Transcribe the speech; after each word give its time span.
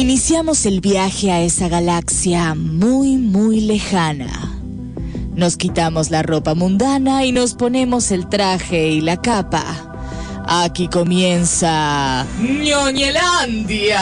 Iniciamos 0.00 0.64
el 0.64 0.80
viaje 0.80 1.30
a 1.30 1.42
esa 1.42 1.68
galaxia 1.68 2.54
muy, 2.54 3.18
muy 3.18 3.60
lejana. 3.60 4.30
Nos 5.34 5.58
quitamos 5.58 6.10
la 6.10 6.22
ropa 6.22 6.54
mundana 6.54 7.26
y 7.26 7.32
nos 7.32 7.52
ponemos 7.52 8.10
el 8.10 8.26
traje 8.26 8.88
y 8.88 9.02
la 9.02 9.20
capa. 9.20 9.62
Aquí 10.46 10.88
comienza 10.88 12.26
ñoñelandia. 12.40 14.00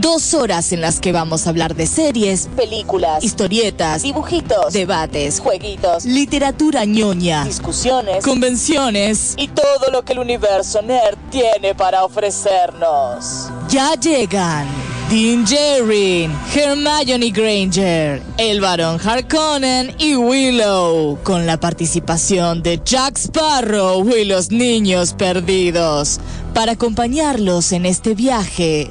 Dos 0.00 0.32
horas 0.32 0.72
en 0.72 0.80
las 0.80 0.98
que 0.98 1.12
vamos 1.12 1.46
a 1.46 1.50
hablar 1.50 1.74
de 1.74 1.86
series, 1.86 2.48
películas, 2.56 3.22
historietas, 3.22 4.00
dibujitos, 4.00 4.72
debates, 4.72 5.40
jueguitos, 5.40 6.06
literatura 6.06 6.86
ñoña, 6.86 7.44
discusiones, 7.44 8.24
convenciones 8.24 9.34
y 9.36 9.48
todo 9.48 9.90
lo 9.92 10.02
que 10.02 10.14
el 10.14 10.20
universo 10.20 10.80
nerd 10.80 11.18
tiene 11.30 11.74
para 11.74 12.02
ofrecernos. 12.02 13.50
Ya 13.68 13.92
llegan 13.92 14.66
Dean 15.10 15.46
Jerry, 15.46 16.30
Hermione 16.54 17.30
Granger, 17.30 18.22
el 18.38 18.62
varón 18.62 18.98
Harkonnen 19.04 19.94
y 19.98 20.16
Willow, 20.16 21.18
con 21.22 21.44
la 21.44 21.60
participación 21.60 22.62
de 22.62 22.80
Jack 22.82 23.18
Sparrow 23.18 24.08
y 24.16 24.24
los 24.24 24.50
niños 24.50 25.12
perdidos, 25.12 26.20
para 26.54 26.72
acompañarlos 26.72 27.72
en 27.72 27.84
este 27.84 28.14
viaje 28.14 28.90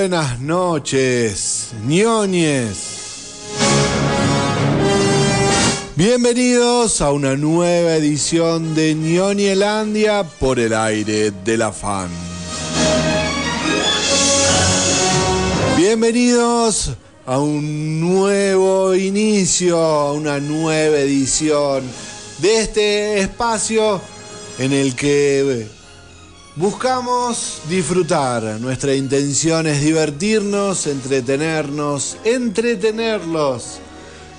Buenas 0.00 0.40
noches, 0.40 1.72
ñoñes. 1.86 2.76
Bienvenidos 5.94 7.02
a 7.02 7.12
una 7.12 7.36
nueva 7.36 7.96
edición 7.96 8.74
de 8.74 8.94
Ñoñelandia 8.94 10.24
por 10.24 10.58
el 10.58 10.72
aire 10.72 11.32
del 11.44 11.60
afán. 11.60 12.08
Bienvenidos 15.76 16.92
a 17.26 17.38
un 17.38 18.00
nuevo 18.00 18.94
inicio, 18.94 19.76
a 19.76 20.14
una 20.14 20.40
nueva 20.40 20.96
edición 20.96 21.84
de 22.38 22.62
este 22.62 23.20
espacio 23.20 24.00
en 24.58 24.72
el 24.72 24.96
que 24.96 25.68
Buscamos 26.56 27.62
disfrutar, 27.68 28.42
nuestra 28.60 28.92
intención 28.96 29.68
es 29.68 29.80
divertirnos, 29.82 30.88
entretenernos, 30.88 32.16
entretenerlos. 32.24 33.78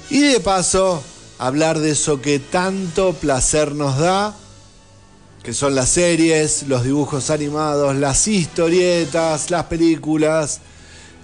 Y 0.09 0.19
de 0.19 0.41
paso 0.41 1.01
hablar 1.39 1.79
de 1.79 1.91
eso 1.91 2.21
que 2.21 2.39
tanto 2.39 3.13
placer 3.13 3.73
nos 3.75 3.97
da, 3.97 4.35
que 5.41 5.53
son 5.53 5.73
las 5.73 5.87
series, 5.87 6.63
los 6.63 6.83
dibujos 6.83 7.29
animados, 7.29 7.95
las 7.95 8.27
historietas, 8.27 9.49
las 9.49 9.63
películas 9.67 10.59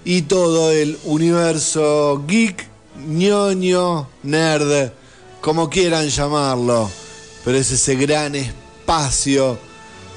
y 0.05 0.21
todo 0.21 0.71
el 0.71 0.97
universo 1.03 2.23
geek, 2.25 2.65
ñoño, 3.09 4.07
nerd, 4.23 4.91
como 5.41 5.69
quieran 5.69 6.07
llamarlo, 6.07 6.89
pero 7.43 7.57
es 7.57 7.71
ese 7.71 7.95
gran 7.95 8.35
espacio 8.35 9.66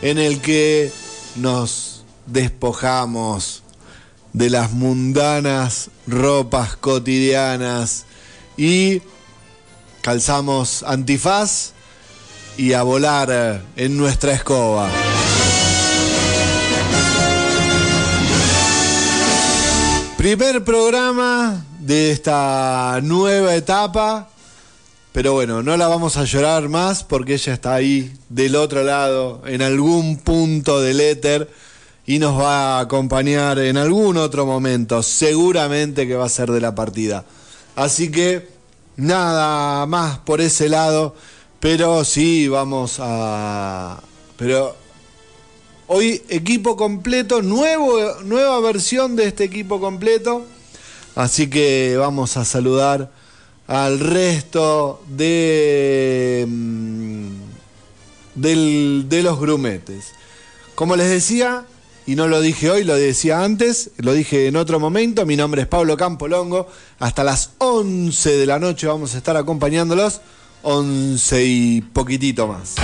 en 0.02 0.18
el 0.18 0.40
que 0.40 0.92
nos 1.36 2.04
despojamos 2.26 3.62
de 4.32 4.50
las 4.50 4.72
mundanas 4.72 5.90
ropas 6.06 6.76
cotidianas 6.76 8.06
y 8.56 9.02
calzamos 10.02 10.82
antifaz 10.84 11.72
y 12.56 12.72
a 12.72 12.82
volar 12.82 13.62
en 13.76 13.96
nuestra 13.96 14.32
escoba. 14.32 14.90
Primer 20.16 20.62
programa 20.64 21.64
de 21.78 22.12
esta 22.12 23.00
nueva 23.02 23.54
etapa 23.54 24.28
pero 25.12 25.32
bueno, 25.32 25.62
no 25.62 25.76
la 25.76 25.88
vamos 25.88 26.16
a 26.16 26.24
llorar 26.24 26.68
más 26.68 27.02
porque 27.02 27.34
ella 27.34 27.52
está 27.52 27.74
ahí 27.74 28.12
del 28.28 28.54
otro 28.54 28.84
lado, 28.84 29.42
en 29.44 29.60
algún 29.60 30.18
punto 30.18 30.80
del 30.80 31.00
éter, 31.00 31.50
y 32.06 32.18
nos 32.18 32.40
va 32.40 32.78
a 32.78 32.80
acompañar 32.80 33.58
en 33.58 33.76
algún 33.76 34.16
otro 34.16 34.46
momento. 34.46 35.02
Seguramente 35.02 36.06
que 36.06 36.14
va 36.14 36.26
a 36.26 36.28
ser 36.28 36.50
de 36.50 36.60
la 36.60 36.74
partida. 36.74 37.24
Así 37.76 38.10
que 38.10 38.48
nada 38.96 39.84
más 39.86 40.18
por 40.18 40.40
ese 40.40 40.68
lado, 40.68 41.14
pero 41.58 42.04
sí 42.04 42.48
vamos 42.48 42.96
a... 43.00 44.00
Pero 44.36 44.76
hoy 45.88 46.22
equipo 46.28 46.76
completo, 46.76 47.42
nuevo, 47.42 47.98
nueva 48.24 48.60
versión 48.60 49.16
de 49.16 49.26
este 49.26 49.44
equipo 49.44 49.80
completo. 49.80 50.44
Así 51.16 51.50
que 51.50 51.96
vamos 51.98 52.36
a 52.36 52.44
saludar 52.44 53.10
al 53.70 54.00
resto 54.00 55.00
de, 55.06 56.44
mm, 56.48 57.28
de 58.34 59.22
los 59.22 59.38
grumetes. 59.38 60.06
Como 60.74 60.96
les 60.96 61.08
decía, 61.08 61.66
y 62.04 62.16
no 62.16 62.26
lo 62.26 62.40
dije 62.40 62.68
hoy, 62.68 62.82
lo 62.82 62.96
decía 62.96 63.44
antes, 63.44 63.92
lo 63.98 64.12
dije 64.12 64.48
en 64.48 64.56
otro 64.56 64.80
momento, 64.80 65.24
mi 65.24 65.36
nombre 65.36 65.62
es 65.62 65.68
Pablo 65.68 65.96
Campolongo, 65.96 66.66
hasta 66.98 67.22
las 67.22 67.50
11 67.58 68.38
de 68.38 68.46
la 68.46 68.58
noche 68.58 68.88
vamos 68.88 69.14
a 69.14 69.18
estar 69.18 69.36
acompañándolos, 69.36 70.20
11 70.62 71.44
y 71.44 71.80
poquitito 71.80 72.48
más. 72.48 72.74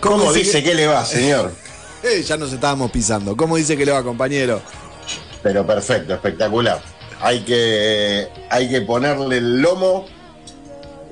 ¿Cómo 0.00 0.32
dice 0.32 0.64
que 0.64 0.74
le 0.74 0.88
va, 0.88 1.04
señor? 1.04 1.65
Ya 2.22 2.36
nos 2.36 2.52
estábamos 2.52 2.90
pisando. 2.90 3.36
¿Cómo 3.36 3.56
dice 3.56 3.76
que 3.76 3.84
le 3.84 3.92
va, 3.92 4.02
compañero? 4.02 4.60
Pero 5.42 5.66
perfecto, 5.66 6.14
espectacular. 6.14 6.80
Hay 7.20 7.40
que, 7.40 8.28
hay 8.50 8.68
que 8.68 8.80
ponerle 8.82 9.38
el 9.38 9.60
lomo. 9.60 10.06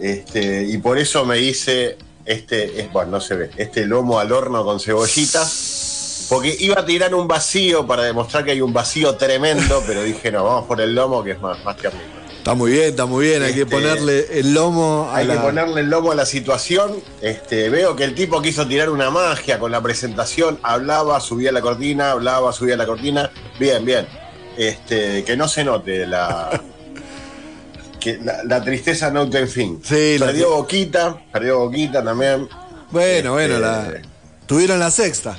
Este, 0.00 0.64
y 0.64 0.78
por 0.78 0.98
eso 0.98 1.24
me 1.24 1.38
hice 1.38 1.96
este, 2.24 2.80
es, 2.80 2.92
bueno, 2.92 3.12
no 3.12 3.20
se 3.20 3.36
ve, 3.36 3.50
este 3.56 3.86
lomo 3.86 4.18
al 4.18 4.32
horno 4.32 4.64
con 4.64 4.80
cebollitas. 4.80 6.26
Porque 6.28 6.56
iba 6.58 6.80
a 6.80 6.86
tirar 6.86 7.14
un 7.14 7.28
vacío 7.28 7.86
para 7.86 8.02
demostrar 8.04 8.44
que 8.44 8.52
hay 8.52 8.60
un 8.62 8.72
vacío 8.72 9.14
tremendo, 9.16 9.82
pero 9.86 10.02
dije, 10.02 10.32
no, 10.32 10.44
vamos 10.44 10.64
por 10.64 10.80
el 10.80 10.94
lomo 10.94 11.22
que 11.22 11.32
es 11.32 11.40
más, 11.40 11.62
más 11.64 11.76
tierno. 11.76 12.00
Está 12.44 12.52
muy 12.52 12.72
bien, 12.72 12.84
está 12.90 13.06
muy 13.06 13.26
bien. 13.26 13.42
Hay 13.42 13.54
que 13.54 13.62
este, 13.62 13.74
ponerle 13.74 14.26
el 14.38 14.52
lomo 14.52 15.08
a 15.10 15.16
Hay 15.16 15.26
que 15.26 15.32
ponerle 15.36 15.80
el 15.80 15.88
lomo 15.88 16.12
a 16.12 16.14
la 16.14 16.26
situación. 16.26 17.02
Este, 17.22 17.70
veo 17.70 17.96
que 17.96 18.04
el 18.04 18.14
tipo 18.14 18.42
quiso 18.42 18.68
tirar 18.68 18.90
una 18.90 19.08
magia 19.08 19.58
con 19.58 19.72
la 19.72 19.80
presentación. 19.80 20.58
Hablaba, 20.62 21.20
subía 21.20 21.52
la 21.52 21.62
cortina, 21.62 22.10
hablaba, 22.10 22.52
subía 22.52 22.76
la 22.76 22.84
cortina. 22.84 23.30
Bien, 23.58 23.82
bien. 23.82 24.06
Este, 24.58 25.24
que 25.24 25.38
no 25.38 25.48
se 25.48 25.64
note 25.64 26.06
la. 26.06 26.60
que 27.98 28.20
la, 28.44 28.62
tristeza 28.62 29.10
no 29.10 29.26
tiene 29.30 29.46
fin. 29.46 29.80
Sí, 29.82 30.16
perdió 30.18 30.50
Boquita, 30.50 31.16
perdió 31.32 31.60
Boquita 31.60 32.04
también. 32.04 32.46
Bueno, 32.90 33.32
bueno, 33.32 33.58
la, 33.58 33.86
este, 33.86 34.02
tuvieron 34.44 34.78
la 34.78 34.90
sexta. 34.90 35.38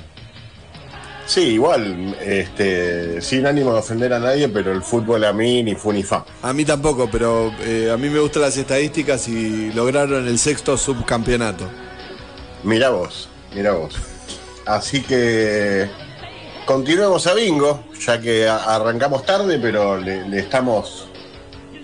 Sí, 1.26 1.42
igual, 1.42 2.16
este, 2.22 3.20
sin 3.20 3.48
ánimo 3.48 3.74
de 3.74 3.80
ofender 3.80 4.14
a 4.14 4.20
nadie, 4.20 4.48
pero 4.48 4.72
el 4.72 4.84
fútbol 4.84 5.24
a 5.24 5.34
mí 5.34 5.64
ni 5.64 5.74
fu 5.74 5.92
ni 5.92 6.04
fa. 6.04 6.24
A 6.44 6.54
mí 6.54 6.64
tampoco, 6.64 7.10
pero 7.12 7.52
eh, 7.62 7.90
a 7.92 7.98
mí 7.98 8.10
me 8.10 8.20
gustan 8.20 8.44
las 8.44 8.56
estadísticas 8.58 9.28
y 9.28 9.72
lograron 9.74 10.28
el 10.28 10.38
sexto 10.38 10.78
subcampeonato. 10.78 11.66
Mira 12.64 12.92
vos, 12.92 13.28
mira 13.56 13.72
vos. 13.72 13.96
Así 14.68 15.02
que 15.02 15.90
continuemos 16.66 17.26
a 17.26 17.34
bingo, 17.34 17.84
ya 18.00 18.22
que 18.22 18.48
arrancamos 18.48 19.26
tarde, 19.26 19.58
pero 19.60 19.98
le, 19.98 20.38
estamos. 20.38 21.08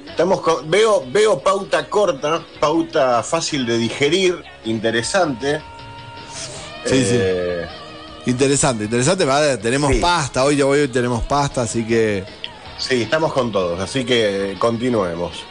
Estamos 0.08 0.42
veo, 0.66 1.04
veo 1.12 1.40
pauta 1.40 1.90
corta, 1.90 2.44
pauta 2.60 3.24
fácil 3.24 3.66
de 3.66 3.78
digerir, 3.80 4.44
interesante. 4.66 5.62
Sí, 6.86 7.06
sí 7.06 7.20
Interesante, 8.26 8.84
interesante. 8.86 9.26
Tenemos 9.58 9.96
pasta, 9.96 10.44
hoy, 10.44 10.62
voy 10.62 10.82
hoy 10.82 10.88
tenemos 10.88 11.24
pasta, 11.24 11.64
así 11.64 11.84
que. 11.84 12.24
Sí, 12.78 13.02
estamos 13.04 13.34
con 13.34 13.52
todos, 13.52 13.80
así 13.80 14.06
que 14.06 14.56
continuemos. 14.60 15.44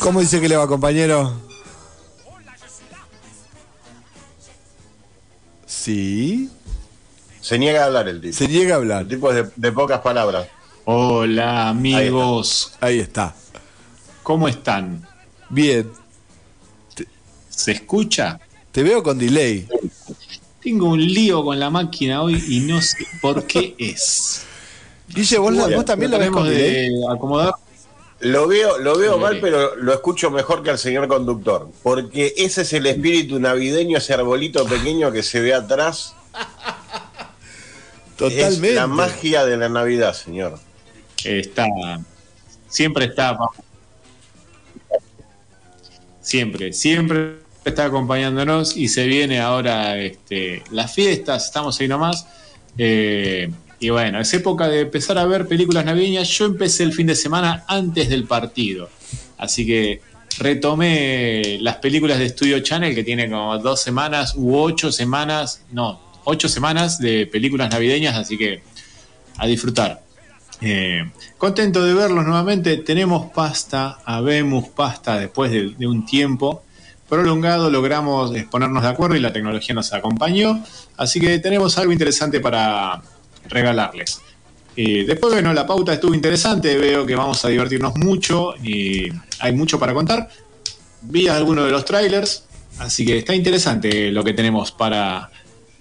¿Cómo 0.00 0.20
dice 0.20 0.40
que 0.40 0.48
le 0.48 0.56
va, 0.56 0.68
compañero? 0.68 1.32
Sí. 5.66 6.50
Se 7.40 7.58
niega 7.58 7.82
a 7.82 7.86
hablar 7.86 8.08
el 8.08 8.20
tipo. 8.20 8.34
Se 8.34 8.48
niega 8.48 8.74
a 8.74 8.76
hablar. 8.78 9.02
El 9.02 9.08
tipo 9.08 9.32
es 9.32 9.46
de, 9.54 9.72
pocas 9.72 10.00
palabras. 10.00 10.48
Hola, 10.84 11.68
amigos. 11.68 12.72
Ahí 12.80 13.00
está. 13.00 13.34
¿Cómo 14.24 14.48
están? 14.48 15.06
Bien. 15.48 15.88
¿Se 17.48 17.70
escucha? 17.70 18.40
Te 18.72 18.82
veo 18.82 19.00
con 19.04 19.16
delay. 19.18 19.68
Tengo 20.60 20.88
un 20.88 21.00
lío 21.06 21.44
con 21.44 21.60
la 21.60 21.70
máquina 21.70 22.22
hoy 22.22 22.42
y 22.48 22.60
no 22.60 22.82
sé 22.82 23.06
por 23.20 23.46
qué 23.46 23.76
es. 23.78 24.42
Guille, 25.08 25.38
¿vos, 25.38 25.52
la- 25.52 25.62
Bueno, 25.62 25.76
vos 25.76 25.84
también 25.84 26.10
lo 26.10 26.18
ves 26.18 26.30
con 26.30 26.48
delay? 26.48 26.88
de 26.88 27.04
acomodar. 27.14 27.54
Lo 28.20 28.48
veo, 28.48 28.78
lo 28.78 28.96
veo 28.96 29.18
mal, 29.18 29.38
pero 29.40 29.76
lo 29.76 29.92
escucho 29.92 30.30
mejor 30.30 30.62
que 30.62 30.70
al 30.70 30.78
señor 30.78 31.06
conductor. 31.08 31.68
Porque 31.82 32.32
ese 32.38 32.62
es 32.62 32.72
el 32.72 32.86
espíritu 32.86 33.38
navideño, 33.38 33.98
ese 33.98 34.14
arbolito 34.14 34.64
pequeño 34.64 35.12
que 35.12 35.22
se 35.22 35.40
ve 35.40 35.52
atrás. 35.52 36.14
Totalmente. 38.16 38.68
Es 38.70 38.74
la 38.76 38.86
magia 38.86 39.44
de 39.44 39.56
la 39.56 39.68
Navidad, 39.68 40.14
señor. 40.14 40.58
Está. 41.24 41.66
Siempre 42.68 43.06
está. 43.06 43.36
Siempre, 46.24 46.72
siempre 46.72 47.34
está 47.66 47.84
acompañándonos 47.84 48.78
y 48.78 48.88
se 48.88 49.06
viene 49.06 49.40
ahora 49.40 49.98
este, 49.98 50.62
las 50.70 50.94
fiestas, 50.94 51.44
estamos 51.44 51.78
ahí 51.78 51.86
nomás. 51.86 52.26
Eh, 52.78 53.50
y 53.78 53.90
bueno, 53.90 54.18
es 54.20 54.32
época 54.32 54.68
de 54.68 54.80
empezar 54.80 55.18
a 55.18 55.26
ver 55.26 55.46
películas 55.46 55.84
navideñas. 55.84 56.26
Yo 56.30 56.46
empecé 56.46 56.82
el 56.84 56.94
fin 56.94 57.06
de 57.08 57.14
semana 57.14 57.64
antes 57.68 58.08
del 58.08 58.24
partido. 58.24 58.88
Así 59.36 59.66
que 59.66 60.00
retomé 60.38 61.58
las 61.60 61.76
películas 61.76 62.18
de 62.18 62.30
Studio 62.30 62.58
Channel 62.60 62.94
que 62.94 63.04
tiene 63.04 63.28
como 63.28 63.58
dos 63.58 63.82
semanas 63.82 64.32
u 64.34 64.56
ocho 64.56 64.90
semanas, 64.90 65.60
no, 65.72 66.00
ocho 66.24 66.48
semanas 66.48 66.98
de 66.98 67.26
películas 67.26 67.70
navideñas, 67.70 68.16
así 68.16 68.38
que 68.38 68.62
a 69.36 69.46
disfrutar. 69.46 70.03
Eh, 70.66 71.04
contento 71.36 71.84
de 71.84 71.92
verlos 71.92 72.24
nuevamente. 72.24 72.78
Tenemos 72.78 73.30
pasta, 73.32 73.98
habemos 74.02 74.68
pasta 74.68 75.18
después 75.18 75.50
de, 75.50 75.86
un 75.86 76.06
tiempo 76.06 76.62
prolongado. 77.06 77.70
Logramos 77.70 78.32
ponernos 78.50 78.82
de 78.82 78.88
acuerdo 78.88 79.14
y 79.14 79.20
la 79.20 79.30
tecnología 79.30 79.74
nos 79.74 79.92
acompañó. 79.92 80.64
Así 80.96 81.20
que 81.20 81.38
tenemos 81.38 81.76
algo 81.76 81.92
interesante 81.92 82.40
para 82.40 83.02
regalarles. 83.46 84.22
Eh, 84.74 85.04
después, 85.06 85.34
bueno, 85.34 85.52
la 85.52 85.66
pauta 85.66 85.92
estuvo 85.92 86.14
interesante. 86.14 86.78
Veo 86.78 87.04
que 87.04 87.14
vamos 87.14 87.44
a 87.44 87.48
divertirnos 87.48 87.96
mucho 87.96 88.54
y 88.56 89.12
hay 89.40 89.52
mucho 89.52 89.78
para 89.78 89.92
contar. 89.92 90.30
Vi 91.02 91.28
algunos 91.28 91.66
de 91.66 91.72
los 91.72 91.84
trailers, 91.84 92.44
así 92.78 93.04
que 93.04 93.18
está 93.18 93.34
interesante 93.34 94.10
lo 94.10 94.24
que 94.24 94.32
tenemos 94.32 94.72
para 94.72 95.30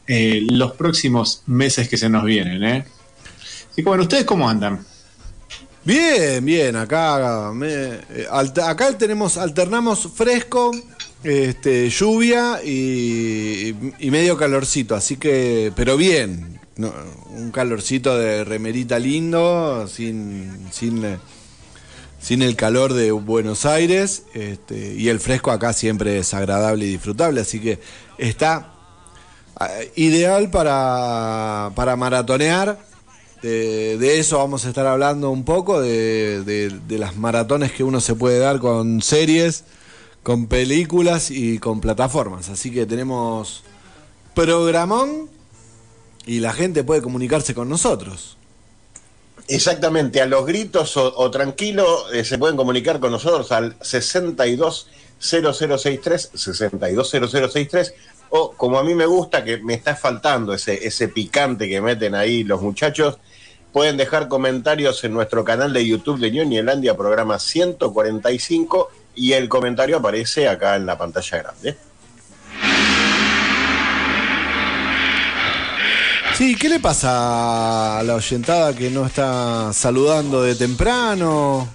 eh, 0.08 0.46
los 0.52 0.74
próximos 0.74 1.44
meses 1.46 1.88
que 1.88 1.96
se 1.96 2.10
nos 2.10 2.26
vienen. 2.26 2.84
Que 3.76 3.82
bueno, 3.84 4.04
¿ustedes 4.04 4.26
cómo 4.26 4.48
andan? 4.48 4.86
Bien, 5.86 6.44
bien, 6.46 6.76
acá 6.76 7.52
eh, 7.64 8.28
acá 8.30 8.98
tenemos, 8.98 9.38
alternamos 9.38 10.10
fresco, 10.16 10.72
este, 11.24 11.90
lluvia 11.90 12.64
y, 12.64 13.76
y 14.00 14.12
medio 14.12 14.38
calorcito, 14.38 14.96
así 14.96 15.18
que, 15.18 15.74
pero 15.76 15.98
bien, 15.98 16.60
un 16.78 17.52
calorcito 17.52 18.18
de 18.18 18.44
remerita 18.44 18.98
lindo, 18.98 19.88
sin, 19.88 20.68
sin, 20.72 21.04
eh, 21.04 21.18
sin 22.20 22.42
el 22.42 22.56
calor 22.56 22.94
de 22.94 23.12
Buenos 23.12 23.66
Aires, 23.66 24.24
este, 24.34 24.96
y 24.96 25.10
el 25.10 25.20
fresco 25.20 25.52
acá 25.52 25.74
siempre 25.74 26.18
es 26.18 26.34
agradable 26.34 26.86
y 26.86 26.92
disfrutable, 26.92 27.42
así 27.42 27.60
que 27.60 27.80
está 28.18 28.74
ah, 29.58 29.70
ideal 29.96 30.50
para, 30.50 31.72
para 31.76 31.96
maratonear. 31.96 32.93
De, 33.44 34.00
de 34.00 34.20
eso 34.20 34.40
vamos 34.40 34.66
a 34.66 34.70
estar 34.70 34.88
hablando 34.88 35.30
un 35.30 35.46
poco, 35.46 35.82
de 35.82 36.80
las 36.90 37.16
maratones 37.16 37.72
que 37.72 37.84
uno 37.84 38.02
se 38.02 38.16
puede 38.16 38.40
dar 38.40 38.60
con 38.60 39.04
series, 39.04 39.66
con 40.24 40.48
películas 40.48 41.30
y 41.30 41.60
con 41.60 41.80
plataformas. 41.82 42.50
Así 42.50 42.72
que 42.72 42.88
tenemos 42.88 43.64
programón 44.34 45.30
y 46.26 46.40
la 46.40 46.54
gente 46.54 46.84
puede 46.84 47.02
comunicarse 47.02 47.54
con 47.54 47.70
nosotros. 47.70 48.38
Exactamente, 49.50 50.22
a 50.22 50.26
los 50.26 50.46
gritos 50.46 50.96
o, 50.96 51.14
o 51.18 51.30
tranquilo 51.30 52.10
eh, 52.14 52.24
se 52.24 52.38
pueden 52.38 52.56
comunicar 52.56 53.02
con 53.02 53.12
nosotros 53.12 53.52
al 53.52 53.76
620063, 53.82 56.32
620063, 56.34 57.94
o 58.30 58.54
como 58.54 58.80
a 58.80 58.86
mí 58.86 58.96
me 58.96 59.06
gusta, 59.06 59.44
que 59.44 59.58
me 59.58 59.74
está 59.74 59.98
faltando 59.98 60.54
ese, 60.54 60.88
ese 60.88 61.10
picante 61.10 61.68
que 61.68 61.82
meten 61.82 62.16
ahí 62.16 62.46
los 62.46 62.62
muchachos, 62.62 63.18
pueden 63.74 63.98
dejar 63.98 64.28
comentarios 64.30 65.04
en 65.04 65.14
nuestro 65.14 65.44
canal 65.44 65.74
de 65.74 65.86
YouTube 65.86 66.20
de 66.20 66.32
Ñoñelandia, 66.32 66.96
programa 66.96 67.40
145, 67.40 68.90
y 69.16 69.34
el 69.34 69.50
comentario 69.50 69.98
aparece 69.98 70.48
acá 70.48 70.76
en 70.76 70.86
la 70.86 70.98
pantalla 70.98 71.38
grande. 71.40 71.76
Sí, 76.38 76.56
¿qué 76.56 76.68
le 76.68 76.80
pasa 76.80 78.00
a 78.00 78.04
la 78.04 78.16
oyentada 78.16 78.74
que 78.76 78.90
no 78.90 79.06
está 79.06 79.72
saludando 79.72 80.42
de 80.42 80.56
temprano? 80.56 81.68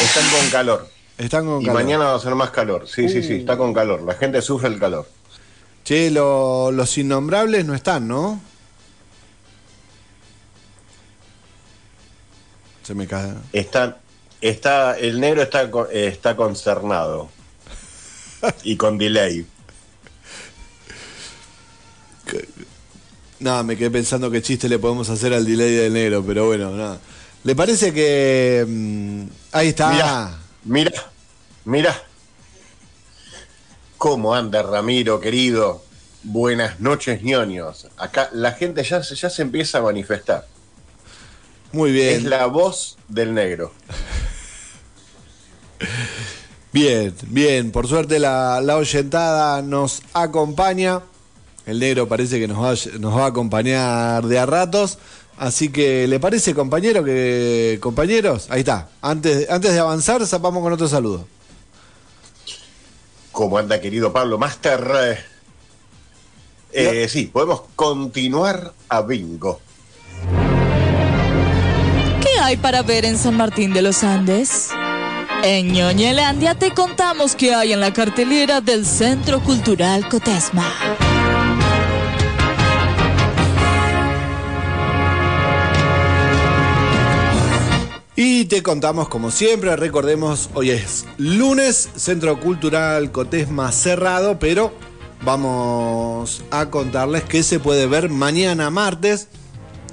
Están 0.00 0.24
con 0.30 0.50
calor. 0.50 0.88
Están 1.18 1.46
con 1.46 1.62
Y 1.62 1.66
calor. 1.66 1.82
mañana 1.82 2.04
va 2.06 2.14
a 2.14 2.20
ser 2.20 2.34
más 2.36 2.50
calor. 2.50 2.86
Sí, 2.86 3.08
sí, 3.08 3.22
sí, 3.24 3.34
está 3.38 3.56
con 3.56 3.72
calor. 3.74 4.02
La 4.02 4.14
gente 4.14 4.40
sufre 4.40 4.68
el 4.68 4.78
calor. 4.78 5.08
Che, 5.84 6.10
lo- 6.10 6.70
los 6.70 6.96
innombrables 6.98 7.64
no 7.64 7.74
están, 7.74 8.06
¿no? 8.06 8.40
Se 12.86 12.94
me 12.94 13.08
cae. 13.08 13.32
Está, 13.52 13.98
está, 14.40 14.96
el 14.96 15.18
negro 15.18 15.42
está, 15.42 15.68
está 15.92 16.36
concernado. 16.36 17.28
Y 18.62 18.76
con 18.76 18.96
delay. 18.96 19.44
Nada, 23.40 23.64
me 23.64 23.76
quedé 23.76 23.90
pensando 23.90 24.30
qué 24.30 24.40
chiste 24.40 24.68
le 24.68 24.78
podemos 24.78 25.10
hacer 25.10 25.34
al 25.34 25.44
delay 25.44 25.74
del 25.74 25.94
negro, 25.94 26.24
pero 26.24 26.46
bueno, 26.46 26.70
nada. 26.70 27.00
¿Le 27.42 27.56
parece 27.56 27.92
que 27.92 28.64
mm, 28.66 29.24
ahí 29.50 29.68
está? 29.68 29.90
Mirá, 29.90 30.38
mirá, 30.62 31.10
mirá. 31.64 32.02
¿Cómo 33.98 34.32
anda 34.32 34.62
Ramiro, 34.62 35.18
querido? 35.18 35.82
Buenas 36.22 36.78
noches, 36.78 37.20
ñoños. 37.24 37.88
Acá 37.96 38.30
la 38.32 38.52
gente 38.52 38.84
ya, 38.84 39.00
ya 39.00 39.28
se 39.28 39.42
empieza 39.42 39.78
a 39.78 39.82
manifestar. 39.82 40.46
Muy 41.76 41.92
bien. 41.92 42.16
Es 42.16 42.24
la 42.24 42.46
voz 42.46 42.96
del 43.06 43.34
negro. 43.34 43.70
Bien, 46.72 47.14
bien. 47.28 47.70
Por 47.70 47.86
suerte 47.86 48.18
la, 48.18 48.60
la 48.62 48.76
oyentada 48.76 49.60
nos 49.60 50.00
acompaña. 50.14 51.02
El 51.66 51.78
negro 51.80 52.08
parece 52.08 52.38
que 52.38 52.48
nos 52.48 52.58
va, 52.62 52.70
a- 52.70 52.98
nos 52.98 53.14
va 53.14 53.24
a 53.24 53.28
acompañar 53.28 54.24
de 54.26 54.38
a 54.38 54.46
ratos. 54.46 54.98
Así 55.36 55.68
que, 55.68 56.06
¿le 56.08 56.18
parece, 56.18 56.54
compañero, 56.54 57.04
que. 57.04 57.78
compañeros? 57.82 58.46
Ahí 58.48 58.60
está. 58.60 58.88
Antes, 59.02 59.50
antes 59.50 59.72
de 59.74 59.78
avanzar, 59.78 60.24
zapamos 60.26 60.62
con 60.62 60.72
otro 60.72 60.88
saludo. 60.88 61.26
¿Cómo 63.32 63.58
anda, 63.58 63.78
querido 63.82 64.14
Pablo 64.14 64.38
Master? 64.38 65.18
Eh, 66.72 67.06
sí, 67.10 67.26
podemos 67.26 67.64
continuar 67.74 68.72
a 68.88 69.02
bingo. 69.02 69.60
¿Qué 72.46 72.50
hay 72.50 72.56
para 72.58 72.82
ver 72.82 73.04
en 73.04 73.18
San 73.18 73.36
Martín 73.36 73.72
de 73.72 73.82
los 73.82 74.04
Andes? 74.04 74.68
En 75.42 75.72
Ñoñelandia 75.72 76.54
te 76.54 76.72
contamos 76.72 77.34
qué 77.34 77.52
hay 77.52 77.72
en 77.72 77.80
la 77.80 77.92
cartelera 77.92 78.60
del 78.60 78.86
Centro 78.86 79.40
Cultural 79.40 80.08
Cotesma. 80.08 80.64
Y 88.14 88.44
te 88.44 88.62
contamos, 88.62 89.08
como 89.08 89.32
siempre, 89.32 89.74
recordemos, 89.74 90.48
hoy 90.54 90.70
es 90.70 91.04
lunes, 91.18 91.88
Centro 91.96 92.38
Cultural 92.38 93.10
Cotesma 93.10 93.72
cerrado, 93.72 94.38
pero 94.38 94.72
vamos 95.24 96.44
a 96.52 96.70
contarles 96.70 97.24
que 97.24 97.42
se 97.42 97.58
puede 97.58 97.88
ver 97.88 98.08
mañana 98.08 98.70
martes 98.70 99.30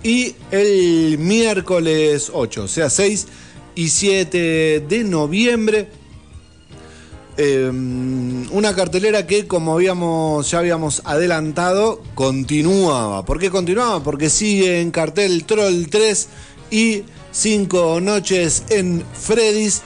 y 0.03 0.35
el 0.51 1.17
miércoles 1.17 2.29
8, 2.33 2.63
o 2.63 2.67
sea, 2.67 2.89
6 2.89 3.27
y 3.75 3.89
7 3.89 4.85
de 4.87 5.03
noviembre. 5.03 5.87
Eh, 7.35 7.67
una 8.51 8.75
cartelera 8.75 9.25
que, 9.25 9.47
como 9.47 9.73
habíamos, 9.73 10.51
ya 10.51 10.59
habíamos 10.59 11.01
adelantado, 11.05 12.03
continuaba. 12.13 13.25
¿Por 13.25 13.39
qué 13.39 13.49
continuaba? 13.49 14.03
Porque 14.03 14.29
sigue 14.29 14.81
en 14.81 14.91
cartel 14.91 15.45
Troll 15.45 15.87
3 15.89 16.27
y 16.69 17.03
Cinco 17.31 17.99
Noches 18.01 18.63
en 18.69 19.03
Freddy's. 19.13 19.81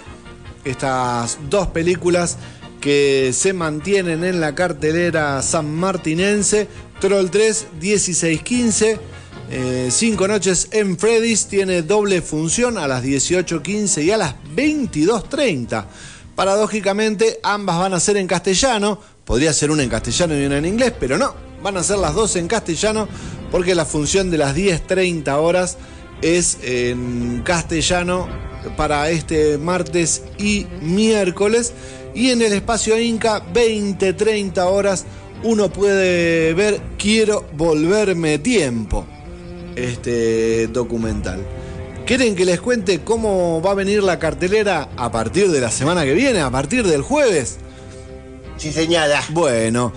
estas 0.65 1.37
dos 1.49 1.67
películas 1.67 2.37
que 2.81 3.31
se 3.33 3.53
mantienen 3.53 4.25
en 4.25 4.41
la 4.41 4.53
cartelera 4.55 5.41
sanmartinense. 5.41 6.67
Troll 6.99 7.29
3, 7.29 7.67
16-15. 7.79 8.99
Eh, 9.49 9.87
cinco 9.91 10.27
noches 10.27 10.67
en 10.71 10.97
Freddy's 10.97 11.45
tiene 11.45 11.81
doble 11.81 12.21
función 12.21 12.77
a 12.77 12.85
las 12.85 13.03
18.15 13.03 14.03
y 14.03 14.11
a 14.11 14.17
las 14.17 14.35
22.30. 14.55 15.85
Paradójicamente, 16.35 17.39
ambas 17.43 17.79
van 17.79 17.93
a 17.93 17.99
ser 17.99 18.17
en 18.17 18.27
castellano. 18.27 18.99
Podría 19.23 19.53
ser 19.53 19.71
una 19.71 19.83
en 19.83 19.89
castellano 19.89 20.37
y 20.37 20.45
una 20.45 20.57
en 20.57 20.65
inglés, 20.65 20.93
pero 20.99 21.17
no. 21.17 21.33
Van 21.61 21.77
a 21.77 21.83
ser 21.83 21.97
las 21.97 22.13
dos 22.13 22.35
en 22.35 22.47
castellano 22.47 23.07
porque 23.49 23.73
la 23.73 23.85
función 23.85 24.29
de 24.29 24.37
las 24.37 24.55
10.30 24.55 25.33
horas 25.37 25.77
es 26.21 26.57
en 26.63 27.41
castellano 27.43 28.27
para 28.75 29.09
este 29.09 29.57
martes 29.57 30.23
y 30.37 30.67
miércoles. 30.81 31.73
Y 32.13 32.31
en 32.31 32.41
el 32.41 32.51
espacio 32.51 32.99
Inca, 32.99 33.41
20-30 33.53 34.57
horas, 34.65 35.05
uno 35.43 35.71
puede 35.71 36.53
ver 36.53 36.81
Quiero 36.97 37.45
volverme 37.55 38.39
tiempo 38.39 39.05
este 39.77 40.67
documental. 40.67 41.39
¿Quieren 42.05 42.35
que 42.35 42.45
les 42.45 42.61
cuente 42.61 43.01
cómo 43.03 43.61
va 43.61 43.71
a 43.71 43.75
venir 43.75 44.01
la 44.01 44.17
cartelera 44.17 44.89
a 44.95 45.11
partir 45.11 45.51
de 45.51 45.59
la 45.59 45.69
semana 45.69 46.05
que 46.05 46.13
viene, 46.13 46.39
a 46.39 46.49
partir 46.49 46.85
del 46.87 47.01
jueves? 47.01 47.57
Sí, 48.55 48.71
señala. 48.71 49.21
Bueno, 49.29 49.91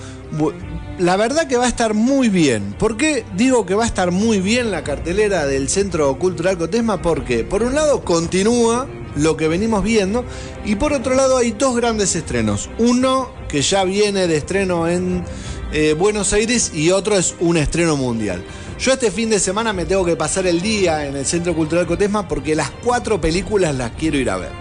la 0.99 1.17
verdad 1.17 1.47
que 1.47 1.57
va 1.57 1.65
a 1.65 1.69
estar 1.69 1.95
muy 1.95 2.29
bien. 2.29 2.75
¿Por 2.79 2.97
qué 2.97 3.25
digo 3.37 3.65
que 3.65 3.75
va 3.75 3.85
a 3.85 3.87
estar 3.87 4.11
muy 4.11 4.41
bien 4.41 4.71
la 4.71 4.85
cartelera 4.85 5.47
del 5.47 5.69
Centro 5.69 6.19
Cultural 6.19 6.59
Cotesma? 6.59 7.01
Porque, 7.01 7.45
por 7.45 7.63
un 7.63 7.75
lado, 7.75 8.05
continúa 8.05 8.89
lo 9.17 9.37
que 9.37 9.49
venimos 9.49 9.83
viendo 9.83 10.25
y 10.65 10.77
por 10.77 10.93
otro 10.93 11.15
lado 11.15 11.39
hay 11.39 11.53
dos 11.53 11.77
grandes 11.77 12.15
estrenos. 12.17 12.69
Uno 12.79 13.31
que 13.49 13.63
ya 13.63 13.85
viene 13.85 14.27
de 14.27 14.37
estreno 14.37 14.89
en 14.89 15.25
eh, 15.73 15.95
Buenos 15.99 16.33
Aires 16.33 16.73
y 16.75 16.91
otro 16.91 17.17
es 17.17 17.35
un 17.41 17.57
estreno 17.57 17.97
mundial. 17.97 18.45
Yo 18.81 18.95
este 18.95 19.11
fin 19.11 19.29
de 19.29 19.39
semana 19.39 19.75
me 19.75 19.85
tengo 19.85 20.07
que 20.07 20.17
pasar 20.17 20.47
el 20.47 20.63
día 20.63 21.07
en 21.07 21.15
el 21.15 21.27
Centro 21.27 21.55
Cultural 21.55 21.87
Cotesma 21.87 22.27
porque 22.27 22.55
las 22.55 22.71
cuatro 22.71 23.21
películas 23.21 23.75
las 23.75 23.91
quiero 23.91 24.17
ir 24.17 24.31
a 24.31 24.39
ver. 24.39 24.53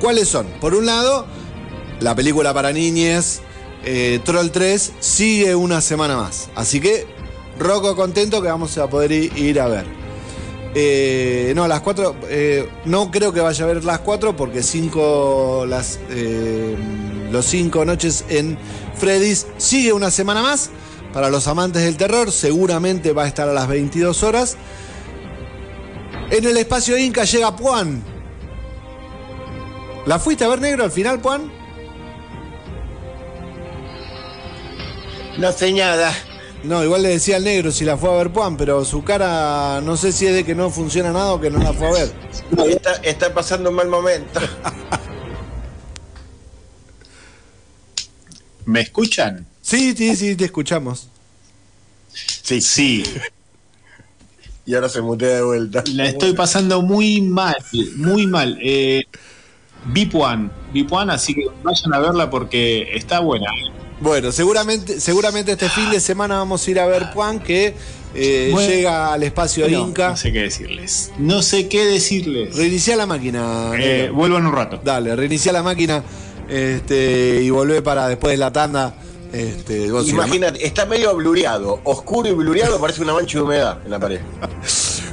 ¿Cuáles 0.00 0.26
son? 0.26 0.46
Por 0.60 0.74
un 0.74 0.86
lado, 0.86 1.24
la 2.00 2.16
película 2.16 2.52
para 2.52 2.72
niñes, 2.72 3.42
eh, 3.84 4.18
Troll 4.24 4.50
3, 4.50 4.94
sigue 4.98 5.54
una 5.54 5.80
semana 5.80 6.16
más. 6.16 6.50
Así 6.56 6.80
que, 6.80 7.06
roco 7.56 7.94
contento 7.94 8.42
que 8.42 8.48
vamos 8.48 8.76
a 8.76 8.88
poder 8.88 9.12
ir 9.12 9.60
a 9.60 9.68
ver. 9.68 9.86
Eh, 10.74 11.52
no, 11.54 11.68
las 11.68 11.80
cuatro, 11.80 12.16
eh, 12.28 12.68
no 12.86 13.12
creo 13.12 13.32
que 13.32 13.38
vaya 13.38 13.64
a 13.64 13.68
ver 13.68 13.84
las 13.84 14.00
cuatro 14.00 14.34
porque 14.34 14.64
cinco, 14.64 15.64
las, 15.68 16.00
los 17.30 17.46
cinco 17.46 17.84
noches 17.84 18.24
en 18.28 18.58
Freddy's 18.96 19.46
sigue 19.58 19.92
una 19.92 20.10
semana 20.10 20.42
más. 20.42 20.70
Para 21.14 21.30
los 21.30 21.46
amantes 21.46 21.84
del 21.84 21.96
terror, 21.96 22.32
seguramente 22.32 23.12
va 23.12 23.22
a 23.22 23.28
estar 23.28 23.48
a 23.48 23.52
las 23.52 23.68
22 23.68 24.24
horas. 24.24 24.56
En 26.28 26.44
el 26.44 26.56
espacio 26.56 26.98
Inca 26.98 27.22
llega 27.22 27.54
Puan. 27.54 28.02
¿La 30.06 30.18
fuiste 30.18 30.44
a 30.44 30.48
ver 30.48 30.60
negro 30.60 30.82
al 30.82 30.90
final, 30.90 31.20
Puan? 31.20 31.52
No 35.38 35.52
sé 35.52 35.72
nada. 35.72 36.12
No, 36.64 36.82
igual 36.82 37.02
le 37.02 37.10
decía 37.10 37.36
al 37.36 37.44
negro 37.44 37.70
si 37.70 37.84
la 37.84 37.96
fue 37.96 38.10
a 38.10 38.16
ver 38.16 38.32
Puan, 38.32 38.56
pero 38.56 38.84
su 38.84 39.04
cara 39.04 39.80
no 39.82 39.96
sé 39.96 40.10
si 40.10 40.26
es 40.26 40.34
de 40.34 40.44
que 40.44 40.56
no 40.56 40.68
funciona 40.70 41.12
nada 41.12 41.34
o 41.34 41.40
que 41.40 41.48
no 41.48 41.60
la 41.60 41.72
fue 41.72 41.86
a 41.86 41.92
ver. 41.92 42.12
Está, 42.68 42.94
está 42.94 43.32
pasando 43.32 43.70
un 43.70 43.76
mal 43.76 43.88
momento. 43.88 44.40
¿Me 48.64 48.80
escuchan? 48.80 49.53
Sí, 49.64 49.94
sí, 49.96 50.14
sí, 50.14 50.36
te 50.36 50.44
escuchamos. 50.44 51.08
Sí. 52.12 52.60
Sí. 52.60 53.02
Y 54.66 54.74
ahora 54.74 54.90
se 54.90 55.00
mutea 55.00 55.36
de 55.36 55.42
vuelta. 55.42 55.82
La 55.94 56.04
estoy 56.06 56.34
pasando 56.34 56.82
muy 56.82 57.22
mal, 57.22 57.56
muy 57.96 58.26
mal. 58.26 58.58
Eh, 58.62 59.02
VIP 59.86 60.14
One, 60.16 60.50
VIP 60.72 60.92
One, 60.92 61.12
así 61.14 61.34
que 61.34 61.46
vayan 61.62 61.94
a 61.94 61.98
verla 61.98 62.28
porque 62.28 62.88
está 62.94 63.20
buena. 63.20 63.46
Bueno, 64.00 64.32
seguramente, 64.32 65.00
seguramente 65.00 65.52
este 65.52 65.70
fin 65.70 65.90
de 65.90 65.98
semana 66.00 66.36
vamos 66.36 66.66
a 66.66 66.70
ir 66.70 66.78
a 66.78 66.86
ver 66.86 67.04
Juan 67.14 67.40
que 67.40 67.74
eh, 68.14 68.50
Bueno. 68.52 68.68
llega 68.68 69.14
al 69.14 69.22
espacio 69.22 69.66
No, 69.68 69.86
Inca. 69.88 70.10
no 70.10 70.16
sé 70.18 70.30
qué 70.30 70.40
decirles. 70.42 71.10
No 71.18 71.40
sé 71.40 71.68
qué 71.68 71.86
decirles. 71.86 72.54
Reinicia 72.54 72.96
la 72.96 73.06
máquina. 73.06 73.70
Eh, 73.78 74.10
vuelvo 74.12 74.36
en 74.36 74.46
un 74.46 74.52
rato. 74.54 74.78
Dale, 74.84 75.16
reinicia 75.16 75.52
la 75.52 75.62
máquina 75.62 76.02
este, 76.50 77.40
y 77.42 77.48
volvé 77.48 77.80
para 77.80 78.08
después 78.08 78.32
de 78.32 78.36
la 78.36 78.52
tanda. 78.52 78.94
Este, 79.34 79.88
si 80.04 80.10
Imagínate, 80.10 80.64
está 80.64 80.86
medio 80.86 81.14
blureado, 81.16 81.80
oscuro 81.84 82.28
y 82.28 82.32
blureado, 82.32 82.80
parece 82.80 83.02
una 83.02 83.14
mancha 83.14 83.38
de 83.38 83.44
humedad 83.44 83.78
en 83.84 83.90
la 83.90 83.98
pared. 83.98 84.20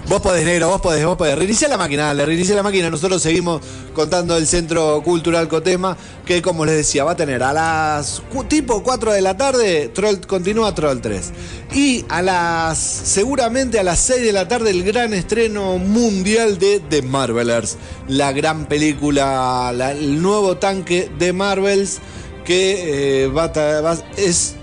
Vos 0.07 0.19
podés, 0.21 0.43
negro, 0.43 0.67
vos 0.67 0.81
podés, 0.81 1.05
vos 1.05 1.15
podés. 1.15 1.37
Reinicia 1.37 1.69
la 1.69 1.77
máquina, 1.77 2.07
dale, 2.07 2.25
reinicia 2.25 2.53
la 2.53 2.63
máquina. 2.63 2.89
Nosotros 2.89 3.21
seguimos 3.21 3.61
contando 3.93 4.35
el 4.35 4.45
Centro 4.45 5.01
Cultural 5.03 5.47
Cotema, 5.47 5.95
que 6.25 6.41
como 6.41 6.65
les 6.65 6.75
decía, 6.75 7.05
va 7.05 7.11
a 7.11 7.15
tener 7.15 7.41
a 7.41 7.53
las 7.53 8.21
tipo 8.49 8.83
4 8.83 9.13
de 9.13 9.21
la 9.21 9.37
tarde, 9.37 9.87
Troll, 9.93 10.17
continúa 10.27 10.75
Troll 10.75 10.99
3. 10.99 11.31
Y 11.73 12.03
a 12.09 12.21
las, 12.21 12.77
seguramente 12.77 13.79
a 13.79 13.83
las 13.83 13.99
6 13.99 14.21
de 14.21 14.33
la 14.33 14.49
tarde, 14.49 14.71
el 14.71 14.83
gran 14.83 15.13
estreno 15.13 15.77
mundial 15.77 16.59
de 16.59 16.81
The 16.81 17.03
Marvelers. 17.03 17.77
La 18.09 18.33
gran 18.33 18.65
película, 18.65 19.71
la- 19.73 19.93
el 19.93 20.21
nuevo 20.21 20.57
tanque 20.57 21.09
de 21.17 21.31
Marvels, 21.31 21.99
que 22.45 23.23
eh, 23.23 23.27
va 23.27 23.47
va- 23.47 23.97
es, 24.17 24.55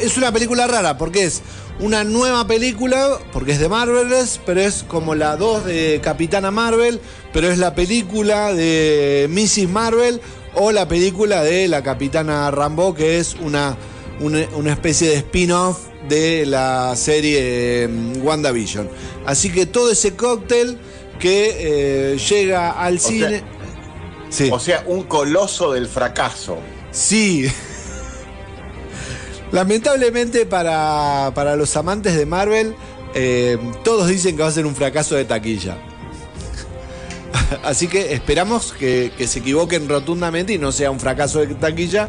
es 0.00 0.16
una 0.16 0.32
película 0.32 0.66
rara, 0.66 0.96
porque 0.98 1.24
es 1.24 1.42
una 1.78 2.04
nueva 2.04 2.46
película, 2.46 3.18
porque 3.32 3.52
es 3.52 3.58
de 3.58 3.68
Marvelers, 3.68 4.40
pero 4.46 4.60
es 4.60 4.84
como 4.88 5.14
la 5.14 5.36
2 5.36 5.66
de 5.66 6.00
Capitana 6.02 6.50
Marvel, 6.50 7.00
pero 7.32 7.48
es 7.48 7.58
la 7.58 7.74
película 7.74 8.54
de 8.54 9.26
Mrs. 9.30 9.68
Marvel 9.68 10.20
o 10.54 10.72
la 10.72 10.88
película 10.88 11.42
de 11.42 11.68
la 11.68 11.82
Capitana 11.82 12.50
Rambo, 12.50 12.94
que 12.94 13.18
es 13.18 13.34
una, 13.34 13.76
una, 14.20 14.46
una 14.54 14.72
especie 14.72 15.10
de 15.10 15.16
spin-off 15.16 15.80
de 16.08 16.46
la 16.46 16.94
serie 16.96 17.88
mm, 17.88 18.24
WandaVision. 18.24 18.88
Así 19.26 19.50
que 19.50 19.66
todo 19.66 19.90
ese 19.92 20.14
cóctel 20.16 20.78
que 21.18 21.56
eh, 22.14 22.18
llega 22.18 22.70
al 22.72 22.98
cine... 23.00 23.42
sí. 24.30 24.48
O 24.50 24.58
sea, 24.58 24.82
un 24.86 25.02
coloso 25.02 25.72
del 25.72 25.88
fracaso. 25.88 26.56
Sí. 26.96 27.46
Lamentablemente 29.52 30.46
para, 30.46 31.30
para 31.34 31.54
los 31.54 31.76
amantes 31.76 32.16
de 32.16 32.24
Marvel, 32.24 32.74
eh, 33.14 33.58
todos 33.84 34.08
dicen 34.08 34.34
que 34.34 34.42
va 34.42 34.48
a 34.48 34.52
ser 34.52 34.64
un 34.64 34.74
fracaso 34.74 35.14
de 35.14 35.26
taquilla. 35.26 35.76
Así 37.62 37.86
que 37.86 38.14
esperamos 38.14 38.72
que, 38.72 39.12
se 39.26 39.40
equivoquen 39.40 39.90
rotundamente 39.90 40.54
y 40.54 40.58
no 40.58 40.72
sea 40.72 40.90
un 40.90 40.98
fracaso 40.98 41.40
de 41.40 41.54
taquilla. 41.54 42.08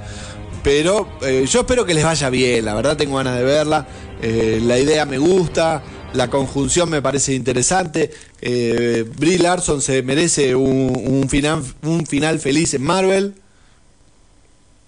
Pero 0.64 1.10
eh, 1.22 1.46
yo 1.50 1.62
espero 1.62 1.86
que 1.86 1.94
les 1.94 2.06
vaya 2.06 2.30
bien, 2.30 2.64
la 2.64 2.74
verdad 2.74 2.96
tengo 2.96 3.18
ganas 3.18 3.38
de 3.38 3.44
verla. 3.44 3.88
Eh, 4.22 4.62
la 4.64 4.80
idea 4.80 5.06
me 5.06 5.18
gusta, 5.18 5.84
la 6.14 6.30
conjunción 6.30 6.90
me 6.90 7.02
parece 7.02 7.34
interesante. 7.34 8.10
Eh, 8.42 9.06
Brie 9.18 9.38
Larson 9.38 9.82
se 9.82 10.02
merece 10.02 10.56
un 10.56 11.28
final, 11.30 11.62
un 11.84 12.06
final 12.06 12.40
feliz 12.40 12.74
en 12.74 12.84
Marvel. 12.84 13.36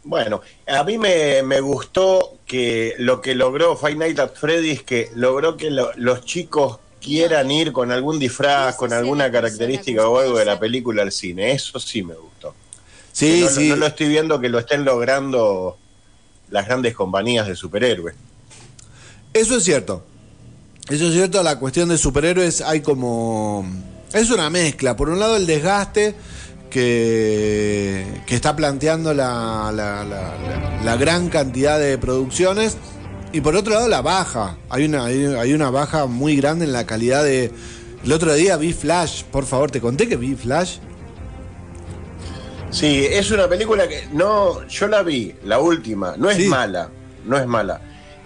Bueno, 0.10 0.42
a 0.66 0.84
mí 0.84 0.98
me, 0.98 1.44
me 1.44 1.60
gustó 1.62 2.40
que 2.48 2.96
lo 2.98 3.22
que 3.22 3.36
logró 3.36 3.78
Five 3.78 3.94
Nights 3.94 4.20
at 4.20 4.34
Freddy's, 4.34 4.82
que 4.82 5.12
logró 5.14 5.56
que 5.56 5.70
lo- 5.70 5.92
los 5.98 6.26
chicos 6.26 6.80
quieran 7.00 7.52
ir 7.52 7.72
con 7.72 7.92
algún 7.92 8.18
disfraz, 8.18 8.76
con 8.76 8.92
alguna 8.92 9.32
característica 9.32 10.08
o 10.10 10.18
algo 10.18 10.40
de 10.40 10.46
la 10.46 10.60
película 10.60 11.04
al 11.04 11.12
cine. 11.12 11.52
Eso 11.52 11.80
sí 11.80 12.02
me 12.02 12.16
gustó. 12.16 12.56
Sí, 13.12 13.42
no, 13.44 13.50
sí. 13.52 13.70
no 13.70 13.76
lo 13.76 13.86
estoy 13.86 14.08
viendo 14.08 14.40
que 14.40 14.50
lo 14.50 14.58
estén 14.58 14.84
logrando 14.84 15.78
las 16.50 16.66
grandes 16.66 16.96
compañías 16.96 17.46
de 17.48 17.56
superhéroes. 17.56 18.16
Eso 19.32 19.58
es 19.58 19.64
cierto. 19.64 20.04
Eso 20.90 21.06
es 21.06 21.14
cierto, 21.14 21.44
la 21.44 21.60
cuestión 21.60 21.88
de 21.90 22.00
superhéroes 22.00 22.62
hay 22.62 22.82
como... 22.82 23.64
Es 24.12 24.32
una 24.32 24.50
mezcla. 24.50 24.96
Por 24.96 25.10
un 25.10 25.20
lado 25.20 25.36
el 25.36 25.46
desgaste 25.46 26.16
que, 26.70 28.06
que 28.26 28.36
está 28.36 28.56
planteando 28.56 29.14
la, 29.14 29.72
la- 29.74 30.04
la- 30.04 30.82
la- 30.84 30.96
gran 30.98 31.30
cantidad 31.30 31.80
de 31.80 31.98
producciones 31.98 32.78
y 33.32 33.42
por 33.42 33.56
otro 33.56 33.74
lado 33.74 33.88
la 33.88 34.02
baja. 34.02 34.58
Hay 34.70 34.86
una, 34.86 35.06
hay, 35.06 35.26
hay 35.26 35.54
una 35.54 35.70
baja 35.70 36.06
muy 36.06 36.36
grande 36.36 36.66
en 36.66 36.72
la 36.74 36.86
calidad 36.86 37.24
de... 37.24 37.52
El 38.04 38.12
otro 38.14 38.34
día 38.34 38.56
vi 38.58 38.72
Flash, 38.74 39.24
por 39.26 39.46
favor, 39.46 39.72
te 39.72 39.82
conté 39.82 40.08
que 40.08 40.16
vi 40.16 40.34
Flash. 40.36 40.78
Sí, 42.72 43.06
es 43.10 43.32
una 43.32 43.48
película 43.48 43.88
que 43.88 44.08
no, 44.14 44.66
yo 44.68 44.88
la 44.88 45.02
vi, 45.02 45.34
la 45.44 45.60
última, 45.60 46.14
no 46.18 46.30
es 46.30 46.38
Sí. 46.38 46.46
mala, 46.48 46.90
no 47.26 47.38
es 47.38 47.46
mala, 47.48 47.82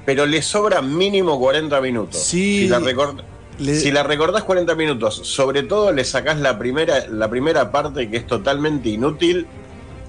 pero 0.06 0.26
le 0.26 0.42
sobra 0.42 0.82
mínimo 0.82 1.40
40 1.40 1.80
minutos. 1.82 2.22
Sí. 2.22 2.64
Si 2.64 2.68
la, 2.68 2.80
record- 2.80 3.24
Le- 3.60 3.80
si 3.80 3.92
la 3.92 4.04
recordás 4.04 4.44
40 4.44 4.76
minutos, 4.76 5.16
sobre 5.24 5.64
todo 5.64 5.92
le 5.92 6.04
sacás 6.04 6.40
la 6.40 6.58
primera, 6.58 7.08
la 7.08 7.30
primera 7.30 7.72
parte 7.72 8.10
que 8.10 8.18
es 8.18 8.28
totalmente 8.28 8.90
inútil 8.90 9.46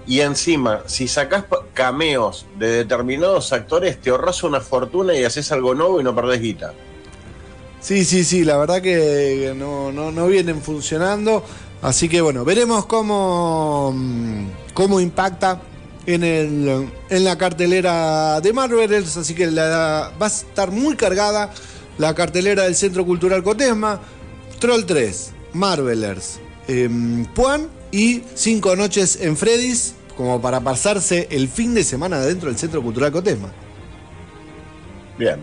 y 0.07 0.21
encima, 0.21 0.81
si 0.87 1.09
sacás 1.09 1.45
cameos 1.73 2.47
de 2.59 2.69
determinados 2.69 3.53
actores, 3.53 3.99
te 4.01 4.11
ahorras 4.11 4.43
una 4.43 4.61
fortuna 4.61 5.15
y 5.15 5.25
haces 5.25 5.51
algo 5.53 5.75
nuevo 5.75 6.01
y 6.01 6.05
no 6.05 6.15
perdés 6.15 6.41
guita. 6.41 6.73
Sí, 7.81 8.05
sí, 8.05 8.25
sí, 8.25 8.45
la 8.45 8.57
verdad 8.57 8.81
que 8.81 9.53
no, 9.57 9.93
no, 9.93 10.11
no 10.11 10.27
vienen 10.27 10.61
funcionando. 10.63 11.45
Así 11.83 12.09
que 12.09 12.23
bueno, 12.23 12.45
veremos 12.45 12.87
cómo, 12.87 13.93
mm, 13.95 14.47
cómo 14.73 15.01
impacta 15.01 15.61
en, 16.07 16.25
el, 16.25 16.89
en 17.11 17.25
la 17.25 17.37
cartelera 17.37 18.41
de 18.41 18.53
Marvelers. 18.55 19.19
Así 19.19 19.35
que 19.35 19.47
la- 19.51 20.13
va 20.21 20.27
a 20.27 20.31
estar 20.31 20.71
muy 20.71 20.97
cargada 20.97 21.51
la 21.99 22.15
cartelera 22.15 22.65
del 22.65 22.75
Centro 22.75 23.05
Cultural 23.05 23.43
Cotesma. 23.43 24.01
Troll 24.59 24.85
3, 24.85 25.33
Marvelers, 25.53 26.41
em, 26.69 27.27
Puan 27.27 27.69
y 27.91 28.23
Cinco 28.35 28.77
Noches 28.77 29.19
en 29.21 29.37
Freddy's, 29.37 29.95
como 30.17 30.41
para 30.41 30.61
pasarse 30.61 31.29
el 31.31 31.49
fin 31.49 31.75
de 31.75 31.85
semana 31.85 32.21
dentro 32.21 32.49
del 32.49 32.59
Centro 32.59 32.83
Cultural 32.83 33.13
Cotesma. 33.13 33.53
Bien. 35.19 35.41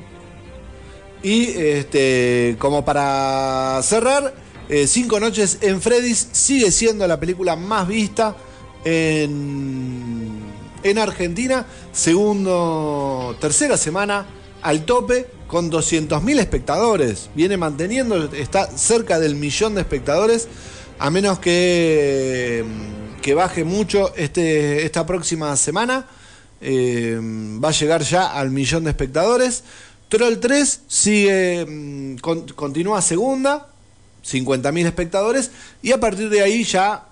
Y 1.24 1.50
este, 1.50 2.56
como 2.58 2.84
para 2.84 3.80
cerrar, 3.84 4.34
eh, 4.70 4.88
Cinco 4.88 5.20
Noches 5.20 5.60
en 5.62 5.82
Freddy's 5.82 6.30
sigue 6.32 6.72
siendo 6.72 7.06
la 7.06 7.20
película 7.20 7.56
más 7.56 7.88
vista 7.88 8.36
en, 8.84 10.40
en 10.84 10.98
Argentina. 10.98 11.66
Segundo, 11.92 13.36
tercera 13.40 13.78
semana 13.78 14.26
al 14.62 14.86
tope 14.86 15.28
con 15.52 15.70
200.000 15.70 16.40
espectadores. 16.40 17.30
Viene 17.36 17.58
manteniendo, 17.58 18.32
está 18.34 18.66
cerca 18.78 19.20
del 19.20 19.36
millón 19.36 19.76
de 19.76 19.82
espectadores. 19.82 20.48
A 20.98 21.10
menos 21.10 21.40
que, 21.40 22.64
que 23.22 23.34
baje 23.34 23.66
mucho 23.66 24.16
este, 24.16 24.86
esta 24.86 25.06
próxima 25.06 25.54
semana. 25.58 26.08
Eh, 26.62 27.20
va 27.62 27.68
a 27.70 27.72
llegar 27.74 28.02
ya 28.02 28.32
al 28.32 28.50
millón 28.50 28.86
de 28.86 28.92
espectadores. 28.92 29.64
Troll 30.08 30.38
3 30.40 30.82
sigue, 30.88 31.66
mm, 31.68 32.16
con- 32.20 32.48
continúa 32.50 33.02
segunda, 33.02 33.68
50.000 34.24 34.86
espectadores, 34.86 35.52
y 35.82 35.92
a 35.92 36.00
partir 36.00 36.30
de 36.30 36.42
ahí 36.44 36.64
ya 36.64 37.08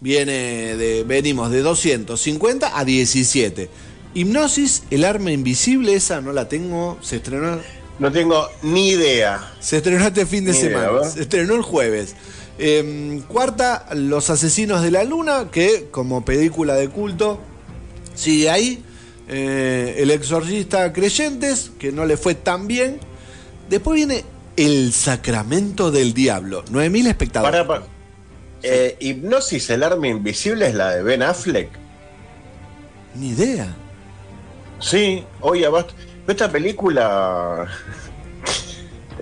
viene 0.00 1.04
venimos 1.06 1.50
de 1.52 1.60
250 1.60 2.76
a 2.76 2.84
17. 2.84 3.68
Hipnosis, 4.14 4.82
el 4.90 5.04
arma 5.04 5.30
invisible, 5.32 5.94
esa 5.94 6.20
no 6.20 6.32
la 6.32 6.48
tengo, 6.48 6.98
se 7.02 7.16
estrenó, 7.16 7.58
No 7.98 8.10
tengo 8.10 8.48
ni 8.62 8.90
idea. 8.90 9.52
se 9.60 9.76
estrenó 9.78 10.04
este 10.06 10.26
fin 10.26 10.44
de 10.44 10.52
Ni 10.52 10.58
semana, 10.58 11.04
se 11.04 11.22
estrenó 11.22 11.54
el 11.54 11.62
jueves. 11.62 12.16
Eh, 12.58 13.22
cuarta, 13.28 13.86
Los 13.94 14.30
Asesinos 14.30 14.82
de 14.82 14.90
la 14.90 15.04
Luna, 15.04 15.48
que 15.50 15.88
como 15.90 16.24
película 16.24 16.74
de 16.74 16.88
culto 16.88 17.40
sigue 18.14 18.50
ahí. 18.50 18.82
Eh, 19.28 19.96
el 19.98 20.10
Exorcista 20.10 20.92
Creyentes, 20.92 21.70
que 21.78 21.92
no 21.92 22.04
le 22.04 22.16
fue 22.16 22.34
tan 22.34 22.66
bien. 22.66 22.98
Después 23.70 23.94
viene 23.96 24.24
El 24.56 24.92
Sacramento 24.92 25.90
del 25.90 26.12
Diablo, 26.14 26.64
9.000 26.70 27.06
espectadores. 27.08 27.52
Para, 27.62 27.66
para- 27.66 27.94
Eh, 28.66 28.96
Hipnosis, 29.00 29.68
el 29.70 29.82
arma 29.82 30.08
invisible 30.08 30.66
es 30.68 30.74
la 30.74 30.90
de 30.94 31.02
Ben 31.02 31.22
Affleck. 31.22 31.68
Ni 33.14 33.28
idea. 33.28 33.74
Sí, 34.80 35.22
oye, 35.40 35.68
basta. 35.68 35.92
Esta 36.26 36.50
película. 36.50 37.66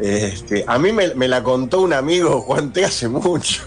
Este, 0.01 0.65
a 0.67 0.79
mí 0.79 0.91
me, 0.93 1.15
me 1.15 1.29
la 1.29 1.43
contó 1.43 1.81
un 1.83 1.93
amigo 1.93 2.41
Juan 2.43 2.73
T 2.73 2.85
hace 2.85 3.09
mucho. 3.09 3.63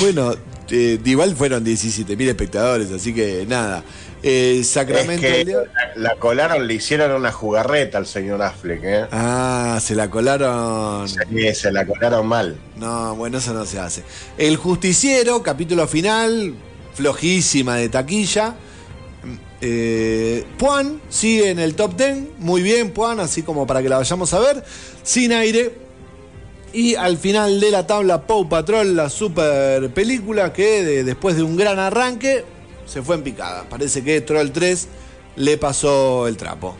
Bueno, 0.00 0.34
eh, 0.70 0.98
igual 1.04 1.34
fueron 1.36 1.64
17.000 1.64 2.28
espectadores, 2.28 2.92
así 2.92 3.14
que 3.14 3.44
nada. 3.48 3.82
Eh, 4.22 4.58
Es 4.60 4.68
Sacramento 4.70 5.22
que 5.22 5.44
Diablo. 5.44 5.66
la, 5.96 6.10
la 6.10 6.16
colaron, 6.16 6.66
le 6.66 6.74
hicieron 6.74 7.12
una 7.12 7.32
jugarreta 7.32 7.98
al 7.98 8.06
señor 8.06 8.42
Affleck, 8.42 8.80
¿eh? 8.82 9.06
Ah, 9.12 9.78
se 9.80 9.94
la 9.94 10.10
colaron. 10.10 11.08
Sí, 11.08 11.54
se 11.54 11.70
la 11.72 11.86
colaron 11.86 12.26
mal. 12.26 12.56
No, 12.76 13.14
bueno, 13.14 13.38
eso 13.38 13.52
no 13.54 13.64
se 13.64 13.78
hace. 13.78 14.02
El 14.38 14.56
Justiciero, 14.56 15.42
capítulo 15.42 15.86
final, 15.86 16.54
flojísima 16.94 17.76
de 17.76 17.88
taquilla. 17.88 18.54
Eh, 19.60 20.44
Puan 20.58 21.00
sigue 21.08 21.50
en 21.50 21.58
el 21.58 21.74
top 21.74 21.96
10, 21.96 22.18
muy 22.38 22.60
bien 22.62 22.90
Puan, 22.92 23.20
así 23.20 23.42
como 23.42 23.66
para 23.66 23.82
que 23.82 23.88
la 23.88 23.96
vayamos 23.98 24.32
a 24.34 24.38
ver, 24.40 24.62
sin 25.02 25.32
aire. 25.32 25.72
Y 26.72 26.94
al 26.94 27.16
final 27.16 27.58
de 27.58 27.70
la 27.70 27.86
tabla, 27.86 28.26
Paw 28.26 28.48
Patrol, 28.50 28.94
la 28.96 29.08
super 29.08 29.88
película 29.90 30.52
que 30.52 30.84
de- 30.84 31.04
después 31.04 31.36
de 31.36 31.42
un 31.42 31.56
gran 31.56 31.78
arranque 31.78 32.44
se 32.84 33.00
fue 33.02 33.14
en 33.16 33.22
picada. 33.22 33.64
Parece 33.68 34.04
que 34.04 34.20
Troll 34.20 34.50
3 34.50 34.88
le 35.36 35.56
pasó 35.56 36.28
el 36.28 36.36
trapo. 36.36 36.76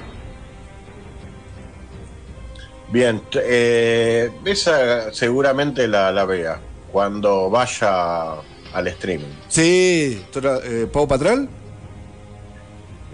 Bien, 2.92 3.20
eh, 3.34 4.30
esa 4.44 5.12
seguramente 5.12 5.88
la, 5.88 6.12
la 6.12 6.24
vea 6.24 6.60
cuando 6.92 7.50
vaya 7.50 8.34
al 8.72 8.86
streaming. 8.88 9.32
Sí, 9.48 10.22
eh, 10.64 10.86
Paw 10.92 11.08
Patrol. 11.08 11.48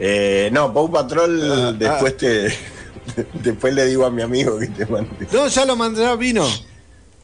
Eh, 0.05 0.51
no, 0.53 0.75
Paw 0.75 0.91
Patrol 0.91 1.41
Ah, 1.53 1.73
después 1.79 2.17
te 2.17 2.53
después 3.35 3.73
le 3.73 3.87
digo 3.87 4.05
a 4.05 4.11
mi 4.11 4.23
amigo 4.23 4.59
que 4.59 4.67
te 4.67 4.85
mande. 4.85 5.29
No, 5.33 5.47
ya 5.47 5.65
lo 5.65 5.77
mandó, 5.77 6.17
vino. 6.17 6.45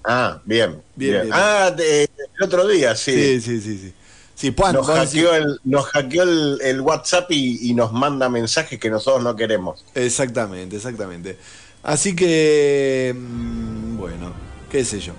Ah, 0.04 0.40
bien, 0.44 0.80
Bien, 0.94 1.12
bien. 1.12 1.22
bien. 1.22 1.32
Ah, 1.32 1.74
el 1.76 2.08
otro 2.40 2.68
día, 2.68 2.94
sí. 2.94 3.12
Sí, 3.12 3.40
sí, 3.40 3.60
sí, 3.60 3.92
sí. 4.38 4.54
Nos 4.72 4.86
hackeó, 4.86 5.34
el, 5.34 5.58
nos 5.64 5.86
hackeó 5.86 6.22
el, 6.22 6.60
el 6.62 6.80
WhatsApp 6.80 7.28
y, 7.32 7.68
y 7.68 7.74
nos 7.74 7.92
manda 7.92 8.28
mensajes 8.28 8.78
que 8.78 8.88
nosotros 8.90 9.24
no 9.24 9.34
queremos. 9.34 9.84
Exactamente, 9.96 10.76
exactamente. 10.76 11.36
Así 11.82 12.14
que, 12.14 13.12
mm, 13.18 13.96
bueno, 13.98 14.32
qué 14.70 14.84
sé 14.84 15.00
yo. 15.00 15.12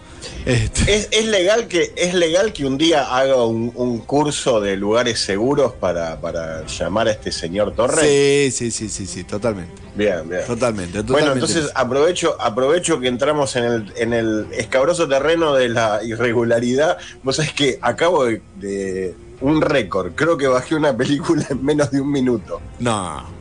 Este, 0.46 0.96
¿Es, 0.96 1.08
es 1.12 1.26
legal 1.26 1.68
que 1.68 1.94
es 1.96 2.14
legal 2.14 2.54
que 2.54 2.66
un 2.66 2.78
día 2.78 3.16
haga 3.16 3.46
un, 3.46 3.72
un 3.76 4.00
curso 4.00 4.60
de 4.60 4.76
lugares 4.76 5.20
seguros 5.20 5.74
para, 5.74 6.20
para 6.20 6.66
llamar 6.66 7.08
a 7.08 7.12
este 7.12 7.32
señor 7.32 7.74
Torres? 7.76 8.00
sí, 8.02 8.52
sí, 8.52 8.72
sí, 8.72 8.90
sí, 8.90 9.06
sí, 9.06 9.24
totalmente. 9.24 9.82
Bien, 9.96 10.28
bien. 10.30 10.42
Totalmente, 10.46 11.00
totalmente. 11.00 11.12
Bueno, 11.12 11.34
entonces 11.34 11.72
aprovecho, 11.76 12.38
aprovecho 12.40 13.00
que 13.00 13.08
entramos 13.08 13.56
en 13.56 13.64
el, 13.66 13.94
en 13.98 14.14
el 14.14 14.48
escabroso 14.52 15.08
terreno 15.08 15.54
de 15.54 15.70
la 15.70 16.02
irregularidad. 16.04 16.98
Vos 17.24 17.38
sabés 17.38 17.54
que 17.54 17.80
acabo 17.82 18.26
de, 18.26 18.42
de 18.58 19.16
un 19.42 19.62
récord. 19.62 20.14
Creo 20.16 20.38
que 20.38 20.48
bajé 20.48 20.76
una 20.76 20.96
película 20.96 21.46
en 21.50 21.64
menos 21.64 21.92
de 21.92 22.02
un 22.02 22.12
minuto. 22.12 22.62
No. 22.80 23.40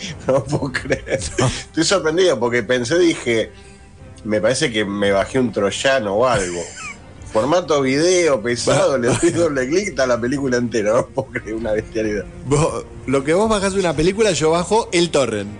No 0.26 0.42
puedo 0.44 0.72
creer. 0.72 1.20
Estoy 1.20 1.84
sorprendido 1.84 2.40
porque 2.40 2.62
pensé, 2.62 2.98
dije, 2.98 3.52
me 4.24 4.40
parece 4.40 4.70
que 4.70 4.84
me 4.84 5.10
bajé 5.12 5.38
un 5.38 5.52
troyano 5.52 6.14
o 6.14 6.26
algo. 6.26 6.60
Formato 7.32 7.80
video 7.82 8.42
pesado, 8.42 8.98
le 8.98 9.08
doy 9.08 9.30
doble 9.30 9.68
clic, 9.68 9.88
está 9.88 10.06
la 10.06 10.20
película 10.20 10.56
entera. 10.56 10.92
No 10.94 11.06
puedo 11.06 11.28
creer, 11.28 11.54
una 11.54 11.72
bestialidad. 11.72 12.24
Vos- 12.46 12.84
lo 13.06 13.22
que 13.22 13.34
vos 13.34 13.48
bajás 13.48 13.72
de 13.74 13.80
una 13.80 13.94
película, 13.94 14.32
yo 14.32 14.50
bajo 14.50 14.88
el 14.92 15.10
torrent. 15.10 15.50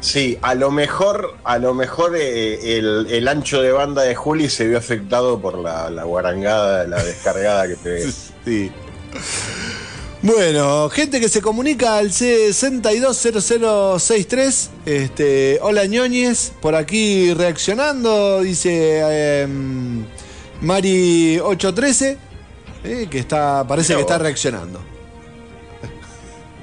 Sí, 0.00 0.38
a 0.42 0.54
lo 0.54 0.70
mejor, 0.70 1.34
a 1.44 1.58
lo 1.58 1.74
mejor 1.74 2.14
eh, 2.16 2.78
el, 2.78 3.06
el 3.10 3.26
ancho 3.28 3.60
de 3.62 3.72
banda 3.72 4.02
de 4.02 4.14
Juli 4.14 4.48
se 4.50 4.66
vio 4.66 4.78
afectado 4.78 5.40
por 5.40 5.58
la, 5.58 5.88
la 5.90 6.04
guarangada, 6.04 6.86
la 6.86 7.02
descargada 7.02 7.66
que 7.68 7.76
pegué. 7.76 8.12
Sí. 8.44 8.70
Bueno, 10.22 10.88
gente 10.88 11.20
que 11.20 11.28
se 11.28 11.42
comunica 11.42 11.98
al 11.98 12.08
C620063. 12.10 14.68
Este, 14.86 15.58
hola 15.60 15.84
ñoñes, 15.86 16.54
por 16.60 16.74
aquí 16.74 17.34
reaccionando, 17.34 18.40
dice 18.40 19.42
em, 19.42 20.06
Mari813, 20.62 22.16
eh, 22.84 23.08
que 23.10 23.18
está, 23.18 23.66
parece 23.68 23.94
que 23.94 24.00
está 24.00 24.16
reaccionando. 24.18 24.80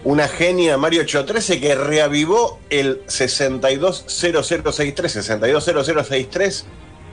Una 0.03 0.27
genia 0.27 0.75
Mario 0.77 1.03
813 1.03 1.61
que 1.61 1.75
reavivó 1.75 2.59
el 2.69 3.03
620063, 3.07 5.11
620063. 5.13 6.65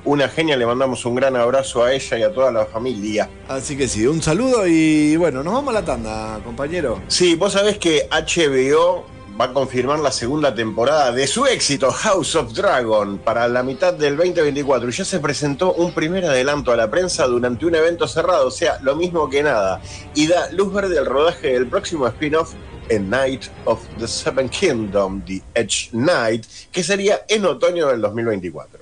Una 0.04 0.28
genia, 0.28 0.56
le 0.56 0.64
mandamos 0.64 1.04
un 1.04 1.14
gran 1.14 1.36
abrazo 1.36 1.84
a 1.84 1.92
ella 1.92 2.18
y 2.18 2.22
a 2.22 2.32
toda 2.32 2.50
la 2.50 2.64
familia. 2.64 3.28
Así 3.48 3.76
que 3.76 3.86
sí, 3.86 4.06
un 4.06 4.22
saludo 4.22 4.66
y 4.66 5.16
bueno, 5.16 5.42
nos 5.42 5.52
vamos 5.52 5.70
a 5.70 5.80
la 5.80 5.84
tanda, 5.84 6.40
compañero. 6.42 7.02
Sí, 7.08 7.34
vos 7.34 7.52
sabés 7.52 7.78
que 7.78 8.08
HBO 8.10 9.04
va 9.40 9.46
a 9.46 9.52
confirmar 9.52 9.98
la 10.00 10.10
segunda 10.10 10.54
temporada 10.54 11.12
de 11.12 11.26
su 11.26 11.46
éxito 11.46 11.90
House 11.90 12.34
of 12.34 12.52
Dragon 12.52 13.18
para 13.18 13.48
la 13.48 13.62
mitad 13.62 13.94
del 13.94 14.16
2024 14.16 14.88
y 14.88 14.92
ya 14.92 15.04
se 15.04 15.18
presentó 15.18 15.72
un 15.74 15.92
primer 15.92 16.24
adelanto 16.24 16.72
a 16.72 16.76
la 16.76 16.90
prensa 16.90 17.26
durante 17.26 17.64
un 17.64 17.74
evento 17.74 18.06
cerrado, 18.06 18.48
o 18.48 18.50
sea, 18.50 18.78
lo 18.82 18.96
mismo 18.96 19.28
que 19.28 19.42
nada, 19.42 19.80
y 20.14 20.26
da 20.26 20.50
luz 20.52 20.72
verde 20.72 20.98
al 20.98 21.06
rodaje 21.06 21.52
del 21.52 21.66
próximo 21.66 22.06
spin-off 22.06 22.54
en 22.90 23.08
Night 23.08 23.44
of 23.64 23.80
the 23.98 24.06
Seven 24.06 24.48
Kingdom, 24.48 25.22
The 25.24 25.42
Edge 25.54 25.90
Knight, 25.92 26.44
que 26.70 26.82
sería 26.82 27.22
en 27.28 27.44
otoño 27.44 27.88
del 27.88 28.00
2024. 28.00 28.79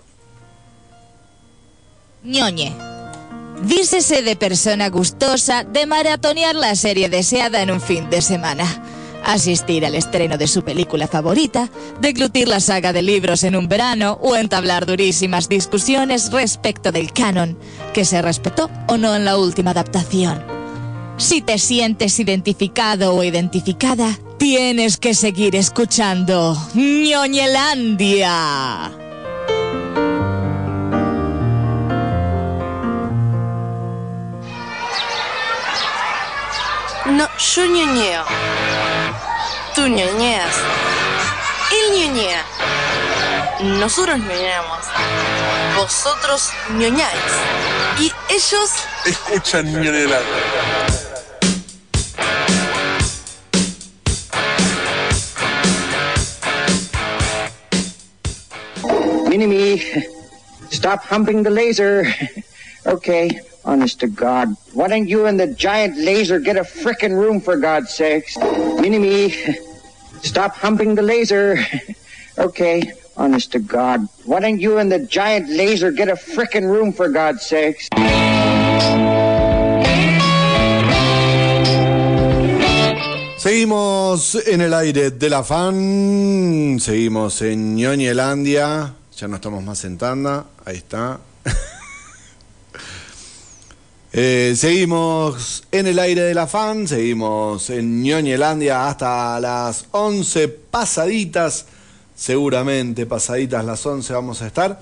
Ñoñe. 2.23 2.73
Dícese 3.63 4.23
de 4.23 4.37
persona 4.37 4.89
gustosa 4.89 5.65
de 5.65 5.87
maratonear 5.87 6.55
la 6.55 6.77
serie 6.77 7.09
deseada 7.09 7.61
en 7.63 7.71
un 7.73 7.81
fin 7.81 8.09
de 8.09 8.23
semana, 8.23 8.65
asistir 9.25 9.85
al 9.85 9.97
estreno 9.97 10.39
de 10.39 10.47
su 10.47 10.63
película 10.63 11.09
favorita, 11.09 11.69
deglutir 12.01 12.47
la 12.47 12.61
saga 12.61 12.93
de 12.93 13.03
libros 13.03 13.43
en 13.43 13.57
un 13.57 13.67
verano 13.67 14.17
o 14.23 14.37
entablar 14.37 14.87
durísimas 14.87 15.49
discusiones 15.49 16.31
respecto 16.31 16.93
del 16.93 17.13
canon, 17.13 17.59
que 17.93 18.05
se 18.05 18.23
respetó 18.23 18.71
o 18.87 18.97
no 18.97 19.17
en 19.17 19.25
la 19.25 19.37
última 19.37 19.73
adaptación. 19.73 20.41
Si 21.17 21.43
te 21.43 21.59
sientes 21.59 22.21
identificado 22.21 23.13
o 23.17 23.25
identificada, 23.25 24.17
tienes 24.39 24.99
que 24.99 25.15
seguir 25.15 25.57
escuchando 25.57 26.57
ñoñelandia. 26.75 28.29
No, 37.19 37.27
yo 37.37 37.67
ñoñeo. 37.67 38.25
Tú 39.75 39.89
ñoñeas. 39.89 40.55
Él 41.73 41.87
ñoñea. 41.99 42.45
Nosotros 43.81 44.19
ñoñamos. 44.21 44.83
Vosotros 45.77 46.51
ñoñáis. 46.77 47.33
Y 47.99 48.13
ellos 48.33 48.71
Escuchan 49.05 49.67
ñoñelando. 49.67 50.37
Mini-Me, 59.29 60.07
stop 60.71 61.01
humping 61.11 61.43
the 61.43 61.51
laser. 61.51 62.07
okay, 62.87 63.41
honest 63.65 64.01
to 64.01 64.07
God. 64.07 64.57
Why 64.73 64.89
don't 64.89 65.09
you 65.09 65.27
and 65.27 65.39
the 65.39 65.47
giant 65.47 65.97
laser 65.97 66.41
get 66.41 66.57
a 66.57 66.63
frickin' 66.63 67.13
room 67.13 67.41
for 67.41 67.57
God's 67.57 67.95
sakes? 67.95 68.37
Mini-Me, 68.37 69.31
stop 70.23 70.55
humping 70.57 70.95
the 70.95 71.03
laser. 71.03 71.59
okay, 72.39 72.93
honest 73.17 73.53
to 73.53 73.59
God. 73.59 74.09
Why 74.25 74.41
don't 74.41 74.61
you 74.61 74.79
and 74.79 74.91
the 74.91 75.01
giant 75.01 75.49
laser 75.49 75.91
get 75.91 76.09
a 76.09 76.15
frickin' 76.15 76.69
room 76.69 76.93
for 76.93 77.09
God's 77.09 77.47
sakes? 77.47 77.89
Seguimos 83.39 84.35
en 84.49 84.61
el 84.61 84.75
aire 84.75 85.11
de 85.13 85.31
la 85.31 85.45
fan, 85.45 86.79
seguimos 86.81 87.41
en 87.41 87.77
Ñoñelandia, 87.77 88.95
ya 89.17 89.29
no 89.29 89.37
estamos 89.37 89.63
más 89.63 89.85
en 89.85 89.97
tanda, 89.97 90.47
ahí 90.65 90.77
está. 90.77 91.21
Eh, 94.13 94.55
seguimos 94.57 95.65
en 95.71 95.87
el 95.87 95.99
aire 95.99 96.23
de 96.23 96.35
la 96.35 96.47
fan, 96.47 96.89
seguimos 96.89 97.69
en 97.69 98.03
Ñoñelandia 98.03 98.89
hasta 98.89 99.39
las 99.39 99.87
11 99.91 100.49
pasaditas, 100.49 101.67
seguramente 102.17 103.05
pasaditas 103.05 103.65
las 103.67 103.85
11 103.85 104.13
vamos 104.15 104.41
a 104.41 104.47
estar. 104.47 104.81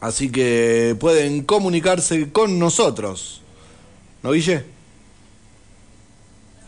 Así 0.00 0.30
que 0.30 0.96
pueden 0.98 1.42
comunicarse 1.42 2.30
con 2.30 2.58
nosotros. 2.58 3.42
¿No, 4.22 4.30
Guille? 4.30 4.64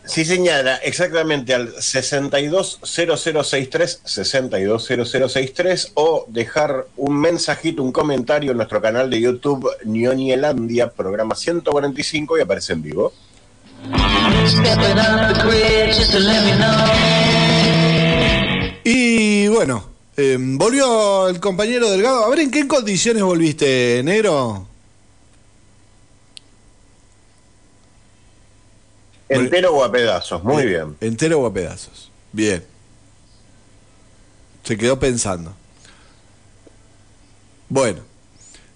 Sí, 0.05 0.25
señala, 0.25 0.75
exactamente 0.77 1.53
al 1.53 1.73
620063, 1.79 4.01
620063, 4.03 5.91
o 5.93 6.25
dejar 6.27 6.87
un 6.97 7.21
mensajito, 7.21 7.81
un 7.81 7.93
comentario 7.93 8.51
en 8.51 8.57
nuestro 8.57 8.81
canal 8.81 9.09
de 9.09 9.21
YouTube 9.21 9.69
Ñoñelandia, 9.85 10.89
programa 10.89 11.35
145, 11.35 12.37
y 12.37 12.41
aparece 12.41 12.73
en 12.73 12.81
vivo. 12.81 13.13
Y 18.83 19.47
bueno, 19.47 19.85
eh, 20.17 20.37
volvió 20.37 21.29
el 21.29 21.39
compañero 21.39 21.89
Delgado. 21.89 22.25
A 22.25 22.29
ver, 22.29 22.39
¿en 22.39 22.51
qué 22.51 22.67
condiciones 22.67 23.23
volviste, 23.23 24.01
negro? 24.03 24.67
Entero 29.33 29.73
o 29.73 29.83
a 29.83 29.91
pedazos, 29.91 30.43
muy 30.43 30.65
bien. 30.65 30.95
¿Entero 31.01 31.39
o 31.39 31.45
a 31.45 31.53
pedazos? 31.53 32.11
Bien. 32.31 32.63
Se 34.63 34.77
quedó 34.77 34.99
pensando. 34.99 35.53
Bueno. 37.69 38.01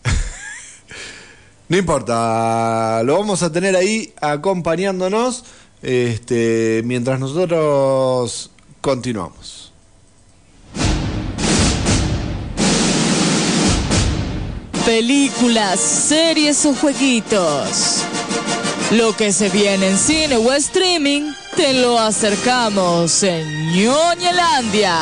no 1.70 1.78
importa, 1.78 3.02
lo 3.04 3.18
vamos 3.18 3.44
a 3.44 3.52
tener 3.52 3.76
ahí 3.76 4.14
acompañándonos 4.20 5.44
este, 5.82 6.82
mientras 6.86 7.20
nosotros 7.20 8.52
continuamos. 8.82 9.72
Películas, 14.86 15.80
series 15.80 16.66
o 16.66 16.74
jueguitos. 16.74 18.06
Lo 18.92 19.14
que 19.18 19.34
se 19.34 19.50
viene 19.50 19.90
en 19.90 19.98
cine 19.98 20.38
o 20.38 20.54
streaming, 20.54 21.34
te 21.58 21.74
lo 21.74 22.00
acercamos 22.00 23.22
en 23.22 23.74
Ñoñelandia. 23.74 24.98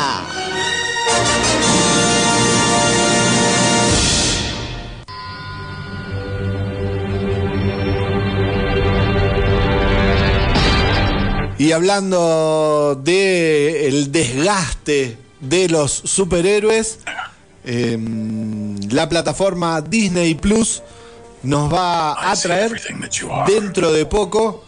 Y 11.59 11.71
hablando 11.71 12.99
de 13.03 13.87
el 13.87 14.11
desgaste 14.11 15.15
de 15.41 15.69
los 15.69 15.91
superhéroes, 15.91 16.99
eh, 17.63 17.99
la 18.89 19.07
plataforma 19.07 19.79
Disney 19.81 20.33
Plus 20.33 20.81
nos 21.45 21.71
va 21.73 22.31
a 22.31 22.35
traer 22.35 22.71
dentro 23.47 23.91
de 23.91 24.05
poco 24.05 24.63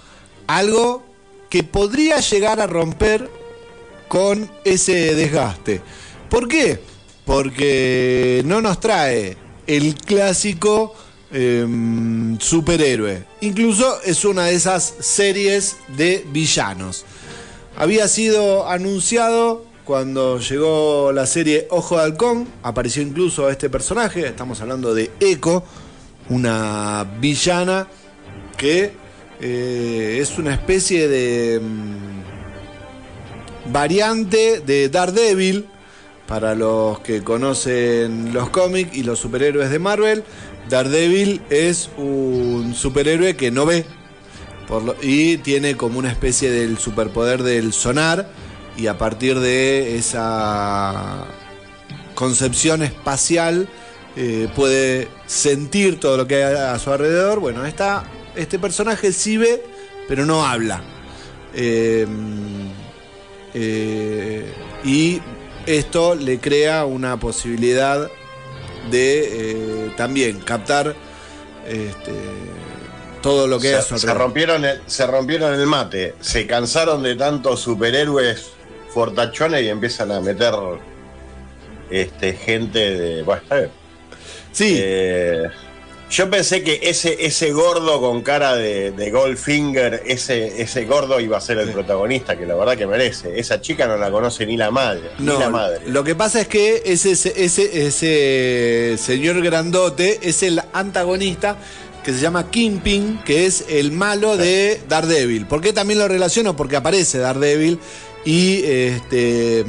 algo 0.47 1.03
que 1.49 1.63
podría 1.63 2.19
llegar 2.19 2.59
a 2.59 2.67
romper 2.67 3.29
con 4.07 4.49
ese 4.63 5.15
desgaste. 5.15 5.81
¿Por 6.29 6.47
qué? 6.47 6.79
Porque 7.25 8.41
no 8.45 8.61
nos 8.61 8.79
trae 8.79 9.37
el 9.65 9.95
clásico 9.95 10.95
eh, 11.31 11.65
superhéroe. 12.39 13.25
Incluso 13.41 14.01
es 14.03 14.23
una 14.23 14.45
de 14.45 14.55
esas 14.55 14.93
series 14.99 15.77
de 15.89 16.25
villanos. 16.31 17.05
Había 17.75 18.07
sido 18.07 18.67
anunciado 18.67 19.65
cuando 19.87 20.39
llegó 20.39 21.11
la 21.13 21.25
serie 21.25 21.67
Ojo 21.69 21.95
de 21.95 22.03
Halcón, 22.03 22.47
apareció 22.61 23.01
incluso 23.01 23.49
este 23.49 23.69
personaje, 23.69 24.27
estamos 24.27 24.59
hablando 24.59 24.93
de 24.93 25.11
Echo, 25.21 25.63
una 26.29 27.05
villana 27.19 27.87
que 28.57 28.93
eh, 29.39 30.19
es 30.21 30.37
una 30.37 30.53
especie 30.53 31.07
de 31.07 31.59
mm, 31.59 33.71
variante 33.71 34.61
de 34.65 34.89
Daredevil, 34.89 35.67
para 36.27 36.55
los 36.55 36.99
que 36.99 37.23
conocen 37.23 38.33
los 38.33 38.49
cómics 38.49 38.95
y 38.95 39.03
los 39.03 39.19
superhéroes 39.19 39.69
de 39.69 39.79
Marvel, 39.79 40.23
Daredevil 40.69 41.41
es 41.49 41.89
un 41.97 42.75
superhéroe 42.75 43.37
que 43.37 43.49
no 43.49 43.65
ve 43.65 43.85
y 45.01 45.37
tiene 45.37 45.77
como 45.77 45.99
una 45.99 46.11
especie 46.11 46.51
del 46.51 46.77
superpoder 46.77 47.43
del 47.43 47.71
sonar 47.71 48.27
y 48.75 48.87
a 48.87 48.97
partir 48.97 49.39
de 49.39 49.97
esa 49.97 51.25
concepción 52.15 52.83
espacial 52.83 53.69
eh, 54.19 54.49
puede 54.55 55.07
sentir 55.27 55.99
todo 55.99 56.17
lo 56.17 56.27
que 56.27 56.43
hay 56.43 56.55
a 56.55 56.77
su 56.79 56.91
alrededor. 56.91 57.39
Bueno, 57.39 57.65
esta, 57.67 58.03
este 58.35 58.57
personaje 58.57 59.13
sí 59.13 59.37
ve, 59.37 59.63
pero 60.07 60.25
no 60.25 60.43
habla. 60.43 60.81
Eh, 61.53 62.07
eh, 63.53 64.51
y 64.83 65.21
esto 65.67 66.15
le 66.15 66.39
crea 66.39 66.85
una 66.85 67.19
posibilidad 67.19 68.09
de 68.89 69.85
eh, 69.87 69.91
también 69.97 70.39
captar 70.39 70.95
este, 71.67 72.13
todo 73.21 73.47
lo 73.47 73.59
que 73.59 73.79
su 73.81 73.99
Se, 73.99 74.13
rompieron 74.13 74.65
el, 74.65 74.81
se 74.87 75.05
rompieron 75.05 75.53
el 75.53 75.67
mate, 75.67 76.15
se 76.21 76.47
cansaron 76.47 77.03
de 77.03 77.15
tantos 77.15 77.59
superhéroes 77.59 78.51
fortachones 78.89 79.63
y 79.63 79.69
empiezan 79.69 80.11
a 80.11 80.21
meter 80.21 80.53
este, 81.91 82.33
gente 82.33 82.79
de. 82.79 83.23
Bueno. 83.23 83.43
Sí, 84.51 84.75
Eh, 84.79 85.43
Yo 86.09 86.29
pensé 86.29 86.63
que 86.63 86.79
ese, 86.83 87.17
ese 87.25 87.51
gordo 87.51 87.99
con 87.99 88.21
cara 88.21 88.55
de, 88.55 88.91
de 88.91 89.11
Goldfinger, 89.11 90.03
ese, 90.05 90.61
ese 90.61 90.85
gordo 90.85 91.19
iba 91.19 91.37
a 91.37 91.41
ser 91.41 91.57
el 91.57 91.69
protagonista, 91.71 92.37
que 92.37 92.45
la 92.45 92.55
verdad 92.55 92.77
que 92.77 92.87
merece. 92.87 93.37
Esa 93.37 93.59
chica 93.59 93.87
no 93.87 93.97
la 93.97 94.09
conoce 94.09 94.45
ni 94.45 94.55
la 94.55 94.71
madre. 94.71 95.09
ni 95.19 95.37
la 95.37 95.49
madre. 95.49 95.81
Lo 95.87 96.05
que 96.05 96.15
pasa 96.15 96.39
es 96.39 96.47
que 96.47 96.81
ese, 96.85 97.11
ese, 97.11 97.33
ese, 97.35 97.87
ese 97.87 98.97
señor 98.97 99.41
grandote 99.41 100.19
es 100.21 100.43
el 100.43 100.61
antagonista 100.71 101.57
que 102.05 102.13
se 102.13 102.21
llama 102.21 102.49
Kingpin, 102.49 103.19
que 103.25 103.45
es 103.45 103.65
el 103.67 103.91
malo 103.91 104.37
de 104.37 104.79
Daredevil. 104.87 105.45
¿Por 105.45 105.59
qué 105.59 105.73
también 105.73 105.99
lo 105.99 106.07
relaciono? 106.07 106.55
Porque 106.55 106.77
aparece 106.77 107.17
Daredevil 107.17 107.79
y 108.23 108.63
este. 108.63 109.65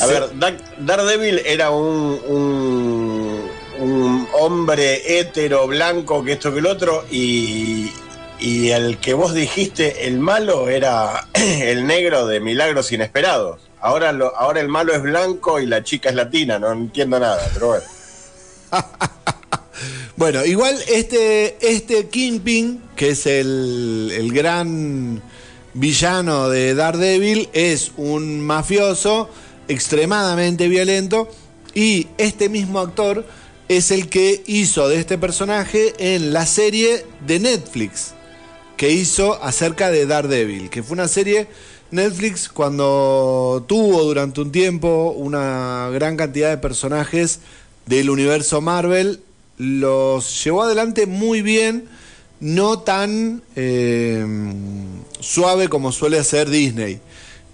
A 0.00 0.06
ver, 0.06 0.38
Dar- 0.38 0.58
Daredevil 0.78 1.40
era 1.46 1.70
un, 1.70 2.20
un, 2.26 3.40
un 3.78 4.28
hombre 4.38 5.18
hétero, 5.20 5.66
blanco, 5.66 6.24
que 6.24 6.32
esto 6.32 6.52
que 6.52 6.58
el 6.58 6.66
otro, 6.66 7.04
y, 7.10 7.90
y 8.40 8.70
el 8.70 8.98
que 8.98 9.14
vos 9.14 9.32
dijiste, 9.34 10.06
el 10.06 10.18
malo, 10.18 10.68
era 10.68 11.28
el 11.34 11.86
negro 11.86 12.26
de 12.26 12.40
Milagros 12.40 12.92
Inesperados. 12.92 13.60
Ahora, 13.80 14.12
lo, 14.12 14.34
ahora 14.36 14.60
el 14.60 14.68
malo 14.68 14.94
es 14.94 15.02
blanco 15.02 15.60
y 15.60 15.66
la 15.66 15.82
chica 15.84 16.08
es 16.08 16.14
latina, 16.14 16.58
no 16.58 16.72
entiendo 16.72 17.18
nada, 17.20 17.48
pero 17.54 17.68
bueno. 17.68 17.84
Bueno, 20.16 20.44
igual 20.44 20.76
este, 20.86 21.56
este 21.60 22.06
Kingpin, 22.08 22.80
que 22.94 23.10
es 23.10 23.26
el, 23.26 24.12
el 24.14 24.32
gran 24.32 25.20
villano 25.74 26.48
de 26.48 26.76
Daredevil, 26.76 27.48
es 27.52 27.90
un 27.96 28.40
mafioso 28.40 29.28
extremadamente 29.68 30.68
violento 30.68 31.28
y 31.74 32.08
este 32.18 32.48
mismo 32.48 32.80
actor 32.80 33.26
es 33.68 33.90
el 33.90 34.08
que 34.08 34.42
hizo 34.46 34.88
de 34.88 34.96
este 34.98 35.18
personaje 35.18 35.94
en 35.98 36.32
la 36.32 36.46
serie 36.46 37.06
de 37.26 37.40
Netflix 37.40 38.14
que 38.76 38.90
hizo 38.90 39.42
acerca 39.42 39.90
de 39.90 40.06
Daredevil, 40.06 40.68
que 40.68 40.82
fue 40.82 40.94
una 40.94 41.08
serie 41.08 41.48
Netflix 41.90 42.48
cuando 42.48 43.64
tuvo 43.68 44.02
durante 44.02 44.40
un 44.40 44.50
tiempo 44.50 45.14
una 45.16 45.90
gran 45.92 46.16
cantidad 46.16 46.50
de 46.50 46.58
personajes 46.58 47.40
del 47.86 48.10
universo 48.10 48.60
Marvel, 48.60 49.20
los 49.58 50.42
llevó 50.42 50.64
adelante 50.64 51.06
muy 51.06 51.42
bien, 51.42 51.86
no 52.40 52.80
tan 52.80 53.42
eh, 53.54 54.26
suave 55.20 55.68
como 55.68 55.92
suele 55.92 56.18
hacer 56.18 56.50
Disney. 56.50 57.00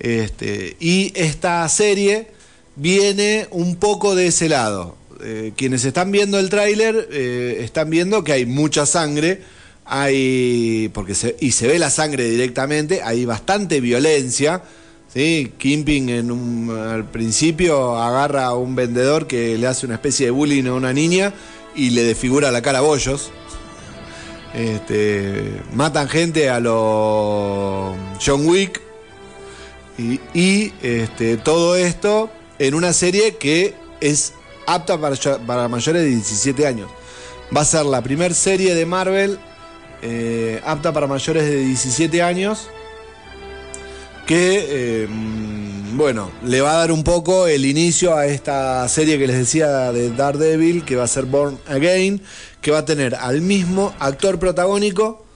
Este, 0.01 0.77
y 0.81 1.13
esta 1.15 1.69
serie 1.69 2.29
viene 2.75 3.47
un 3.51 3.77
poco 3.77 4.15
de 4.15 4.29
ese 4.29 4.49
lado. 4.49 4.97
Eh, 5.23 5.53
quienes 5.55 5.85
están 5.85 6.11
viendo 6.11 6.39
el 6.39 6.49
tráiler 6.49 7.09
eh, 7.13 7.59
están 7.61 7.91
viendo 7.91 8.25
que 8.25 8.33
hay 8.33 8.47
mucha 8.47 8.87
sangre, 8.87 9.43
hay 9.85 10.91
porque 10.95 11.15
se, 11.15 11.37
y 11.41 11.53
se 11.53 11.69
ve 11.69 11.79
la 11.79 11.91
sangre 11.91 12.25
directamente, 12.25 13.03
hay 13.03 13.27
bastante 13.27 13.81
violencia. 13.81 14.63
¿sí? 15.13 15.53
Kimping 15.59 16.09
en 16.09 16.31
un, 16.31 16.71
al 16.71 17.11
principio 17.11 17.97
agarra 17.97 18.47
a 18.47 18.55
un 18.55 18.75
vendedor 18.75 19.27
que 19.27 19.59
le 19.59 19.67
hace 19.67 19.85
una 19.85 19.97
especie 19.97 20.27
de 20.27 20.31
bullying 20.31 20.65
a 20.65 20.73
una 20.73 20.95
niña 20.95 21.35
y 21.77 21.91
le 21.91 22.05
desfigura 22.05 22.51
la 22.51 22.63
cara 22.63 22.79
a 22.79 22.83
bollos. 22.83 23.31
Este, 24.55 25.61
matan 25.75 26.09
gente 26.09 26.49
a 26.49 26.59
los 26.59 27.95
John 28.25 28.47
Wick 28.47 28.90
y, 30.35 30.73
este, 30.83 31.37
todo 31.37 31.77
esto 31.77 32.31
en 32.59 32.75
una 32.75 32.93
serie 32.93 33.37
que 33.37 33.75
es 34.01 34.33
apta 34.67 34.99
para, 34.99 35.17
para 35.47 35.69
mayores 35.69 36.03
de 36.03 36.09
17 36.09 36.67
años. 36.67 36.91
Va 37.55 37.63
a 37.63 37.65
ser 37.65 37.85
la 37.85 38.03
primera 38.03 38.35
serie 38.35 38.75
de 38.75 38.87
Marvel 38.87 39.39
eh, 40.03 40.61
apta 40.65 40.93
para 40.93 41.07
mayores 41.07 41.45
de 41.45 41.57
17 41.57 42.23
años 42.23 42.69
que, 44.27 44.67
eh, 44.69 45.09
bueno, 45.95 46.31
le 46.45 46.61
va 46.61 46.73
a 46.73 46.77
dar 46.77 46.93
un 46.93 47.03
poco 47.03 47.49
el 47.49 47.67
inicio 47.67 48.17
a 48.17 48.27
esta 48.27 48.89
serie 48.89 49.19
que 49.19 49.27
les 49.27 49.37
decía 49.37 49.91
de 49.93 50.11
Daredevil, 50.11 50.85
que 50.85 50.95
va 50.95 51.05
a 51.05 51.09
ser 51.09 51.25
Born 51.25 51.59
Again, 51.67 52.23
que 52.61 52.71
va 52.71 52.79
a 52.79 52.85
tener 52.85 53.17
al 53.17 53.41
mismo 53.41 53.93
actor 53.99 54.39
protagónico 54.39 55.27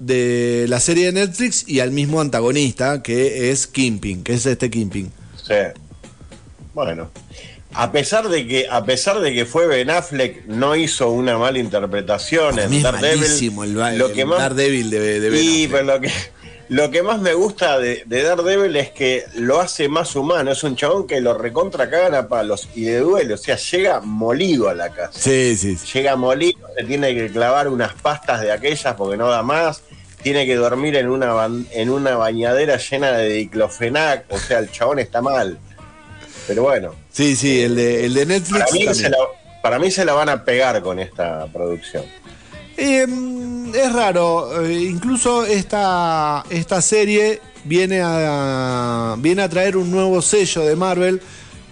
de 0.00 0.66
la 0.68 0.80
serie 0.80 1.06
de 1.06 1.12
Netflix 1.12 1.64
y 1.68 1.78
al 1.80 1.92
mismo 1.92 2.20
antagonista, 2.20 3.02
que 3.02 3.50
es 3.50 3.66
Kimping, 3.68 4.24
que 4.24 4.32
es 4.32 4.46
este 4.46 4.70
Kimping. 4.70 5.12
Sí. 5.46 5.54
Bueno. 6.74 7.10
A 7.72 7.92
pesar 7.92 8.28
de 8.28 8.48
que, 8.48 8.66
a 8.68 8.84
pesar 8.84 9.20
de 9.20 9.32
que 9.32 9.46
fue 9.46 9.68
Ben 9.68 9.90
Affleck, 9.90 10.46
no 10.46 10.74
hizo 10.74 11.10
una 11.10 11.38
mala 11.38 11.60
interpretación 11.60 12.56
Para 12.56 12.64
en 12.66 12.82
Daredevil. 12.82 13.52
el, 13.62 13.98
lo 13.98 14.12
que 14.12 14.24
más, 14.24 14.38
Daredevil 14.40 14.90
de, 14.90 15.20
de 15.20 15.30
Ben 15.30 15.40
y, 15.44 15.64
Affleck. 15.66 15.70
pero 15.70 15.84
lo 15.84 16.00
que, 16.00 16.10
lo 16.68 16.90
que 16.90 17.02
más 17.04 17.20
me 17.20 17.34
gusta 17.34 17.78
de, 17.78 18.02
de 18.06 18.22
Daredevil 18.24 18.74
es 18.74 18.90
que 18.90 19.24
lo 19.36 19.60
hace 19.60 19.88
más 19.88 20.16
humano. 20.16 20.50
Es 20.50 20.64
un 20.64 20.74
chabón 20.74 21.06
que 21.06 21.20
lo 21.20 21.38
recontra 21.38 21.88
cagan 21.88 22.14
a 22.14 22.26
palos 22.26 22.68
y 22.74 22.82
de 22.84 22.98
duele. 22.98 23.34
O 23.34 23.36
sea, 23.38 23.56
llega 23.56 24.00
molido 24.00 24.68
a 24.68 24.74
la 24.74 24.88
casa. 24.90 25.12
Sí, 25.14 25.56
sí, 25.56 25.76
sí. 25.76 25.86
Llega 25.98 26.16
molido, 26.16 26.58
se 26.76 26.84
tiene 26.84 27.14
que 27.14 27.30
clavar 27.30 27.68
unas 27.68 27.92
pastas 27.94 28.40
de 28.40 28.50
aquellas 28.50 28.94
porque 28.96 29.16
no 29.16 29.28
da 29.28 29.44
más. 29.44 29.82
Tiene 30.22 30.44
que 30.46 30.54
dormir 30.56 30.96
en 30.96 31.08
una, 31.08 31.48
en 31.72 31.90
una 31.90 32.16
bañadera 32.16 32.76
llena 32.76 33.12
de 33.12 33.28
diclofenac. 33.32 34.24
O 34.30 34.38
sea, 34.38 34.58
el 34.58 34.70
chabón 34.70 34.98
está 34.98 35.22
mal. 35.22 35.58
Pero 36.46 36.62
bueno, 36.62 36.94
Sí, 37.10 37.36
sí, 37.36 37.60
el 37.62 37.76
de, 37.76 38.06
el 38.06 38.14
de 38.14 38.26
Netflix. 38.26 38.60
para 38.60 38.72
mí, 38.72 38.84
también. 38.84 38.94
se 38.94 39.10
la, 39.10 39.16
para 39.62 39.78
mí 39.78 39.90
se 39.90 40.04
la 40.04 40.12
van 40.14 40.28
a 40.28 40.44
pegar 40.44 40.80
con 40.82 40.98
esta 40.98 41.46
producción. 41.52 42.04
Eh, 42.76 43.06
es 43.74 43.92
raro, 43.92 44.64
eh, 44.64 44.72
incluso 44.72 45.44
esta, 45.44 46.44
esta 46.50 46.80
serie 46.80 47.40
viene 47.64 48.00
a, 48.02 49.16
viene 49.18 49.42
a 49.42 49.48
traer 49.48 49.76
un 49.76 49.90
nuevo 49.90 50.22
sello 50.22 50.62
de 50.64 50.76
Marvel 50.76 51.20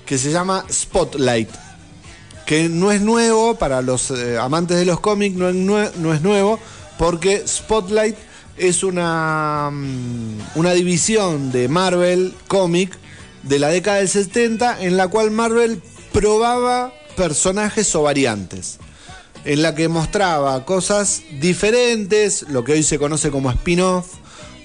que 0.04 0.18
se 0.18 0.30
llama 0.30 0.64
Spotlight, 0.70 1.48
que 2.46 2.68
no 2.68 2.92
es 2.92 3.00
nuevo 3.00 3.54
para 3.56 3.80
los 3.82 4.10
eh, 4.10 4.36
amantes 4.38 4.76
de 4.76 4.84
los 4.84 5.00
cómics, 5.00 5.34
no 5.36 5.48
es, 5.48 5.54
nue- 5.56 5.92
no 5.96 6.12
es 6.14 6.20
nuevo, 6.20 6.58
porque 6.98 7.42
Spotlight 7.46 8.16
es 8.58 8.82
una, 8.82 9.70
mm, 9.72 10.56
una 10.56 10.72
división 10.72 11.52
de 11.52 11.68
Marvel 11.68 12.34
Comic 12.46 12.96
de 13.42 13.58
la 13.58 13.68
década 13.68 13.98
del 13.98 14.08
70 14.08 14.82
en 14.82 14.96
la 14.96 15.08
cual 15.08 15.30
Marvel 15.30 15.80
probaba 16.12 16.92
personajes 17.16 17.94
o 17.94 18.02
variantes 18.02 18.78
en 19.44 19.62
la 19.62 19.74
que 19.74 19.88
mostraba 19.88 20.64
cosas 20.64 21.22
diferentes, 21.40 22.44
lo 22.48 22.64
que 22.64 22.72
hoy 22.72 22.82
se 22.82 22.98
conoce 22.98 23.30
como 23.30 23.50
spin-off, 23.50 24.14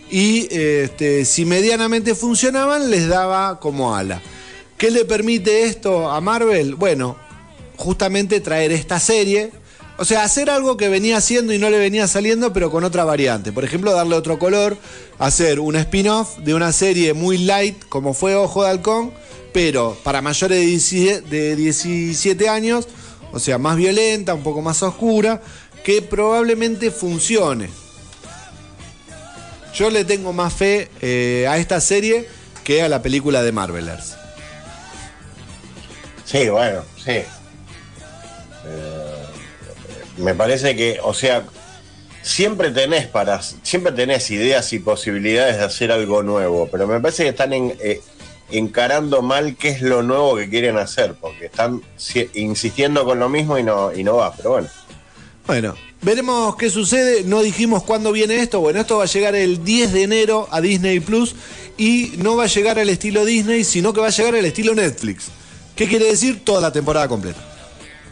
y 0.09 0.47
este, 0.51 1.25
si 1.25 1.45
medianamente 1.45 2.15
funcionaban, 2.15 2.91
les 2.91 3.07
daba 3.07 3.59
como 3.59 3.95
ala. 3.95 4.21
¿Qué 4.77 4.91
le 4.91 5.05
permite 5.05 5.63
esto 5.63 6.11
a 6.11 6.19
Marvel? 6.21 6.75
Bueno, 6.75 7.15
justamente 7.77 8.41
traer 8.41 8.71
esta 8.71 8.99
serie, 8.99 9.51
o 9.97 10.05
sea, 10.05 10.23
hacer 10.23 10.49
algo 10.49 10.75
que 10.75 10.89
venía 10.89 11.17
haciendo 11.17 11.53
y 11.53 11.59
no 11.59 11.69
le 11.69 11.77
venía 11.77 12.07
saliendo, 12.07 12.51
pero 12.51 12.71
con 12.71 12.83
otra 12.83 13.03
variante. 13.03 13.51
Por 13.51 13.63
ejemplo, 13.63 13.93
darle 13.93 14.15
otro 14.15 14.39
color, 14.39 14.77
hacer 15.19 15.59
un 15.59 15.75
spin-off 15.75 16.37
de 16.39 16.53
una 16.53 16.71
serie 16.71 17.13
muy 17.13 17.37
light, 17.37 17.83
como 17.89 18.13
fue 18.13 18.35
Ojo 18.35 18.63
de 18.63 18.69
Halcón, 18.69 19.13
pero 19.53 19.95
para 20.03 20.21
mayores 20.21 20.59
de 20.59 20.65
17 20.65 21.21
de 21.29 21.55
17 21.55 22.49
años, 22.49 22.87
o 23.31 23.39
sea, 23.39 23.57
más 23.57 23.77
violenta, 23.77 24.33
un 24.33 24.43
poco 24.43 24.61
más 24.61 24.81
oscura, 24.81 25.41
que 25.83 26.01
probablemente 26.01 26.89
funcione. 26.89 27.69
Yo 29.75 29.89
le 29.89 30.05
tengo 30.05 30.33
más 30.33 30.53
fe 30.53 30.89
eh, 31.01 31.45
a 31.49 31.57
esta 31.57 31.81
serie 31.81 32.27
que 32.63 32.81
a 32.81 32.89
la 32.89 33.01
película 33.01 33.43
de 33.43 33.51
Marvelers. 33.51 34.15
Sí, 36.25 36.49
bueno, 36.49 36.83
sí. 36.97 37.21
Eh, 38.65 39.02
me 40.17 40.33
parece 40.35 40.75
que, 40.75 40.99
o 41.03 41.13
sea, 41.13 41.43
siempre 42.21 42.71
tenés 42.71 43.07
para, 43.07 43.41
siempre 43.41 43.91
tenés 43.91 44.29
ideas 44.31 44.71
y 44.73 44.79
posibilidades 44.79 45.57
de 45.57 45.63
hacer 45.63 45.91
algo 45.91 46.23
nuevo, 46.23 46.67
pero 46.71 46.87
me 46.87 46.99
parece 46.99 47.23
que 47.23 47.29
están 47.29 47.53
en- 47.53 47.75
eh, 47.81 48.01
encarando 48.51 49.21
mal 49.21 49.55
qué 49.57 49.69
es 49.69 49.81
lo 49.81 50.03
nuevo 50.03 50.35
que 50.35 50.49
quieren 50.49 50.77
hacer, 50.77 51.15
porque 51.19 51.45
están 51.45 51.81
si- 51.97 52.29
insistiendo 52.35 53.03
con 53.05 53.19
lo 53.19 53.29
mismo 53.29 53.57
y 53.57 53.63
no, 53.63 53.91
y 53.93 54.03
no 54.03 54.17
va, 54.17 54.33
pero 54.35 54.51
bueno. 54.51 54.67
Bueno, 55.47 55.75
veremos 56.01 56.55
qué 56.55 56.69
sucede. 56.69 57.23
No 57.25 57.41
dijimos 57.41 57.83
cuándo 57.83 58.13
viene 58.13 58.35
esto. 58.37 58.61
Bueno, 58.61 58.79
esto 58.79 58.97
va 58.99 59.03
a 59.03 59.07
llegar 59.07 59.35
el 59.35 59.61
10 59.65 59.91
de 59.91 60.03
enero 60.03 60.47
a 60.51 60.61
Disney 60.61 61.01
Plus 61.01 61.35
y 61.77 62.13
no 62.19 62.37
va 62.37 62.43
a 62.45 62.47
llegar 62.47 62.79
al 62.79 62.87
estilo 62.89 63.25
Disney, 63.25 63.65
sino 63.65 63.91
que 63.91 63.99
va 63.99 64.07
a 64.07 64.11
llegar 64.11 64.35
al 64.35 64.45
estilo 64.45 64.73
Netflix. 64.73 65.25
¿Qué 65.75 65.87
quiere 65.87 66.05
decir? 66.05 66.45
Toda 66.45 66.61
la 66.61 66.71
temporada 66.71 67.09
completa. 67.09 67.39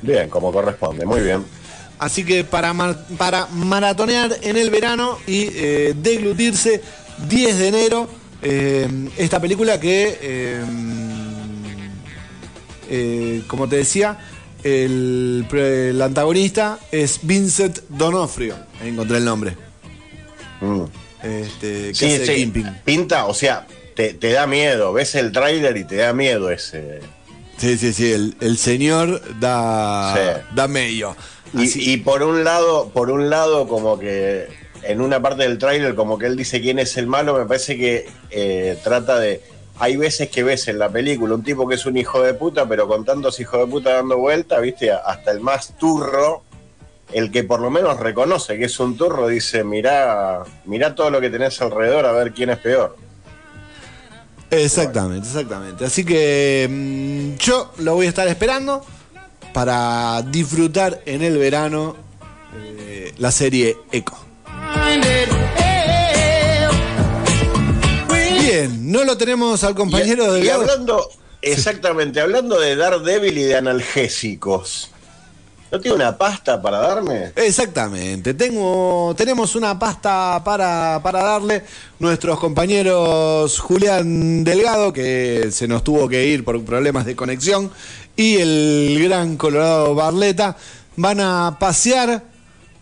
Bien, 0.01 0.29
como 0.29 0.51
corresponde, 0.51 1.05
muy 1.05 1.21
bien. 1.21 1.45
Así 2.01 2.23
que 2.25 2.43
para, 2.43 2.73
mar- 2.73 3.05
para 3.15 3.45
maratonear 3.45 4.35
en 4.41 4.57
el 4.57 4.71
verano 4.71 5.19
y 5.27 5.49
eh, 5.53 5.93
deglutirse 5.95 6.81
10 7.29 7.59
de 7.59 7.67
enero 7.67 8.09
eh, 8.41 8.87
esta 9.17 9.39
película 9.39 9.79
que, 9.79 10.17
eh, 12.89 13.43
como 13.47 13.67
te 13.69 13.75
decía, 13.77 14.17
el, 14.63 15.45
el 15.51 16.01
antagonista 16.01 16.79
es 16.91 17.19
Vincent 17.21 17.79
Donofrio. 17.89 18.55
Ahí 18.81 18.89
encontré 18.89 19.17
el 19.17 19.25
nombre. 19.25 19.55
Mm. 20.59 20.81
Este, 21.23 21.87
que 21.89 21.93
Sí, 21.93 22.05
hace 22.13 22.35
sí, 22.35 22.51
pinta, 22.83 23.25
o 23.25 23.33
sea, 23.35 23.67
te, 23.95 24.15
te 24.15 24.31
da 24.31 24.47
miedo. 24.47 24.91
Ves 24.91 25.13
el 25.13 25.31
tráiler 25.31 25.77
y 25.77 25.83
te 25.83 25.97
da 25.97 26.13
miedo 26.13 26.49
ese. 26.49 26.99
Sí, 27.57 27.77
sí, 27.77 27.93
sí. 27.93 28.11
El, 28.11 28.35
el 28.41 28.57
señor 28.57 29.21
da, 29.39 30.15
Sí. 30.15 30.41
da 30.55 30.67
medio. 30.67 31.15
Y, 31.53 31.97
por 31.97 32.23
un 32.23 32.43
lado, 32.43 32.89
por 32.89 33.11
un 33.11 33.29
lado, 33.29 33.67
como 33.67 33.99
que 33.99 34.47
en 34.83 35.01
una 35.01 35.21
parte 35.21 35.43
del 35.43 35.57
tráiler, 35.57 35.95
como 35.95 36.17
que 36.17 36.27
él 36.27 36.35
dice 36.35 36.61
quién 36.61 36.79
es 36.79 36.95
el 36.97 37.07
malo, 37.07 37.37
me 37.37 37.45
parece 37.45 37.77
que 37.77 38.09
eh, 38.29 38.77
trata 38.83 39.19
de. 39.19 39.41
Hay 39.79 39.97
veces 39.97 40.29
que 40.29 40.43
ves 40.43 40.67
en 40.67 40.77
la 40.79 40.89
película 40.89 41.33
un 41.33 41.43
tipo 41.43 41.67
que 41.67 41.75
es 41.75 41.85
un 41.85 41.97
hijo 41.97 42.21
de 42.21 42.33
puta, 42.33 42.67
pero 42.67 42.87
con 42.87 43.03
tantos 43.03 43.39
hijos 43.39 43.59
de 43.59 43.67
puta 43.67 43.93
dando 43.93 44.17
vuelta, 44.17 44.59
viste, 44.59 44.91
hasta 44.91 45.31
el 45.31 45.39
más 45.39 45.75
turro, 45.77 46.43
el 47.11 47.31
que 47.31 47.43
por 47.43 47.59
lo 47.59 47.69
menos 47.69 47.99
reconoce 47.99 48.57
que 48.57 48.65
es 48.65 48.79
un 48.79 48.95
turro, 48.95 49.27
dice, 49.27 49.63
mirá, 49.63 50.43
mirá 50.65 50.93
todo 50.93 51.09
lo 51.09 51.19
que 51.19 51.29
tenés 51.29 51.59
alrededor 51.61 52.05
a 52.05 52.11
ver 52.11 52.31
quién 52.31 52.51
es 52.51 52.59
peor. 52.59 52.95
Exactamente, 54.51 55.27
exactamente. 55.27 55.85
Así 55.85 56.05
que 56.05 56.67
mm, 56.69 57.37
yo 57.37 57.71
lo 57.79 57.95
voy 57.95 58.05
a 58.05 58.09
estar 58.09 58.27
esperando 58.27 58.85
para 59.53 60.21
disfrutar 60.23 61.01
en 61.05 61.21
el 61.21 61.37
verano 61.37 61.95
eh, 62.55 63.13
la 63.17 63.31
serie 63.31 63.77
Echo. 63.91 64.17
Bien, 68.39 68.91
no 68.91 69.03
lo 69.03 69.17
tenemos 69.17 69.63
al 69.63 69.75
compañero 69.75 70.35
y, 70.37 70.41
de 70.41 70.45
y 70.45 70.49
hablando, 70.49 71.09
exactamente, 71.41 72.19
hablando 72.19 72.59
de 72.59 72.75
Daredevil 72.75 73.37
y 73.37 73.43
de 73.43 73.55
analgésicos. 73.55 74.91
¿No 75.71 75.79
tiene 75.79 75.95
una 75.95 76.17
pasta 76.17 76.61
para 76.61 76.79
darme? 76.79 77.31
Exactamente, 77.33 78.33
tengo, 78.33 79.13
tenemos 79.15 79.55
una 79.55 79.79
pasta 79.79 80.41
para, 80.43 80.99
para 81.01 81.23
darle. 81.23 81.63
Nuestros 81.97 82.37
compañeros 82.39 83.57
Julián 83.57 84.43
Delgado, 84.43 84.91
que 84.91 85.47
se 85.51 85.69
nos 85.69 85.81
tuvo 85.81 86.09
que 86.09 86.25
ir 86.25 86.43
por 86.43 86.61
problemas 86.65 87.05
de 87.05 87.15
conexión, 87.15 87.71
y 88.17 88.35
el 88.35 88.99
gran 89.01 89.37
Colorado 89.37 89.95
Barleta 89.95 90.57
van 90.97 91.21
a 91.21 91.55
pasear 91.57 92.21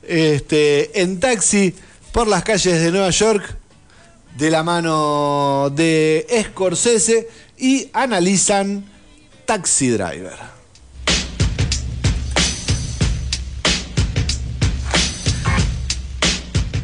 este, 0.02 0.99
en 0.99 1.19
taxi 1.19 1.75
por 2.12 2.28
las 2.28 2.43
calles 2.43 2.82
de 2.82 2.91
Nueva 2.91 3.12
York 3.12 3.56
de 4.36 4.49
la 4.49 4.63
mano 4.63 5.69
de 5.69 6.25
Scorsese 6.49 7.30
y 7.56 7.88
analizan 7.93 8.84
Taxi 9.45 9.89
Driver. 9.89 10.58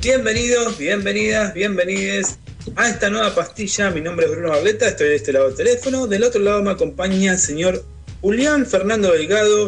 Bienvenidos, 0.06 0.78
bienvenidas, 0.78 1.52
bienvenides 1.56 2.38
a 2.76 2.90
esta 2.90 3.10
nueva 3.10 3.34
pastilla. 3.34 3.90
Mi 3.90 4.02
nombre 4.02 4.28
es 4.28 4.34
Bruno 4.34 4.50
Barleta, 4.50 4.88
estoy 4.88 5.08
de 5.08 5.16
este 5.16 5.34
lado 5.34 5.48
del 5.48 5.56
teléfono. 5.56 6.06
Del 6.06 6.24
otro 6.24 6.42
lado 6.42 6.62
me 6.62 6.70
acompaña 6.70 7.32
el 7.32 7.40
señor 7.40 7.84
Julián 8.22 8.68
Fernando 8.68 9.12
Delgado, 9.12 9.68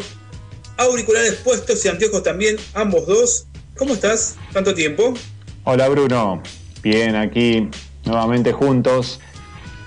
auriculares 0.77 1.33
puestos 1.43 1.83
y 1.83 1.87
anteojos 1.87 2.21
también, 2.21 2.57
ambos 2.75 3.07
dos. 3.07 3.47
¿Cómo 3.77 3.95
estás? 3.95 4.35
¿Tanto 4.53 4.75
tiempo? 4.75 5.15
Hola 5.63 5.89
Bruno, 5.89 6.43
bien 6.83 7.15
aquí 7.15 7.67
nuevamente 8.05 8.53
juntos, 8.53 9.19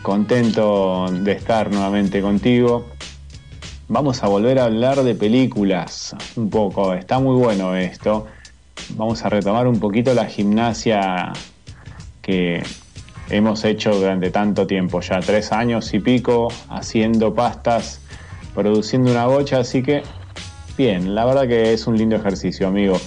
contento 0.03 1.07
de 1.13 1.31
estar 1.31 1.71
nuevamente 1.71 2.21
contigo. 2.21 2.91
Vamos 3.87 4.25
a 4.25 4.27
volver 4.27 4.59
a 4.59 4.65
hablar 4.65 5.05
de 5.05 5.15
películas 5.15 6.17
un 6.35 6.51
poco, 6.51 6.93
está 6.93 7.21
muy 7.21 7.37
bueno 7.37 7.77
esto. 7.77 8.27
Vamos 8.97 9.25
a 9.25 9.29
retomar 9.29 9.67
un 9.67 9.79
poquito 9.79 10.15
la 10.15 10.27
gimnasia 10.27 11.33
que 12.23 12.63
hemos 13.31 13.65
hecho 13.65 13.95
durante 13.95 14.31
tanto 14.31 14.67
tiempo, 14.67 15.01
ya 15.01 15.21
tres 15.21 15.53
años 15.53 15.93
y 15.95 16.01
pico, 16.01 16.49
haciendo 16.69 17.35
pastas, 17.35 18.01
produciendo 18.55 19.11
una 19.11 19.27
bocha, 19.27 19.61
así 19.61 19.83
que 19.83 20.03
bien, 20.77 21.15
la 21.15 21.25
verdad 21.25 21.47
que 21.47 21.73
es 21.73 21.87
un 21.87 21.97
lindo 21.97 22.17
ejercicio, 22.17 22.67
amigo. 22.67 22.99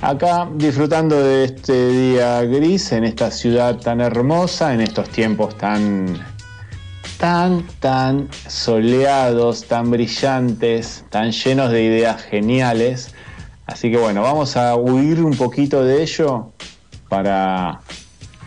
Acá 0.00 0.48
disfrutando 0.54 1.20
de 1.20 1.44
este 1.44 1.88
día 1.88 2.42
gris 2.44 2.92
en 2.92 3.02
esta 3.04 3.30
ciudad 3.32 3.78
tan 3.78 4.00
hermosa, 4.00 4.72
en 4.72 4.80
estos 4.80 5.08
tiempos 5.08 5.58
tan, 5.58 6.24
tan, 7.18 7.64
tan 7.80 8.28
soleados, 8.46 9.64
tan 9.64 9.90
brillantes, 9.90 11.04
tan 11.10 11.32
llenos 11.32 11.72
de 11.72 11.82
ideas 11.82 12.22
geniales. 12.22 13.12
Así 13.68 13.90
que 13.90 13.98
bueno, 13.98 14.22
vamos 14.22 14.56
a 14.56 14.76
huir 14.76 15.22
un 15.22 15.36
poquito 15.36 15.84
de 15.84 16.02
ello 16.02 16.52
para 17.10 17.82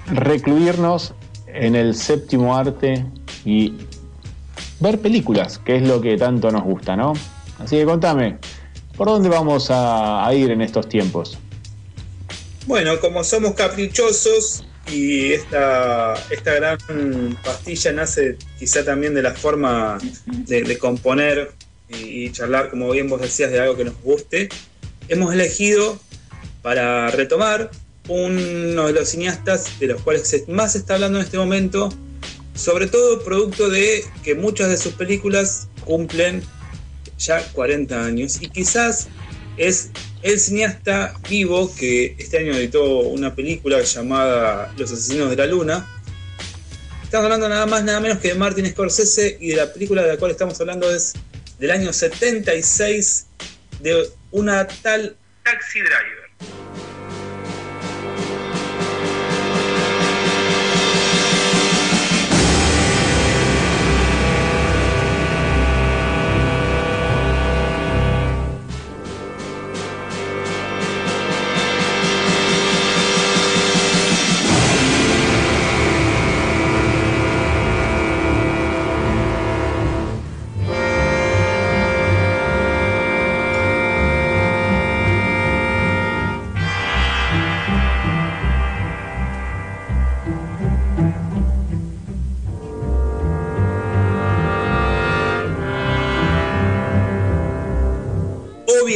recluirnos 0.08 1.14
en 1.46 1.76
el 1.76 1.96
séptimo 1.96 2.58
arte 2.58 3.06
y 3.46 3.76
ver 4.80 5.00
películas, 5.00 5.60
que 5.60 5.76
es 5.76 5.84
lo 5.84 6.02
que 6.02 6.18
tanto 6.18 6.50
nos 6.50 6.64
gusta, 6.64 6.96
¿no? 6.96 7.14
Así 7.60 7.78
que 7.78 7.86
contame, 7.86 8.40
¿por 8.98 9.10
dónde 9.10 9.30
vamos 9.30 9.68
a, 9.70 10.28
ir 10.34 10.50
en 10.50 10.64
estos 10.64 10.90
tiempos? 10.90 11.38
Bueno, 12.66 13.00
como 13.00 13.24
somos 13.24 13.54
caprichosos 13.54 14.66
y 14.92 15.34
esta, 15.34 16.16
esta 16.32 16.56
gran 16.56 17.38
pastilla 17.44 17.92
nace 17.92 18.38
quizá 18.58 18.84
también 18.84 19.14
de 19.14 19.22
la 19.22 19.36
forma 19.36 20.00
de, 20.26 20.64
de 20.64 20.78
componer 20.80 21.52
y, 21.90 22.26
y 22.26 22.32
charlar, 22.32 22.72
como 22.72 22.90
bien 22.90 23.08
vos 23.08 23.22
decías, 23.22 23.52
de 23.52 23.60
algo 23.60 23.78
que 23.78 23.86
nos 23.86 24.02
guste, 24.02 24.50
hemos 25.12 25.34
elegido 25.34 26.00
para 26.62 27.12
retomar 27.12 27.70
uno 28.08 28.88
de 28.88 28.94
los 28.94 29.10
cineastas 29.10 29.80
de 29.80 29.88
los 29.88 30.02
cuales 30.02 30.48
más 30.48 30.72
se 30.72 30.80
está 30.80 30.96
hablando 30.96 31.20
en 31.20 31.26
este 31.26 31.38
momento, 31.38 31.94
sobre 32.56 32.88
todo 32.88 33.24
producto 33.24 33.70
de 33.70 34.06
que 34.24 34.36
muchas 34.36 34.70
de 34.70 34.78
sus 34.78 34.94
películas 34.94 35.68
cumplen 35.84 36.42
ya 37.20 37.46
40 37.52 38.06
años 38.06 38.42
y 38.42 38.50
quizás 38.50 39.10
es 39.58 39.90
el 40.24 40.40
cineasta 40.40 41.14
vivo 41.30 41.74
que 41.76 42.16
este 42.18 42.40
año 42.40 42.54
editó 42.54 43.00
una 43.00 43.36
película 43.36 43.82
llamada 43.82 44.74
Los 44.78 44.92
Asesinos 44.92 45.30
de 45.30 45.36
la 45.36 45.46
Luna. 45.46 45.88
Estamos 47.04 47.26
hablando 47.26 47.50
nada 47.50 47.66
más, 47.66 47.84
nada 47.84 48.00
menos 48.00 48.20
que 48.20 48.30
de 48.30 48.36
Martin 48.36 48.66
Scorsese 48.68 49.38
y 49.42 49.50
de 49.50 49.58
la 49.58 49.74
película 49.74 50.04
de 50.04 50.08
la 50.08 50.18
cual 50.18 50.32
estamos 50.32 50.60
hablando 50.62 50.90
es 50.90 51.14
del 51.60 51.72
año 51.72 51.92
76 51.92 53.26
de 53.82 54.10
una 54.32 54.68
tal 54.68 55.16
Taxi 55.44 55.82
Driver. 55.82 56.21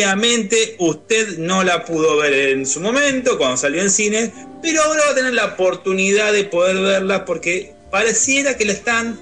Obviamente 0.05 0.75
usted 0.77 1.39
no 1.39 1.63
la 1.63 1.83
pudo 1.83 2.17
ver 2.17 2.49
en 2.49 2.67
su 2.67 2.79
momento 2.79 3.39
cuando 3.39 3.57
salió 3.57 3.81
en 3.81 3.89
cine, 3.89 4.31
pero 4.61 4.83
ahora 4.83 5.01
va 5.03 5.11
a 5.13 5.15
tener 5.15 5.33
la 5.33 5.45
oportunidad 5.45 6.31
de 6.31 6.43
poder 6.43 6.77
verla 6.77 7.25
porque 7.25 7.73
pareciera 7.89 8.55
que 8.55 8.65
la 8.65 8.73
están 8.73 9.19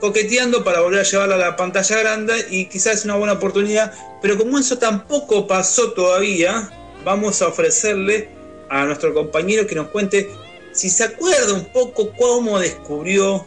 coqueteando 0.00 0.62
para 0.62 0.80
volver 0.80 1.00
a 1.00 1.04
llevarla 1.04 1.36
a 1.36 1.38
la 1.38 1.56
pantalla 1.56 2.00
grande 2.00 2.34
y 2.50 2.66
quizás 2.66 2.96
es 2.98 3.04
una 3.06 3.14
buena 3.14 3.32
oportunidad, 3.32 3.94
pero 4.20 4.36
como 4.36 4.58
eso 4.58 4.76
tampoco 4.76 5.46
pasó 5.46 5.92
todavía, 5.92 6.68
vamos 7.02 7.40
a 7.40 7.48
ofrecerle 7.48 8.28
a 8.68 8.84
nuestro 8.84 9.14
compañero 9.14 9.66
que 9.66 9.74
nos 9.74 9.88
cuente 9.88 10.28
si 10.72 10.90
se 10.90 11.04
acuerda 11.04 11.54
un 11.54 11.72
poco 11.72 12.12
cómo 12.12 12.58
descubrió 12.58 13.46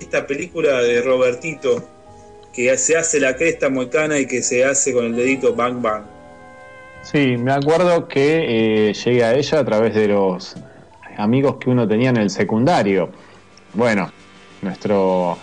esta 0.00 0.26
película 0.26 0.80
de 0.82 1.02
Robertito 1.02 1.88
que 2.54 2.76
se 2.78 2.96
hace 2.96 3.20
la 3.20 3.36
cresta 3.36 3.68
moicana 3.68 4.18
y 4.18 4.26
que 4.26 4.42
se 4.42 4.64
hace 4.64 4.92
con 4.92 5.06
el 5.06 5.16
dedito 5.16 5.54
bang 5.54 5.82
bang. 5.82 6.04
Sí, 7.02 7.36
me 7.36 7.52
acuerdo 7.52 8.08
que 8.08 8.88
eh, 8.88 8.94
llegué 8.94 9.24
a 9.24 9.34
ella 9.34 9.58
a 9.58 9.64
través 9.64 9.94
de 9.94 10.08
los 10.08 10.54
amigos 11.18 11.56
que 11.56 11.68
uno 11.68 11.86
tenía 11.86 12.10
en 12.10 12.16
el 12.16 12.30
secundario. 12.30 13.10
Bueno, 13.74 14.10
nuestro 14.62 15.36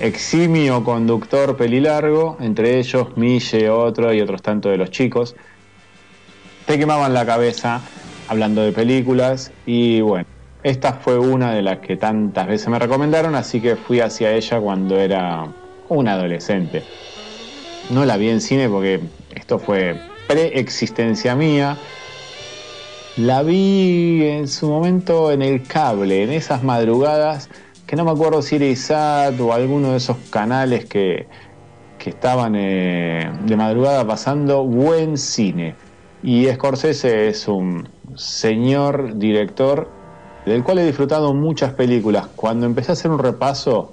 eximio 0.00 0.82
conductor 0.84 1.56
pelilargo, 1.56 2.38
entre 2.40 2.78
ellos 2.78 3.16
Mille, 3.16 3.68
otro 3.68 4.14
y 4.14 4.20
otros 4.20 4.40
tantos 4.40 4.72
de 4.72 4.78
los 4.78 4.90
chicos, 4.90 5.36
te 6.64 6.78
quemaban 6.78 7.12
la 7.12 7.26
cabeza 7.26 7.82
hablando 8.28 8.62
de 8.62 8.72
películas 8.72 9.52
y 9.66 10.00
bueno, 10.00 10.26
esta 10.62 10.94
fue 10.94 11.18
una 11.18 11.52
de 11.52 11.62
las 11.62 11.80
que 11.80 11.96
tantas 11.96 12.46
veces 12.46 12.68
me 12.68 12.78
recomendaron, 12.78 13.34
así 13.34 13.60
que 13.60 13.76
fui 13.76 14.00
hacia 14.00 14.32
ella 14.32 14.60
cuando 14.60 14.98
era 14.98 15.46
un 15.92 16.08
adolescente. 16.08 16.82
No 17.90 18.04
la 18.04 18.16
vi 18.16 18.28
en 18.28 18.40
cine 18.40 18.68
porque 18.68 19.00
esto 19.34 19.58
fue 19.58 19.96
preexistencia 20.28 21.34
mía. 21.34 21.76
La 23.16 23.42
vi 23.42 24.24
en 24.24 24.48
su 24.48 24.68
momento 24.68 25.30
en 25.30 25.42
el 25.42 25.62
cable, 25.62 26.22
en 26.22 26.30
esas 26.30 26.62
madrugadas, 26.62 27.50
que 27.86 27.96
no 27.96 28.04
me 28.04 28.10
acuerdo 28.10 28.40
si 28.40 28.56
era 28.56 28.64
ISAT 28.64 29.38
o 29.40 29.52
alguno 29.52 29.90
de 29.90 29.98
esos 29.98 30.16
canales 30.30 30.86
que, 30.86 31.26
que 31.98 32.10
estaban 32.10 32.54
eh, 32.56 33.30
de 33.44 33.56
madrugada 33.56 34.06
pasando 34.06 34.64
buen 34.64 35.18
cine. 35.18 35.74
Y 36.22 36.46
Scorsese 36.46 37.28
es 37.28 37.48
un 37.48 37.88
señor 38.14 39.18
director 39.18 39.90
del 40.46 40.64
cual 40.64 40.78
he 40.78 40.86
disfrutado 40.86 41.34
muchas 41.34 41.74
películas. 41.74 42.28
Cuando 42.34 42.66
empecé 42.66 42.92
a 42.92 42.94
hacer 42.94 43.10
un 43.10 43.18
repaso, 43.18 43.92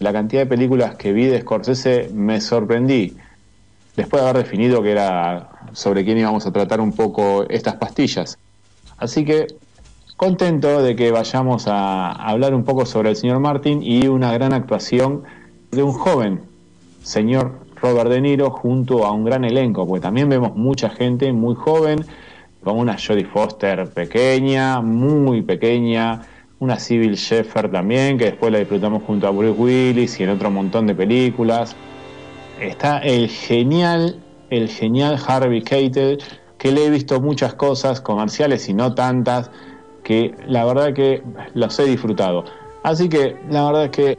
la 0.00 0.12
cantidad 0.12 0.42
de 0.42 0.46
películas 0.46 0.96
que 0.96 1.12
vi 1.12 1.26
de 1.26 1.42
Scorsese 1.42 2.10
me 2.12 2.40
sorprendí. 2.40 3.16
Después 3.96 4.22
de 4.22 4.28
haber 4.28 4.42
definido 4.44 4.82
que 4.82 4.92
era 4.92 5.50
sobre 5.72 6.04
quién 6.04 6.18
íbamos 6.18 6.46
a 6.46 6.52
tratar 6.52 6.80
un 6.80 6.92
poco 6.92 7.44
estas 7.48 7.76
pastillas. 7.76 8.38
Así 8.96 9.24
que 9.24 9.46
contento 10.16 10.82
de 10.82 10.96
que 10.96 11.10
vayamos 11.10 11.66
a 11.66 12.12
hablar 12.12 12.54
un 12.54 12.64
poco 12.64 12.86
sobre 12.86 13.10
el 13.10 13.16
señor 13.16 13.40
Martin 13.40 13.82
y 13.82 14.08
una 14.08 14.32
gran 14.32 14.52
actuación 14.52 15.22
de 15.70 15.82
un 15.82 15.92
joven 15.92 16.40
señor 17.02 17.60
Robert 17.80 18.10
De 18.10 18.20
Niro 18.20 18.50
junto 18.50 19.04
a 19.04 19.12
un 19.12 19.24
gran 19.24 19.44
elenco, 19.44 19.86
porque 19.86 20.02
también 20.02 20.28
vemos 20.28 20.54
mucha 20.56 20.90
gente 20.90 21.32
muy 21.32 21.54
joven, 21.54 22.04
como 22.62 22.80
una 22.80 22.96
Jodie 22.98 23.24
Foster 23.24 23.88
pequeña, 23.88 24.80
muy 24.80 25.42
pequeña, 25.42 26.22
una 26.60 26.78
Civil 26.78 27.14
Sheffer 27.14 27.70
también, 27.70 28.18
que 28.18 28.26
después 28.26 28.52
la 28.52 28.58
disfrutamos 28.58 29.02
junto 29.04 29.26
a 29.26 29.30
Bruce 29.30 29.58
Willis 29.58 30.20
y 30.20 30.24
en 30.24 30.30
otro 30.30 30.50
montón 30.50 30.86
de 30.86 30.94
películas. 30.94 31.74
Está 32.60 32.98
el 32.98 33.28
genial, 33.28 34.20
el 34.50 34.68
genial 34.68 35.18
Harvey 35.26 35.62
Keitel, 35.62 36.22
que 36.58 36.70
le 36.70 36.84
he 36.84 36.90
visto 36.90 37.18
muchas 37.20 37.54
cosas, 37.54 38.02
comerciales 38.02 38.68
y 38.68 38.74
no 38.74 38.94
tantas, 38.94 39.50
que 40.04 40.34
la 40.46 40.66
verdad 40.66 40.92
que 40.92 41.22
los 41.54 41.78
he 41.78 41.84
disfrutado. 41.84 42.44
Así 42.82 43.08
que 43.08 43.36
la 43.48 43.64
verdad 43.64 43.84
es 43.84 43.90
que 43.90 44.18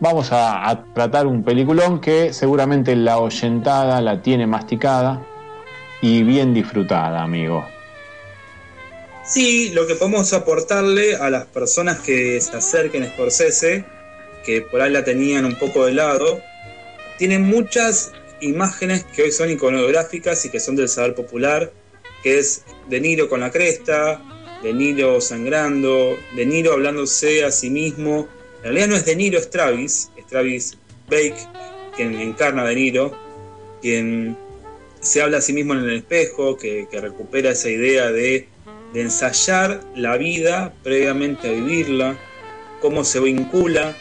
vamos 0.00 0.32
a, 0.32 0.68
a 0.68 0.84
tratar 0.92 1.28
un 1.28 1.44
peliculón 1.44 2.00
que 2.00 2.32
seguramente 2.32 2.96
la 2.96 3.18
oyentada 3.18 4.00
la 4.00 4.20
tiene 4.22 4.48
masticada 4.48 5.22
y 6.02 6.24
bien 6.24 6.52
disfrutada, 6.52 7.22
amigo. 7.22 7.64
Sí, 9.28 9.70
lo 9.70 9.88
que 9.88 9.96
podemos 9.96 10.32
aportarle 10.32 11.16
a 11.16 11.30
las 11.30 11.46
personas 11.46 11.98
que 11.98 12.40
se 12.40 12.56
acerquen 12.56 13.02
a 13.02 13.08
Scorsese, 13.08 13.84
que 14.44 14.62
por 14.62 14.80
ahí 14.80 14.92
la 14.92 15.02
tenían 15.02 15.44
un 15.44 15.58
poco 15.58 15.84
de 15.84 15.94
lado, 15.94 16.40
tienen 17.18 17.42
muchas 17.42 18.12
imágenes 18.40 19.02
que 19.02 19.24
hoy 19.24 19.32
son 19.32 19.50
iconográficas 19.50 20.44
y 20.44 20.50
que 20.50 20.60
son 20.60 20.76
del 20.76 20.88
saber 20.88 21.16
popular, 21.16 21.72
que 22.22 22.38
es 22.38 22.62
De 22.88 23.00
Niro 23.00 23.28
con 23.28 23.40
la 23.40 23.50
cresta, 23.50 24.22
De 24.62 24.72
Niro 24.72 25.20
sangrando, 25.20 26.16
De 26.36 26.46
Niro 26.46 26.74
hablándose 26.74 27.44
a 27.44 27.50
sí 27.50 27.68
mismo. 27.68 28.28
En 28.58 28.62
realidad 28.62 28.86
no 28.86 28.94
es 28.94 29.04
De 29.06 29.16
Niro, 29.16 29.40
es 29.40 29.50
Travis, 29.50 30.08
es 30.16 30.24
Travis 30.28 30.78
Bake, 31.10 31.36
quien 31.96 32.14
encarna 32.14 32.62
a 32.62 32.66
De 32.66 32.76
Niro, 32.76 33.12
quien 33.82 34.36
se 35.00 35.20
habla 35.20 35.38
a 35.38 35.40
sí 35.40 35.52
mismo 35.52 35.72
en 35.72 35.80
el 35.80 35.96
espejo, 35.96 36.56
que 36.56 36.86
recupera 36.92 37.50
esa 37.50 37.68
idea 37.68 38.12
de 38.12 38.54
de 38.92 39.02
ensayar 39.02 39.80
la 39.94 40.16
vida 40.16 40.72
previamente 40.82 41.48
a 41.48 41.52
vivirla, 41.52 42.16
cómo 42.80 43.04
se 43.04 43.20
vincula. 43.20 43.96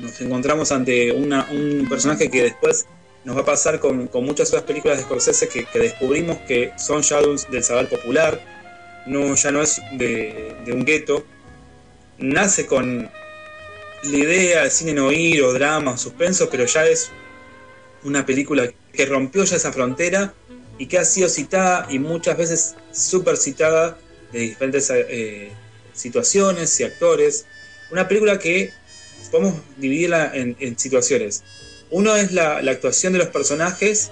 Nos 0.00 0.20
encontramos 0.20 0.72
ante 0.72 1.12
un 1.12 1.86
personaje 1.88 2.30
que 2.30 2.42
después 2.42 2.86
nos 3.26 3.36
va 3.36 3.40
a 3.40 3.44
pasar 3.44 3.80
con, 3.80 4.08
muchas 4.22 4.48
otras 4.50 4.62
películas 4.62 4.98
de 4.98 5.02
Scorsese 5.02 5.48
que, 5.48 5.66
descubrimos 5.78 6.38
que 6.46 6.72
son 6.78 7.02
ya 7.02 7.18
del 7.20 7.64
saber 7.64 7.88
popular, 7.88 8.40
no, 9.06 9.34
ya 9.34 9.50
no 9.50 9.62
es 9.62 9.80
de, 9.92 10.54
un 10.72 10.84
gueto. 10.84 11.26
Nace 12.18 12.66
con 12.66 13.10
la 14.04 14.16
idea 14.16 14.62
de 14.62 14.70
cine 14.70 14.94
no 14.94 15.10
ir 15.10 15.42
o 15.42 15.52
drama, 15.52 15.98
suspenso, 15.98 16.48
pero 16.48 16.66
ya 16.66 16.86
es 16.86 17.10
una 18.04 18.24
película 18.24 18.70
que 18.92 19.06
rompió 19.06 19.42
ya 19.42 19.56
esa 19.56 19.72
frontera 19.72 20.32
y 20.78 20.86
que 20.86 20.98
ha 20.98 21.04
sido 21.04 21.28
citada 21.28 21.88
y 21.90 21.98
muchas 21.98 22.38
veces 22.38 22.76
súper 22.92 23.36
citada 23.36 23.98
de 24.32 24.40
diferentes 24.40 24.90
eh, 24.90 25.50
situaciones 25.92 26.78
y 26.80 26.84
actores. 26.84 27.46
Una 27.90 28.08
película 28.08 28.38
que 28.38 28.72
podemos 29.30 29.54
dividirla 29.76 30.30
en, 30.34 30.56
en 30.60 30.78
situaciones. 30.78 31.42
Uno 31.90 32.16
es 32.16 32.32
la, 32.32 32.62
la, 32.62 32.72
actuación 32.72 33.12
de 33.12 33.20
los 33.20 33.28
personajes, 33.28 34.10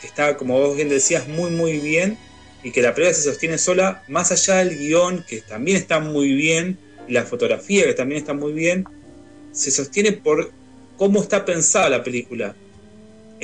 que 0.00 0.06
está, 0.06 0.36
como 0.36 0.58
vos 0.58 0.76
bien 0.76 0.88
decías, 0.88 1.26
muy, 1.28 1.50
muy 1.50 1.78
bien, 1.78 2.18
y 2.62 2.70
que 2.70 2.82
la 2.82 2.94
película 2.94 3.14
se 3.14 3.22
sostiene 3.22 3.58
sola, 3.58 4.02
más 4.08 4.30
allá 4.32 4.56
del 4.56 4.76
guion, 4.76 5.24
que 5.26 5.40
también 5.40 5.76
está 5.76 6.00
muy 6.00 6.32
bien, 6.34 6.78
y 7.06 7.12
la 7.12 7.24
fotografía, 7.24 7.84
que 7.84 7.94
también 7.94 8.20
está 8.20 8.34
muy 8.34 8.52
bien, 8.52 8.84
se 9.52 9.70
sostiene 9.70 10.12
por 10.12 10.52
cómo 10.96 11.22
está 11.22 11.44
pensada 11.44 11.88
la 11.88 12.04
película. 12.04 12.54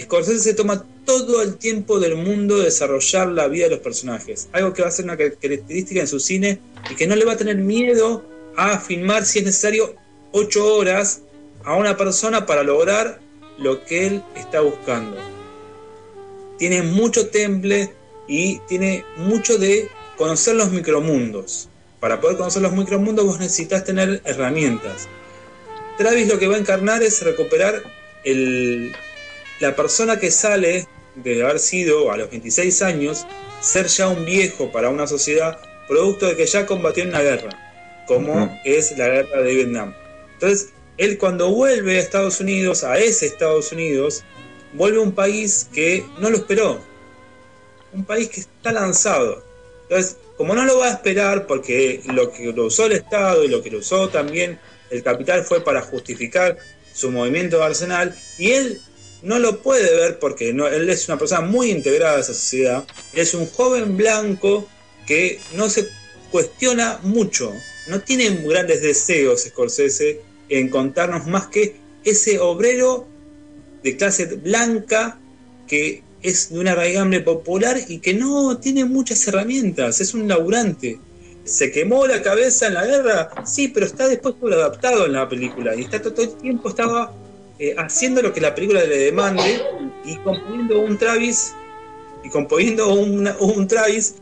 Scorsese 0.00 0.40
se 0.40 0.54
toma 0.54 0.84
todo 1.04 1.42
el 1.42 1.56
tiempo 1.56 2.00
del 2.00 2.16
mundo 2.16 2.58
de 2.58 2.64
desarrollar 2.64 3.28
la 3.28 3.46
vida 3.46 3.64
de 3.64 3.70
los 3.72 3.80
personajes. 3.80 4.48
Algo 4.52 4.72
que 4.72 4.82
va 4.82 4.88
a 4.88 4.90
ser 4.90 5.04
una 5.04 5.16
característica 5.16 6.00
en 6.00 6.08
su 6.08 6.18
cine 6.18 6.58
y 6.90 6.96
que 6.96 7.06
no 7.06 7.14
le 7.14 7.24
va 7.24 7.34
a 7.34 7.36
tener 7.36 7.56
miedo 7.56 8.24
a 8.56 8.78
filmar, 8.78 9.24
si 9.24 9.40
es 9.40 9.44
necesario, 9.44 9.94
ocho 10.32 10.74
horas 10.74 11.20
a 11.64 11.76
una 11.76 11.96
persona 11.96 12.46
para 12.46 12.62
lograr 12.62 13.20
lo 13.58 13.84
que 13.84 14.06
él 14.06 14.22
está 14.34 14.60
buscando. 14.60 15.16
Tiene 16.58 16.82
mucho 16.82 17.28
temple 17.28 17.92
y 18.26 18.58
tiene 18.60 19.04
mucho 19.16 19.58
de 19.58 19.88
conocer 20.16 20.56
los 20.56 20.70
micromundos. 20.70 21.68
Para 22.00 22.20
poder 22.20 22.36
conocer 22.36 22.62
los 22.62 22.72
micromundos 22.72 23.24
vos 23.24 23.38
necesitas 23.38 23.84
tener 23.84 24.20
herramientas. 24.24 25.08
Travis 25.96 26.28
lo 26.28 26.38
que 26.38 26.48
va 26.48 26.56
a 26.56 26.58
encarnar 26.58 27.02
es 27.02 27.22
recuperar 27.22 27.82
el, 28.24 28.92
la 29.60 29.76
persona 29.76 30.18
que 30.18 30.30
sale 30.30 30.86
de 31.16 31.42
haber 31.42 31.58
sido 31.58 32.10
a 32.10 32.16
los 32.16 32.30
26 32.30 32.82
años, 32.82 33.26
ser 33.60 33.86
ya 33.86 34.08
un 34.08 34.24
viejo 34.24 34.70
para 34.72 34.90
una 34.90 35.06
sociedad, 35.06 35.58
producto 35.88 36.26
de 36.26 36.36
que 36.36 36.46
ya 36.46 36.66
combatió 36.66 37.02
en 37.02 37.10
una 37.10 37.22
guerra, 37.22 37.50
como 38.06 38.34
uh 38.34 38.46
-huh. 38.46 38.60
es 38.64 38.96
la 38.98 39.08
guerra 39.08 39.42
de 39.42 39.54
Vietnam. 39.54 39.94
Entonces, 40.34 40.70
él 40.98 41.18
cuando 41.18 41.50
vuelve 41.50 41.96
a 41.96 42.00
Estados 42.00 42.40
Unidos, 42.40 42.84
a 42.84 42.98
ese 42.98 43.26
Estados 43.26 43.72
Unidos, 43.72 44.24
vuelve 44.72 44.98
a 44.98 45.02
un 45.02 45.12
país 45.12 45.68
que 45.72 46.04
no 46.18 46.30
lo 46.30 46.38
esperó, 46.38 46.80
un 47.92 48.04
país 48.04 48.28
que 48.28 48.40
está 48.40 48.72
lanzado. 48.72 49.44
Entonces, 49.82 50.16
como 50.36 50.54
no 50.54 50.64
lo 50.64 50.78
va 50.78 50.86
a 50.86 50.92
esperar, 50.92 51.46
porque 51.46 52.00
lo 52.12 52.32
que 52.32 52.52
lo 52.52 52.66
usó 52.66 52.86
el 52.86 52.92
Estado 52.92 53.44
y 53.44 53.48
lo 53.48 53.62
que 53.62 53.70
lo 53.70 53.78
usó 53.78 54.08
también 54.08 54.58
el 54.90 55.02
capital 55.02 55.44
fue 55.44 55.62
para 55.62 55.80
justificar 55.80 56.56
su 56.92 57.10
movimiento 57.10 57.58
de 57.58 57.64
Arsenal, 57.64 58.16
y 58.38 58.52
él 58.52 58.80
no 59.24 59.38
lo 59.38 59.60
puede 59.60 59.94
ver 59.96 60.18
porque 60.18 60.50
él 60.50 60.90
es 60.90 61.08
una 61.08 61.18
persona 61.18 61.40
muy 61.40 61.70
integrada 61.70 62.18
a 62.18 62.20
esa 62.20 62.34
sociedad. 62.34 62.84
Es 63.12 63.34
un 63.34 63.46
joven 63.46 63.96
blanco 63.96 64.68
que 65.06 65.40
no 65.54 65.68
se 65.68 65.88
cuestiona 66.30 67.00
mucho, 67.02 67.52
no 67.88 68.00
tiene 68.00 68.28
grandes 68.46 68.82
deseos 68.82 69.42
Scorsese 69.42 70.20
en 70.48 70.68
contarnos 70.68 71.26
más 71.26 71.46
que 71.46 71.76
ese 72.04 72.38
obrero 72.38 73.06
de 73.82 73.96
clase 73.96 74.26
blanca 74.26 75.18
que 75.66 76.02
es 76.22 76.50
de 76.50 76.58
una 76.58 76.74
raigambre 76.74 77.20
popular 77.20 77.78
y 77.86 77.98
que 77.98 78.14
no 78.14 78.58
tiene 78.58 78.84
muchas 78.84 79.26
herramientas, 79.28 80.00
es 80.00 80.14
un 80.14 80.26
laburante. 80.26 80.98
¿Se 81.44 81.70
quemó 81.70 82.06
la 82.06 82.22
cabeza 82.22 82.66
en 82.66 82.74
la 82.74 82.86
guerra? 82.86 83.30
Sí, 83.46 83.68
pero 83.68 83.84
está 83.84 84.08
después 84.08 84.34
todo 84.40 84.52
adaptado 84.54 85.04
en 85.04 85.12
la 85.12 85.28
película 85.28 85.74
y 85.76 85.82
está 85.82 86.00
todo 86.00 86.22
el 86.22 86.34
tiempo 86.36 86.70
estaba 86.70 87.12
eh, 87.64 87.74
haciendo 87.78 88.20
lo 88.20 88.34
que 88.34 88.42
la 88.42 88.54
película 88.54 88.84
le 88.84 88.98
demande 88.98 89.62
y 90.04 90.16
componiendo 90.16 90.80
un 90.80 90.98
Travis 90.98 91.54
y 92.22 92.28
componiendo 92.28 92.92
un, 92.92 93.26
un 93.40 93.66
Travis 93.66 94.16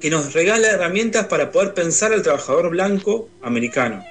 que 0.00 0.10
nos 0.10 0.32
regala 0.32 0.70
herramientas 0.70 1.26
para 1.26 1.52
poder 1.52 1.72
pensar 1.72 2.12
al 2.12 2.22
trabajador 2.22 2.70
blanco 2.70 3.28
americano. 3.42 4.04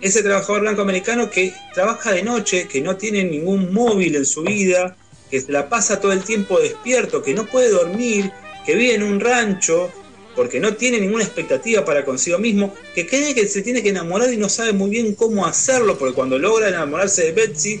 Ese 0.00 0.22
trabajador 0.22 0.60
blanco 0.60 0.82
americano 0.82 1.28
que 1.30 1.52
trabaja 1.74 2.12
de 2.12 2.22
noche, 2.22 2.68
que 2.68 2.80
no 2.80 2.96
tiene 2.96 3.24
ningún 3.24 3.74
móvil 3.74 4.14
en 4.14 4.24
su 4.24 4.42
vida, 4.42 4.96
que 5.28 5.40
se 5.40 5.50
la 5.50 5.68
pasa 5.68 6.00
todo 6.00 6.12
el 6.12 6.22
tiempo 6.22 6.60
despierto, 6.60 7.24
que 7.24 7.34
no 7.34 7.46
puede 7.46 7.70
dormir, 7.70 8.30
que 8.64 8.76
vive 8.76 8.94
en 8.94 9.02
un 9.02 9.18
rancho, 9.18 9.90
porque 10.34 10.60
no 10.60 10.74
tiene 10.74 11.00
ninguna 11.00 11.24
expectativa 11.24 11.84
para 11.84 12.04
consigo 12.04 12.38
mismo, 12.38 12.74
que 12.94 13.06
cree 13.06 13.34
que 13.34 13.46
se 13.46 13.62
tiene 13.62 13.82
que 13.82 13.90
enamorar 13.90 14.32
y 14.32 14.36
no 14.36 14.48
sabe 14.48 14.72
muy 14.72 14.90
bien 14.90 15.14
cómo 15.14 15.46
hacerlo, 15.46 15.98
porque 15.98 16.14
cuando 16.14 16.38
logra 16.38 16.68
enamorarse 16.68 17.24
de 17.24 17.32
Betsy, 17.32 17.80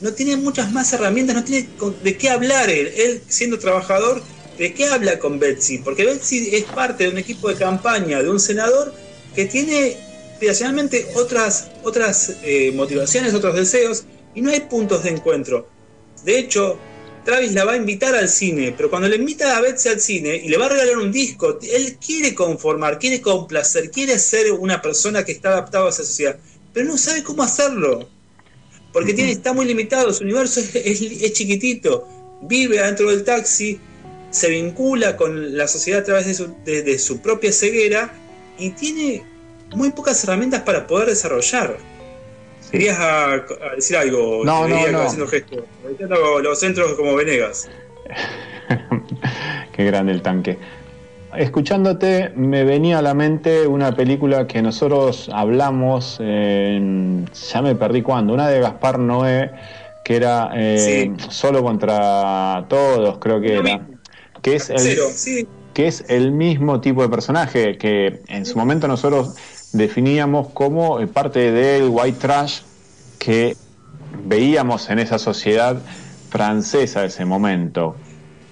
no 0.00 0.12
tiene 0.12 0.36
muchas 0.36 0.72
más 0.72 0.92
herramientas, 0.92 1.36
no 1.36 1.44
tiene 1.44 1.68
de 2.02 2.16
qué 2.16 2.28
hablar 2.28 2.68
él. 2.70 3.22
Siendo 3.28 3.58
trabajador, 3.58 4.22
¿de 4.58 4.74
qué 4.74 4.86
habla 4.86 5.18
con 5.18 5.38
Betsy? 5.38 5.78
Porque 5.78 6.04
Betsy 6.04 6.54
es 6.54 6.64
parte 6.64 7.04
de 7.04 7.10
un 7.10 7.18
equipo 7.18 7.48
de 7.48 7.54
campaña 7.54 8.22
de 8.22 8.28
un 8.28 8.40
senador 8.40 8.92
que 9.34 9.46
tiene 9.46 9.96
aspiracionalmente 10.32 11.06
otras, 11.14 11.70
otras 11.84 12.34
eh, 12.42 12.72
motivaciones, 12.74 13.32
otros 13.32 13.54
deseos, 13.54 14.04
y 14.34 14.40
no 14.40 14.50
hay 14.50 14.60
puntos 14.60 15.04
de 15.04 15.10
encuentro. 15.10 15.68
De 16.24 16.38
hecho, 16.38 16.78
Travis 17.24 17.52
la 17.52 17.64
va 17.64 17.72
a 17.72 17.76
invitar 17.76 18.14
al 18.16 18.28
cine, 18.28 18.72
pero 18.76 18.90
cuando 18.90 19.08
le 19.08 19.16
invita 19.16 19.56
a 19.56 19.60
Betsy 19.60 19.88
al 19.88 20.00
cine 20.00 20.34
y 20.36 20.48
le 20.48 20.56
va 20.56 20.66
a 20.66 20.70
regalar 20.70 20.96
un 20.98 21.12
disco, 21.12 21.58
él 21.62 21.96
quiere 22.04 22.34
conformar, 22.34 22.98
quiere 22.98 23.20
complacer, 23.20 23.90
quiere 23.92 24.18
ser 24.18 24.50
una 24.52 24.82
persona 24.82 25.24
que 25.24 25.30
está 25.32 25.50
adaptada 25.50 25.86
a 25.86 25.90
esa 25.90 26.04
sociedad, 26.04 26.36
pero 26.72 26.86
no 26.86 26.98
sabe 26.98 27.22
cómo 27.22 27.42
hacerlo. 27.44 28.08
Porque 28.92 29.14
tiene, 29.14 29.30
está 29.30 29.52
muy 29.52 29.66
limitado, 29.66 30.12
su 30.12 30.24
universo 30.24 30.60
es, 30.60 30.74
es- 30.74 31.00
es 31.00 31.32
chiquitito, 31.32 32.06
vive 32.42 32.80
adentro 32.80 33.08
del 33.10 33.22
taxi, 33.24 33.78
se 34.30 34.50
vincula 34.50 35.16
con 35.16 35.56
la 35.56 35.68
sociedad 35.68 36.00
a 36.00 36.04
través 36.04 36.26
de 36.26 36.34
su, 36.34 36.54
de- 36.64 36.82
de 36.82 36.98
su 36.98 37.20
propia 37.20 37.52
ceguera 37.52 38.12
y 38.58 38.70
tiene 38.70 39.22
muy 39.74 39.90
pocas 39.92 40.22
herramientas 40.24 40.62
para 40.62 40.86
poder 40.86 41.08
desarrollar. 41.08 41.78
Querías 42.72 42.98
a- 42.98 43.34
a 43.34 43.74
decir 43.76 43.96
algo, 43.96 44.42
No, 44.44 44.66
no, 44.66 44.88
no. 44.88 45.02
haciendo 45.02 45.28
gestos. 45.28 45.60
Los 46.42 46.58
centros 46.58 46.94
como 46.94 47.14
Venegas. 47.14 47.68
Qué 49.72 49.84
grande 49.84 50.12
el 50.12 50.22
tanque. 50.22 50.58
Escuchándote 51.36 52.30
me 52.36 52.64
venía 52.64 52.98
a 52.98 53.02
la 53.02 53.14
mente 53.14 53.66
una 53.66 53.94
película 53.94 54.46
que 54.46 54.60
nosotros 54.60 55.30
hablamos, 55.32 56.18
en- 56.20 57.26
ya 57.50 57.62
me 57.62 57.74
perdí 57.74 58.02
cuándo, 58.02 58.34
una 58.34 58.48
de 58.48 58.60
Gaspar 58.60 58.98
Noé, 58.98 59.50
que 60.04 60.16
era 60.16 60.50
eh, 60.54 61.12
solo 61.30 61.62
contra 61.62 62.66
todos, 62.68 63.18
creo 63.18 63.40
que 63.40 63.54
era. 63.56 63.80
Que 64.42 64.56
es, 64.56 64.68
el, 64.70 64.78
Cero, 64.80 65.04
sí. 65.14 65.46
que 65.72 65.86
es 65.86 66.04
el 66.08 66.32
mismo 66.32 66.80
tipo 66.80 67.02
de 67.02 67.08
personaje 67.08 67.78
que 67.78 68.20
en 68.28 68.44
su 68.44 68.58
momento 68.58 68.88
nosotros 68.88 69.34
definíamos 69.72 70.48
como 70.48 71.00
eh, 71.00 71.06
parte 71.06 71.50
del 71.50 71.88
white 71.88 72.18
trash 72.18 72.60
que 73.18 73.56
veíamos 74.24 74.90
en 74.90 74.98
esa 74.98 75.18
sociedad 75.18 75.76
francesa 76.30 77.00
de 77.00 77.06
ese 77.08 77.24
momento, 77.24 77.96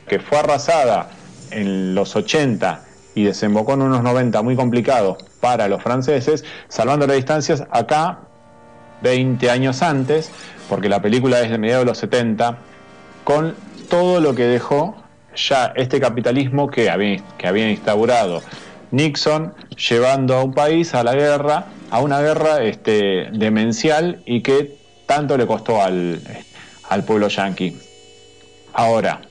que 0.06 0.18
fue 0.18 0.38
arrasada 0.38 1.10
en 1.50 1.94
los 1.94 2.16
80 2.16 2.84
y 3.14 3.24
desembocó 3.24 3.74
en 3.74 3.82
unos 3.82 4.02
90 4.02 4.42
muy 4.42 4.56
complicados 4.56 5.18
para 5.40 5.68
los 5.68 5.82
franceses, 5.82 6.44
salvando 6.68 7.06
las 7.06 7.16
distancias 7.16 7.64
acá 7.70 8.20
20 9.02 9.50
años 9.50 9.82
antes, 9.82 10.30
porque 10.68 10.88
la 10.88 11.00
película 11.02 11.40
es 11.40 11.50
de 11.50 11.58
mediados 11.58 11.84
de 11.84 11.90
los 11.90 11.98
70, 11.98 12.58
con 13.24 13.54
todo 13.88 14.20
lo 14.20 14.34
que 14.34 14.44
dejó 14.44 14.96
ya 15.34 15.72
este 15.76 16.00
capitalismo 16.00 16.68
que 16.68 16.90
había, 16.90 17.22
que 17.38 17.46
había 17.46 17.70
instaurado 17.70 18.42
Nixon, 18.90 19.54
llevando 19.88 20.34
a 20.36 20.42
un 20.44 20.52
país 20.52 20.94
a 20.94 21.02
la 21.04 21.14
guerra, 21.14 21.66
a 21.90 22.00
una 22.00 22.20
guerra 22.20 22.62
este, 22.62 23.28
demencial 23.32 24.22
y 24.26 24.42
que 24.42 24.74
tanto 25.06 25.36
le 25.36 25.46
costó 25.46 25.82
al, 25.82 26.20
al 26.88 27.04
pueblo 27.04 27.28
yanqui. 27.28 27.76
Ahora, 28.72 29.22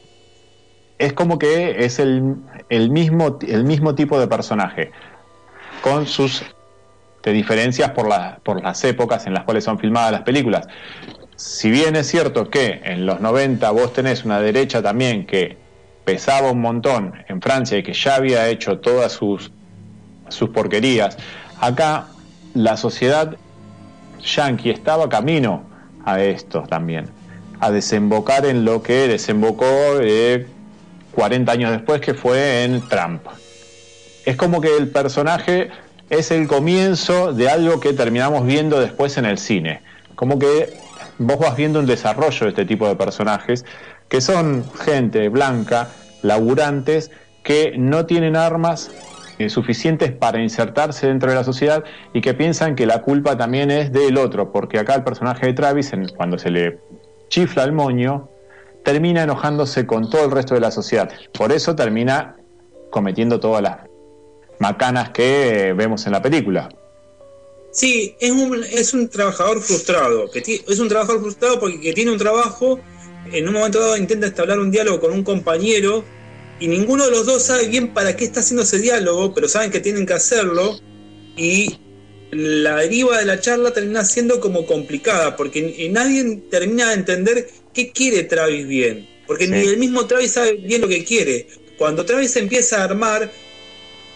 es 0.98 1.14
como 1.14 1.40
que 1.40 1.86
es 1.86 2.00
el, 2.00 2.36
el 2.70 2.90
mismo, 2.90 3.40
el 3.48 3.64
mismo 3.64 3.96
tipo 3.96 4.20
de 4.20 4.28
personaje, 4.28 4.92
con 5.82 6.06
sus 6.08 6.44
diferencias 7.24 7.92
por, 7.92 8.08
la- 8.10 8.40
por 8.44 8.62
las 8.64 8.84
épocas 8.84 9.28
en 9.28 9.34
las 9.34 9.44
cuales 9.44 9.64
son 9.64 9.78
filmadas 9.78 10.12
las 10.12 10.22
películas. 10.24 10.68
Si 11.36 11.70
bien 11.70 11.96
es 11.96 12.08
cierto 12.08 12.50
que 12.50 12.82
en 12.84 13.06
los 13.06 13.22
90 13.22 13.70
vos 13.72 13.94
tenés 13.94 14.26
una 14.26 14.42
derecha 14.42 14.82
también 14.82 15.26
que 15.28 15.58
pesaba 16.10 16.50
un 16.50 16.62
montón 16.62 17.14
en 17.28 17.40
Francia 17.40 17.78
y 17.78 17.84
que 17.84 17.94
ya 17.94 18.16
había 18.16 18.48
hecho 18.48 18.80
todas 18.80 19.12
sus, 19.12 19.52
sus 20.28 20.50
porquerías, 20.50 21.20
acá 21.62 22.08
la 22.56 22.78
sociedad 22.78 23.38
yanqui 24.20 24.72
estaba 24.72 25.08
camino 25.08 25.70
a 26.04 26.20
esto 26.20 26.64
también, 26.68 27.06
a 27.60 27.70
desembocar 27.70 28.48
en 28.48 28.66
lo 28.66 28.82
que 28.82 29.08
desembocó 29.08 29.68
eh, 30.02 30.48
40 31.14 31.52
años 31.52 31.72
después, 31.74 32.02
que 32.02 32.16
fue 32.16 32.64
en 32.64 32.82
Trump. 32.90 33.22
Es 34.26 34.36
como 34.36 34.62
que 34.62 34.76
el 34.76 34.88
personaje 34.88 35.70
es 36.10 36.32
el 36.32 36.48
comienzo 36.48 37.34
de 37.34 37.52
algo 37.52 37.80
que 37.80 37.94
terminamos 37.94 38.48
viendo 38.48 38.80
después 38.80 39.16
en 39.20 39.26
el 39.26 39.38
cine. 39.38 39.82
Como 40.16 40.40
que 40.40 40.74
vos 41.20 41.38
vas 41.38 41.56
viendo 41.56 41.80
un 41.80 41.86
desarrollo 41.86 42.46
de 42.46 42.50
este 42.50 42.66
tipo 42.66 42.88
de 42.88 42.96
personajes, 42.96 43.64
que 44.10 44.22
son 44.22 44.66
gente 44.86 45.30
blanca, 45.30 45.92
laburantes, 46.22 47.12
que 47.44 47.74
no 47.78 48.06
tienen 48.06 48.36
armas 48.36 48.92
eh, 49.38 49.50
suficientes 49.50 50.12
para 50.12 50.42
insertarse 50.42 51.08
dentro 51.08 51.30
de 51.30 51.36
la 51.36 51.44
sociedad 51.46 51.84
y 52.14 52.20
que 52.22 52.34
piensan 52.34 52.76
que 52.76 52.86
la 52.86 53.02
culpa 53.02 53.38
también 53.38 53.72
es 53.72 53.92
del 53.94 54.18
otro, 54.18 54.52
porque 54.52 54.80
acá 54.80 54.96
el 54.96 55.04
personaje 55.04 55.46
de 55.46 55.54
Travis, 55.54 55.94
en- 55.94 56.10
cuando 56.10 56.38
se 56.38 56.50
le 56.50 56.80
chifla 57.30 57.64
el 57.64 57.72
moño, 57.72 58.30
termina 58.84 59.24
enojándose 59.24 59.86
con 59.86 60.10
todo 60.10 60.26
el 60.26 60.32
resto 60.32 60.56
de 60.56 60.60
la 60.62 60.72
sociedad. 60.72 61.10
Por 61.34 61.52
eso 61.52 61.76
termina 61.76 62.36
cometiendo 62.90 63.40
todas 63.40 63.62
las 63.62 63.78
macanas 64.60 65.12
que 65.12 65.70
eh, 65.70 65.74
vemos 65.74 66.06
en 66.06 66.12
la 66.12 66.22
película. 66.22 66.70
Sí, 67.72 68.16
es 68.20 68.32
un, 68.32 68.64
es 68.64 68.94
un 68.94 69.08
trabajador 69.10 69.62
frustrado. 69.62 70.30
Que 70.32 70.40
es 70.40 70.80
un 70.80 70.90
trabajador 70.90 71.22
frustrado 71.22 71.60
porque 71.60 71.80
que 71.80 71.94
tiene 71.94 72.12
un 72.12 72.18
trabajo, 72.18 72.80
en 73.34 73.48
un 73.48 73.54
momento 73.54 73.80
dado 73.80 73.98
intenta 73.98 74.28
establecer 74.28 74.60
un 74.60 74.72
diálogo 74.72 75.00
con 75.00 75.12
un 75.12 75.24
compañero 75.24 76.06
y 76.60 76.68
ninguno 76.68 77.06
de 77.06 77.12
los 77.12 77.26
dos 77.26 77.44
sabe 77.44 77.68
bien 77.68 77.94
para 77.94 78.16
qué 78.16 78.26
está 78.26 78.42
haciendo 78.42 78.64
ese 78.64 78.80
diálogo, 78.80 79.34
pero 79.34 79.48
saben 79.48 79.72
que 79.72 79.80
tienen 79.80 80.06
que 80.06 80.14
hacerlo 80.14 80.80
y 81.38 81.78
la 82.32 82.76
deriva 82.78 83.18
de 83.18 83.26
la 83.26 83.40
charla 83.40 83.72
termina 83.72 84.04
siendo 84.06 84.40
como 84.40 84.66
complicada 84.66 85.36
porque 85.36 85.60
n- 85.60 85.90
nadie 85.90 86.44
termina 86.52 86.90
de 86.90 86.94
entender 86.96 87.50
qué 87.74 87.92
quiere 87.92 88.24
Travis 88.24 88.68
bien, 88.68 89.08
porque 89.26 89.48
ni 89.48 89.62
el 89.68 89.78
mismo 89.78 90.06
Travis 90.06 90.32
sabe 90.34 90.54
bien 90.54 90.82
lo 90.82 90.88
que 90.88 91.04
quiere. 91.06 91.48
Cuando 91.78 92.06
Travis 92.06 92.36
empieza 92.36 92.82
a 92.82 92.84
armar, 92.84 93.32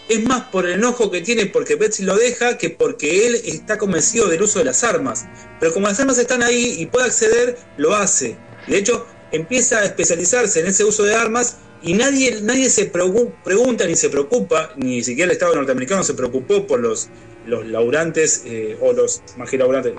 es 0.06 0.22
más 0.22 0.42
por 0.52 0.66
el 0.66 0.72
enojo 0.74 1.10
que 1.10 1.22
tiene 1.22 1.46
porque 1.46 1.76
Betsy 1.76 2.02
lo 2.04 2.14
deja 2.16 2.58
que 2.58 2.68
porque 2.68 3.26
él 3.26 3.36
está 3.46 3.78
convencido 3.78 4.28
del 4.28 4.42
uso 4.42 4.58
de 4.58 4.66
las 4.66 4.84
armas. 4.84 5.24
Pero 5.58 5.72
como 5.72 5.88
las 5.88 5.98
armas 5.98 6.18
están 6.18 6.42
ahí 6.42 6.76
y 6.78 6.86
puede 6.86 7.06
acceder, 7.06 7.56
lo 7.78 7.94
hace. 7.94 8.36
De 8.66 8.78
hecho, 8.78 9.06
empieza 9.32 9.78
a 9.78 9.84
especializarse 9.84 10.60
en 10.60 10.66
ese 10.66 10.84
uso 10.84 11.02
de 11.02 11.14
armas 11.14 11.58
y 11.82 11.94
nadie, 11.94 12.40
nadie 12.42 12.70
se 12.70 12.90
pregu- 12.92 13.32
pregunta 13.44 13.86
ni 13.86 13.94
se 13.96 14.08
preocupa, 14.08 14.72
ni 14.76 15.02
siquiera 15.04 15.30
el 15.30 15.32
Estado 15.32 15.54
norteamericano 15.54 16.02
se 16.02 16.14
preocupó 16.14 16.66
por 16.66 16.80
los, 16.80 17.08
los 17.46 17.66
laurantes 17.66 18.42
eh, 18.46 18.76
o 18.80 18.92
los, 18.92 19.22
más 19.36 19.50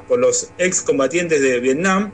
por 0.08 0.20
los 0.20 0.50
excombatientes 0.58 1.42
de 1.42 1.60
Vietnam 1.60 2.12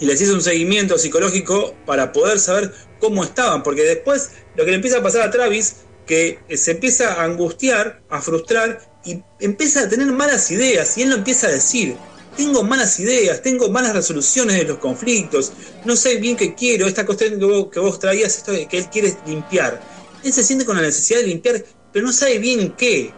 y 0.00 0.06
les 0.06 0.20
hizo 0.20 0.34
un 0.34 0.42
seguimiento 0.42 0.98
psicológico 0.98 1.76
para 1.86 2.12
poder 2.12 2.40
saber 2.40 2.72
cómo 2.98 3.22
estaban, 3.22 3.62
porque 3.62 3.82
después 3.82 4.30
lo 4.56 4.64
que 4.64 4.70
le 4.70 4.76
empieza 4.76 4.98
a 4.98 5.02
pasar 5.02 5.22
a 5.22 5.30
Travis, 5.30 5.76
que 6.06 6.38
eh, 6.48 6.56
se 6.56 6.72
empieza 6.72 7.14
a 7.14 7.24
angustiar, 7.24 8.02
a 8.10 8.20
frustrar 8.20 8.80
y 9.04 9.22
empieza 9.38 9.82
a 9.82 9.88
tener 9.88 10.08
malas 10.08 10.50
ideas 10.50 10.98
y 10.98 11.02
él 11.02 11.10
lo 11.10 11.16
empieza 11.16 11.46
a 11.46 11.52
decir, 11.52 11.96
tengo 12.34 12.62
malas 12.64 12.98
ideas, 13.00 13.42
tengo 13.42 13.68
malas 13.70 13.94
resoluciones 13.94 14.56
de 14.56 14.64
los 14.64 14.78
conflictos, 14.78 15.52
no 15.84 15.96
sé 15.96 16.16
bien 16.16 16.36
qué 16.36 16.54
quiero, 16.54 16.86
esta 16.86 17.06
cuestión 17.06 17.38
que 17.38 17.44
vos, 17.44 17.68
que 17.70 17.80
vos 17.80 17.98
traías, 17.98 18.36
esto 18.36 18.52
que 18.68 18.78
él 18.78 18.88
quiere 18.90 19.16
limpiar. 19.26 19.80
Él 20.22 20.32
se 20.32 20.42
siente 20.42 20.64
con 20.64 20.76
la 20.76 20.82
necesidad 20.82 21.20
de 21.20 21.26
limpiar, 21.28 21.64
pero 21.92 22.06
no 22.06 22.12
sabe 22.12 22.38
bien 22.38 22.74
qué. 22.76 23.12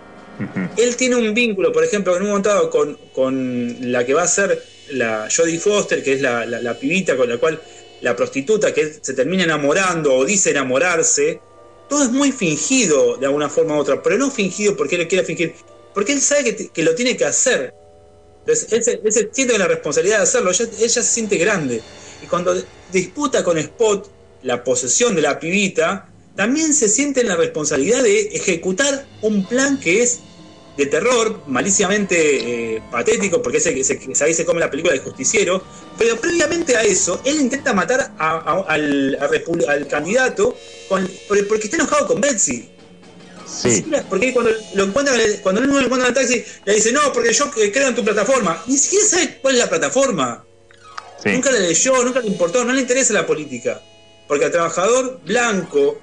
Él 0.77 0.97
tiene 0.97 1.17
un 1.17 1.33
vínculo, 1.33 1.73
por 1.73 1.85
ejemplo, 1.85 2.15
en 2.17 2.23
un 2.23 2.29
momento 2.29 2.51
dado 2.51 2.71
con, 2.71 2.99
con 3.15 3.93
la 3.93 4.05
que 4.05 4.13
va 4.15 4.25
a 4.25 4.29
ser 4.29 4.63
la 4.91 5.29
Jodie 5.35 5.59
Foster, 5.59 6.03
que 6.03 6.13
es 6.15 6.21
la, 6.21 6.45
la- 6.47 6.61
la 6.61 6.79
pibita 6.79 7.17
con 7.17 7.29
la 7.29 7.39
cual 7.39 7.61
la 8.03 8.15
prostituta 8.15 8.75
que 8.75 8.99
se 9.01 9.15
termina 9.15 9.45
enamorando 9.45 10.15
o 10.15 10.25
dice 10.25 10.51
enamorarse. 10.51 11.41
Todo 11.89 12.03
es 12.05 12.11
muy 12.11 12.33
fingido 12.33 13.17
de 13.17 13.27
alguna 13.27 13.49
forma 13.49 13.77
u 13.77 13.79
otra, 13.79 14.03
pero 14.03 14.19
no 14.19 14.31
fingido 14.31 14.77
porque 14.77 14.97
él 14.97 15.03
lo 15.03 15.09
quiere 15.09 15.25
fingir, 15.25 15.55
porque 15.95 16.13
él 16.13 16.21
sabe 16.21 16.45
que, 16.57 16.69
que 16.69 16.83
lo 16.83 16.95
tiene 16.95 17.17
que 17.17 17.25
hacer. 17.25 17.73
Entonces, 18.47 18.73
él, 18.73 18.85
se, 18.85 19.01
él 19.03 19.13
se 19.35 19.59
la 19.59 19.67
responsabilidad 19.67 20.19
de 20.19 20.23
hacerlo, 20.23 20.53
ella, 20.53 20.89
se 20.89 21.03
siente 21.03 21.37
grande. 21.37 21.83
Y 22.23 22.27
cuando 22.27 22.55
disputa 22.93 23.43
con 23.43 23.59
Spot 23.59 24.09
la 24.43 24.63
posesión 24.63 25.17
de 25.17 25.23
la 25.23 25.41
pibita, 25.41 26.09
también 26.37 26.73
se 26.73 26.89
siente 26.89 27.23
en 27.23 27.29
la 27.29 27.35
responsabilidad 27.37 28.05
de 28.05 28.21
ejecutar 28.29 29.05
un 29.23 29.45
plan 29.47 29.81
que 29.81 30.03
es 30.03 30.21
de 30.77 30.87
terror, 30.87 31.41
maliciamente 31.47 32.77
eh, 32.77 32.83
patético, 32.93 33.43
porque 33.43 33.59
ese, 33.59 33.81
ese- 33.81 33.99
ahí 34.23 34.35
se 34.35 34.45
come 34.45 34.61
la 34.61 34.71
película 34.71 34.93
del 34.93 35.03
justiciero, 35.03 35.65
pero 35.99 36.17
previamente 36.21 36.77
a 36.77 36.83
eso, 36.85 37.21
él 37.25 37.41
intenta 37.41 37.73
matar 37.73 38.13
a- 38.19 38.65
al, 38.69 39.17
a 39.21 39.73
al 39.73 39.89
candidato 39.89 40.55
porque 40.89 41.65
está 41.65 41.77
enojado 41.79 42.07
con 42.07 42.21
Betsy. 42.21 42.76
Siquiera- 43.47 44.05
Porque 44.09 44.33
cuando 44.33 44.51
lo 44.75 44.85
encuentran, 44.85 45.19
cuando 45.43 45.61
él 45.61 45.69
no 45.69 45.75
lo 45.75 45.81
encuentra 45.87 46.09
en 46.09 46.15
el 46.17 46.21
taxi, 46.21 46.45
le 46.65 46.75
dice, 46.75 46.93
no, 46.93 47.13
porque 47.13 47.33
yo 47.33 47.51
creo 47.51 47.89
en 47.89 47.95
tu 47.95 48.05
plataforma. 48.05 48.63
Ni 48.67 48.77
siquiera 48.77 49.05
sabe 49.07 49.39
cuál 49.41 49.55
es 49.55 49.61
la 49.61 49.69
plataforma. 49.69 50.45
Nunca 51.35 51.51
la 51.51 51.59
leyó, 51.61 52.05
nunca 52.05 52.21
le 52.21 52.29
importó, 52.29 52.65
no 52.65 52.73
le 52.73 52.81
interesa 52.81 53.13
la 53.13 53.27
política. 53.27 53.81
Porque 54.29 54.45
al 54.45 54.51
trabajador 54.53 55.21
blanco, 55.25 56.01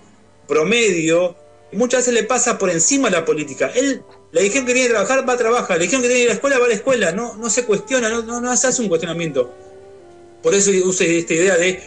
promedio, 0.47 1.35
muchas 1.71 2.01
veces 2.01 2.13
le 2.13 2.23
pasa 2.23 2.57
por 2.57 2.69
encima 2.69 3.09
la 3.09 3.25
política. 3.25 3.71
Él 3.75 4.01
le 4.31 4.41
dijeron 4.41 4.65
que 4.65 4.73
tiene 4.73 4.87
que 4.87 4.93
trabajar, 4.93 5.27
va 5.27 5.33
a 5.33 5.37
trabajar. 5.37 5.77
Le 5.77 5.83
dijeron 5.83 6.01
que 6.01 6.07
tiene 6.07 6.19
que 6.21 6.23
ir 6.23 6.29
a 6.29 6.33
la 6.33 6.35
escuela, 6.35 6.59
va 6.59 6.65
a 6.65 6.69
la 6.69 6.73
escuela. 6.75 7.11
No, 7.11 7.35
no 7.35 7.49
se 7.49 7.65
cuestiona, 7.65 8.09
no, 8.09 8.21
no, 8.23 8.41
no 8.41 8.57
se 8.57 8.67
hace 8.67 8.81
un 8.81 8.89
cuestionamiento. 8.89 9.53
Por 10.41 10.53
eso 10.55 10.71
uso 10.83 11.03
esta 11.03 11.33
idea 11.33 11.55
de 11.57 11.81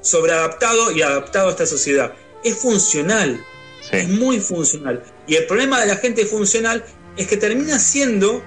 sobreadaptado 0.00 0.92
y 0.92 1.02
adaptado 1.02 1.48
a 1.48 1.50
esta 1.50 1.66
sociedad. 1.66 2.12
Es 2.44 2.56
funcional, 2.56 3.44
es 3.92 4.08
muy 4.08 4.40
funcional. 4.40 5.02
Y 5.26 5.36
el 5.36 5.46
problema 5.46 5.80
de 5.80 5.86
la 5.86 5.96
gente 5.96 6.26
funcional 6.26 6.84
es 7.16 7.26
que 7.26 7.36
termina 7.36 7.78
siendo 7.78 8.42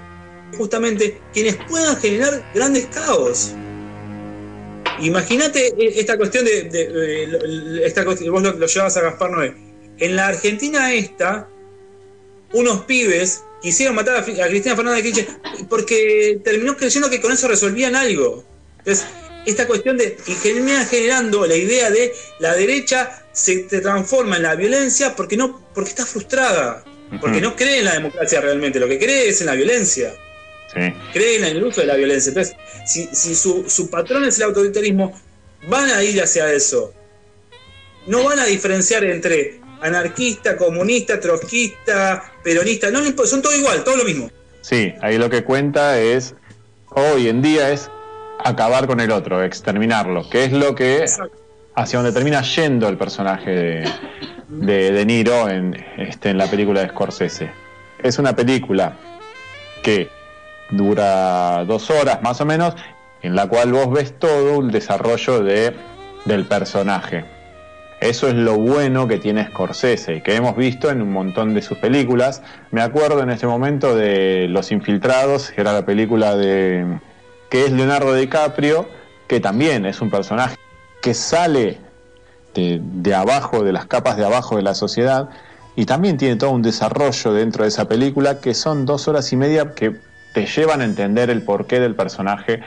justamente 0.56 1.20
quienes 1.32 1.56
puedan 1.68 1.96
generar 1.96 2.50
grandes 2.54 2.86
caos. 2.86 3.52
Imagínate 5.00 5.72
esta 5.98 6.16
cuestión 6.16 6.44
de, 6.44 7.82
esta 7.84 8.04
vos 8.04 8.20
lo, 8.20 8.52
lo, 8.52 8.66
llevas 8.66 8.96
a 8.96 9.00
Gaspar 9.00 9.30
Noé. 9.30 9.54
En 9.98 10.16
la 10.16 10.28
Argentina 10.28 10.92
esta, 10.92 11.48
unos 12.52 12.82
pibes 12.82 13.42
quisieron 13.62 13.94
matar 13.94 14.16
a, 14.16 14.24
Cristina 14.24 14.76
Fernández 14.76 15.04
de 15.04 15.12
Kirchner 15.12 15.36
porque 15.68 16.40
terminó 16.44 16.76
creyendo 16.76 17.08
que 17.08 17.20
con 17.20 17.32
eso 17.32 17.48
resolvían 17.48 17.96
algo. 17.96 18.44
Entonces, 18.78 19.06
esta 19.46 19.66
cuestión 19.66 19.96
de 19.96 20.16
y 20.26 20.32
generando 20.34 21.46
la 21.46 21.56
idea 21.56 21.90
de 21.90 22.14
la 22.38 22.54
derecha 22.54 23.24
se 23.32 23.64
transforma 23.80 24.36
en 24.36 24.42
la 24.42 24.54
violencia 24.54 25.14
porque 25.16 25.36
no 25.36 25.60
porque 25.74 25.90
está 25.90 26.06
frustrada, 26.06 26.84
porque 27.20 27.40
no 27.40 27.56
cree 27.56 27.78
en 27.78 27.86
la 27.86 27.94
democracia 27.94 28.40
realmente, 28.40 28.78
lo 28.78 28.88
que 28.88 28.98
cree 28.98 29.28
es 29.28 29.40
en 29.40 29.46
la 29.48 29.54
violencia. 29.54 30.14
Cree 31.12 31.36
en 31.36 31.44
el 31.44 31.62
uso 31.62 31.82
de 31.82 31.86
la 31.86 31.96
violencia. 31.96 32.30
Entonces, 32.30 32.56
si, 32.86 33.06
si 33.12 33.34
su, 33.34 33.68
su 33.68 33.90
patrón 33.90 34.24
es 34.24 34.38
el 34.38 34.44
autoritarismo, 34.44 35.12
van 35.68 35.90
a 35.90 36.02
ir 36.02 36.22
hacia 36.22 36.50
eso. 36.50 36.94
No 38.06 38.24
van 38.24 38.38
a 38.38 38.46
diferenciar 38.46 39.04
entre 39.04 39.60
anarquista, 39.82 40.56
comunista, 40.56 41.20
trotskista, 41.20 42.32
peronista, 42.42 42.90
no 42.90 43.00
son 43.26 43.42
todo 43.42 43.54
igual, 43.54 43.84
todo 43.84 43.96
lo 43.96 44.04
mismo. 44.04 44.30
Sí, 44.62 44.94
ahí 45.00 45.18
lo 45.18 45.28
que 45.28 45.44
cuenta 45.44 46.00
es, 46.00 46.34
hoy 46.90 47.28
en 47.28 47.42
día 47.42 47.70
es 47.70 47.90
acabar 48.44 48.86
con 48.86 49.00
el 49.00 49.10
otro, 49.10 49.42
exterminarlo, 49.42 50.28
que 50.28 50.44
es 50.44 50.52
lo 50.52 50.74
que 50.74 51.04
hacia 51.74 51.98
donde 51.98 52.12
termina 52.12 52.42
yendo 52.42 52.88
el 52.88 52.96
personaje 52.96 53.50
de, 53.50 53.88
de, 54.48 54.92
de 54.92 55.06
Niro 55.06 55.48
en, 55.48 55.76
este, 55.96 56.30
en 56.30 56.38
la 56.38 56.46
película 56.46 56.82
de 56.82 56.88
Scorsese. 56.88 57.50
Es 58.02 58.18
una 58.18 58.34
película 58.34 58.96
que 59.82 60.08
dura 60.70 61.64
dos 61.64 61.90
horas 61.90 62.22
más 62.22 62.40
o 62.40 62.44
menos, 62.44 62.74
en 63.22 63.34
la 63.34 63.46
cual 63.46 63.72
vos 63.72 63.90
ves 63.90 64.18
todo 64.18 64.60
el 64.60 64.70
desarrollo 64.70 65.42
de, 65.42 65.74
del 66.24 66.44
personaje. 66.46 67.24
Eso 68.00 68.26
es 68.26 68.34
lo 68.34 68.56
bueno 68.56 69.06
que 69.06 69.18
tiene 69.18 69.46
Scorsese 69.46 70.16
y 70.16 70.20
que 70.22 70.34
hemos 70.34 70.56
visto 70.56 70.90
en 70.90 71.02
un 71.02 71.12
montón 71.12 71.54
de 71.54 71.62
sus 71.62 71.78
películas. 71.78 72.42
Me 72.72 72.82
acuerdo 72.82 73.22
en 73.22 73.30
ese 73.30 73.46
momento 73.46 73.94
de 73.94 74.48
Los 74.48 74.72
Infiltrados, 74.72 75.52
que 75.52 75.60
era 75.60 75.72
la 75.72 75.86
película 75.86 76.34
de 76.34 76.98
que 77.52 77.66
es 77.66 77.70
Leonardo 77.70 78.14
DiCaprio, 78.14 78.88
que 79.28 79.38
también 79.38 79.84
es 79.84 80.00
un 80.00 80.10
personaje 80.10 80.56
que 81.02 81.12
sale 81.12 81.78
de, 82.54 83.14
abajo, 83.14 83.62
de 83.62 83.74
las 83.74 83.84
capas 83.84 84.16
de 84.16 84.24
abajo 84.24 84.56
de 84.56 84.62
la 84.62 84.74
sociedad, 84.74 85.28
y 85.76 85.84
también 85.84 86.16
tiene 86.16 86.36
todo 86.36 86.48
un 86.48 86.62
desarrollo 86.62 87.34
dentro 87.34 87.64
de 87.64 87.68
esa 87.68 87.86
película 87.86 88.40
que 88.40 88.54
son 88.54 88.86
dos 88.86 89.06
horas 89.06 89.30
y 89.34 89.36
media 89.36 89.74
que 89.74 89.94
te 90.32 90.46
llevan 90.46 90.80
a 90.80 90.84
entender 90.84 91.28
el 91.28 91.42
porqué 91.42 91.78
del 91.78 91.94
personaje 91.94 92.62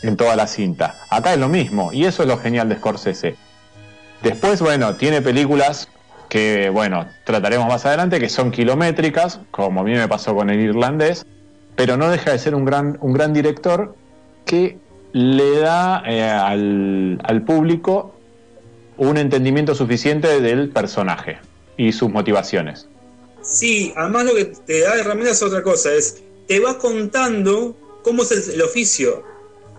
en 0.00 0.16
toda 0.16 0.36
la 0.36 0.46
cinta. 0.46 0.94
Acá 1.10 1.34
es 1.34 1.38
lo 1.38 1.50
mismo, 1.50 1.92
y 1.92 2.06
eso 2.06 2.22
es 2.22 2.28
lo 2.28 2.38
genial 2.38 2.70
de 2.70 2.76
Scorsese 2.76 3.36
Después, 4.22 4.62
bueno, 4.62 4.94
tiene 4.94 5.20
películas 5.20 5.86
que, 6.30 6.70
bueno, 6.70 7.04
trataremos 7.24 7.68
más 7.68 7.84
adelante, 7.84 8.18
que 8.20 8.30
son 8.30 8.52
kilométricas, 8.52 9.40
como 9.50 9.82
a 9.82 9.84
mí 9.84 9.92
me 9.92 10.08
pasó 10.08 10.34
con 10.34 10.48
el 10.48 10.60
irlandés, 10.60 11.26
pero 11.76 11.96
no 11.96 12.10
deja 12.10 12.32
de 12.32 12.38
ser 12.40 12.56
un 12.56 12.64
gran, 12.64 12.98
un 13.00 13.12
gran 13.12 13.32
director 13.32 13.94
que 14.48 14.78
le 15.12 15.58
da 15.58 16.02
eh, 16.06 16.22
al, 16.22 17.20
al 17.22 17.44
público 17.44 18.14
un 18.96 19.16
entendimiento 19.16 19.74
suficiente 19.74 20.40
del 20.40 20.70
personaje 20.70 21.38
y 21.76 21.92
sus 21.92 22.10
motivaciones. 22.10 22.88
Sí, 23.42 23.92
además 23.96 24.24
lo 24.24 24.34
que 24.34 24.46
te 24.46 24.80
da 24.80 24.96
herramientas 24.96 25.36
es 25.36 25.42
otra 25.42 25.62
cosa, 25.62 25.92
es 25.92 26.22
te 26.48 26.58
va 26.60 26.78
contando 26.78 27.76
cómo 28.02 28.22
es 28.22 28.48
el, 28.48 28.62
oficio, 28.62 29.22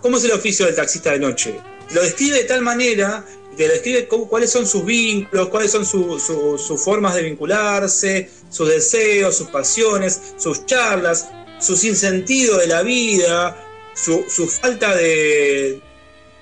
cómo 0.01 0.17
es 0.17 0.23
el 0.23 0.31
oficio 0.31 0.65
del 0.65 0.75
taxista 0.75 1.11
de 1.11 1.19
noche. 1.19 1.59
Lo 1.93 2.01
describe 2.01 2.37
de 2.37 2.43
tal 2.43 2.61
manera 2.61 3.25
te 3.57 3.67
describe 3.67 4.07
cuáles 4.07 4.51
son 4.51 4.65
sus 4.65 4.85
vínculos, 4.85 5.49
cuáles 5.49 5.71
son 5.71 5.85
sus 5.85 6.81
formas 6.81 7.15
de 7.15 7.23
vincularse, 7.23 8.29
sus 8.49 8.69
deseos, 8.69 9.35
sus 9.35 9.49
pasiones, 9.49 10.33
sus 10.37 10.65
charlas, 10.65 11.27
su 11.59 11.75
sinsentido 11.75 12.57
de 12.57 12.67
la 12.67 12.83
vida, 12.83 13.68
su, 14.03 14.47
falta 14.47 14.95
de, 14.95 15.81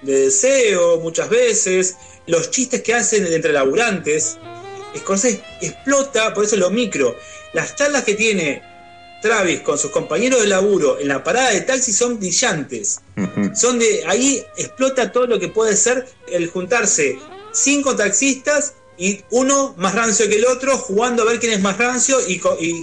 deseo 0.01 0.99
muchas 0.99 1.29
veces, 1.29 1.95
los 2.25 2.51
chistes 2.51 2.81
que 2.81 2.93
hacen 2.93 3.25
entre 3.27 3.53
laburantes. 3.53 4.37
Scorsese 4.95 5.43
explota, 5.61 6.33
por 6.33 6.45
eso 6.45 6.55
lo 6.55 6.69
micro. 6.69 7.15
Las 7.53 7.75
charlas 7.75 8.03
que 8.03 8.15
tiene 8.15 8.61
Travis 9.21 9.61
con 9.61 9.77
sus 9.77 9.91
compañeros 9.91 10.41
de 10.41 10.47
laburo 10.47 10.99
en 10.99 11.07
la 11.07 11.23
parada 11.23 11.51
de 11.51 11.61
taxi 11.61 11.91
son 11.91 12.19
brillantes. 12.19 13.01
Son 13.55 13.79
de 13.79 14.03
ahí 14.07 14.43
explota 14.57 15.11
todo 15.11 15.27
lo 15.27 15.39
que 15.39 15.49
puede 15.49 15.75
ser 15.75 16.07
el 16.31 16.47
juntarse 16.47 17.17
cinco 17.51 17.95
taxistas 17.95 18.75
y 18.97 19.23
uno 19.31 19.75
más 19.77 19.93
rancio 19.93 20.27
que 20.27 20.35
el 20.35 20.45
otro, 20.45 20.77
jugando 20.77 21.23
a 21.23 21.25
ver 21.25 21.39
quién 21.39 21.53
es 21.53 21.61
más 21.61 21.77
rancio 21.77 22.17
y, 22.27 22.39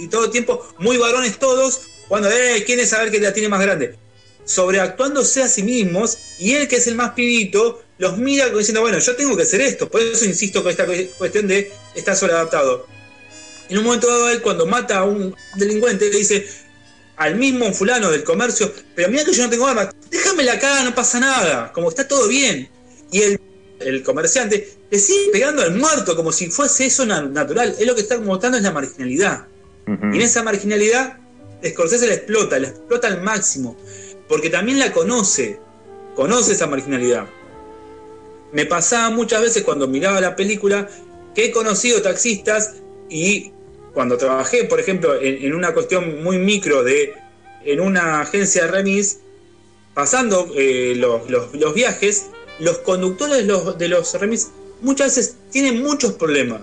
todo 0.07 0.25
el 0.25 0.31
tiempo 0.31 0.65
muy 0.79 0.97
varones 0.97 1.37
todos, 1.37 1.81
jugando 2.07 2.29
eh, 2.31 2.63
quién 2.65 2.79
es 2.79 2.93
a 2.93 2.99
ver 2.99 3.11
quién 3.11 3.23
la 3.23 3.33
tiene 3.33 3.49
más 3.49 3.61
grande. 3.61 3.97
Sobreactuándose 4.45 5.41
a 5.41 5.47
sí 5.47 5.63
mismos 5.63 6.17
y 6.39 6.53
él 6.53 6.67
que 6.67 6.77
es 6.77 6.87
el 6.87 6.95
más 6.95 7.11
pibito 7.11 7.81
los 7.97 8.17
mira 8.17 8.49
diciendo, 8.49 8.81
bueno, 8.81 8.99
yo 8.99 9.15
tengo 9.15 9.35
que 9.35 9.43
hacer 9.43 9.61
esto. 9.61 9.89
Por 9.89 10.01
eso 10.01 10.25
insisto 10.25 10.61
con 10.61 10.71
esta 10.71 10.85
cuestión 11.17 11.47
de 11.47 11.71
estar 11.95 12.15
sobreadaptado 12.15 12.85
en 13.69 13.77
un 13.77 13.83
momento 13.83 14.07
dado 14.07 14.29
él 14.29 14.41
cuando 14.41 14.65
mata 14.65 14.99
a 14.99 15.03
un 15.03 15.35
delincuente 15.55 16.09
le 16.09 16.17
dice 16.17 16.47
al 17.17 17.35
mismo 17.35 17.71
fulano 17.73 18.11
del 18.11 18.23
comercio, 18.23 18.71
pero 18.93 19.09
mira 19.09 19.23
que 19.23 19.33
yo 19.33 19.43
no 19.43 19.49
tengo 19.49 19.65
armas, 19.65 19.89
déjame 20.09 20.43
la 20.43 20.59
cara, 20.59 20.83
no 20.83 20.93
pasa 20.93 21.19
nada, 21.19 21.71
como 21.71 21.89
está 21.89 22.07
todo 22.07 22.27
bien. 22.27 22.69
Y 23.11 23.21
el, 23.21 23.39
el 23.79 24.03
comerciante 24.03 24.69
le 24.91 24.99
sigue 24.99 25.31
pegando 25.31 25.61
al 25.61 25.75
muerto 25.75 26.15
como 26.15 26.31
si 26.33 26.49
fuese 26.49 26.87
eso 26.87 27.05
natural. 27.05 27.75
Es 27.79 27.87
lo 27.87 27.95
que 27.95 28.01
está 28.01 28.19
mostrando 28.19 28.57
es 28.57 28.63
la 28.63 28.71
marginalidad. 28.71 29.47
Y 29.87 30.15
en 30.15 30.21
esa 30.21 30.43
marginalidad, 30.43 31.19
Scorsese 31.65 32.07
la 32.07 32.15
explota, 32.15 32.59
la 32.59 32.67
explota 32.67 33.07
al 33.07 33.21
máximo, 33.21 33.77
porque 34.27 34.49
también 34.49 34.79
la 34.79 34.91
conoce, 34.91 35.59
conoce 36.15 36.53
esa 36.53 36.67
marginalidad. 36.67 37.27
Me 38.51 38.65
pasaba 38.65 39.09
muchas 39.09 39.41
veces 39.41 39.63
cuando 39.63 39.87
miraba 39.87 40.21
la 40.21 40.35
película 40.35 40.89
que 41.33 41.45
he 41.45 41.51
conocido 41.51 42.01
taxistas 42.01 42.75
y 43.09 43.51
cuando 43.93 44.17
trabajé, 44.17 44.65
por 44.65 44.79
ejemplo, 44.79 45.19
en, 45.21 45.53
una 45.53 45.73
cuestión 45.73 46.23
muy 46.23 46.37
micro 46.37 46.83
de 46.83 47.13
en 47.63 47.79
una 47.79 48.21
agencia 48.21 48.63
de 48.65 48.71
remis, 48.71 49.19
pasando 49.93 50.51
eh, 50.55 50.93
los, 50.95 51.73
viajes, 51.73 52.27
los 52.59 52.77
conductores 52.79 53.37
de 53.37 53.43
los, 53.43 53.77
de 53.77 53.87
los 53.87 54.13
remis 54.19 54.51
muchas 54.81 55.15
veces 55.15 55.35
tienen 55.51 55.81
muchos 55.81 56.13
problemas. 56.13 56.61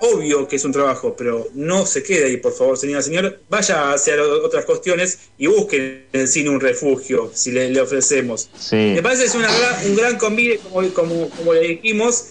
Obvio 0.00 0.48
que 0.48 0.56
es 0.56 0.64
un 0.64 0.72
trabajo, 0.72 1.14
pero 1.16 1.48
no 1.54 1.84
se 1.84 2.02
quede 2.02 2.24
ahí, 2.24 2.36
por 2.38 2.54
favor, 2.54 2.78
señora, 2.78 3.02
señor. 3.02 3.40
Vaya 3.50 3.92
hacia 3.92 4.14
otras 4.22 4.64
cuestiones 4.64 5.18
y 5.36 5.46
busquen 5.46 6.06
en 6.12 6.20
el 6.20 6.28
cine 6.28 6.48
un 6.50 6.60
refugio, 6.60 7.30
si 7.34 7.52
le, 7.52 7.78
ofrecemos. 7.80 8.48
Me 8.72 9.02
parece 9.02 9.22
que 9.22 9.28
es 9.28 9.34
un 9.86 9.96
gran 9.96 10.18
convite, 10.18 10.58
como, 10.58 10.88
como, 10.94 11.30
como 11.30 11.52
le 11.52 11.60
dijimos, 11.60 12.28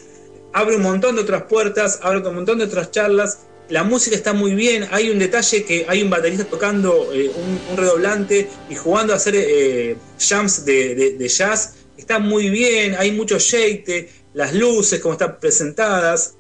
abre 0.53 0.75
un 0.75 0.81
montón 0.81 1.15
de 1.15 1.21
otras 1.21 1.43
puertas, 1.43 1.99
abre 2.01 2.27
un 2.27 2.35
montón 2.35 2.57
de 2.57 2.65
otras 2.65 2.91
charlas. 2.91 3.39
La 3.69 3.83
música 3.83 4.15
está 4.15 4.33
muy 4.33 4.55
bien. 4.55 4.87
Hay 4.91 5.09
un 5.09 5.19
detalle 5.19 5.63
que 5.63 5.85
hay 5.87 6.01
un 6.01 6.09
baterista 6.09 6.45
tocando 6.45 7.13
eh, 7.13 7.29
un, 7.29 7.77
redoblante 7.77 8.49
y 8.67 8.75
jugando 8.75 9.13
a 9.13 9.17
hacer 9.17 9.35
eh, 9.37 9.95
jams 10.17 10.65
de, 10.65 11.27
jazz. 11.29 11.75
Está 11.97 12.17
muy 12.17 12.49
bien. 12.49 12.95
Hay 12.97 13.11
mucho 13.11 13.37
shake, 13.37 14.09
las 14.33 14.55
luces, 14.55 14.99
como 14.99 15.13
están 15.13 15.39
presentadas. 15.39 16.35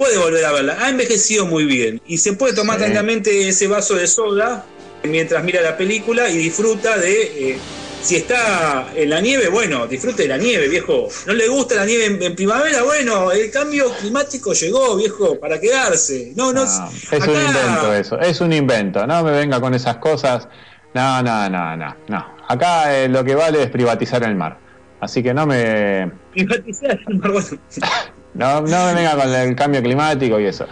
Puede 0.00 0.16
volver 0.16 0.42
a 0.46 0.52
verla. 0.52 0.78
Ha 0.80 0.88
envejecido 0.88 1.44
muy 1.44 1.66
bien. 1.66 2.00
Y 2.06 2.16
se 2.16 2.32
puede 2.32 2.54
tomar 2.54 2.78
tranquilamente 2.78 3.46
ese 3.46 3.68
vaso 3.68 3.96
de 3.96 4.06
soda 4.06 4.64
mientras 5.02 5.44
mira 5.44 5.60
la 5.60 5.76
película 5.76 6.30
y 6.30 6.38
disfruta 6.38 6.96
de. 6.96 7.50
Eh, 7.50 7.58
si 8.00 8.16
está 8.16 8.86
en 8.96 9.10
la 9.10 9.20
nieve, 9.20 9.48
bueno, 9.48 9.86
disfrute 9.86 10.22
de 10.22 10.28
la 10.28 10.38
nieve, 10.38 10.68
viejo. 10.68 11.08
No 11.26 11.34
le 11.34 11.48
gusta 11.48 11.74
la 11.74 11.84
nieve 11.84 12.06
en, 12.06 12.34
primavera, 12.34 12.82
bueno, 12.82 13.30
el 13.30 13.50
cambio 13.50 13.92
climático 14.00 14.54
llegó, 14.54 14.96
viejo, 14.96 15.38
para 15.38 15.60
quedarse. 15.60 16.32
No, 16.34 16.50
no. 16.50 16.64
Ah, 16.66 16.90
es 17.12 17.26
un 17.26 17.34
invento 17.34 17.92
eso, 17.92 18.18
es 18.20 18.40
un 18.40 18.54
invento. 18.54 19.06
No 19.06 19.22
me 19.22 19.32
venga 19.32 19.60
con 19.60 19.74
esas 19.74 19.96
cosas. 19.96 20.48
No, 20.94 21.22
no, 21.22 21.50
no, 21.50 21.76
no, 21.76 21.94
no. 22.08 22.36
Acá 22.48 22.96
eh, 22.96 23.06
lo 23.06 23.22
que 23.22 23.34
vale 23.34 23.64
es 23.64 23.68
privatizar 23.68 24.22
el 24.22 24.34
mar. 24.34 24.56
Así 24.98 25.22
que 25.22 25.34
no 25.34 25.46
me, 25.46 26.10
Privatizar, 26.32 26.98
bueno. 27.06 27.44
no, 28.34 28.60
no 28.60 28.94
venga 28.94 29.16
con 29.16 29.34
el 29.34 29.56
cambio 29.56 29.82
climático 29.82 30.38
y 30.40 30.46
eso. 30.46 30.66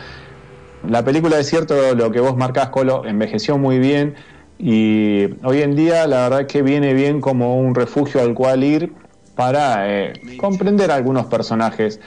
La 0.88 1.04
película 1.04 1.38
es 1.38 1.48
cierto 1.48 1.94
lo 1.94 2.10
que 2.10 2.20
vos 2.20 2.36
marcás, 2.36 2.68
Colo, 2.68 3.04
envejeció 3.04 3.58
muy 3.58 3.78
bien 3.78 4.14
y 4.58 5.24
hoy 5.44 5.62
en 5.62 5.76
día 5.76 6.06
la 6.06 6.28
verdad 6.28 6.46
que 6.46 6.62
viene 6.62 6.94
bien 6.94 7.20
como 7.20 7.58
un 7.58 7.74
refugio 7.74 8.20
al 8.20 8.34
cual 8.34 8.64
ir 8.64 8.92
para 9.34 9.88
eh, 9.88 10.12
comprender 10.36 10.90
algunos 10.90 11.26
personajes 11.26 12.00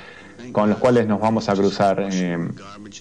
con 0.51 0.69
los 0.69 0.77
cuales 0.79 1.07
nos 1.07 1.19
vamos 1.21 1.47
a 1.47 1.53
cruzar 1.53 2.05
eh, 2.11 2.37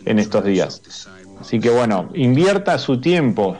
en 0.04 0.18
estos 0.18 0.44
días. 0.44 1.08
Así 1.40 1.58
que 1.58 1.70
bueno, 1.70 2.10
invierta 2.14 2.78
su 2.78 3.00
tiempo, 3.00 3.56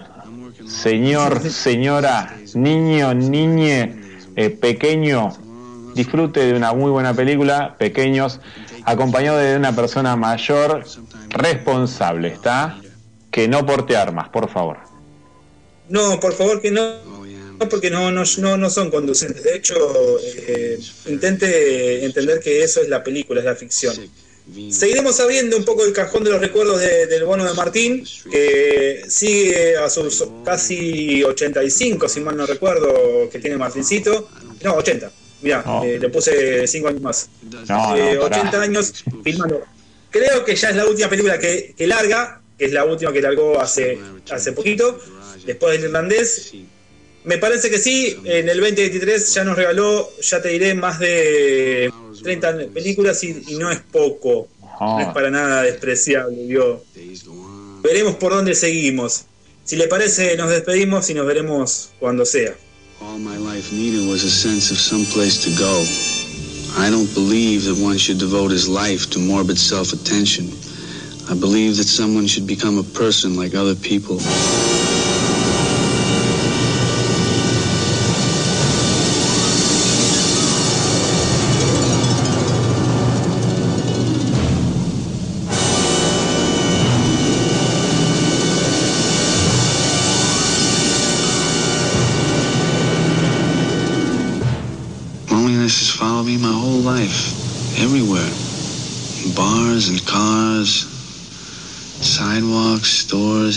señor, 0.66 1.40
señora, 1.40 2.36
niño, 2.54 3.14
niñe, 3.14 4.00
eh, 4.36 4.50
pequeño, 4.50 5.30
disfrute 5.94 6.44
de 6.44 6.54
una 6.54 6.72
muy 6.72 6.90
buena 6.90 7.14
película, 7.14 7.76
pequeños, 7.78 8.40
acompañado 8.84 9.38
de 9.38 9.56
una 9.56 9.74
persona 9.74 10.16
mayor 10.16 10.84
responsable, 11.30 12.28
¿está? 12.28 12.80
Que 13.30 13.48
no 13.48 13.64
porte 13.66 13.96
armas, 13.96 14.28
por 14.28 14.48
favor. 14.50 14.78
No, 15.88 16.20
por 16.20 16.32
favor 16.34 16.60
que 16.60 16.70
no, 16.70 16.94
no, 17.58 17.68
porque 17.68 17.90
no, 17.90 18.10
no, 18.12 18.22
no, 18.38 18.56
no 18.56 18.70
son 18.70 18.90
conducentes. 18.90 19.42
De 19.42 19.56
hecho, 19.56 19.74
eh, 20.46 20.78
intente 21.06 22.04
entender 22.04 22.40
que 22.40 22.62
eso 22.62 22.80
es 22.80 22.88
la 22.88 23.02
película, 23.02 23.40
es 23.40 23.46
la 23.46 23.56
ficción. 23.56 23.94
Seguiremos 24.70 25.20
abriendo 25.20 25.56
un 25.56 25.64
poco 25.64 25.84
el 25.84 25.92
cajón 25.92 26.24
de 26.24 26.30
los 26.30 26.40
recuerdos 26.40 26.80
de- 26.80 27.06
del 27.06 27.24
bono 27.24 27.44
de 27.44 27.54
Martín, 27.54 28.04
que 28.30 29.02
sigue 29.08 29.76
a 29.76 29.88
sus 29.88 30.24
casi 30.44 31.22
85, 31.22 32.08
si 32.08 32.20
mal 32.20 32.36
no 32.36 32.46
recuerdo, 32.46 33.28
que 33.30 33.38
tiene 33.38 33.56
Martincito. 33.56 34.28
No, 34.64 34.74
80. 34.74 35.12
Mirá, 35.42 35.62
No. 35.64 35.82
eh, 35.84 35.98
le 35.98 36.08
puse 36.10 36.66
5 36.66 36.88
años 36.88 37.00
más. 37.00 37.28
No, 37.68 37.96
Eh, 37.96 38.14
no, 38.14 38.22
pará. 38.22 38.38
80 38.38 38.60
años 38.62 39.04
filmando. 39.24 39.62
Creo 40.10 40.44
que 40.44 40.54
ya 40.56 40.70
es 40.70 40.76
la 40.76 40.86
última 40.86 41.08
película 41.08 41.38
que, 41.38 41.74
que 41.76 41.86
larga, 41.86 42.40
que 42.58 42.64
es 42.66 42.72
la 42.72 42.84
última 42.84 43.12
que 43.12 43.20
largó 43.22 43.60
hace, 43.60 43.98
hace 44.30 44.52
poquito, 44.52 44.98
después 45.46 45.72
del 45.74 45.84
irlandés. 45.88 46.52
Me 47.22 47.36
parece 47.38 47.70
que 47.70 47.78
sí, 47.78 48.16
en 48.24 48.48
el 48.48 48.58
2023 48.60 49.34
ya 49.34 49.44
nos 49.44 49.56
regaló, 49.56 50.10
ya 50.20 50.40
te 50.42 50.48
diré, 50.48 50.74
más 50.74 50.98
de 50.98 51.92
30 52.22 52.56
películas 52.72 53.22
y, 53.24 53.44
y 53.48 53.56
no 53.56 53.70
es 53.70 53.78
poco, 53.80 54.48
no 54.80 55.00
es 55.00 55.08
para 55.08 55.30
nada 55.30 55.62
despreciable, 55.62 56.44
¿vio? 56.46 56.82
Veremos 57.82 58.16
por 58.16 58.32
dónde 58.32 58.54
seguimos. 58.54 59.24
Si 59.64 59.76
le 59.76 59.86
parece, 59.86 60.36
nos 60.36 60.50
despedimos 60.50 61.08
y 61.10 61.14
nos 61.14 61.26
veremos 61.26 61.90
cuando 62.00 62.24
sea. 62.24 62.54
All 63.02 63.18
my 63.18 63.38
life 63.38 63.72
needed 63.72 64.06
was 64.10 64.24
a 64.24 64.30
sense 64.30 64.70
of 64.70 64.76
some 64.76 65.06
place 65.06 65.42
to 65.44 65.50
go. 65.58 66.82
I 66.82 66.90
don't 66.90 67.12
believe 67.14 67.64
that 67.64 67.82
one 67.82 67.96
should 67.96 68.18
devote 68.18 68.50
his 68.50 68.68
life 68.68 69.08
to 69.10 69.18
morbid 69.18 69.58
self 69.58 69.94
attention. 69.94 70.52
I 71.30 71.34
believe 71.40 71.78
that 71.78 71.84
someone 71.88 72.26
should 72.26 72.46
become 72.46 72.76
a 72.76 72.82
person 72.82 73.36
like 73.36 73.54
other 73.54 73.74
people. 73.74 74.18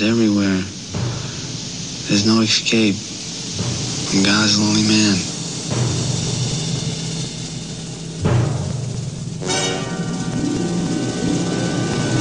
Everywhere. 0.03 0.59
There's 2.07 2.25
no 2.25 2.41
escape. 2.41 2.95
I'm 4.11 4.23
God's 4.23 4.59
lonely 4.59 4.83
man. 4.83 5.15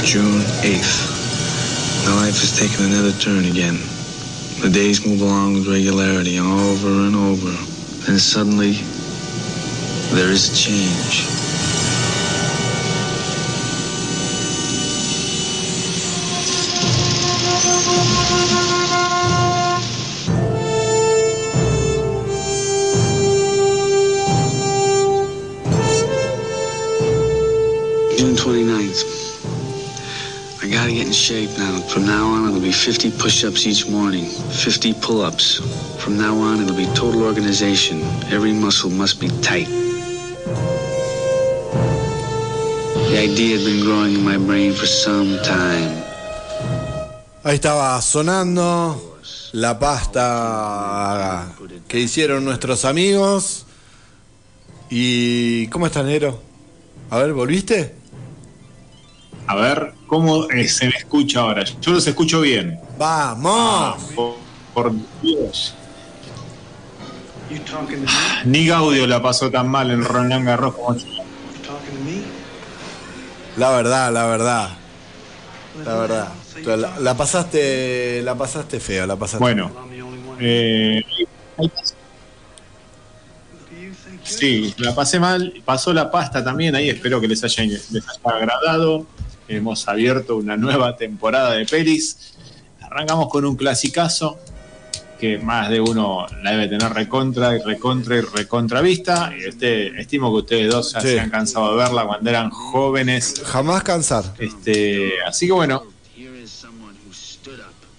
June 0.05 0.41
8th. 0.63 2.05
My 2.05 2.15
life 2.25 2.39
has 2.39 2.57
taken 2.57 2.85
another 2.85 3.11
turn 3.19 3.45
again. 3.45 3.77
The 4.61 4.69
days 4.69 5.05
move 5.05 5.21
along 5.21 5.55
with 5.55 5.67
regularity, 5.67 6.39
over 6.39 6.87
and 6.87 7.15
over. 7.15 7.51
Then 8.05 8.19
suddenly, 8.19 8.73
there 10.15 10.31
is 10.31 10.49
a 10.49 10.55
change. 10.55 11.32
Gotta 30.83 30.95
get 30.95 31.07
in 31.07 31.13
shape 31.13 31.49
now. 31.57 31.79
From 31.87 32.05
now 32.05 32.25
on, 32.27 32.49
it'll 32.49 32.59
be 32.59 32.73
50 32.73 33.11
push 33.11 33.45
ups 33.45 33.65
each 33.65 33.87
morning, 33.87 34.25
50 34.25 34.93
pull 34.95 35.21
ups. 35.21 35.61
From 36.03 36.17
now 36.17 36.35
on, 36.35 36.61
it'll 36.61 36.75
be 36.75 36.87
total 36.87 37.23
organization. 37.23 38.01
Every 38.29 38.51
muscle 38.51 38.89
must 38.89 39.21
be 39.21 39.29
tight. 39.41 39.69
The 43.07 43.17
idea 43.17 43.55
had 43.55 43.65
been 43.65 43.85
growing 43.85 44.15
in 44.15 44.25
my 44.25 44.35
brain 44.35 44.73
for 44.73 44.85
some 44.85 45.39
time. 45.43 46.03
Ahí 47.45 47.55
estaba 47.55 48.01
sonando 48.01 49.17
la 49.53 49.79
pasta 49.79 51.47
que 51.87 52.01
hicieron 52.01 52.43
nuestros 52.43 52.83
amigos. 52.83 53.65
¿Y 54.89 55.67
cómo 55.67 55.85
está 55.85 56.03
Nero? 56.03 56.41
A 57.09 57.19
ver, 57.19 57.31
¿volviste? 57.31 58.02
A 59.47 59.55
ver, 59.55 59.93
¿cómo 60.07 60.49
eh, 60.49 60.67
se 60.67 60.85
me 60.85 60.93
escucha 60.97 61.41
ahora? 61.41 61.63
Yo 61.81 61.91
los 61.91 62.07
escucho 62.07 62.41
bien. 62.41 62.79
¡Vamos! 62.97 64.03
Por, 64.15 64.35
por 64.73 64.93
Dios. 65.21 65.75
Ni 68.45 68.65
Gaudio 68.67 69.05
la 69.05 69.21
pasó 69.21 69.51
tan 69.51 69.67
mal 69.67 69.91
en 69.91 70.03
Roland 70.03 70.45
Garros 70.45 70.75
como 70.75 70.95
yo. 70.95 71.05
La 73.57 73.69
verdad, 73.71 74.11
la 74.11 74.25
verdad. 74.25 74.69
La 75.85 75.95
verdad. 75.95 76.27
La, 76.65 76.99
la 76.99 77.17
pasaste, 77.17 78.21
la 78.23 78.35
pasaste 78.35 78.79
feo, 78.79 79.05
la 79.05 79.15
pasaste. 79.15 79.39
Bueno, 79.39 79.71
eh, 80.39 81.01
sí, 84.23 84.73
la 84.77 84.95
pasé 84.95 85.19
mal. 85.19 85.53
Pasó 85.65 85.93
la 85.93 86.09
pasta 86.09 86.43
también 86.43 86.75
ahí. 86.75 86.89
Espero 86.89 87.19
que 87.19 87.27
les 87.27 87.43
haya, 87.43 87.63
les 87.63 87.91
haya 87.91 88.37
agradado. 88.37 89.05
Hemos 89.55 89.87
abierto 89.87 90.35
una 90.37 90.57
nueva 90.57 90.95
temporada 90.97 91.51
de 91.53 91.65
pelis. 91.65 92.33
Arrancamos 92.81 93.29
con 93.29 93.45
un 93.45 93.55
clasicazo 93.55 94.39
que 95.19 95.37
más 95.37 95.69
de 95.69 95.79
uno 95.79 96.25
la 96.43 96.51
debe 96.51 96.67
tener 96.67 96.91
recontra 96.91 97.55
y 97.55 97.61
recontra 97.61 98.17
y 98.17 98.21
recontra 98.21 98.81
vista. 98.81 99.31
Este, 99.37 99.99
estimo 99.99 100.29
que 100.31 100.37
ustedes 100.41 100.71
dos 100.73 100.91
ya 100.93 101.01
Sí. 101.01 101.07
se 101.09 101.19
han 101.19 101.29
cansado 101.29 101.71
de 101.71 101.77
verla 101.77 102.05
cuando 102.05 102.29
eran 102.29 102.49
jóvenes. 102.49 103.41
Jamás 103.45 103.83
cansar. 103.83 104.25
Este, 104.37 105.13
así 105.25 105.45
que 105.47 105.53
bueno, 105.53 105.83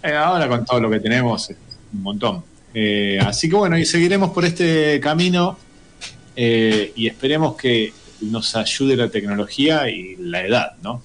eh, 0.02 0.12
ahora 0.14 0.48
con 0.48 0.64
todo 0.64 0.80
lo 0.80 0.90
que 0.90 1.00
tenemos, 1.00 1.48
es 1.50 1.57
un 1.92 2.02
montón. 2.02 2.44
Eh, 2.74 3.18
así 3.24 3.48
que 3.48 3.57
bueno, 3.57 3.78
y 3.78 3.86
seguiremos 3.86 4.30
por 4.30 4.44
este 4.44 5.00
camino 5.00 5.57
eh, 6.36 6.92
y 6.96 7.07
esperemos 7.07 7.57
que 7.57 7.92
nos 8.20 8.55
ayude 8.57 8.96
la 8.96 9.09
tecnología 9.09 9.88
y 9.88 10.16
la 10.16 10.44
edad, 10.44 10.72
¿no? 10.82 11.02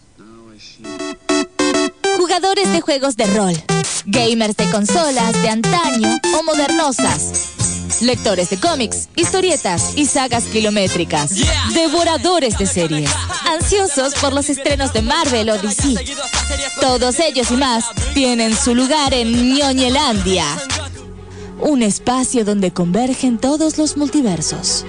Jugadores 2.18 2.72
de 2.72 2.82
juegos 2.82 3.16
de 3.16 3.26
rol, 3.28 3.54
gamers 4.06 4.56
de 4.56 4.70
consolas 4.70 5.42
de 5.42 5.50
antaño 5.50 6.20
o 6.38 6.44
modernosas, 6.44 8.02
lectores 8.02 8.50
de 8.50 8.58
cómics, 8.58 9.10
historietas 9.16 9.98
y 9.98 10.06
sagas 10.06 10.46
kilométricas, 10.46 11.36
devoradores 11.74 12.58
de 12.58 12.66
series, 12.66 13.10
ansiosos 13.46 14.14
por 14.16 14.34
los 14.34 14.50
estrenos 14.50 14.94
de 14.94 15.02
Marvel 15.02 15.50
o 15.50 15.58
DC. 15.58 15.96
Todos 16.80 17.20
ellos 17.20 17.52
y 17.52 17.58
más 17.58 17.86
tienen 18.14 18.56
su 18.56 18.76
lugar 18.76 19.14
en 19.14 19.56
Ñoñelandia, 19.56 20.46
un 21.62 21.84
espacio 21.84 22.46
donde 22.46 22.72
convergen 22.72 23.38
todos 23.38 23.78
los 23.78 23.98
multiversos. 23.98 24.86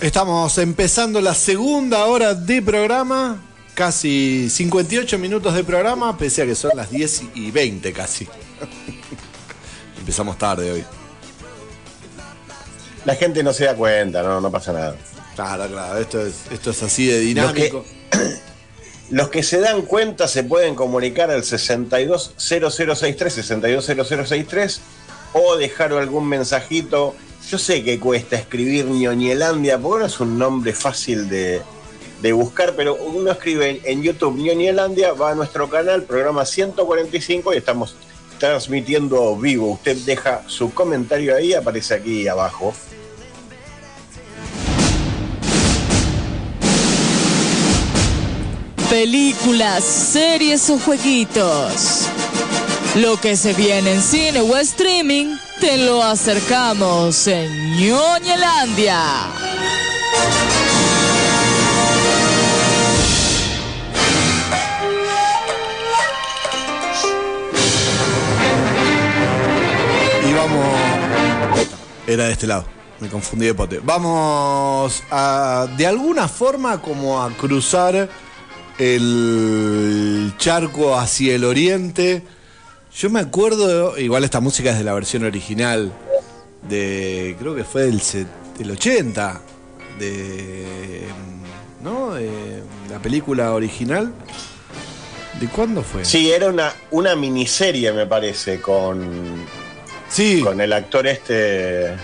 Estamos 0.00 0.56
empezando 0.56 1.20
la 1.20 1.34
segunda 1.34 2.06
hora 2.06 2.32
de 2.34 2.62
programa 2.62 3.38
casi 3.74 4.48
58 4.48 5.18
minutos 5.18 5.52
de 5.54 5.62
programa, 5.62 6.16
pese 6.16 6.40
a 6.40 6.46
que 6.46 6.54
son 6.54 6.70
las 6.74 6.90
10 6.90 7.24
y 7.34 7.50
20 7.50 7.92
casi. 7.92 8.26
Empezamos 9.98 10.38
tarde 10.38 10.72
hoy. 10.72 10.84
La 13.04 13.14
gente 13.14 13.42
no 13.42 13.52
se 13.52 13.66
da 13.66 13.74
cuenta, 13.74 14.22
no, 14.22 14.40
no 14.40 14.50
pasa 14.50 14.72
nada. 14.72 14.96
Claro, 15.34 15.66
claro, 15.68 15.98
esto 15.98 16.24
es, 16.24 16.44
esto 16.50 16.70
es 16.70 16.82
así 16.82 17.06
de 17.06 17.18
dinámico. 17.20 17.84
Los 19.10 19.28
que 19.28 19.42
se 19.42 19.60
dan 19.60 19.82
cuenta 19.82 20.28
se 20.28 20.44
pueden 20.44 20.74
comunicar 20.74 21.30
al 21.30 21.44
620063, 21.44 23.34
620063 23.34 24.80
o 25.34 25.56
dejar 25.56 25.92
algún 25.92 26.26
mensajito. 26.26 27.14
Yo 27.50 27.58
sé 27.58 27.82
que 27.82 27.98
cuesta 27.98 28.36
escribir 28.36 28.86
ñoñelandia, 28.86 29.76
porque 29.76 30.02
no 30.02 30.06
es 30.06 30.20
un 30.20 30.38
nombre 30.38 30.72
fácil 30.72 31.28
de, 31.28 31.60
de 32.22 32.32
buscar, 32.32 32.74
pero 32.76 32.94
uno 32.94 33.32
escribe 33.32 33.80
en 33.82 34.02
YouTube 34.02 34.36
ñoñelandia, 34.36 35.14
va 35.14 35.32
a 35.32 35.34
nuestro 35.34 35.68
canal, 35.68 36.04
programa 36.04 36.46
145 36.46 37.52
y 37.52 37.56
estamos 37.56 37.96
transmitiendo 38.38 39.34
vivo. 39.34 39.72
Usted 39.72 39.96
deja 39.96 40.44
su 40.46 40.72
comentario 40.72 41.34
ahí, 41.34 41.52
aparece 41.52 41.94
aquí 41.94 42.28
abajo. 42.28 42.72
Películas, 48.88 49.82
series 49.82 50.70
o 50.70 50.78
jueguitos. 50.78 52.06
Lo 52.94 53.20
que 53.20 53.36
se 53.36 53.54
viene 53.54 53.94
en 53.94 54.02
cine 54.02 54.40
o 54.40 54.56
streaming, 54.56 55.36
te 55.60 55.76
lo 55.76 56.02
acercamos 56.02 57.26
en 57.26 57.76
ñoñelandia. 57.76 59.02
Y 70.26 70.32
vamos. 70.32 70.66
Era 72.06 72.24
de 72.24 72.32
este 72.32 72.46
lado. 72.46 72.64
Me 73.00 73.08
confundí 73.08 73.46
de 73.46 73.54
pote. 73.54 73.80
Vamos 73.80 75.02
a. 75.10 75.68
De 75.76 75.86
alguna 75.86 76.26
forma, 76.26 76.80
como 76.80 77.22
a 77.22 77.30
cruzar 77.36 78.08
el 78.78 80.32
charco 80.38 80.96
hacia 80.96 81.34
el 81.34 81.44
oriente. 81.44 82.22
Yo 82.94 83.10
me 83.10 83.20
acuerdo. 83.20 83.98
Igual 83.98 84.24
esta 84.24 84.40
música 84.40 84.70
es 84.70 84.78
de 84.78 84.84
la 84.84 84.94
versión 84.94 85.24
original. 85.24 85.92
De. 86.68 87.36
Creo 87.38 87.54
que 87.54 87.64
fue 87.64 87.82
del, 87.82 88.00
set- 88.00 88.26
del 88.58 88.70
80. 88.72 89.40
De. 89.98 91.02
¿No? 91.82 92.14
De 92.14 92.62
la 92.90 92.98
película 93.00 93.52
original. 93.52 94.12
¿De 95.40 95.46
cuándo 95.48 95.82
fue? 95.82 96.04
Sí, 96.04 96.30
era 96.30 96.48
una, 96.48 96.72
una 96.90 97.16
miniserie, 97.16 97.92
me 97.92 98.06
parece, 98.06 98.60
con, 98.60 99.46
Sí. 100.08 100.42
con 100.42 100.60
el 100.60 100.72
actor 100.72 101.06
este. 101.06 101.94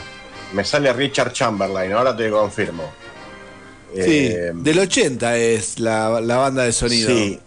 Me 0.55 0.65
sale 0.65 0.93
Richard 0.93 1.33
Chamberlain, 1.33 1.93
ahora 1.93 2.17
te 2.17 2.31
confirmo. 2.31 2.85
Sí, 3.95 4.01
Eh, 4.29 4.53
del 4.55 4.79
80 4.79 5.37
es 5.37 5.79
la, 5.81 6.21
la 6.21 6.37
banda 6.37 6.63
de 6.65 6.73
sonido. 6.73 7.09
Sí. 7.11 7.39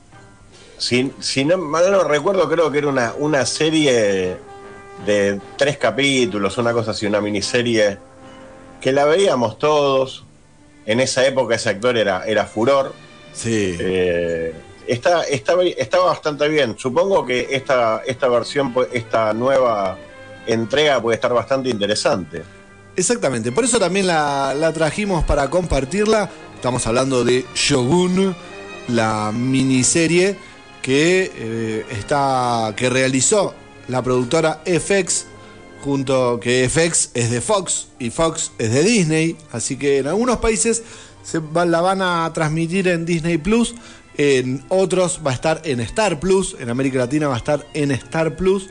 Si, 0.80 1.12
si 1.20 1.46
no 1.46 1.58
mal 1.58 1.92
no 1.92 2.04
recuerdo, 2.04 2.50
creo 2.50 2.72
que 2.72 2.80
era 2.80 2.88
una, 2.88 3.14
una 3.18 3.46
serie 3.46 4.38
de 5.06 5.40
tres 5.58 5.78
capítulos, 5.78 6.58
una 6.58 6.74
cosa 6.74 6.92
así, 6.92 7.06
una 7.06 7.22
miniserie 7.22 7.98
que 8.82 8.92
la 8.92 9.06
veíamos 9.06 9.60
todos. 9.60 10.24
En 10.86 11.00
esa 11.00 11.24
época 11.28 11.56
ese 11.56 11.70
actor 11.70 11.98
era, 11.98 12.26
era 12.26 12.46
furor. 12.46 12.94
Sí. 13.34 13.76
Eh, 13.80 14.54
está, 14.88 15.24
bastante 16.04 16.48
bien. 16.48 16.76
Supongo 16.80 17.26
que 17.26 17.48
esta, 17.52 18.02
esta 18.08 18.28
versión, 18.28 18.74
pu- 18.74 18.88
esta 18.92 19.34
nueva 19.34 19.98
entrega 20.48 21.00
puede 21.02 21.16
estar 21.16 21.32
bastante 21.34 21.70
interesante. 21.70 22.42
Exactamente, 22.96 23.52
por 23.52 23.64
eso 23.64 23.80
también 23.80 24.08
la, 24.08 24.54
la 24.56 24.74
trajimos 24.74 25.24
para 25.24 25.50
compartirla. 25.50 26.30
Estamos 26.56 26.88
hablando 26.88 27.24
de 27.24 27.46
Shogun, 27.54 28.36
la 28.88 29.32
miniserie 29.34 30.36
que 30.90 31.32
eh, 31.36 31.86
está 31.92 32.74
que 32.76 32.90
realizó 32.90 33.54
la 33.90 34.02
productora 34.02 34.64
FX 34.66 35.28
junto 35.84 36.40
que 36.40 36.68
FX 36.68 37.12
es 37.14 37.30
de 37.30 37.42
Fox 37.42 37.90
y 38.00 38.10
Fox 38.10 38.52
es 38.58 38.72
de 38.74 38.82
Disney, 38.84 39.38
así 39.52 39.78
que 39.78 40.00
en 40.00 40.08
algunos 40.08 40.38
países 40.38 40.82
se 41.24 41.38
va- 41.38 41.68
la 41.68 41.82
van 41.82 42.02
a 42.02 42.32
transmitir 42.34 42.88
en 42.88 43.06
Disney 43.06 43.38
Plus, 43.38 43.76
en 44.18 44.66
otros 44.70 45.20
va 45.26 45.30
a 45.30 45.36
estar 45.36 45.62
en 45.64 45.80
Star 45.82 46.20
Plus, 46.20 46.56
en 46.60 46.72
América 46.72 46.98
Latina 46.98 47.28
va 47.28 47.36
a 47.36 47.38
estar 47.38 47.68
en 47.76 47.92
Star 47.92 48.36
Plus. 48.36 48.68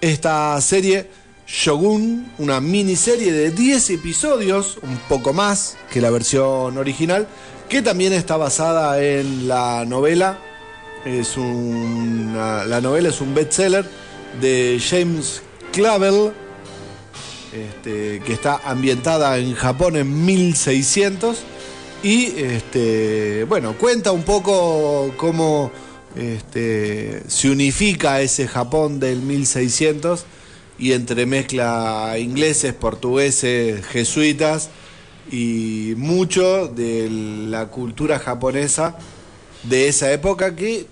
Esta 0.00 0.58
serie 0.62 1.10
Shogun, 1.46 2.32
una 2.38 2.60
miniserie 2.62 3.30
de 3.30 3.50
10 3.50 3.90
episodios, 3.90 4.78
un 4.82 4.96
poco 5.08 5.34
más 5.34 5.76
que 5.92 6.00
la 6.00 6.08
versión 6.10 6.78
original, 6.78 7.28
que 7.68 7.82
también 7.82 8.14
está 8.14 8.38
basada 8.38 9.02
en 9.02 9.48
la 9.48 9.84
novela. 9.86 10.38
Es 11.06 11.36
una- 11.36 12.64
la 12.64 12.80
novela 12.80 13.10
es 13.10 13.20
un 13.20 13.32
bestseller 13.32 13.84
de 14.40 14.82
James 14.84 15.40
Clavell, 15.72 16.32
este, 17.54 18.20
que 18.26 18.32
está 18.32 18.60
ambientada 18.64 19.38
en 19.38 19.54
Japón 19.54 19.94
en 19.96 20.26
1600 20.26 21.44
y 22.02 22.24
este, 22.36 23.44
bueno, 23.44 23.74
cuenta 23.78 24.10
un 24.10 24.24
poco 24.24 25.14
cómo 25.16 25.70
este, 26.16 27.22
se 27.28 27.50
unifica 27.50 28.20
ese 28.20 28.48
Japón 28.48 28.98
del 28.98 29.20
1600 29.22 30.24
y 30.76 30.90
entremezcla 30.90 32.16
ingleses, 32.18 32.74
portugueses, 32.74 33.86
jesuitas 33.86 34.70
y 35.30 35.94
mucho 35.98 36.66
de 36.66 37.08
la 37.48 37.66
cultura 37.68 38.18
japonesa 38.18 38.96
de 39.62 39.86
esa 39.88 40.12
época 40.12 40.56
que 40.56 40.86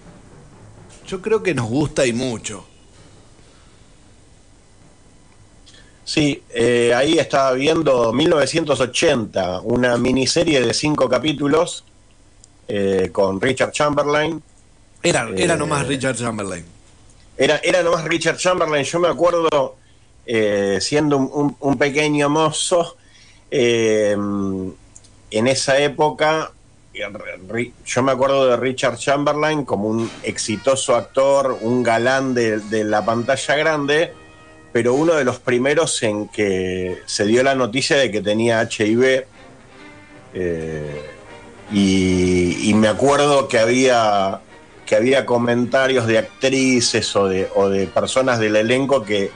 yo 1.07 1.21
creo 1.23 1.43
que 1.43 1.55
nos 1.55 1.67
gusta 1.69 2.07
y 2.07 2.13
mucho. 2.13 2.65
Sí, 6.05 6.43
eh, 6.51 6.93
ahí 6.95 7.19
estaba 7.19 7.53
viendo 7.53 8.13
1980, 8.13 9.61
una 9.61 9.97
miniserie 9.97 10.61
de 10.61 10.75
cinco 10.75 11.09
capítulos 11.09 11.85
eh, 12.69 13.09
con 13.13 13.41
Richard 13.41 13.73
Chamberlain. 13.73 14.43
Era, 15.03 15.29
era 15.37 15.55
Eh, 15.55 15.57
nomás 15.57 15.87
Richard 15.87 16.17
Chamberlain. 16.17 16.65
Era, 17.37 17.57
era 17.59 17.83
nomás 17.83 18.05
Richard 18.05 18.37
Chamberlain. 18.37 18.85
Yo 18.85 19.01
me 19.01 19.09
acuerdo, 19.09 19.77
siendo 20.81 21.17
un, 21.17 21.31
un- 21.33 21.57
un 21.59 21.79
pequeño 21.79 22.29
mozo, 22.29 22.97
en 23.51 24.75
esa 25.31 25.79
época, 25.79 26.53
yo 27.85 28.03
me 28.03 28.13
acuerdo 28.13 28.47
de 28.47 28.57
Richard 28.57 28.99
Chamberlain 28.99 29.65
como 29.65 29.89
un 29.89 30.11
exitoso 30.23 30.95
actor, 30.95 31.59
un 31.61 31.83
galán 31.83 32.35
de, 32.35 32.85
la 32.85 33.05
pantalla 33.05 33.57
grande, 33.57 34.13
pero 34.73 34.95
uno 34.95 35.15
de 35.15 35.25
los 35.25 35.39
primeros 35.39 36.03
en 36.03 36.29
que 36.29 37.03
se 37.07 37.25
dio 37.27 37.43
la 37.43 37.55
noticia 37.55 37.97
de 37.97 38.11
que 38.11 38.21
tenía 38.21 38.63
HIV. 38.63 39.27
eh, 40.35 41.11
y, 41.73 42.73
me 42.75 42.89
acuerdo 42.89 43.49
que 43.49 43.59
había 43.59 44.41
que 44.85 44.97
había 44.97 45.25
comentarios 45.25 46.07
de 46.07 46.19
actrices 46.19 47.17
o 47.17 47.27
de, 47.27 47.49
o 47.55 47.71
de 47.71 47.87
personas 47.87 48.39
del 48.39 48.57
elenco 48.57 49.03
que 49.03 49.31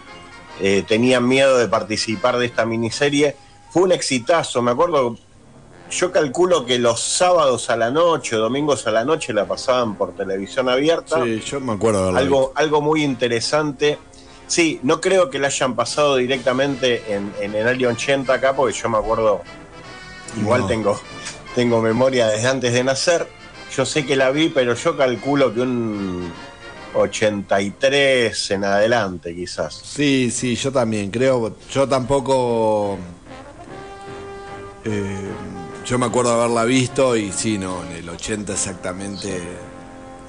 eh, 0.61 0.85
tenían 0.87 1.27
miedo 1.27 1.57
de 1.57 1.69
participar 1.69 2.37
de 2.39 2.47
esta 2.47 2.67
miniserie. 2.67 3.35
Fue 3.71 3.85
un 3.85 3.93
exitazo, 3.93 4.61
me 4.61 4.73
acuerdo, 4.73 5.17
yo 5.91 6.13
calculo 6.13 6.67
que 6.67 6.79
los 6.79 7.01
sábados 7.01 7.71
a 7.71 7.77
la 7.77 7.91
noche, 7.91 8.37
domingos 8.37 8.87
a 8.87 8.91
la 8.91 9.05
noche 9.05 9.33
la 9.33 9.47
pasaban 9.47 9.97
por 9.97 10.15
televisión 10.15 10.69
abierta. 10.69 11.23
Sí, 11.25 11.41
yo 11.41 11.61
me 11.61 11.73
acuerdo 11.73 12.13
de 12.13 12.19
Algo, 12.19 12.53
algo 12.55 12.81
muy 12.81 13.03
interesante. 13.05 13.99
Sí, 14.47 14.81
no 14.83 15.01
creo 15.01 15.29
que 15.31 15.39
la 15.39 15.49
hayan 15.49 15.75
pasado 15.77 16.17
directamente 16.17 17.03
en, 17.15 17.33
en 17.41 17.55
el 17.55 17.69
año 17.69 17.89
80 17.91 18.33
acá, 18.33 18.55
porque 18.55 18.75
yo 18.77 18.89
me 18.89 18.99
acuerdo, 18.99 19.43
igual 20.39 20.63
No. 20.63 20.67
tengo, 20.67 21.01
tengo 21.55 21.81
memoria 21.83 22.29
desde 22.29 22.49
antes 22.49 22.73
de 22.73 22.83
nacer. 22.85 23.27
Yo 23.77 23.85
sé 23.85 24.07
que 24.07 24.17
la 24.17 24.31
vi, 24.31 24.49
pero 24.49 24.75
yo 24.75 24.97
calculo 24.97 25.53
que 25.53 25.61
un 25.61 26.33
83 26.95 28.51
en 28.53 28.65
adelante, 28.65 29.35
quizás. 29.35 29.75
Sí, 29.85 30.31
sí, 30.31 30.57
yo 30.57 30.73
también 30.73 31.11
creo. 31.11 31.55
Yo 31.71 31.87
tampoco. 31.87 32.97
eh, 34.85 35.29
yo 35.89 35.99
me 35.99 36.07
acuerdo 36.07 36.37
de 36.37 36.43
haberla 36.45 36.65
visto 36.65 37.17
y 37.17 37.33
sí, 37.33 37.57
no, 37.57 37.83
en 37.85 37.93
el 37.97 38.09
80 38.09 38.53
exactamente. 38.53 39.41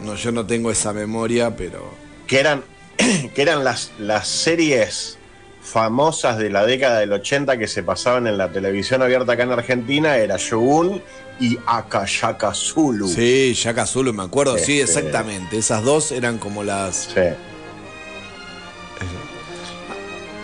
No, 0.01 0.15
yo 0.15 0.31
no 0.31 0.45
tengo 0.45 0.71
esa 0.71 0.93
memoria, 0.93 1.55
pero. 1.55 1.93
Que 2.27 2.39
eran, 2.39 2.63
que 3.35 3.41
eran 3.41 3.63
las, 3.65 3.91
las 3.99 4.27
series 4.27 5.17
famosas 5.61 6.37
de 6.37 6.49
la 6.49 6.65
década 6.65 6.99
del 6.99 7.11
80 7.11 7.57
que 7.57 7.67
se 7.67 7.83
pasaban 7.83 8.25
en 8.27 8.37
la 8.37 8.49
televisión 8.51 9.01
abierta 9.01 9.33
acá 9.33 9.43
en 9.43 9.51
Argentina 9.51 10.15
era 10.15 10.37
Shogun 10.37 11.01
y 11.41 11.57
Akashaka 11.65 12.53
Zulu. 12.53 13.09
Sí, 13.09 13.53
Shaka 13.53 13.85
Zulu, 13.85 14.13
me 14.13 14.23
acuerdo, 14.23 14.57
sí, 14.57 14.79
Este- 14.79 14.99
exactamente. 14.99 15.57
Esas 15.57 15.83
dos 15.83 16.11
eran 16.13 16.37
como 16.37 16.63
las. 16.63 17.09
Sí. 17.13 17.21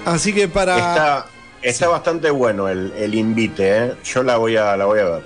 Así 0.06 0.34
que 0.34 0.48
para. 0.50 1.26
Está, 1.66 1.88
bastante 1.88 2.30
bueno 2.30 2.70
el, 2.70 2.92
el 2.98 3.16
invite, 3.16 3.78
¿eh? 3.86 3.94
Yo 4.04 4.24
la 4.24 4.38
voy 4.38 4.56
a, 4.56 4.78
la 4.78 4.86
voy 4.86 5.00
a 5.00 5.06
ver. 5.06 5.24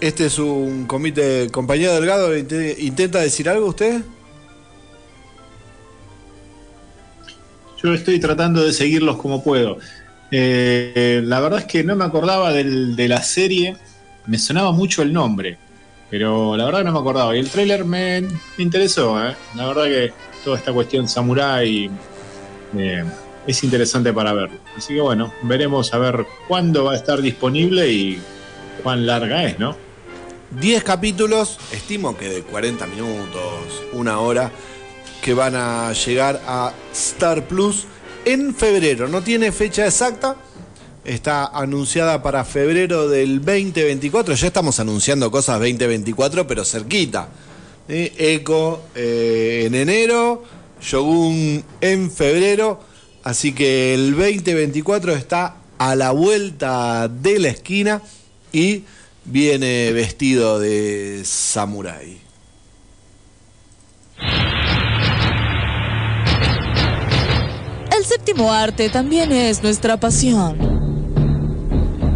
Este 0.00 0.26
es 0.26 0.38
un 0.38 0.86
comité. 0.86 1.48
Compañero 1.50 1.94
Delgado, 1.94 2.36
inte- 2.36 2.74
¿intenta 2.78 3.20
decir 3.20 3.48
algo 3.48 3.66
usted? 3.66 4.02
Yo 7.82 7.92
estoy 7.92 8.18
tratando 8.18 8.64
de 8.64 8.72
seguirlos 8.72 9.16
como 9.18 9.42
puedo. 9.42 9.78
Eh, 10.30 11.20
la 11.24 11.38
verdad 11.40 11.60
es 11.60 11.64
que 11.66 11.84
no 11.84 11.94
me 11.96 12.04
acordaba 12.04 12.52
del- 12.52 12.96
de 12.96 13.08
la 13.08 13.22
serie, 13.22 13.76
me 14.26 14.38
sonaba 14.38 14.72
mucho 14.72 15.02
el 15.02 15.12
nombre, 15.12 15.58
pero 16.10 16.56
la 16.56 16.64
verdad 16.64 16.80
que 16.80 16.84
no 16.86 16.92
me 16.92 16.98
acordaba. 16.98 17.36
Y 17.36 17.40
el 17.40 17.50
tráiler 17.50 17.84
me, 17.84 18.22
me 18.22 18.30
interesó, 18.58 19.22
¿eh? 19.24 19.36
la 19.54 19.66
verdad 19.68 19.84
que 19.84 20.12
toda 20.42 20.56
esta 20.58 20.72
cuestión 20.72 21.06
samurái 21.06 21.90
eh, 22.76 23.04
es 23.46 23.64
interesante 23.64 24.12
para 24.12 24.32
verlo. 24.32 24.58
Así 24.76 24.94
que 24.94 25.00
bueno, 25.00 25.32
veremos 25.42 25.92
a 25.94 25.98
ver 25.98 26.26
cuándo 26.48 26.84
va 26.84 26.92
a 26.92 26.96
estar 26.96 27.20
disponible 27.20 27.90
y 27.90 28.20
cuán 28.82 29.06
larga 29.06 29.44
es, 29.44 29.58
¿no? 29.58 29.76
10 30.60 30.84
capítulos, 30.84 31.58
estimo 31.72 32.16
que 32.16 32.28
de 32.28 32.42
40 32.42 32.86
minutos, 32.86 33.82
una 33.92 34.20
hora, 34.20 34.52
que 35.22 35.34
van 35.34 35.56
a 35.56 35.92
llegar 35.92 36.40
a 36.46 36.72
Star 36.92 37.46
Plus 37.48 37.86
en 38.24 38.54
febrero. 38.54 39.08
No 39.08 39.22
tiene 39.22 39.52
fecha 39.52 39.86
exacta, 39.86 40.36
está 41.04 41.46
anunciada 41.46 42.22
para 42.22 42.44
febrero 42.44 43.08
del 43.08 43.38
2024. 43.38 44.34
Ya 44.34 44.46
estamos 44.46 44.78
anunciando 44.80 45.30
cosas 45.30 45.58
2024, 45.58 46.46
pero 46.46 46.64
cerquita. 46.64 47.28
¿eh? 47.88 48.12
Echo 48.16 48.82
eh, 48.94 49.64
en 49.66 49.74
enero, 49.74 50.42
Shogun 50.80 51.64
en 51.80 52.10
febrero. 52.10 52.93
Así 53.24 53.54
que 53.54 53.94
el 53.94 54.10
2024 54.10 55.12
está 55.12 55.56
a 55.78 55.96
la 55.96 56.10
vuelta 56.10 57.08
de 57.08 57.38
la 57.38 57.48
esquina 57.48 58.02
y 58.52 58.84
viene 59.24 59.92
vestido 59.92 60.58
de 60.58 61.22
samurái. 61.24 62.18
El 67.96 68.04
séptimo 68.04 68.52
arte 68.52 68.90
también 68.90 69.32
es 69.32 69.62
nuestra 69.62 69.98
pasión. 69.98 70.74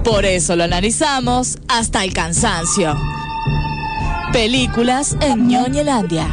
Por 0.04 0.26
eso 0.26 0.56
lo 0.56 0.64
analizamos 0.64 1.58
hasta 1.68 2.04
el 2.04 2.12
cansancio. 2.12 2.94
Películas 4.32 5.16
en 5.22 5.48
Ñoñelandia. 5.48 6.26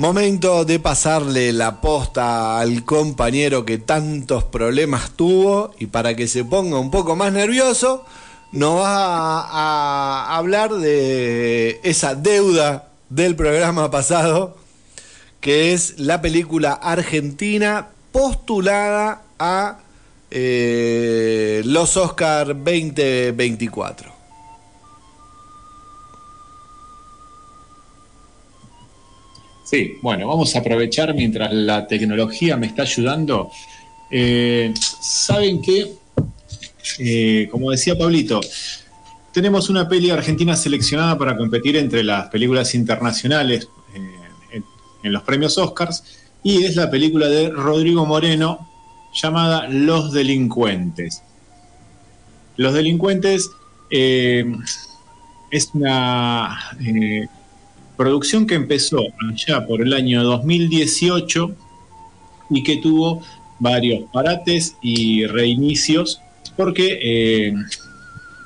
Momento 0.00 0.64
de 0.64 0.80
pasarle 0.80 1.52
la 1.52 1.82
posta 1.82 2.58
al 2.58 2.86
compañero 2.86 3.66
que 3.66 3.76
tantos 3.76 4.44
problemas 4.44 5.10
tuvo 5.10 5.74
y 5.78 5.88
para 5.88 6.16
que 6.16 6.26
se 6.26 6.42
ponga 6.42 6.78
un 6.78 6.90
poco 6.90 7.16
más 7.16 7.34
nervioso, 7.34 8.06
nos 8.50 8.80
va 8.80 9.40
a, 9.42 10.38
hablar 10.38 10.72
de 10.72 11.80
esa 11.82 12.14
deuda 12.14 12.88
del 13.10 13.36
programa 13.36 13.90
pasado, 13.90 14.56
que 15.42 15.74
es 15.74 15.98
la 15.98 16.22
película 16.22 16.72
argentina 16.72 17.88
postulada 18.10 19.20
a 19.38 19.80
eh, 20.30 21.60
los 21.66 21.98
Oscar 21.98 22.46
2024. 22.56 24.19
Sí, 29.70 29.98
bueno, 30.02 30.26
vamos 30.26 30.56
a 30.56 30.58
aprovechar 30.58 31.14
mientras 31.14 31.52
la 31.52 31.86
tecnología 31.86 32.56
me 32.56 32.66
está 32.66 32.82
ayudando. 32.82 33.52
Eh, 34.10 34.74
Saben 35.00 35.62
que, 35.62 35.92
eh, 36.98 37.48
como 37.52 37.70
decía 37.70 37.96
Pablito, 37.96 38.40
tenemos 39.32 39.70
una 39.70 39.88
peli 39.88 40.10
argentina 40.10 40.56
seleccionada 40.56 41.16
para 41.16 41.36
competir 41.36 41.76
entre 41.76 42.02
las 42.02 42.30
películas 42.30 42.74
internacionales 42.74 43.68
eh, 43.94 44.60
en, 45.04 45.12
los 45.12 45.22
premios 45.22 45.56
Oscars 45.56 46.02
y 46.42 46.64
es 46.64 46.74
la 46.74 46.90
película 46.90 47.28
de 47.28 47.50
Rodrigo 47.50 48.04
Moreno 48.04 48.68
llamada 49.14 49.68
Los 49.68 50.12
Delincuentes. 50.12 51.22
Los 52.56 52.74
Delincuentes 52.74 53.48
es 53.88 55.70
una 55.74 56.58
producción 58.00 58.46
que 58.46 58.54
empezó 58.54 59.02
allá 59.30 59.66
por 59.66 59.82
el 59.82 59.92
año 59.92 60.24
2018 60.24 61.54
y 62.48 62.62
que 62.62 62.78
tuvo 62.78 63.20
varios 63.58 64.04
parates 64.10 64.74
y 64.80 65.26
reinicios 65.26 66.18
porque 66.56 66.98
eh, 67.02 67.54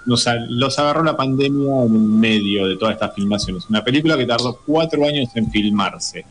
nos 0.07 0.27
los 0.49 0.77
agarró 0.81 1.05
la 1.05 1.17
pandemia 1.17 1.85
en 1.85 2.19
medio 2.19 2.67
de 2.67 2.77
todas 2.77 2.95
estas 2.95 3.15
filmaciones. 3.15 3.71
Una 3.71 3.85
película 3.85 4.17
que 4.17 4.27
tardó 4.27 4.59
cuatro 4.67 5.07
años 5.07 5.29
en 5.37 5.49
filmarse. 5.49 6.25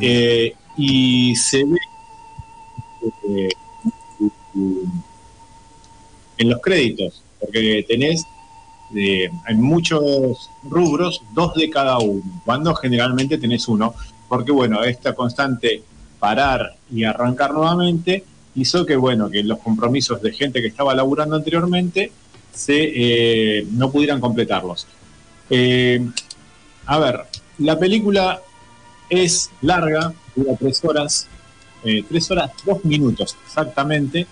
Eh, 0.00 0.52
y 0.76 1.36
se 1.36 1.62
ve 1.64 1.78
eh, 3.28 3.48
en 6.38 6.50
los 6.50 6.60
créditos, 6.60 7.22
porque 7.38 7.84
tenés 7.86 8.26
en 8.94 9.60
muchos 9.60 10.50
rubros 10.64 11.22
dos 11.34 11.54
de 11.54 11.68
cada 11.70 11.98
uno, 11.98 12.22
cuando 12.44 12.74
generalmente 12.74 13.38
tenés 13.38 13.68
uno, 13.68 13.94
porque 14.28 14.52
bueno, 14.52 14.82
esta 14.82 15.14
constante 15.14 15.82
parar 16.18 16.74
y 16.90 17.04
arrancar 17.04 17.52
nuevamente 17.52 18.24
hizo 18.54 18.84
que 18.84 18.96
bueno, 18.96 19.30
que 19.30 19.42
los 19.42 19.58
compromisos 19.58 20.20
de 20.20 20.32
gente 20.32 20.60
que 20.60 20.68
estaba 20.68 20.94
laburando 20.94 21.36
anteriormente 21.36 22.10
se, 22.52 23.60
eh, 23.60 23.66
no 23.70 23.90
pudieran 23.90 24.20
completarlos. 24.20 24.86
Eh, 25.50 26.04
a 26.86 26.98
ver, 26.98 27.24
la 27.58 27.78
película 27.78 28.40
es 29.08 29.50
larga, 29.62 30.12
dura 30.34 30.56
tres 30.58 30.84
horas, 30.84 31.28
eh, 31.84 32.04
tres 32.08 32.30
horas, 32.30 32.50
dos 32.64 32.84
minutos 32.84 33.36
exactamente. 33.46 34.26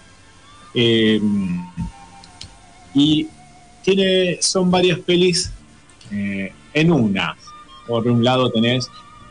Y 2.94 3.28
tiene, 3.86 4.38
son 4.40 4.68
varias 4.70 4.98
pelis 4.98 5.52
eh, 6.10 6.52
en 6.74 6.92
una. 6.92 7.36
Por 7.86 8.08
un 8.08 8.24
lado 8.24 8.50
tenés 8.50 8.90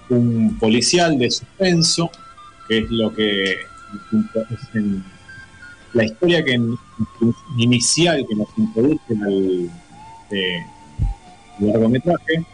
un 0.10 0.58
policial 0.58 1.20
de 1.20 1.30
suspenso, 1.30 2.10
que 2.68 2.80
es 2.80 2.90
lo 2.90 3.14
que 3.14 3.52
es 3.52 4.96
la 5.94 6.06
historia 6.06 6.44
que 6.44 6.60
inicial 7.58 8.26
que 8.28 8.36
nos 8.36 8.48
introduce 8.58 9.14
al 9.26 9.70
eh, 10.32 10.66
largometraje. 11.60 12.46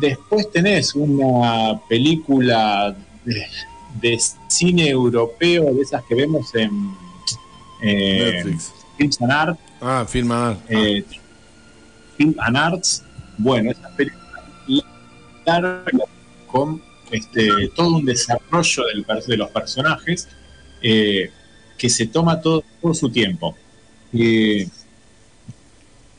Después 0.00 0.50
tenés 0.50 0.94
una 0.94 1.78
película 1.86 2.96
de, 3.26 3.46
de 4.00 4.18
cine 4.48 4.88
europeo, 4.88 5.74
de 5.74 5.82
esas 5.82 6.02
que 6.04 6.14
vemos 6.14 6.54
en 6.54 6.94
eh, 7.82 8.42
Netflix. 8.42 8.72
Art, 9.28 9.58
Ah, 9.80 10.04
Film 10.08 10.32
and 10.32 10.42
Art. 10.42 10.60
eh, 10.68 11.04
Film 12.16 12.34
and 12.38 12.56
Arts. 12.56 13.04
Bueno, 13.36 13.70
esa 13.70 13.88
película 13.96 14.42
larga 15.46 16.04
con 16.46 16.82
este, 17.10 17.68
todo 17.74 17.96
un 17.96 18.04
desarrollo 18.04 18.82
de 19.26 19.36
los 19.36 19.50
personajes 19.50 20.28
eh, 20.82 21.30
que 21.76 21.88
se 21.88 22.06
toma 22.06 22.40
todo, 22.40 22.64
todo 22.82 22.94
su 22.94 23.08
tiempo. 23.08 23.56
Eh, 24.12 24.68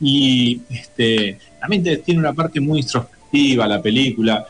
y 0.00 0.60
este, 0.70 1.38
también 1.60 2.02
tiene 2.02 2.20
una 2.20 2.32
parte 2.32 2.60
muy 2.60 2.80
introspectiva 2.80 3.66
la 3.66 3.82
película. 3.82 4.46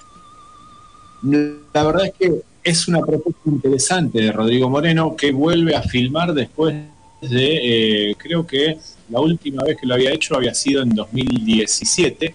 La 1.23 1.85
verdad 1.85 2.07
es 2.07 2.13
que 2.15 2.43
es 2.63 2.89
una 2.89 3.01
propuesta 3.01 3.41
interesante 3.47 4.21
de 4.21 4.33
Rodrigo 4.33 4.71
Moreno 4.71 5.17
que 5.17 5.33
vuelve 5.33 5.75
a 5.75 5.83
filmar 5.83 6.33
después 6.33 6.75
de, 7.21 8.11
eh, 8.11 8.15
creo 8.17 8.47
que 8.47 8.79
la 9.11 9.21
última 9.21 9.63
vez 9.65 9.77
que 9.81 9.87
lo 9.87 9.95
había 9.95 10.13
hecho 10.13 10.37
había 10.37 10.55
sido 10.55 10.83
en 10.83 10.91
2017. 10.91 12.35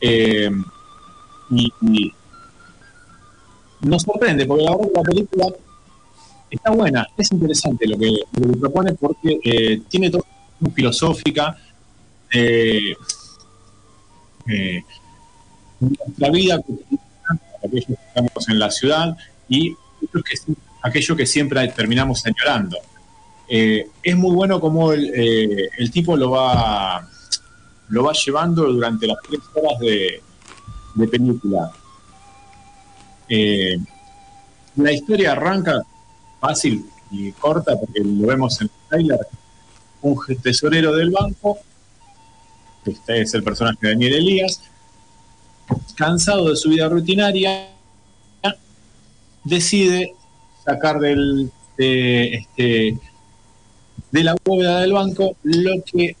eh, 0.00 0.50
y, 1.50 1.70
y 1.82 2.12
nos 3.82 4.02
sorprende, 4.02 4.46
porque 4.46 4.64
la 4.64 4.76
verdad 4.76 4.90
la 4.94 5.02
película 5.02 5.46
está 6.50 6.70
buena, 6.70 7.06
es 7.16 7.32
interesante 7.32 7.86
lo 7.86 7.98
que, 7.98 8.10
lo 8.40 8.52
propone 8.60 8.94
porque 8.94 9.40
eh, 9.42 9.80
tiene 9.88 10.10
una 10.60 10.70
filosófica 10.72 11.56
de 12.32 12.96
eh, 14.48 14.82
nuestra 15.80 16.30
vida 16.30 16.60
aquellos 17.64 17.86
que 17.86 17.92
estamos 17.92 18.48
en 18.48 18.58
la 18.58 18.70
ciudad 18.70 19.16
y 19.48 19.74
aquello 20.82 21.16
que 21.16 21.26
siempre 21.26 21.66
terminamos 21.68 22.24
añorando. 22.26 22.78
Eh, 23.48 23.86
es 24.02 24.16
muy 24.16 24.34
bueno 24.34 24.60
como 24.60 24.92
el, 24.92 25.12
eh, 25.14 25.68
el, 25.78 25.90
tipo 25.90 26.16
lo 26.16 26.30
va, 26.30 27.08
lo 27.88 28.04
va 28.04 28.12
llevando 28.12 28.64
durante 28.72 29.06
las 29.06 29.16
tres 29.28 29.40
horas 29.54 29.78
de, 29.80 30.22
de 30.94 31.08
película. 31.08 31.70
Eh, 33.28 33.78
la 34.76 34.92
historia 34.92 35.32
arranca 35.32 35.82
fácil 36.40 36.86
y 37.10 37.32
corta 37.32 37.78
porque 37.78 38.00
lo 38.02 38.26
vemos 38.26 38.60
en 38.60 38.68
el 38.68 38.88
trailer. 38.88 39.20
Un 40.00 40.18
tesorero 40.42 40.94
del 40.94 41.10
banco, 41.10 41.58
este 42.84 43.20
es 43.20 43.34
el 43.34 43.44
personaje 43.44 43.78
de 43.80 43.88
Daniel 43.92 44.14
Elías, 44.14 44.62
cansado 45.94 46.50
de 46.50 46.56
su 46.56 46.70
vida 46.70 46.88
rutinaria, 46.88 47.68
decide 49.44 50.14
sacar 50.64 50.98
del, 50.98 51.50
de, 51.76 52.34
este, 52.34 52.98
de 54.10 54.24
la 54.24 54.36
bóveda 54.44 54.80
del 54.80 54.92
banco 54.92 55.36
lo 55.42 55.82
que 55.84 56.16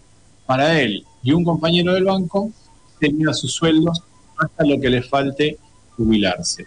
para 0.46 0.80
él 0.80 1.04
y 1.22 1.32
un 1.32 1.44
compañero 1.44 1.94
del 1.94 2.04
banco 2.04 2.50
tenía 2.98 3.32
sus 3.32 3.52
sueldos 3.52 4.02
hasta 4.38 4.64
lo 4.64 4.80
que 4.80 4.90
le 4.90 5.02
falte 5.02 5.58
jubilarse. 5.96 6.66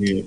Eh, 0.00 0.24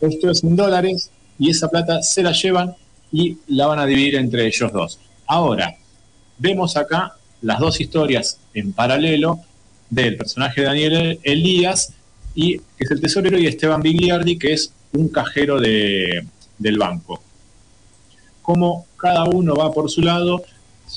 esto 0.00 0.30
es 0.30 0.44
en 0.44 0.56
dólares 0.56 1.10
y 1.38 1.50
esa 1.50 1.68
plata 1.68 2.02
se 2.02 2.22
la 2.22 2.32
llevan 2.32 2.74
y 3.12 3.38
la 3.48 3.66
van 3.66 3.78
a 3.78 3.86
dividir 3.86 4.16
entre 4.16 4.46
ellos 4.46 4.72
dos. 4.72 4.98
Ahora, 5.26 5.76
vemos 6.38 6.76
acá 6.76 7.14
las 7.42 7.58
dos 7.58 7.80
historias 7.80 8.38
en 8.54 8.72
paralelo 8.72 9.40
del 9.90 10.16
personaje 10.16 10.62
de 10.62 10.66
Daniel 10.66 11.20
Elías, 11.22 11.92
y, 12.34 12.58
que 12.58 12.84
es 12.84 12.90
el 12.90 13.00
tesorero, 13.00 13.38
y 13.38 13.46
Esteban 13.46 13.80
Bigliardi, 13.80 14.38
que 14.38 14.54
es 14.54 14.72
un 14.92 15.08
cajero 15.08 15.60
de, 15.60 16.26
del 16.58 16.78
banco. 16.78 17.22
Cómo 18.44 18.84
cada 18.98 19.24
uno 19.24 19.54
va 19.54 19.72
por 19.72 19.90
su 19.90 20.02
lado 20.02 20.44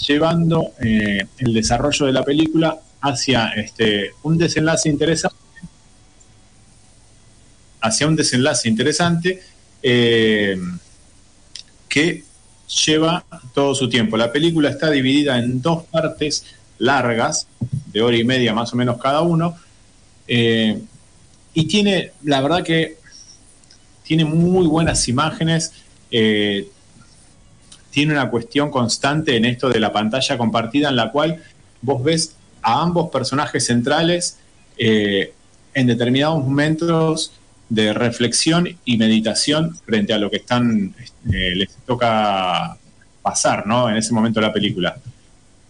llevando 0.05 0.73
eh, 0.83 1.25
el 1.37 1.53
desarrollo 1.53 2.05
de 2.05 2.11
la 2.11 2.23
película 2.23 2.77
hacia 2.99 3.51
este, 3.51 4.11
un 4.23 4.37
desenlace 4.37 4.89
interesante, 4.89 5.37
hacia 7.79 8.05
un 8.05 8.17
desenlace 8.17 8.67
interesante 8.67 9.41
eh, 9.81 10.59
que 11.87 12.25
lleva 12.85 13.23
todo 13.53 13.73
su 13.73 13.87
tiempo. 13.87 14.17
La 14.17 14.29
película 14.33 14.69
está 14.69 14.91
dividida 14.91 15.39
en 15.39 15.61
dos 15.61 15.85
partes 15.85 16.43
largas, 16.79 17.47
de 17.93 18.01
hora 18.01 18.17
y 18.17 18.25
media 18.25 18.53
más 18.53 18.73
o 18.73 18.75
menos 18.75 18.97
cada 19.01 19.21
uno, 19.21 19.55
eh, 20.27 20.81
y 21.53 21.65
tiene, 21.65 22.11
la 22.23 22.41
verdad 22.41 22.61
que 22.61 22.97
tiene 24.03 24.25
muy 24.25 24.67
buenas 24.67 25.07
imágenes, 25.07 25.71
tiene 27.91 28.13
una 28.13 28.29
cuestión 28.29 28.69
constante 28.69 29.35
en 29.35 29.45
esto 29.45 29.69
de 29.69 29.79
la 29.79 29.91
pantalla 29.91 30.37
compartida 30.37 30.89
en 30.89 30.95
la 30.95 31.11
cual 31.11 31.41
vos 31.81 32.03
ves 32.03 32.35
a 32.61 32.81
ambos 32.81 33.09
personajes 33.09 33.65
centrales 33.65 34.37
eh, 34.77 35.33
en 35.73 35.87
determinados 35.87 36.43
momentos 36.43 37.31
de 37.69 37.93
reflexión 37.93 38.67
y 38.85 38.97
meditación 38.97 39.75
frente 39.85 40.13
a 40.13 40.17
lo 40.17 40.29
que 40.29 40.37
están 40.37 40.93
eh, 41.31 41.55
les 41.55 41.69
toca 41.85 42.77
pasar 43.21 43.67
¿no? 43.67 43.89
en 43.89 43.97
ese 43.97 44.13
momento 44.13 44.39
de 44.39 44.47
la 44.47 44.53
película. 44.53 44.97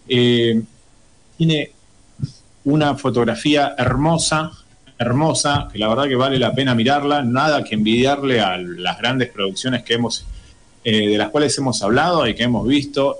Eh, 0.07 0.61
tiene 1.37 1.71
una 2.63 2.95
fotografía 2.95 3.75
hermosa, 3.77 4.51
hermosa, 4.97 5.67
que 5.71 5.79
la 5.79 5.87
verdad 5.87 6.07
que 6.07 6.15
vale 6.15 6.37
la 6.37 6.53
pena 6.53 6.75
mirarla, 6.75 7.23
nada 7.23 7.63
que 7.63 7.75
envidiarle 7.75 8.41
a 8.41 8.57
las 8.57 8.97
grandes 8.97 9.29
producciones 9.29 9.83
que 9.83 9.93
hemos, 9.93 10.25
de 10.91 11.17
las 11.17 11.29
cuales 11.29 11.57
hemos 11.57 11.81
hablado 11.81 12.25
y 12.27 12.33
que 12.33 12.43
hemos 12.43 12.65
visto, 12.65 13.17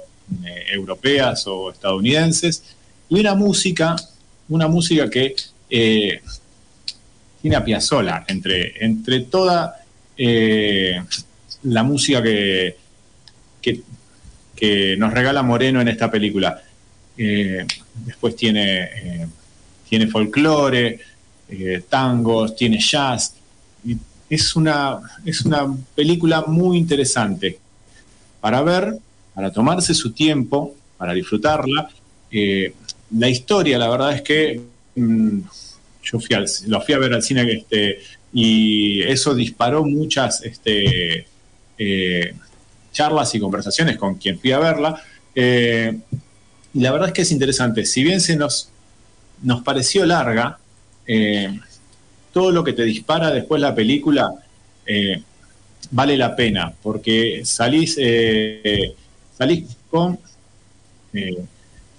europeas 0.72 1.46
o 1.48 1.72
estadounidenses, 1.72 2.64
y 3.10 3.20
una 3.20 3.36
música, 3.36 3.96
una 4.50 4.68
música 4.68 5.10
que 5.10 5.36
eh, 5.70 6.22
tiene 7.42 7.56
a 7.56 7.64
Piazzolla, 7.64 8.26
entre, 8.28 8.84
entre 8.84 9.22
toda 9.22 9.84
eh, 10.18 11.02
la 11.64 11.84
música 11.84 12.22
que, 12.22 12.76
que, 13.62 14.98
nos 14.98 15.14
regala 15.14 15.44
Moreno 15.44 15.82
en 15.82 15.88
esta 15.88 16.10
película. 16.10 16.62
Eh, 17.18 17.66
después 18.06 18.36
tiene, 18.36 19.28
tiene 19.88 20.08
folclore, 20.08 21.00
tangos, 21.90 22.56
tiene 22.56 22.80
jazz. 22.80 23.36
Es 24.30 24.56
una, 24.56 25.00
es 25.26 25.42
una 25.46 25.68
película 25.96 26.44
muy 26.48 26.78
interesante 26.78 27.60
para 28.42 28.62
ver, 28.62 28.98
para 29.34 29.52
tomarse 29.52 29.94
su 29.94 30.12
tiempo, 30.12 30.76
para 30.98 31.14
disfrutarla 31.14 31.90
la 33.12 33.30
historia, 33.30 33.78
la 33.78 33.90
verdad 33.90 34.14
es 34.14 34.22
que 34.22 34.62
mm, 34.96 35.40
yo 36.04 36.20
fui 36.20 36.36
lo 36.68 36.82
fui 36.82 36.94
a 36.94 37.00
ver 37.00 37.14
al 37.14 37.24
cine 37.24 37.50
este, 37.52 38.00
y 38.34 39.02
eso 39.04 39.34
disparó 39.34 39.86
muchas 39.86 40.42
este, 40.44 41.26
eh, 41.78 42.34
charlas 42.92 43.34
y 43.36 43.40
conversaciones 43.40 43.98
con 43.98 44.16
quien 44.16 44.40
fui 44.40 44.52
a 44.52 44.60
verla. 44.60 45.02
Eh, 45.34 45.98
y 46.74 46.80
la 46.80 46.92
verdad 46.92 47.10
es 47.10 47.14
que 47.14 47.22
es 47.22 47.32
interesante. 47.32 47.86
Si 47.86 48.04
bien 48.04 48.20
se 48.22 48.36
nos, 48.36 48.70
nos 49.42 49.64
pareció 49.64 50.06
larga, 50.06 50.60
eh, 51.06 51.60
todo 52.32 52.52
lo 52.52 52.64
que 52.64 52.74
te 52.74 52.84
dispara 52.84 53.32
después 53.32 53.62
la 53.62 53.74
película 53.76 54.32
vale 55.92 56.18
la 56.18 56.36
pena, 56.36 56.74
porque 56.82 57.42
salís, 57.44 58.00
salís 59.38 59.78
con 59.90 60.18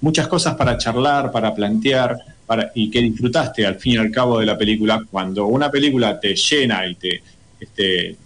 muchas 0.00 0.28
cosas 0.28 0.54
para 0.54 0.78
charlar, 0.78 1.30
para 1.30 1.54
plantear, 1.54 2.16
para, 2.46 2.70
y 2.74 2.90
que 2.90 3.00
disfrutaste 3.00 3.66
al 3.66 3.76
fin 3.76 3.94
y 3.94 3.96
al 3.98 4.10
cabo 4.10 4.38
de 4.38 4.46
la 4.46 4.56
película. 4.56 5.02
Cuando 5.10 5.46
una 5.46 5.70
película 5.70 6.18
te 6.18 6.34
llena 6.34 6.86
y 6.86 6.94
te, 6.94 7.22
este, 7.60 8.16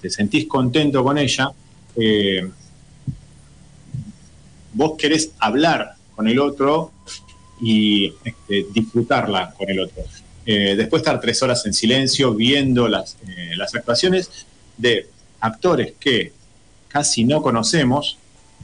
te 0.00 0.10
sentís 0.10 0.46
contento 0.46 1.02
con 1.04 1.16
ella, 1.18 1.50
eh, 1.96 2.48
vos 4.72 4.92
querés 4.98 5.32
hablar 5.38 5.94
con 6.14 6.28
el 6.28 6.38
otro 6.38 6.92
y 7.60 8.12
este, 8.24 8.66
disfrutarla 8.72 9.54
con 9.56 9.70
el 9.70 9.80
otro. 9.80 10.02
Eh, 10.44 10.74
después 10.76 11.00
estar 11.00 11.20
tres 11.20 11.42
horas 11.42 11.64
en 11.66 11.72
silencio 11.72 12.34
viendo 12.34 12.88
las, 12.88 13.16
eh, 13.28 13.52
las 13.56 13.74
actuaciones 13.74 14.28
de 14.76 15.06
actores 15.40 15.94
que 16.00 16.32
casi 16.88 17.24
no 17.24 17.40
conocemos, 17.40 18.18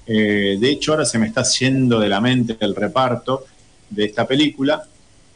eh, 0.06 0.56
de 0.58 0.70
hecho, 0.70 0.92
ahora 0.92 1.04
se 1.04 1.18
me 1.18 1.26
está 1.26 1.42
haciendo 1.42 2.00
de 2.00 2.08
la 2.08 2.20
mente 2.20 2.56
el 2.60 2.74
reparto 2.74 3.44
de 3.90 4.06
esta 4.06 4.26
película, 4.26 4.84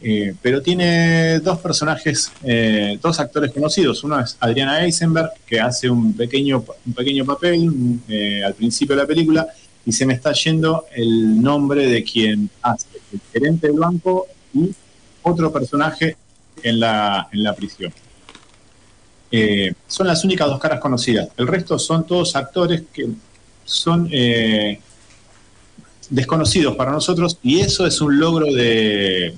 eh, 0.03 0.34
pero 0.43 0.61
tiene 0.61 1.38
dos 1.40 1.59
personajes, 1.61 2.32
dos 3.01 3.20
actores 3.20 3.53
conocidos. 3.53 4.03
Uno 4.03 4.18
es 4.18 4.36
Adriana 4.40 4.84
Eisenberg, 4.84 5.30
que 5.47 5.61
hace 5.61 5.88
un 5.88 6.12
pequeño, 6.14 6.64
un 6.87 6.92
pequeño 6.92 7.25
papel 7.25 8.00
al 8.45 8.54
principio 8.54 8.96
de 8.96 9.03
la 9.03 9.07
película, 9.07 9.46
y 9.87 9.92
se 9.92 10.04
me 10.04 10.14
está 10.14 10.33
yendo 10.33 10.87
el 10.95 11.41
nombre 11.41 11.87
de 11.87 12.03
quien 12.03 12.50
hace 12.62 12.87
el 13.12 13.21
gerente 13.33 13.68
del 13.68 13.79
banco 13.79 14.26
y 14.54 14.71
otro 15.22 15.53
personaje 15.53 16.17
en 16.62 16.80
la, 16.80 17.29
en 17.33 17.42
la 17.42 17.54
prisión. 17.54 17.92
son 19.87 20.07
las 20.07 20.24
únicas 20.24 20.49
dos 20.49 20.61
caras 20.61 20.80
conocidas. 20.80 21.29
El 21.37 21.46
resto 21.46 21.79
son 21.79 22.07
todos 22.07 22.37
actores 22.37 22.83
que 22.92 23.08
son 23.64 24.08
eh, 24.11 24.79
desconocidos 26.11 26.76
para 26.76 26.92
nosotros 26.92 27.38
y 27.42 27.61
eso 27.61 27.87
es 27.87 28.00
un 28.00 28.18
logro 28.18 28.46
de, 28.46 29.34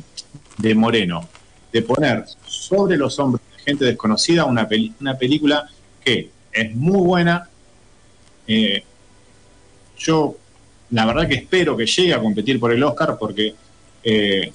Moreno, 0.75 1.29
de 1.73 1.83
poner 1.83 2.25
sobre 2.47 2.97
los 2.97 3.19
hombros 3.19 3.43
de 3.57 3.63
gente 3.63 3.85
desconocida 3.85 4.45
una, 4.45 4.69
una 5.01 5.17
película 5.17 5.69
que 6.05 6.31
es 6.53 6.75
muy 6.75 6.99
buena. 6.99 7.49
Eh, 8.47 8.83
yo 9.99 10.37
la 10.91 11.07
verdad 11.07 11.29
que 11.29 11.35
espero 11.35 11.77
que 11.77 11.87
llegue 11.87 12.15
a 12.15 12.21
competir 12.21 12.59
por 12.59 12.73
el 12.73 12.83
Oscar 12.83 13.17
porque 13.19 13.55
eh, 14.03 14.53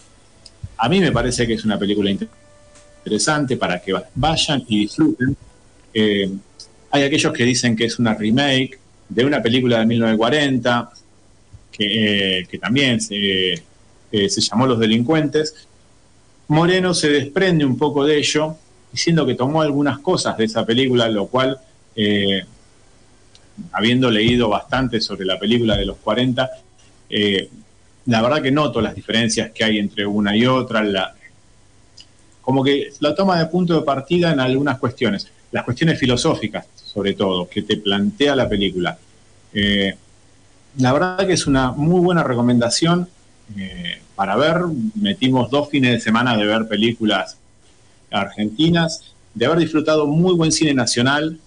a 0.77 0.89
mí 0.89 0.99
me 0.99 1.11
parece 1.11 1.47
que 1.47 1.53
es 1.53 1.65
una 1.65 1.77
película 1.77 2.09
interesante 2.09 2.38
para 3.57 3.81
que 3.81 3.93
vayan 4.15 4.63
y 4.67 4.81
disfruten. 4.81 5.35
hay 6.91 7.03
aquellos 7.03 7.33
que 7.33 7.43
dicen 7.43 7.75
que 7.75 7.85
es 7.85 7.99
una 7.99 8.13
remake, 8.13 8.79
de 9.07 9.25
una 9.25 9.41
película 9.41 9.79
de 9.79 9.85
1940 9.87 10.91
que, 11.71 12.47
que 12.49 12.57
también 12.59 13.01
se, 13.01 13.63
eh, 14.11 14.29
se 14.29 14.41
llamó 14.41 14.65
Los 14.67 14.79
Delincuentes. 14.79 15.67
Moreno 16.47 16.93
se 16.93 17.09
desprende 17.09 17.65
un 17.65 17.77
poco 17.77 18.05
de 18.05 18.17
ello, 18.17 18.55
diciendo 18.91 19.25
que 19.25 19.35
tomó 19.35 19.61
algunas 19.61 19.99
cosas 19.99 20.37
de 20.37 20.45
esa 20.45 20.65
película, 20.65 21.07
lo 21.09 21.27
cual, 21.27 21.59
eh, 21.95 22.43
habiendo 23.71 24.09
leído 24.09 24.49
bastante 24.49 24.99
sobre 24.99 25.25
la 25.25 25.37
película 25.37 25.77
de 25.77 25.85
los 25.85 25.97
40, 25.97 26.49
eh, 27.09 27.49
la 28.07 28.21
verdad 28.21 28.41
que 28.41 28.51
noto 28.51 28.81
las 28.81 28.95
diferencias 28.95 29.51
que 29.51 29.63
hay 29.63 29.77
entre 29.77 30.05
una 30.05 30.35
y 30.35 30.45
otra, 30.45 31.15
como 32.49 32.63
que 32.63 32.89
la 32.99 33.13
toma 33.13 33.37
de 33.37 33.45
punto 33.45 33.75
de 33.75 33.83
partida 33.83 34.31
en 34.31 34.39
algunas 34.39 34.79
cuestiones, 34.79 35.27
las 35.51 35.63
cuestiones 35.63 35.99
filosóficas 35.99 36.65
sobre 36.91 37.13
todo, 37.13 37.47
que 37.47 37.61
te 37.61 37.77
plantea 37.77 38.35
la 38.35 38.49
película. 38.49 38.97
Eh, 39.53 39.95
la 40.79 40.91
verdad 40.91 41.27
que 41.27 41.33
es 41.33 41.45
una 41.45 41.71
muy 41.71 42.01
buena 42.01 42.23
recomendación 42.23 43.07
eh, 43.55 44.01
para 44.15 44.35
ver. 44.35 44.61
Metimos 44.95 45.51
dos 45.51 45.69
fines 45.69 45.91
de 45.91 45.99
semana 45.99 46.35
de 46.35 46.45
ver 46.45 46.67
películas 46.67 47.37
argentinas, 48.09 49.13
de 49.35 49.45
haber 49.45 49.59
disfrutado 49.59 50.07
muy 50.07 50.33
buen 50.33 50.51
cine 50.51 50.73
nacional, 50.73 51.39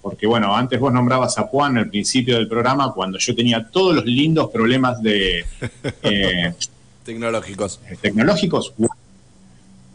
porque 0.00 0.26
bueno, 0.26 0.56
antes 0.56 0.80
vos 0.80 0.92
nombrabas 0.92 1.36
a 1.36 1.42
Juan 1.42 1.76
al 1.76 1.90
principio 1.90 2.36
del 2.36 2.48
programa, 2.48 2.94
cuando 2.94 3.18
yo 3.18 3.34
tenía 3.34 3.68
todos 3.68 3.96
los 3.96 4.06
lindos 4.06 4.50
problemas 4.50 5.02
de... 5.02 5.44
Eh, 6.02 6.54
tecnológicos. 7.04 7.80
Tecnológicos. 8.00 8.72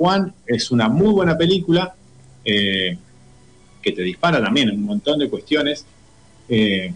Juan 0.02 0.34
es 0.48 0.72
una 0.72 0.90
muy 0.90 1.14
buena 1.14 1.38
película 1.38 1.94
eh, 2.44 2.98
que 3.84 3.91
te 3.91 4.02
dispara 4.02 4.41
también 4.41 4.69
en 4.69 4.78
un 4.78 4.86
montón 4.86 5.19
de 5.19 5.30
cuestiones, 5.30 5.86
eh, 6.49 6.91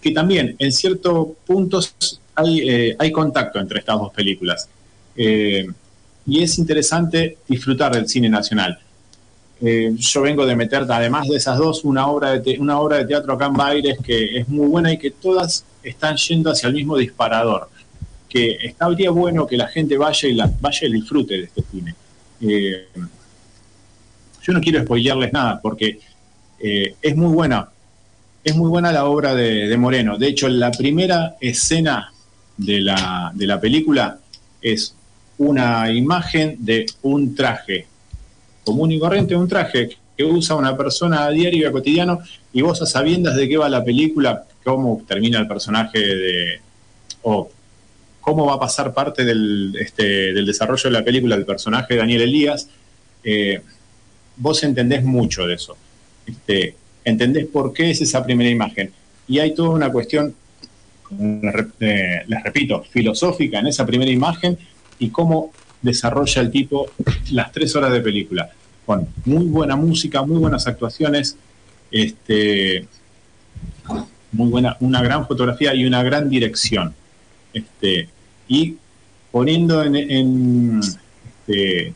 que 0.00 0.10
también 0.12 0.56
en 0.58 0.72
ciertos 0.72 1.28
puntos 1.46 1.94
hay, 2.34 2.60
eh, 2.66 2.96
hay 2.98 3.12
contacto 3.12 3.58
entre 3.58 3.80
estas 3.80 3.98
dos 3.98 4.10
películas. 4.10 4.70
y 5.14 6.42
es 6.42 6.58
interesante 6.58 7.36
disfrutar 7.46 7.92
del 7.94 8.08
cine 8.08 8.30
nacional. 8.30 8.78
yo 9.60 10.22
vengo 10.22 10.46
de 10.46 10.56
meter, 10.56 10.86
además 10.88 11.28
de 11.28 11.36
esas 11.36 11.58
dos, 11.58 11.84
una 11.84 12.06
obra 12.06 12.38
de, 12.38 12.58
una 12.58 12.80
obra 12.80 12.96
de 12.98 13.04
teatro 13.04 13.34
acá 13.34 13.46
en 13.46 13.52
Baires 13.54 13.98
que 14.02 14.38
es 14.38 14.48
muy 14.48 14.66
buena 14.66 14.90
y 14.94 14.96
que 14.98 15.10
todas 15.10 15.64
están 15.82 16.16
yendo 16.16 16.50
hacia 16.52 16.68
el 16.68 16.74
mismo 16.74 16.96
disparador 16.96 17.68
que 18.28 18.58
estaría 18.62 19.10
bueno 19.10 19.46
que 19.46 19.56
la 19.56 19.68
gente 19.68 19.96
vaya 19.96 20.28
y 20.28 20.34
la, 20.34 20.50
vaya 20.60 20.86
y 20.86 20.92
disfrute 20.92 21.34
de 21.34 21.44
este 21.44 21.62
cine. 21.70 21.94
Eh, 22.40 22.88
yo 24.42 24.52
no 24.52 24.60
quiero 24.60 24.82
spoilearles 24.82 25.32
nada 25.32 25.60
porque 25.60 26.00
eh, 26.60 26.94
es 27.02 27.16
muy 27.16 27.32
buena, 27.32 27.68
es 28.42 28.56
muy 28.56 28.68
buena 28.68 28.92
la 28.92 29.04
obra 29.04 29.34
de, 29.34 29.76
Moreno. 29.76 30.18
De 30.18 30.28
hecho, 30.28 30.48
la 30.48 30.70
primera 30.70 31.36
escena 31.40 32.12
de 32.56 32.80
la, 32.80 33.30
de 33.34 33.46
la 33.46 33.60
película 33.60 34.18
es 34.60 34.94
una 35.38 35.90
imagen 35.90 36.56
de 36.58 36.86
un 37.02 37.34
traje 37.34 37.86
común 38.64 38.92
y 38.92 38.98
corriente, 38.98 39.36
un 39.36 39.48
traje 39.48 39.96
que 40.16 40.24
usa 40.24 40.56
una 40.56 40.76
persona 40.76 41.24
a 41.24 41.30
diario 41.30 41.60
y 41.60 41.64
a 41.64 41.72
cotidiano, 41.72 42.20
y 42.52 42.60
vos 42.60 42.82
a 42.82 42.86
sabiendas 42.86 43.36
de 43.36 43.48
qué 43.48 43.56
va 43.56 43.68
la 43.68 43.84
película, 43.84 44.44
cómo 44.64 45.02
termina 45.06 45.38
el 45.38 45.46
personaje 45.46 45.98
de, 45.98 46.60
o 47.22 47.50
cómo 48.28 48.44
va 48.44 48.56
a 48.56 48.60
pasar 48.60 48.92
parte 48.92 49.24
del, 49.24 49.74
este, 49.80 50.34
del 50.34 50.44
desarrollo 50.44 50.82
de 50.82 50.90
la 50.90 51.02
película 51.02 51.34
del 51.34 51.46
personaje 51.46 51.94
de 51.94 52.00
Daniel 52.00 52.20
Elías, 52.20 52.68
eh, 53.24 53.62
vos 54.36 54.62
entendés 54.64 55.02
mucho 55.02 55.46
de 55.46 55.54
eso. 55.54 55.78
Este, 56.26 56.74
entendés 57.06 57.46
por 57.46 57.72
qué 57.72 57.90
es 57.90 58.02
esa 58.02 58.22
primera 58.22 58.50
imagen. 58.50 58.92
Y 59.26 59.38
hay 59.38 59.54
toda 59.54 59.70
una 59.70 59.90
cuestión, 59.90 60.34
eh, 61.80 62.22
les 62.26 62.42
repito, 62.44 62.82
filosófica 62.82 63.60
en 63.60 63.68
esa 63.68 63.86
primera 63.86 64.10
imagen 64.10 64.58
y 64.98 65.08
cómo 65.08 65.50
desarrolla 65.80 66.42
el 66.42 66.50
tipo 66.50 66.90
las 67.30 67.50
tres 67.50 67.74
horas 67.76 67.94
de 67.94 68.02
película. 68.02 68.50
Con 68.84 69.08
muy 69.24 69.46
buena 69.46 69.74
música, 69.74 70.20
muy 70.20 70.36
buenas 70.36 70.66
actuaciones, 70.66 71.38
este, 71.90 72.86
muy 74.32 74.50
buena, 74.50 74.76
una 74.80 75.00
gran 75.00 75.26
fotografía 75.26 75.74
y 75.74 75.86
una 75.86 76.02
gran 76.02 76.28
dirección. 76.28 76.94
Este, 77.54 78.10
y 78.48 78.76
poniendo 79.30 79.84
en, 79.84 80.80
este, 80.80 81.92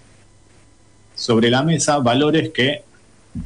sobre 1.15 1.51
la 1.51 1.63
mesa 1.63 1.99
valores 1.99 2.51
que 2.51 2.83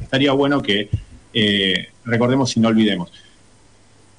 estaría 0.01 0.33
bueno 0.33 0.61
que 0.61 0.89
eh, 1.33 1.87
recordemos 2.05 2.55
y 2.57 2.59
no 2.59 2.67
olvidemos. 2.67 3.11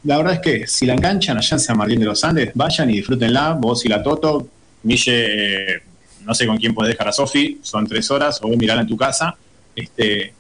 La 0.05 0.17
verdad 0.17 0.35
es 0.35 0.41
que 0.41 0.67
si 0.67 0.87
la 0.87 0.95
enganchan 0.95 1.37
allá 1.37 1.57
en 1.57 1.61
San 1.61 1.77
Martín 1.77 2.01
de 2.01 2.07
los 2.07 2.23
Andes, 2.25 2.51
vayan 2.55 2.89
y 2.91 2.95
disfrútenla, 2.95 3.55
vos 3.55 3.85
y 3.85 3.89
la 3.89 4.03
Toto, 4.03 4.47
Mille, 4.85 5.75
eh, 5.75 5.83
no 6.25 6.35
sé 6.35 6.47
con 6.47 6.57
quién 6.57 6.75
podés 6.75 6.93
dejar 6.93 7.09
a 7.09 7.13
Sofi, 7.13 7.59
son 7.63 7.87
tres 7.87 8.11
horas, 8.11 8.39
o 8.43 8.49
mirarla 8.49 8.83
en 8.83 8.89
tu 8.89 8.97
casa. 8.97 9.37
Este, 9.75 10.33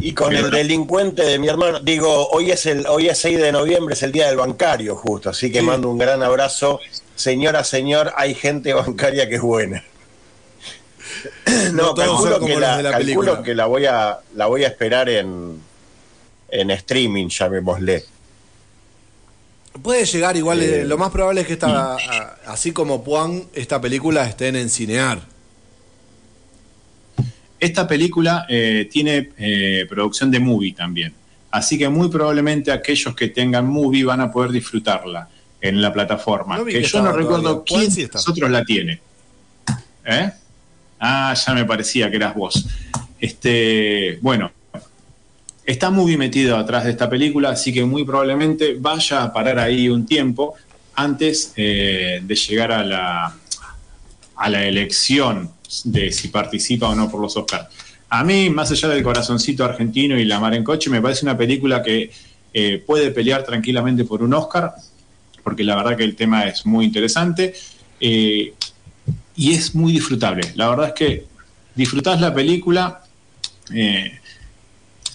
y 0.00 0.12
con 0.12 0.34
el 0.34 0.50
delincuente 0.50 1.22
de 1.22 1.38
mi 1.38 1.48
hermano, 1.48 1.80
digo, 1.80 2.28
hoy 2.30 2.50
es 2.50 2.66
el 2.66 2.86
hoy 2.86 3.08
es 3.08 3.18
6 3.18 3.40
de 3.40 3.52
noviembre, 3.52 3.94
es 3.94 4.02
el 4.02 4.12
día 4.12 4.28
del 4.28 4.36
bancario 4.36 4.94
justo, 4.94 5.30
así 5.30 5.50
que 5.50 5.60
mando 5.60 5.90
un 5.90 5.98
gran 5.98 6.22
abrazo. 6.22 6.80
Señora, 7.18 7.64
señor, 7.64 8.12
hay 8.16 8.32
gente 8.32 8.72
bancaria 8.72 9.28
que 9.28 9.34
es 9.34 9.42
buena. 9.42 9.82
No, 11.72 11.92
calculo, 11.94 12.38
que 12.38 12.60
la, 12.60 12.80
calculo 12.80 13.42
que 13.42 13.54
la 13.56 13.66
voy 13.66 13.86
a 13.86 14.20
la 14.36 14.46
voy 14.46 14.62
a 14.62 14.68
esperar 14.68 15.08
en 15.08 15.60
en 16.48 16.70
streaming, 16.70 17.26
llamémosle. 17.28 18.04
Puede 19.82 20.04
llegar 20.04 20.36
igual, 20.36 20.62
eh, 20.62 20.84
lo 20.84 20.96
más 20.96 21.10
probable 21.10 21.40
es 21.40 21.46
que 21.48 21.54
esta, 21.54 21.96
así 22.46 22.70
como 22.70 23.02
Puan, 23.02 23.44
esta 23.52 23.80
película 23.80 24.24
estén 24.24 24.54
en 24.54 24.70
Cinear. 24.70 25.20
Esta 27.58 27.88
película 27.88 28.46
eh, 28.48 28.88
tiene 28.90 29.30
eh, 29.36 29.86
producción 29.88 30.30
de 30.30 30.38
movie 30.38 30.72
también, 30.72 31.12
así 31.50 31.76
que 31.76 31.88
muy 31.88 32.08
probablemente 32.08 32.70
aquellos 32.70 33.16
que 33.16 33.28
tengan 33.28 33.66
movie 33.66 34.04
van 34.04 34.20
a 34.20 34.30
poder 34.30 34.52
disfrutarla 34.52 35.28
en 35.60 35.80
la 35.80 35.92
plataforma. 35.92 36.64
que, 36.64 36.82
yo 36.82 37.02
no 37.02 37.12
recuerdo 37.12 37.64
quién 37.64 37.92
de 37.92 38.08
nosotros 38.12 38.50
la 38.50 38.64
tiene. 38.64 39.00
¿Eh? 40.04 40.30
Ah, 41.00 41.34
ya 41.34 41.54
me 41.54 41.64
parecía 41.64 42.10
que 42.10 42.16
eras 42.16 42.34
vos. 42.34 42.66
Este, 43.20 44.18
bueno, 44.22 44.50
está 45.64 45.90
muy 45.90 46.16
metido 46.16 46.56
atrás 46.56 46.84
de 46.84 46.90
esta 46.90 47.10
película, 47.10 47.50
así 47.50 47.72
que 47.72 47.84
muy 47.84 48.04
probablemente 48.04 48.76
vaya 48.78 49.24
a 49.24 49.32
parar 49.32 49.58
ahí 49.58 49.88
un 49.88 50.06
tiempo 50.06 50.54
antes 50.94 51.54
de 51.54 52.38
llegar 52.48 52.72
a 52.72 52.84
la, 52.84 53.36
a 54.36 54.48
la 54.48 54.64
elección 54.64 55.50
de 55.84 56.10
si 56.12 56.28
participa 56.28 56.88
o 56.88 56.94
no 56.94 57.10
por 57.10 57.20
los 57.20 57.36
Oscars. 57.36 57.68
A 58.10 58.24
mí, 58.24 58.48
más 58.48 58.70
allá 58.70 58.88
del 58.88 59.02
corazoncito 59.02 59.64
argentino 59.64 60.18
y 60.18 60.24
la 60.24 60.40
mar 60.40 60.54
en 60.54 60.64
coche, 60.64 60.88
me 60.88 61.02
parece 61.02 61.26
una 61.26 61.36
película 61.36 61.82
que 61.82 62.10
eh, 62.54 62.82
puede 62.86 63.10
pelear 63.10 63.44
tranquilamente 63.44 64.04
por 64.04 64.22
un 64.22 64.32
Oscar, 64.32 64.74
porque 65.48 65.64
la 65.64 65.76
verdad 65.76 65.96
que 65.96 66.04
el 66.04 66.14
tema 66.14 66.44
es 66.44 66.66
muy 66.66 66.84
interesante 66.84 67.54
eh, 68.00 68.52
y 69.34 69.54
es 69.54 69.74
muy 69.74 69.92
disfrutable. 69.92 70.42
La 70.56 70.68
verdad 70.68 70.88
es 70.88 70.92
que 70.92 71.24
disfrutás 71.74 72.20
la 72.20 72.34
película, 72.34 73.02
eh, 73.72 74.20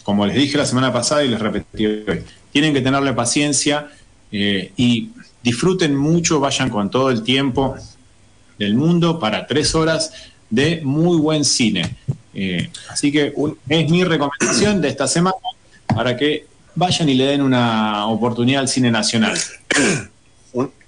como 0.02 0.26
les 0.26 0.36
dije 0.36 0.58
la 0.58 0.66
semana 0.66 0.92
pasada 0.92 1.24
y 1.24 1.28
les 1.28 1.40
repetí 1.40 1.86
hoy, 1.86 2.24
tienen 2.52 2.74
que 2.74 2.82
tenerle 2.82 3.14
paciencia 3.14 3.92
y 4.32 5.12
disfruten 5.44 5.96
mucho, 5.96 6.40
vayan 6.40 6.72
con 6.72 6.90
todo 6.90 7.12
el 7.12 7.22
tiempo 7.22 7.76
del 8.58 8.74
mundo 8.74 9.20
para 9.20 9.46
tres 9.46 9.76
horas 9.76 10.12
de 10.50 10.82
muy 10.84 11.20
buen 11.20 11.46
cine. 11.46 11.96
Eh, 12.34 12.72
así 12.90 13.12
que 13.12 13.32
es 13.70 13.92
mi 13.92 14.04
recomendación 14.04 14.82
de 14.82 14.88
esta 14.88 15.08
semana 15.08 15.36
para 15.86 16.18
que 16.18 16.48
vayan 16.74 17.10
y 17.10 17.14
le 17.14 17.26
den 17.26 17.42
una 17.42 18.08
oportunidad 18.08 18.62
al 18.62 18.68
cine 18.68 18.90
nacional. 18.90 19.38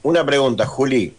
Una 0.06 0.24
pregunta, 0.24 0.68
Juli. 0.68 1.14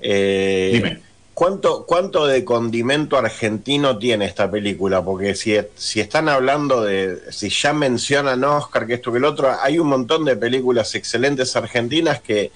Eh, 0.00 0.70
Dime. 0.72 1.00
¿cuánto, 1.34 1.84
¿Cuánto 1.84 2.26
de 2.26 2.44
condimento 2.44 3.18
argentino 3.18 3.98
tiene 3.98 4.24
esta 4.24 4.50
película? 4.50 5.04
Porque 5.04 5.34
si, 5.34 5.54
si 5.74 6.00
están 6.00 6.30
hablando 6.30 6.82
de, 6.82 7.18
si 7.30 7.50
ya 7.50 7.74
mencionan 7.74 8.42
Oscar, 8.42 8.86
que 8.86 8.94
esto 8.94 9.12
que 9.12 9.18
el 9.18 9.26
otro, 9.26 9.54
hay 9.60 9.78
un 9.78 9.88
montón 9.88 10.24
de 10.24 10.36
películas 10.36 10.94
excelentes 10.94 11.54
argentinas 11.56 12.22
que 12.22 12.50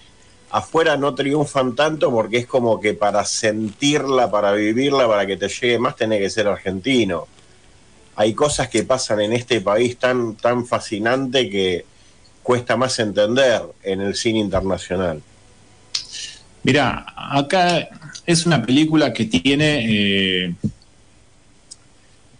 afuera 0.50 0.96
no 0.96 1.14
triunfan 1.14 1.74
tanto 1.74 2.10
porque 2.10 2.38
es 2.38 2.46
como 2.46 2.80
que 2.80 2.94
para 2.94 3.24
sentirla, 3.26 4.30
para 4.30 4.52
vivirla, 4.52 5.06
para 5.06 5.26
que 5.26 5.36
te 5.36 5.48
llegue 5.48 5.78
más, 5.78 5.94
tiene 5.96 6.18
que 6.18 6.30
ser 6.30 6.48
argentino. 6.48 7.26
Hay 8.16 8.32
cosas 8.32 8.70
que 8.70 8.82
pasan 8.82 9.20
en 9.20 9.34
este 9.34 9.60
país 9.60 9.98
tan, 9.98 10.36
tan 10.36 10.64
fascinante 10.64 11.50
que 11.50 11.84
cuesta 12.42 12.78
más 12.78 12.98
entender 12.98 13.60
en 13.82 14.00
el 14.00 14.14
cine 14.14 14.38
internacional. 14.38 15.20
Mira, 16.66 17.06
acá 17.14 17.88
es 18.26 18.44
una 18.44 18.60
película 18.60 19.12
que 19.12 19.26
tiene, 19.26 19.86
eh, 19.88 20.54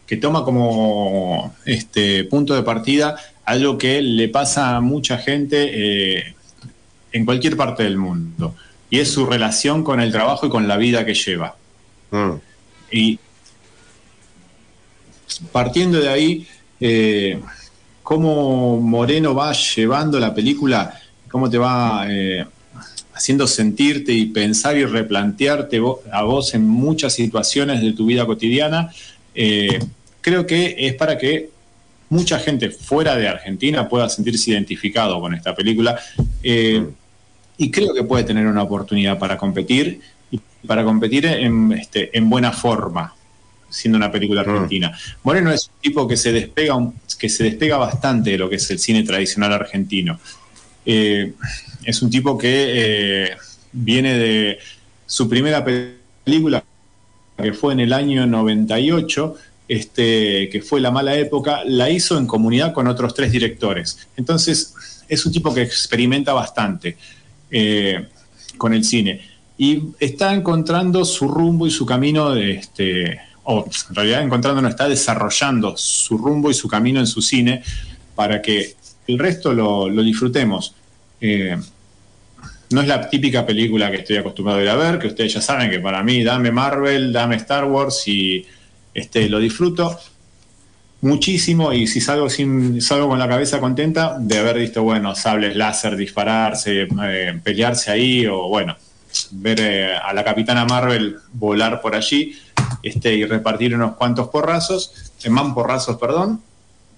que 0.04 0.16
toma 0.16 0.42
como 0.42 1.54
este 1.64 2.24
punto 2.24 2.52
de 2.52 2.64
partida 2.64 3.16
algo 3.44 3.78
que 3.78 4.02
le 4.02 4.28
pasa 4.28 4.74
a 4.74 4.80
mucha 4.80 5.18
gente 5.18 5.70
eh, 5.70 6.34
en 7.12 7.24
cualquier 7.24 7.56
parte 7.56 7.84
del 7.84 7.98
mundo. 7.98 8.56
Y 8.90 8.98
es 8.98 9.12
su 9.12 9.26
relación 9.26 9.84
con 9.84 10.00
el 10.00 10.10
trabajo 10.10 10.46
y 10.46 10.50
con 10.50 10.66
la 10.66 10.76
vida 10.76 11.06
que 11.06 11.14
lleva. 11.14 11.54
Mm. 12.10 12.32
Y 12.90 13.20
partiendo 15.52 16.00
de 16.00 16.08
ahí, 16.08 16.48
eh, 16.80 17.40
cómo 18.02 18.80
Moreno 18.80 19.36
va 19.36 19.52
llevando 19.52 20.18
la 20.18 20.34
película, 20.34 21.00
cómo 21.30 21.48
te 21.48 21.58
va 21.58 22.06
eh, 22.08 22.44
haciendo 23.16 23.46
sentirte 23.46 24.12
y 24.12 24.26
pensar 24.26 24.76
y 24.76 24.84
replantearte 24.84 25.80
a 26.12 26.22
vos 26.22 26.54
en 26.54 26.68
muchas 26.68 27.14
situaciones 27.14 27.80
de 27.80 27.92
tu 27.92 28.06
vida 28.06 28.26
cotidiana, 28.26 28.90
Eh, 29.38 29.78
creo 30.22 30.46
que 30.46 30.74
es 30.78 30.94
para 30.94 31.18
que 31.18 31.50
mucha 32.08 32.38
gente 32.38 32.70
fuera 32.70 33.14
de 33.16 33.28
Argentina 33.28 33.86
pueda 33.86 34.08
sentirse 34.08 34.50
identificado 34.50 35.20
con 35.20 35.34
esta 35.34 35.54
película. 35.54 35.98
Eh, 36.42 36.84
y 37.58 37.70
creo 37.70 37.92
que 37.94 38.02
puede 38.02 38.24
tener 38.24 38.46
una 38.46 38.62
oportunidad 38.62 39.18
para 39.18 39.36
competir 39.36 40.00
y 40.30 40.40
para 40.66 40.84
competir 40.84 41.26
en, 41.26 41.72
este, 41.72 42.16
en 42.16 42.28
buena 42.28 42.50
forma 42.50 43.14
siendo 43.68 43.98
una 43.98 44.10
película 44.10 44.40
argentina. 44.40 44.96
Moreno 45.22 45.52
es 45.52 45.68
un 45.68 45.80
tipo 45.80 46.08
que 46.08 46.16
se 46.16 46.32
despega 46.32 46.74
que 47.18 47.28
se 47.28 47.44
despega 47.44 47.76
bastante 47.76 48.30
de 48.30 48.38
lo 48.38 48.48
que 48.48 48.56
es 48.56 48.70
el 48.70 48.78
cine 48.78 49.02
tradicional 49.02 49.52
argentino. 49.52 50.18
Eh, 50.86 51.32
es 51.84 52.00
un 52.00 52.10
tipo 52.10 52.38
que 52.38 53.24
eh, 53.26 53.36
viene 53.72 54.16
de 54.16 54.58
su 55.04 55.28
primera 55.28 55.64
película 55.64 56.64
que 57.36 57.52
fue 57.52 57.74
en 57.74 57.80
el 57.80 57.92
año 57.92 58.26
98, 58.26 59.34
este, 59.68 60.48
que 60.48 60.62
fue 60.62 60.80
La 60.80 60.90
Mala 60.90 61.16
Época, 61.16 61.62
la 61.66 61.90
hizo 61.90 62.16
en 62.16 62.26
comunidad 62.26 62.72
con 62.72 62.86
otros 62.86 63.14
tres 63.14 63.32
directores. 63.32 64.08
Entonces, 64.16 64.74
es 65.08 65.26
un 65.26 65.32
tipo 65.32 65.52
que 65.52 65.62
experimenta 65.62 66.32
bastante 66.32 66.96
eh, 67.50 68.08
con 68.56 68.72
el 68.72 68.84
cine 68.84 69.20
y 69.58 69.82
está 70.00 70.34
encontrando 70.34 71.04
su 71.04 71.28
rumbo 71.28 71.66
y 71.66 71.70
su 71.70 71.86
camino, 71.86 72.30
de 72.30 72.52
este, 72.52 73.20
o 73.44 73.64
en 73.88 73.94
realidad 73.94 74.22
encontrando, 74.22 74.60
no 74.60 74.68
está 74.68 74.88
desarrollando 74.88 75.76
su 75.76 76.18
rumbo 76.18 76.50
y 76.50 76.54
su 76.54 76.68
camino 76.68 77.00
en 77.00 77.06
su 77.06 77.22
cine 77.22 77.62
para 78.14 78.42
que 78.42 78.74
el 79.06 79.18
resto 79.18 79.52
lo, 79.52 80.02
disfrutemos. 80.02 80.74
Eh, 81.20 81.56
no 82.70 82.80
es 82.80 82.88
la 82.88 83.08
típica 83.08 83.46
película 83.46 83.90
que 83.90 83.98
estoy 83.98 84.16
acostumbrado 84.16 84.60
a 84.60 84.62
ir 84.62 84.68
a 84.68 84.76
ver, 84.76 84.98
que 84.98 85.06
ustedes 85.06 85.34
ya 85.34 85.40
saben 85.40 85.70
que 85.70 85.78
para 85.78 86.02
mí 86.02 86.24
dame 86.24 86.50
Marvel, 86.50 87.12
dame 87.12 87.36
Star 87.36 87.64
Wars 87.64 88.06
y 88.08 88.44
este, 88.92 89.28
lo 89.28 89.38
disfruto 89.38 89.98
muchísimo 91.00 91.72
y 91.72 91.86
si 91.86 92.00
salgo, 92.00 92.28
sin, 92.28 92.80
salgo 92.80 93.08
con 93.08 93.18
la 93.18 93.28
cabeza 93.28 93.60
contenta 93.60 94.16
de 94.18 94.38
haber 94.38 94.58
visto, 94.58 94.82
bueno, 94.82 95.14
sables 95.14 95.56
láser 95.56 95.96
dispararse, 95.96 96.88
eh, 97.04 97.40
pelearse 97.42 97.90
ahí 97.90 98.26
o 98.26 98.48
bueno, 98.48 98.76
ver 99.32 99.60
eh, 99.60 99.96
a 99.96 100.12
la 100.12 100.24
capitana 100.24 100.64
Marvel 100.64 101.16
volar 101.32 101.80
por 101.80 101.94
allí 101.94 102.36
este, 102.82 103.14
y 103.14 103.24
repartir 103.24 103.74
unos 103.74 103.96
cuantos 103.96 104.28
porrazos, 104.28 105.12
eh, 105.22 105.30
mamporrazos, 105.30 105.96
perdón. 105.96 106.42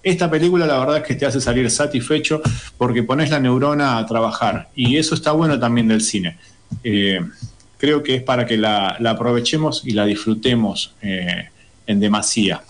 Esta 0.08 0.30
película 0.30 0.66
la 0.66 0.78
verdad 0.78 0.96
es 0.96 1.02
que 1.02 1.16
te 1.16 1.26
hace 1.26 1.38
salir 1.38 1.70
satisfecho 1.70 2.40
porque 2.78 3.02
pones 3.02 3.28
la 3.28 3.40
neurona 3.40 3.98
a 3.98 4.06
trabajar 4.06 4.70
y 4.74 4.96
eso 4.96 5.14
está 5.14 5.32
bueno 5.32 5.60
también 5.60 5.86
del 5.86 6.00
cine. 6.00 6.38
Eh, 6.82 7.20
creo 7.76 8.02
que 8.02 8.14
es 8.14 8.22
para 8.22 8.46
que 8.46 8.56
la, 8.56 8.96
aprovechemos 9.06 9.82
y 9.84 9.90
la 9.90 10.06
disfrutemos 10.06 10.94
eh, 11.02 11.50
en 11.86 12.00
demasía. 12.00 12.62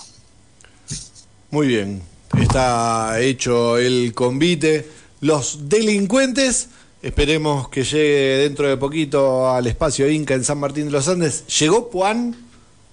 Muy 1.53 1.69
bien, 1.69 2.03
está 2.37 3.21
hecho 3.21 3.79
el 3.79 4.15
convite. 4.15 4.89
Los 5.21 5.69
delincuentes, 5.69 6.71
esperemos 7.03 7.69
que 7.69 7.85
llegue 7.85 8.39
dentro 8.39 8.69
de 8.69 8.77
poquito 8.77 9.49
al 9.49 9.69
espacio 9.69 10.11
Inca 10.11 10.35
en 10.35 10.43
San 10.43 10.59
Martín 10.59 10.87
de 10.87 10.91
los 10.91 11.07
Andes. 11.07 11.47
Llegó 11.61 11.89
Puan, 11.89 12.35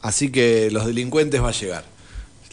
así 0.04 0.30
que 0.32 0.70
los 0.70 0.86
delincuentes 0.86 1.42
va 1.42 1.50
a 1.50 1.52
llegar. 1.52 1.95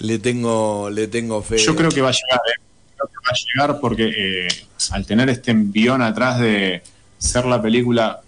Le 0.02 0.18
tengo, 0.18 0.90
le 0.90 1.06
tengo 1.08 1.42
fe. 1.42 1.58
Yo 1.58 1.74
creo 1.76 1.90
que 1.90 2.00
va 2.00 2.08
a 2.08 2.12
llegar, 2.12 2.40
¿eh? 2.48 2.60
Creo 2.96 3.08
que 3.08 3.14
va 3.16 3.30
a 3.30 3.34
llegar 3.70 3.80
porque 3.80 4.12
eh, 4.16 4.48
al 4.90 5.06
tener 5.06 5.28
este 5.30 5.50
envión 5.52 6.02
atrás 6.02 6.38
de 6.40 6.82
ser 7.18 7.44
la 7.46 7.60
película 7.62 8.20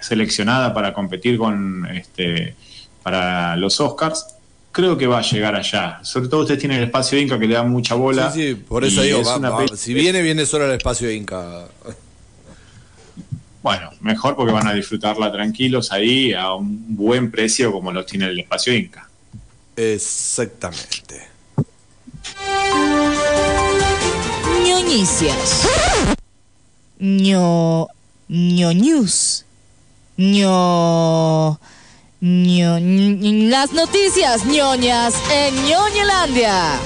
seleccionada 0.00 0.72
para 0.72 0.92
competir 0.92 1.38
con 1.38 1.86
este 1.86 2.54
para 3.02 3.56
los 3.56 3.80
Oscars, 3.80 4.26
creo 4.72 4.96
que 4.98 5.06
va 5.06 5.18
a 5.18 5.22
llegar 5.22 5.54
allá. 5.54 6.00
Sobre 6.02 6.28
todo 6.28 6.40
ustedes 6.42 6.60
tienen 6.60 6.78
el 6.78 6.84
espacio 6.84 7.18
Inca 7.18 7.38
que 7.38 7.46
le 7.46 7.54
da 7.54 7.62
mucha 7.62 7.94
bola. 7.94 8.30
Sí, 8.30 8.48
sí, 8.48 8.54
por 8.54 8.84
eso 8.84 9.02
digo, 9.02 9.20
es 9.20 9.26
va- 9.26 9.36
una 9.38 9.50
va- 9.50 9.66
si 9.76 9.94
viene, 9.94 10.22
viene 10.22 10.44
solo 10.46 10.64
al 10.66 10.72
espacio 10.72 11.10
Inca. 11.10 11.66
Bueno, 13.62 13.90
mejor 14.00 14.36
porque 14.36 14.52
van 14.52 14.68
a 14.68 14.74
disfrutarla 14.74 15.32
tranquilos 15.32 15.90
ahí 15.90 16.32
a 16.32 16.52
un 16.54 16.94
buen 16.96 17.30
precio 17.32 17.72
como 17.72 17.90
lo 17.92 18.04
tiene 18.04 18.26
el 18.26 18.38
espacio 18.38 18.72
Inca. 18.74 19.05
Exactamente. 19.76 21.28
ñoñicias. 24.66 25.66
ño. 26.98 27.88
ño. 30.16 31.58
ño. 32.20 32.78
ñ- 32.80 33.48
Las 33.50 33.72
noticias 33.72 34.44
ñoñas 34.46 35.14
en 35.30 35.54
ñoñelandia. 35.66 36.80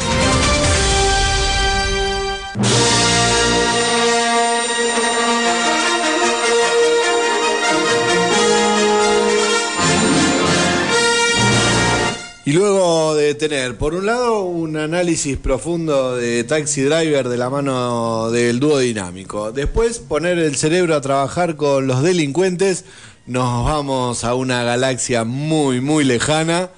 Y 12.50 12.52
luego 12.52 13.14
de 13.14 13.36
tener, 13.36 13.78
por 13.78 13.94
un 13.94 14.06
lado, 14.06 14.40
un 14.40 14.76
análisis 14.76 15.36
profundo 15.36 16.16
de 16.16 16.42
Taxi 16.42 16.82
Driver 16.82 17.28
de 17.28 17.36
la 17.36 17.48
mano 17.48 18.32
del 18.32 18.58
dúo 18.58 18.80
dinámico, 18.80 19.52
después 19.52 20.00
poner 20.00 20.36
el 20.40 20.56
cerebro 20.56 20.96
a 20.96 21.00
trabajar 21.00 21.54
con 21.54 21.86
los 21.86 22.02
delincuentes, 22.02 22.86
nos 23.26 23.64
vamos 23.64 24.24
a 24.24 24.34
una 24.34 24.64
galaxia 24.64 25.22
muy, 25.22 25.80
muy 25.80 26.02
lejana 26.02 26.70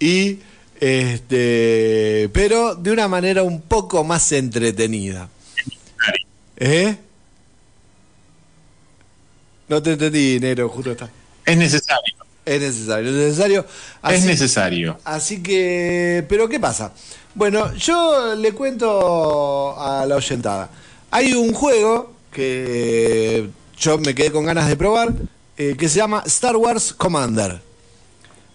y 0.00 0.40
este, 0.80 2.28
pero 2.32 2.74
de 2.74 2.90
una 2.90 3.06
manera 3.06 3.44
un 3.44 3.60
poco 3.60 4.02
más 4.02 4.32
entretenida. 4.32 5.28
¿Eh? 6.56 6.96
No 9.68 9.80
te 9.80 9.92
entendí, 9.92 10.40
Nero, 10.40 10.68
justo 10.68 10.90
está. 10.90 11.08
Es 11.46 11.56
necesario. 11.56 12.21
Es 12.44 12.60
necesario, 12.60 13.10
es 13.10 13.16
necesario. 13.16 13.66
Es 14.08 14.24
necesario. 14.24 14.98
Así 15.04 15.42
que, 15.42 16.24
pero 16.28 16.48
¿qué 16.48 16.58
pasa? 16.58 16.92
Bueno, 17.34 17.72
yo 17.74 18.34
le 18.34 18.52
cuento 18.52 19.78
a 19.78 20.04
la 20.06 20.16
oyentada. 20.16 20.68
Hay 21.10 21.34
un 21.34 21.52
juego 21.52 22.12
que 22.32 23.48
yo 23.78 23.98
me 23.98 24.14
quedé 24.14 24.32
con 24.32 24.44
ganas 24.44 24.68
de 24.68 24.76
probar, 24.76 25.12
eh, 25.56 25.76
que 25.78 25.88
se 25.88 25.98
llama 25.98 26.22
Star 26.26 26.56
Wars 26.56 26.92
Commander. 26.92 27.60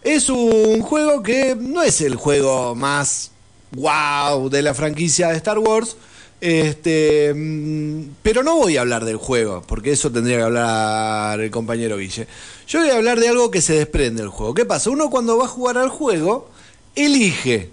Es 0.04 0.30
un 0.30 0.82
juego 0.82 1.24
que 1.24 1.56
no 1.56 1.82
es 1.82 2.02
el 2.02 2.16
juego 2.16 2.76
más 2.76 3.32
wow 3.72 4.50
de 4.50 4.62
la 4.62 4.74
franquicia 4.74 5.30
de 5.30 5.38
Star 5.38 5.60
Wars, 5.60 5.96
este, 6.40 7.34
mm, 7.34 8.16
pero 8.22 8.44
no 8.44 8.58
voy 8.58 8.78
a 8.78 8.82
hablar 8.82 9.06
del 9.06 9.18
juego, 9.18 9.64
porque 9.68 9.92
eso 9.92 10.12
tendría 10.12 10.38
que 10.38 10.44
hablar 10.44 11.40
el 11.40 11.52
compañero 11.52 11.98
Guille. 11.98 12.28
Yo 12.68 12.80
voy 12.80 12.90
a 12.90 12.96
hablar 12.96 13.20
de 13.20 13.30
algo 13.30 13.50
que 13.50 13.62
se 13.62 13.74
desprende 13.74 14.22
del 14.22 14.30
juego. 14.30 14.54
¿Qué 14.54 14.66
pasa? 14.66 14.90
Uno 14.90 15.10
cuando 15.10 15.38
va 15.38 15.46
a 15.46 15.50
jugar 15.50 15.78
al 15.78 15.90
juego, 15.90 16.50
elige 16.96 17.72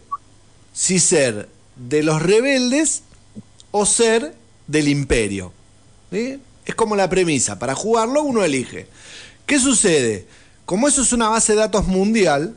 si 0.72 0.98
ser 0.98 1.48
de 1.76 2.02
los 2.02 2.22
rebeldes 2.22 3.02
o 3.70 3.86
ser 3.86 4.34
del 4.66 4.88
imperio. 4.88 5.52
Es 6.10 6.74
como 6.74 6.96
la 6.96 7.10
premisa. 7.10 7.58
Para 7.58 7.74
jugarlo 7.74 8.22
uno 8.22 8.44
elige. 8.44 8.86
¿Qué 9.46 9.58
sucede? 9.58 10.26
Como 10.64 10.88
eso 10.88 11.02
es 11.02 11.12
una 11.12 11.28
base 11.28 11.52
de 11.52 11.58
datos 11.58 11.86
mundial, 11.86 12.56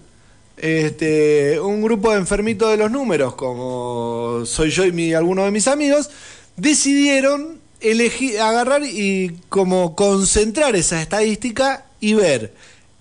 este, 0.58 1.60
un 1.60 1.82
grupo 1.82 2.12
de 2.12 2.18
enfermitos 2.18 2.70
de 2.72 2.78
los 2.78 2.92
números, 2.92 3.36
como 3.36 4.42
soy 4.46 4.72
yo 4.72 4.86
y 4.86 4.92
mi, 4.92 5.14
algunos 5.14 5.46
de 5.46 5.52
mis 5.52 5.68
amigos, 5.68 6.10
decidieron 6.56 7.60
elegir, 7.80 8.40
agarrar 8.40 8.84
y 8.84 9.40
como 9.50 9.96
concentrar 9.96 10.76
esa 10.76 11.02
estadística 11.02 11.86
y 12.00 12.16
ver 12.16 12.54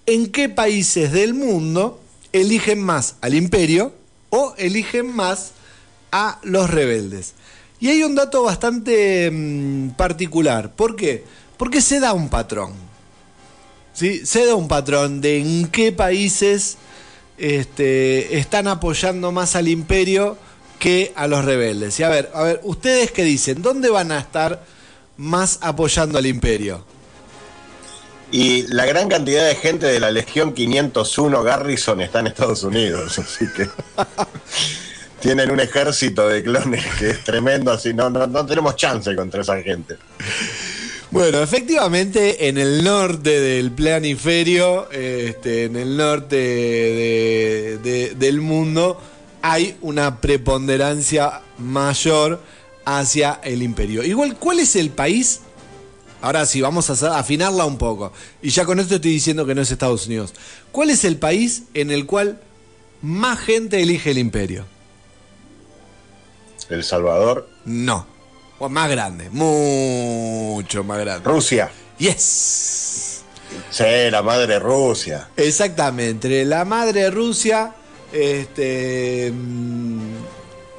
en 0.05 0.31
qué 0.31 0.49
países 0.49 1.13
del 1.13 1.35
mundo 1.35 2.01
eligen 2.33 2.81
más 2.81 3.17
al 3.23 3.35
imperio 3.35 3.93
o 4.31 4.55
eligen 4.59 5.15
más 5.15 5.53
a 6.13 6.39
los 6.43 6.71
rebeldes. 6.71 7.35
Y 7.81 7.89
hay 7.89 8.03
un 8.03 8.15
dato 8.15 8.43
bastante 8.43 9.31
mm, 9.31 9.91
particular. 9.91 10.75
¿Por 10.75 10.97
qué? 10.97 11.25
Porque 11.57 11.81
se 11.81 12.01
da 12.01 12.13
un 12.13 12.29
patrón. 12.29 12.73
¿sí? 13.93 14.25
Se 14.25 14.47
da 14.47 14.55
un 14.55 14.69
patrón 14.69 15.21
de 15.21 15.39
en 15.39 15.69
qué 15.69 15.93
países 15.93 16.79
este, 17.39 18.39
están 18.39 18.69
apoyando 18.69 19.33
más 19.33 19.57
al 19.57 19.69
imperio 19.69 20.37
que 20.79 21.13
a 21.17 21.27
los 21.27 21.45
rebeldes. 21.45 21.99
Y 22.01 22.03
a 22.03 22.09
ver, 22.09 22.31
a 22.35 22.43
ver, 22.43 22.61
¿ustedes 22.65 23.11
qué 23.11 23.25
dicen? 23.25 23.63
¿Dónde 23.63 23.91
van 23.91 24.13
a 24.13 24.19
estar 24.19 24.65
más 25.17 25.59
apoyando 25.63 26.19
al 26.19 26.27
imperio? 26.27 26.85
Y 28.33 28.67
la 28.73 28.87
gran 28.87 29.09
cantidad 29.09 29.47
de 29.47 29.55
gente 29.55 29.87
de 29.87 30.01
la 30.01 30.11
Legión 30.11 30.53
501 30.53 31.43
Garrison 31.43 32.01
está 32.01 32.21
en 32.21 32.27
Estados 32.27 32.63
Unidos, 32.65 33.19
así 33.19 33.47
que 33.57 33.69
tienen 35.21 35.51
un 35.51 35.61
ejército 35.61 36.29
de 36.29 36.43
clones 36.43 36.85
que 36.99 37.11
es 37.11 37.25
tremendo, 37.25 37.71
así 37.71 37.95
no, 37.95 38.11
no, 38.11 38.27
no 38.27 38.45
tenemos 38.45 38.77
chance 38.77 39.15
contra 39.15 39.43
esa 39.43 39.63
gente. 39.63 39.97
Bueno, 41.17 41.43
efectivamente, 41.43 42.47
en 42.47 42.59
el 42.59 42.85
norte 42.85 43.41
del 43.41 43.73
planiferio, 43.73 44.91
este, 44.91 45.65
en 45.65 45.77
el 45.77 45.97
norte 45.97 46.37
de- 46.37 47.79
de- 47.83 48.15
del 48.17 48.43
mundo, 48.43 49.01
hay 49.41 49.79
una 49.81 50.21
preponderancia 50.21 51.41
mayor 51.57 52.43
hacia 52.85 53.41
el 53.43 53.63
imperio. 53.63 54.03
Igual, 54.03 54.37
¿cuál 54.37 54.61
es 54.61 54.77
el 54.77 54.91
país? 54.91 55.41
Ahora 56.21 56.45
sí, 56.45 56.61
vamos 56.61 56.91
a 56.91 56.93
hacer- 56.93 57.09
afinarla 57.13 57.65
un 57.65 57.79
poco. 57.79 58.13
Y 58.43 58.51
ya 58.51 58.67
con 58.67 58.79
esto 58.79 58.97
estoy 58.97 59.13
diciendo 59.13 59.47
que 59.47 59.55
no 59.55 59.63
es 59.63 59.71
Estados 59.71 60.07
Unidos. 60.07 60.35
¿Cuál 60.71 60.91
es 60.91 61.03
el 61.07 61.17
país 61.17 61.63
en 61.73 61.91
el 61.93 62.05
cual 62.05 62.41
más 63.01 63.39
gente 63.39 63.81
elige 63.81 64.11
el 64.11 64.19
imperio? 64.19 64.67
El 66.69 66.85
Salvador, 66.85 67.49
No. 67.65 68.07
O 68.59 68.71
más 68.71 68.91
grande, 68.91 69.29
mucho 69.31 70.83
más 70.83 70.99
grande. 70.99 71.29
Rusia. 71.29 71.71
Yes. 71.99 73.23
Sí, 73.71 73.85
la 74.11 74.23
madre 74.23 74.59
Rusia. 74.59 75.29
Exactamente. 75.37 76.45
La 76.45 76.65
madre 76.65 77.11
Rusia, 77.11 77.75
este, 78.13 79.31
mm, 79.31 80.15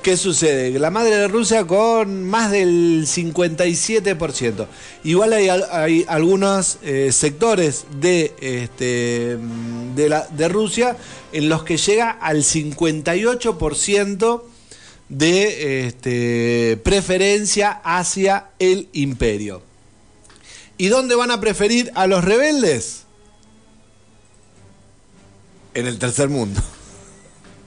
¿qué 0.01 0.17
sucede? 0.17 0.77
La 0.79 0.89
madre 0.89 1.17
de 1.17 1.27
Rusia 1.27 1.65
con 1.65 2.23
más 2.23 2.51
del 2.51 3.05
57%. 3.05 4.67
Igual 5.03 5.33
hay, 5.33 5.49
hay 5.49 6.05
algunos 6.07 6.79
eh, 6.81 7.11
sectores 7.11 7.85
de, 7.99 8.33
este, 8.41 9.37
mm, 9.39 9.95
de, 9.95 10.09
la, 10.09 10.27
de 10.27 10.47
Rusia 10.47 10.97
en 11.31 11.49
los 11.49 11.63
que 11.63 11.77
llega 11.77 12.09
al 12.09 12.37
58% 12.37 14.43
de 15.09 15.87
este, 15.87 16.77
preferencia 16.83 17.71
hacia 17.83 18.47
el 18.59 18.89
imperio. 18.93 19.61
¿Y 20.77 20.87
dónde 20.87 21.15
van 21.15 21.31
a 21.31 21.39
preferir 21.39 21.91
a 21.95 22.07
los 22.07 22.23
rebeldes? 22.23 23.03
En 25.73 25.87
el 25.87 25.99
tercer 25.99 26.29
mundo. 26.29 26.61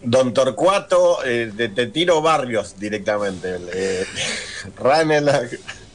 Don 0.02 0.32
Torcuato, 0.32 1.18
eh, 1.24 1.52
te, 1.56 1.68
te 1.68 1.86
tiro 1.86 2.22
barrios 2.22 2.74
directamente. 2.78 3.56
Eh, 3.72 4.06
Ranela. 4.78 5.42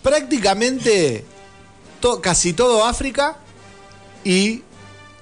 Prácticamente 0.03 1.23
to- 1.99 2.21
casi 2.21 2.53
todo 2.53 2.85
África 2.85 3.37
y 4.23 4.61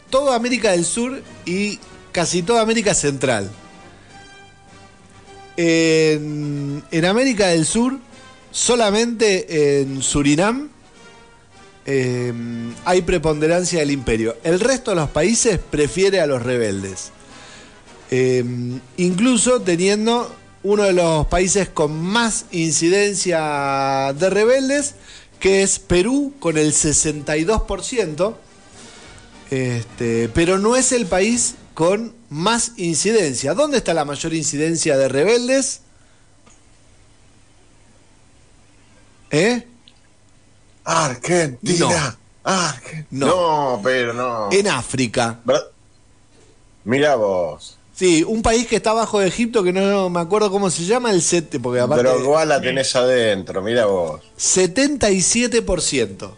toda 0.09 0.35
América 0.35 0.71
del 0.71 0.85
Sur 0.85 1.21
y 1.45 1.79
casi 2.11 2.43
toda 2.43 2.61
América 2.61 2.93
Central. 2.93 3.49
En, 5.55 7.05
América 7.05 7.47
del 7.47 7.65
Sur, 7.65 7.99
solamente 8.51 9.81
en 9.81 10.01
Surinam 10.01 10.69
eh, 11.85 12.34
hay 12.85 13.01
preponderancia 13.01 13.80
del 13.80 13.91
imperio. 13.91 14.35
El 14.43 14.59
resto 14.59 14.91
de 14.91 14.95
los 14.95 15.09
países 15.09 15.59
prefiere 15.59 16.21
a 16.21 16.27
los 16.27 16.41
rebeldes. 16.41 17.11
Eh, 18.09 18.43
incluso 18.97 19.61
teniendo 19.61 20.34
uno 20.63 20.84
de 20.84 20.93
los 20.93 21.27
países 21.27 21.69
con 21.69 21.99
más 21.99 22.45
incidencia 22.51 24.13
de 24.17 24.30
rebeldes, 24.30 24.95
que 25.39 25.61
es 25.61 25.80
Perú, 25.80 26.34
con 26.39 26.57
el 26.57 26.73
62%. 26.73 28.35
Este, 29.51 30.30
pero 30.30 30.57
no 30.57 30.75
es 30.75 30.93
el 30.93 31.05
país 31.05 31.55
con 31.73 32.13
más 32.34 32.72
incidencia. 32.77 33.53
¿Dónde 33.53 33.77
está 33.77 33.93
la 33.93 34.05
mayor 34.05 34.34
incidencia 34.34 34.97
de 34.97 35.07
rebeldes? 35.07 35.81
¿Eh? 39.30 39.68
Argentina. 40.84 42.18
Argen- 42.43 43.05
No. 43.11 43.27
No, 43.76 43.81
pero 43.84 44.14
no. 44.14 44.49
En 44.51 44.68
África. 44.68 45.39
Mira 46.84 47.15
vos. 47.15 47.77
Sí, 47.95 48.23
un 48.23 48.41
país 48.41 48.65
que 48.68 48.76
está 48.77 48.89
abajo 48.89 49.19
de 49.19 49.27
Egipto, 49.27 49.64
que 49.64 49.72
no 49.72 50.10
me 50.10 50.19
acuerdo 50.19 50.49
cómo 50.49 50.72
se 50.72 50.84
llama, 50.85 51.11
el 51.11 51.22
set, 51.22 51.61
porque 51.61 51.80
aparte... 51.80 52.03
Pero 52.03 52.19
igual 52.19 52.49
la 52.49 52.60
tenés 52.60 52.95
adentro, 52.95 53.61
mira 53.61 53.85
vos. 53.85 54.22
77%. 54.38 56.31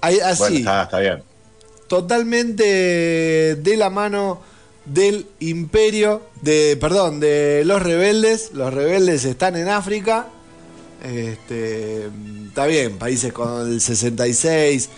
Ahí, 0.00 0.18
así, 0.20 0.38
Bueno, 0.40 0.56
está, 0.58 0.82
está 0.84 0.98
bien. 0.98 1.22
Totalmente 1.92 2.64
de 3.54 3.76
la 3.76 3.90
mano 3.90 4.40
del 4.86 5.26
imperio, 5.40 6.22
de, 6.40 6.78
perdón, 6.80 7.20
de 7.20 7.64
los 7.66 7.82
rebeldes. 7.82 8.52
Los 8.54 8.72
rebeldes 8.72 9.26
están 9.26 9.56
en 9.56 9.68
África. 9.68 10.28
Este, 11.04 12.08
está 12.46 12.64
bien, 12.64 12.96
países 12.96 13.30
con 13.34 13.70
el 13.70 13.78
66. 13.78 14.88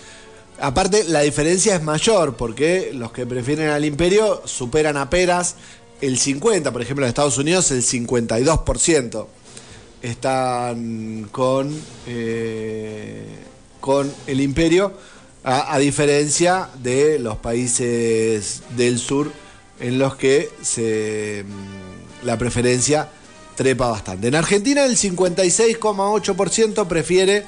Aparte, 0.61 1.03
la 1.09 1.23
diferencia 1.23 1.75
es 1.75 1.83
mayor 1.83 2.37
porque 2.37 2.93
los 2.95 3.11
que 3.11 3.27
prefieren 3.27 3.71
al 3.71 3.85
imperio 3.85 4.43
superan 4.45 4.97
apenas 4.97 5.57
el 6.01 6.17
50, 6.17 6.73
por 6.73 6.81
ejemplo, 6.81 7.05
en 7.05 7.09
Estados 7.09 7.39
Unidos 7.39 7.73
el 7.73 7.83
52% 7.83 9.27
están 10.01 11.29
con, 11.33 11.77
eh, 12.07 13.27
con 13.81 14.15
el 14.29 14.41
imperio, 14.41 14.93
a, 15.45 15.75
a 15.75 15.79
diferencia 15.79 16.69
de 16.83 17.19
los 17.19 17.37
países 17.37 18.63
del 18.77 18.99
sur 18.99 19.31
en 19.81 19.99
los 19.99 20.17
que 20.17 20.51
se, 20.63 21.45
mm, 21.47 22.27
la 22.27 22.39
preferencia 22.39 23.09
trepa 23.55 23.89
bastante. 23.89 24.29
En 24.29 24.35
Argentina 24.35 24.85
el 24.85 24.97
56,8% 24.97 26.87
prefiere 26.87 27.45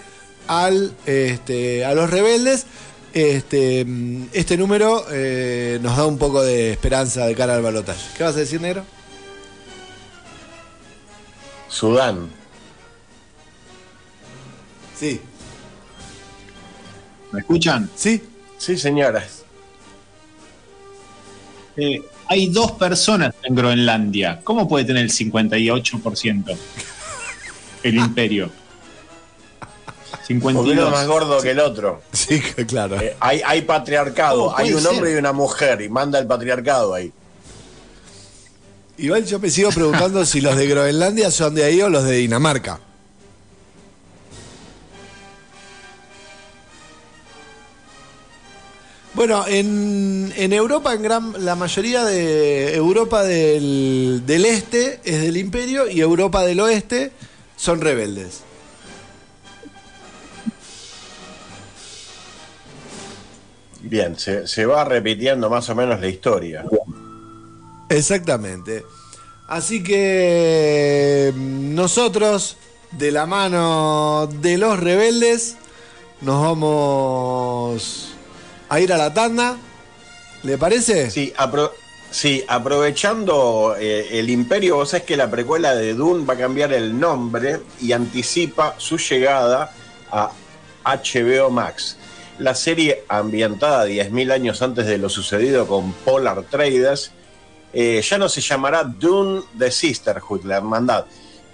al, 0.47 0.95
este, 1.07 1.85
a 1.85 1.95
los 1.95 2.11
rebeldes. 2.11 2.67
Este, 3.15 3.85
mm, 3.85 4.27
este 4.33 4.57
número 4.57 5.05
eh, 5.11 5.79
nos 5.83 5.97
da 5.97 6.07
un 6.07 6.19
poco 6.19 6.43
de 6.43 6.73
esperanza 6.73 7.27
de 7.27 7.35
cara 7.35 7.55
al 7.57 7.63
balotaje. 7.63 8.01
¿Qué 8.17 8.25
vas 8.25 8.37
a 8.37 8.41
decir, 8.41 8.61
negro? 8.61 8.85
Sudán. 11.69 12.29
Sí. 14.99 15.21
¿Me 17.33 17.41
escuchan? 17.41 17.91
Sí. 17.95 18.23
Sí, 18.59 18.77
señoras. 18.77 19.43
Eh, 21.77 22.03
hay 22.29 22.49
dos 22.49 22.73
personas 22.73 23.35
en 23.43 23.55
Groenlandia. 23.55 24.41
¿Cómo 24.43 24.67
puede 24.69 24.85
tener 24.85 25.03
el 25.03 25.11
58%? 25.13 26.57
El 27.83 27.95
imperio. 27.99 28.51
Porque 30.11 30.35
uno 30.35 30.63
52. 30.65 30.87
es 30.87 30.91
más 30.91 31.07
gordo 31.07 31.41
que 31.41 31.51
el 31.51 31.61
otro. 31.61 32.03
Sí, 32.13 32.41
claro. 32.67 33.01
Eh, 33.01 33.17
hay, 33.21 33.43
hay 33.45 33.63
patriarcado, 33.63 34.47
¿Cómo 34.47 34.57
hay 34.57 34.73
un 34.73 34.81
ser? 34.81 34.91
hombre 34.91 35.13
y 35.13 35.15
una 35.17 35.33
mujer, 35.33 35.83
y 35.83 35.89
manda 35.89 36.19
el 36.19 36.27
patriarcado 36.27 36.95
ahí. 36.95 37.13
Igual 38.99 39.27
yo 39.27 39.39
me 39.39 39.51
sigo 39.51 39.71
preguntando 39.71 40.25
si 40.25 40.41
los 40.41 40.57
de 40.57 40.67
Groenlandia 40.67 41.31
son 41.31 41.55
de 41.55 41.65
ahí 41.65 41.81
o 41.83 41.89
los 41.91 42.05
de 42.05 42.17
Dinamarca. 42.17 42.81
Bueno, 49.17 49.47
en, 49.47 50.31
en 50.37 50.53
Europa, 50.53 50.93
en 50.93 51.01
gran, 51.01 51.33
la 51.43 51.55
mayoría 51.55 52.05
de 52.05 52.75
Europa 52.77 53.23
del, 53.23 54.25
del 54.27 54.45
este 54.45 55.01
es 55.05 55.23
del 55.23 55.39
imperio 55.39 55.89
y 55.89 56.03
Europa 56.03 56.45
del 56.45 56.61
oeste 56.61 57.13
son 57.57 57.81
rebeldes. 57.81 58.43
Bien, 63.81 64.19
se, 64.19 64.47
se 64.47 64.67
va 64.67 64.85
repitiendo 64.85 65.49
más 65.49 65.71
o 65.71 65.75
menos 65.75 65.99
la 65.99 66.09
historia. 66.09 66.67
Exactamente. 67.89 68.85
Así 69.49 69.83
que 69.83 71.33
mm, 71.35 71.75
nosotros, 71.75 72.59
de 72.91 73.13
la 73.13 73.25
mano 73.25 74.29
de 74.43 74.59
los 74.59 74.79
rebeldes, 74.79 75.57
nos 76.21 76.43
vamos 76.43 78.16
a 78.69 78.81
ir 78.81 78.93
a 78.93 78.97
la 78.99 79.13
tanda. 79.13 79.57
¿Le 80.43 80.59
parece? 80.59 81.11
Sí, 81.11 81.33
apro- 81.37 81.73
sí 82.11 82.45
aprovechando 82.47 83.75
eh, 83.79 84.19
el 84.19 84.31
imperio, 84.31 84.77
vos 84.77 84.91
sabés 84.91 85.05
que 85.07 85.17
la 85.17 85.31
precuela 85.31 85.75
de 85.75 85.95
Dune 85.95 86.25
va 86.25 86.35
a 86.35 86.39
cambiar 86.39 86.73
el 86.73 86.99
nombre 86.99 87.61
y 87.81 87.93
anticipa 87.93 88.75
su 88.79 88.99
llegada 88.99 89.73
a 90.13 90.31
HBO 90.85 91.51
Max. 91.51 91.97
La 92.39 92.55
serie 92.55 93.03
ambientada 93.09 93.87
10.000 93.87 94.31
años 94.33 94.61
antes 94.63 94.87
de 94.87 94.99
lo 94.99 95.09
sucedido 95.09 95.67
con 95.67 95.93
Polar 95.93 96.43
Traders 96.45 97.13
eh, 97.73 98.01
ya 98.03 98.19
no 98.19 98.29
se 98.29 98.41
llamará 98.41 98.85
Dune 98.85 99.43
The 99.59 99.71
Sisterhood, 99.71 100.45
la 100.45 100.59
hermandad. 100.59 101.07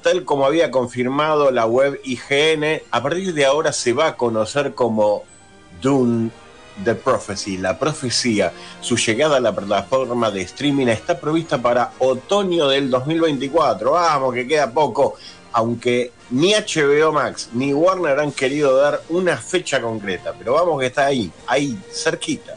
Tal 0.03 0.25
como 0.25 0.45
había 0.45 0.71
confirmado 0.73 1.51
la 1.53 1.67
web 1.67 2.01
IGN, 2.05 2.83
a 2.91 3.03
partir 3.03 3.33
de 3.33 3.45
ahora 3.47 3.73
se 3.73 3.93
va 3.93 4.09
a 4.09 4.17
conocer 4.17 4.75
como 4.75 5.23
Dune 5.81 6.31
The 6.85 6.95
Prophecy, 6.95 7.59
la 7.59 7.79
profecía. 7.79 8.53
Su 8.81 8.97
llegada 8.97 9.37
a 9.37 9.41
la 9.41 9.55
plataforma 9.55 10.31
de 10.31 10.43
streaming 10.43 10.89
está 10.89 11.19
prevista 11.19 11.61
para 11.61 11.93
otoño 11.99 12.69
del 12.69 12.91
2024. 12.91 13.93
Vamos, 13.93 14.35
que 14.35 14.47
queda 14.47 14.71
poco. 14.71 15.17
Aunque 15.55 16.13
ni 16.31 16.55
HBO 16.55 17.13
Max 17.13 17.51
ni 17.53 17.75
Warner 17.75 18.19
han 18.19 18.33
querido 18.33 18.75
dar 18.77 19.03
una 19.11 19.37
fecha 19.37 19.83
concreta, 19.83 20.33
pero 20.39 20.55
vamos 20.55 20.81
que 20.81 20.87
está 20.87 21.05
ahí, 21.07 21.31
ahí, 21.47 21.79
cerquita. 21.93 22.55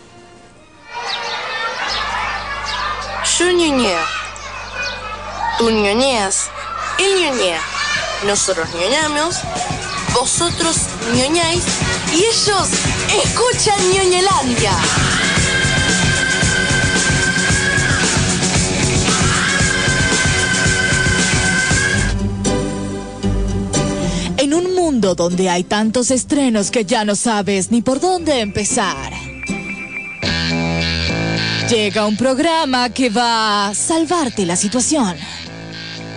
Yo 3.37 3.51
ñoñeo. 3.51 3.99
Tú 5.57 5.69
ñoñeas. 5.69 6.49
Él 6.97 7.21
ñoñea. 7.21 7.59
Nosotros 8.25 8.67
ñoñamos. 8.73 9.41
Vosotros 10.19 10.77
ñoñáis. 11.13 11.63
Y 12.13 12.19
ellos 12.19 12.69
escuchan 13.23 13.79
ñoñelandia. 13.93 14.71
En 24.37 24.53
un 24.53 24.73
mundo 24.73 25.15
donde 25.15 25.49
hay 25.49 25.63
tantos 25.65 26.11
estrenos 26.11 26.71
que 26.71 26.85
ya 26.85 27.03
no 27.03 27.15
sabes 27.15 27.71
ni 27.71 27.81
por 27.81 27.99
dónde 27.99 28.39
empezar. 28.39 29.11
Llega 31.69 32.05
un 32.05 32.15
programa 32.15 32.89
que 32.89 33.09
va 33.09 33.67
a 33.67 33.75
salvarte 33.75 34.45
la 34.45 34.55
situación. 34.55 35.17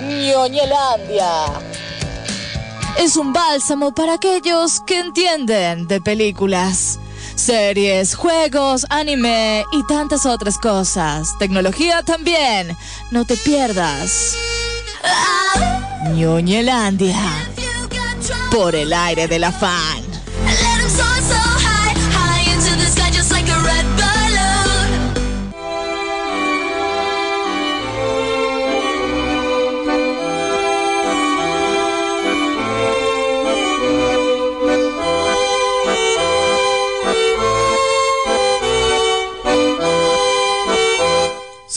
Ñoñelandia. 0.07 1.88
Es 2.99 3.17
un 3.17 3.33
bálsamo 3.33 3.93
para 3.93 4.15
aquellos 4.15 4.81
que 4.81 4.99
entienden 4.99 5.87
de 5.87 6.01
películas, 6.01 6.99
series, 7.37 8.17
juegos, 8.17 8.85
anime 8.91 9.65
y 9.71 9.87
tantas 9.87 10.27
otras 10.27 10.59
cosas. 10.59 11.29
Tecnología 11.39 12.03
también. 12.03 12.77
No 13.13 13.25
te 13.25 13.37
pierdas. 13.37 14.35
Ñoñelandia. 16.13 17.17
Por 18.51 18.75
el 18.75 18.93
aire 18.93 19.29
de 19.29 19.39
la 19.39 19.53
fan. 19.53 19.98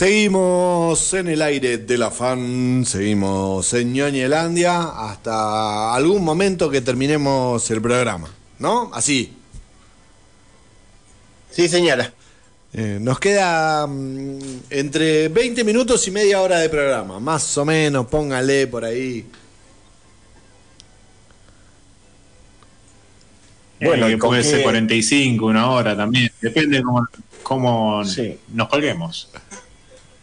Seguimos 0.01 1.13
en 1.13 1.27
el 1.27 1.43
aire 1.43 1.77
de 1.77 1.95
la 1.95 2.09
fan, 2.09 2.83
seguimos 2.87 3.71
en 3.75 3.93
Ñoñelandia 3.93 4.81
hasta 4.81 5.93
algún 5.93 6.23
momento 6.23 6.71
que 6.71 6.81
terminemos 6.81 7.69
el 7.69 7.83
programa, 7.83 8.27
¿no? 8.57 8.89
Así. 8.95 9.31
Sí, 11.51 11.69
señora. 11.69 12.11
Eh, 12.73 12.97
nos 12.99 13.19
queda 13.19 13.85
mm, 13.85 14.39
entre 14.71 15.27
20 15.29 15.63
minutos 15.63 16.07
y 16.07 16.09
media 16.09 16.41
hora 16.41 16.57
de 16.57 16.69
programa, 16.69 17.19
más 17.19 17.55
o 17.59 17.63
menos, 17.63 18.07
póngale 18.07 18.65
por 18.65 18.83
ahí. 18.83 19.27
Bueno, 23.79 24.09
¿y 24.09 24.17
con 24.17 24.31
puede 24.31 24.43
ser 24.43 24.63
45, 24.63 25.45
una 25.45 25.69
hora 25.69 25.95
también. 25.95 26.31
Depende 26.41 26.81
cómo, 26.81 27.07
cómo 27.43 28.03
Sí. 28.03 28.39
nos 28.51 28.67
colguemos. 28.67 29.29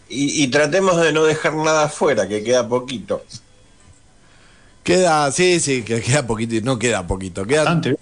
Y, 0.08 0.42
y 0.44 0.48
tratemos 0.48 1.00
de 1.00 1.12
no 1.12 1.24
dejar 1.24 1.54
nada 1.54 1.84
afuera, 1.84 2.26
que 2.28 2.42
queda 2.42 2.66
poquito. 2.68 3.24
Queda, 4.82 5.30
sí, 5.32 5.60
sí, 5.60 5.82
que 5.84 6.00
queda 6.00 6.26
poquito, 6.26 6.54
no 6.64 6.78
queda 6.78 7.06
poquito, 7.06 7.46
queda, 7.46 7.64
Bastante. 7.64 7.96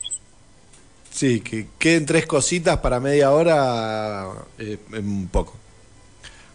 sí, 1.10 1.40
que 1.40 1.68
queden 1.78 2.06
tres 2.06 2.26
cositas 2.26 2.78
para 2.78 3.00
media 3.00 3.30
hora, 3.32 4.26
eh, 4.58 4.78
es 4.92 4.98
un 4.98 5.28
poco, 5.28 5.54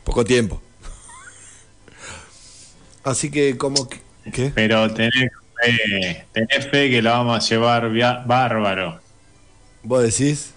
poco 0.03 0.23
tiempo. 0.25 0.61
Así 3.03 3.31
que 3.31 3.57
como, 3.57 3.87
que- 3.89 4.01
¿qué? 4.31 4.51
Pero 4.53 4.91
tenés 4.93 5.29
fe, 5.61 6.27
tenés 6.33 6.69
fe 6.69 6.89
que 6.89 7.01
la 7.01 7.11
vamos 7.13 7.43
a 7.43 7.49
llevar 7.49 7.89
via- 7.91 8.23
bárbaro. 8.25 8.99
¿Vos 9.83 10.03
decís? 10.03 10.51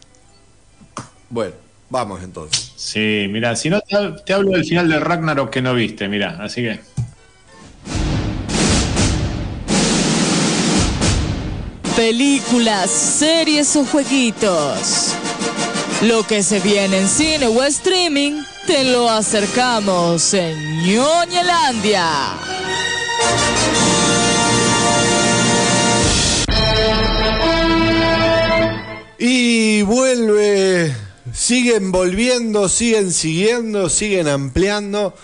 Bueno, 1.30 1.54
vamos 1.94 2.24
entonces. 2.24 2.72
Sí, 2.74 3.26
mira, 3.30 3.54
si 3.54 3.70
no 3.70 3.80
te, 3.80 3.94
hab- 3.96 4.24
te 4.24 4.32
hablo 4.34 4.50
del 4.50 4.64
final 4.64 4.88
de 4.88 4.98
Ragnarok 4.98 5.48
que 5.50 5.62
no 5.62 5.74
viste, 5.74 6.08
mira, 6.08 6.38
así 6.42 6.60
que. 6.62 6.80
Películas, 11.96 12.90
series 12.90 13.76
o 13.76 13.84
jueguitos. 13.84 15.14
Lo 16.02 16.24
que 16.26 16.42
se 16.42 16.58
viene 16.60 16.98
en 16.98 17.08
cine 17.08 17.46
o 17.46 17.62
streaming, 17.62 18.42
te 18.66 18.84
lo 18.84 19.08
acercamos 19.08 20.34
en 20.34 20.82
Ñoñelandia. 20.82 22.08
Y 29.18 29.82
vuelve, 29.82 30.94
siguen 31.44 31.92
volviendo, 31.92 32.70
siguen 32.70 33.12
siguiendo, 33.12 33.90
siguen 33.90 34.28
ampliando 34.28 35.14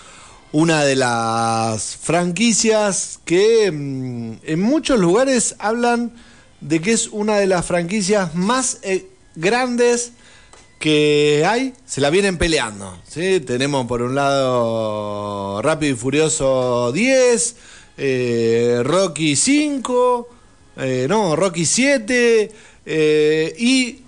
una 0.51 0.83
de 0.83 0.95
las 0.95 1.95
franquicias 1.95 3.19
que 3.25 3.71
mm, 3.71 4.33
en 4.43 4.61
muchos 4.61 4.99
lugares 4.99 5.55
hablan 5.57 6.11
de 6.59 6.79
que 6.79 6.91
es 6.91 7.07
una 7.07 7.37
de 7.37 7.47
las 7.47 7.65
franquicias 7.65 8.35
más 8.35 8.77
eh, 8.83 9.07
grandes 9.33 10.11
que 10.77 11.43
hay, 11.43 11.73
se 11.87 12.01
la 12.01 12.11
vienen 12.11 12.37
peleando. 12.37 13.01
¿sí? 13.07 13.39
Tenemos 13.39 13.87
por 13.87 14.03
un 14.03 14.13
lado 14.13 15.59
Rápido 15.63 15.93
y 15.93 15.97
Furioso 15.97 16.91
10, 16.91 17.55
eh, 17.97 18.81
Rocky 18.83 19.35
5, 19.35 20.29
eh, 20.77 21.07
no, 21.09 21.35
Rocky 21.35 21.65
7 21.65 22.51
eh, 22.85 23.55
y 23.57 24.01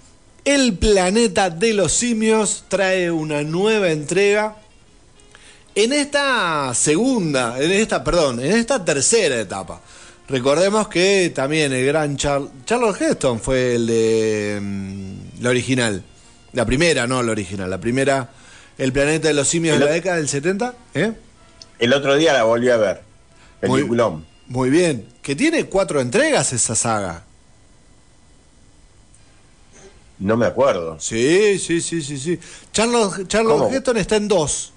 El 0.45 0.77
Planeta 0.77 1.49
de 1.49 1.73
los 1.73 1.93
Simios 1.93 2.65
trae 2.67 3.09
una 3.11 3.43
nueva 3.43 3.89
entrega. 3.91 4.57
En 5.75 5.93
esta 5.93 6.73
segunda, 6.75 7.59
en 7.61 7.71
esta, 7.71 8.03
perdón, 8.03 8.39
en 8.39 8.51
esta 8.51 8.83
tercera 8.83 9.39
etapa. 9.39 9.81
Recordemos 10.27 10.87
que 10.87 11.31
también 11.33 11.71
el 11.73 11.85
gran 11.85 12.17
Char 12.17 12.41
Charles 12.65 12.99
Heston 13.01 13.39
fue 13.39 13.75
el 13.75 13.87
de 13.87 14.59
mm, 14.61 15.41
la 15.41 15.49
original. 15.49 16.03
La 16.53 16.65
primera, 16.65 17.07
no 17.07 17.23
la 17.23 17.31
original. 17.31 17.69
La 17.69 17.79
primera, 17.79 18.29
El 18.77 18.93
Planeta 18.93 19.29
de 19.29 19.33
los 19.33 19.47
Simios 19.47 19.79
de 19.79 19.85
la 19.85 19.91
década 19.91 20.17
del 20.17 20.27
70. 20.29 20.73
¿eh? 20.93 21.13
El 21.79 21.93
otro 21.93 22.15
día 22.15 22.33
la 22.33 22.43
volví 22.43 22.69
a 22.69 22.77
ver. 22.77 23.01
Muy- 23.63 23.79
Peliculón. 23.79 24.25
Muy 24.47 24.69
bien. 24.69 25.07
Que 25.21 25.35
tiene 25.35 25.65
cuatro 25.65 26.01
entregas 26.01 26.53
esa 26.53 26.75
saga. 26.75 27.23
No 30.19 30.37
me 30.37 30.45
acuerdo. 30.45 30.97
Sí, 30.99 31.59
sí, 31.59 31.81
sí, 31.81 32.01
sí, 32.01 32.17
sí. 32.17 32.39
Charles, 32.71 33.27
Charles. 33.27 33.73
Heston 33.73 33.97
está 33.97 34.15
en 34.15 34.27
dos. 34.27 34.73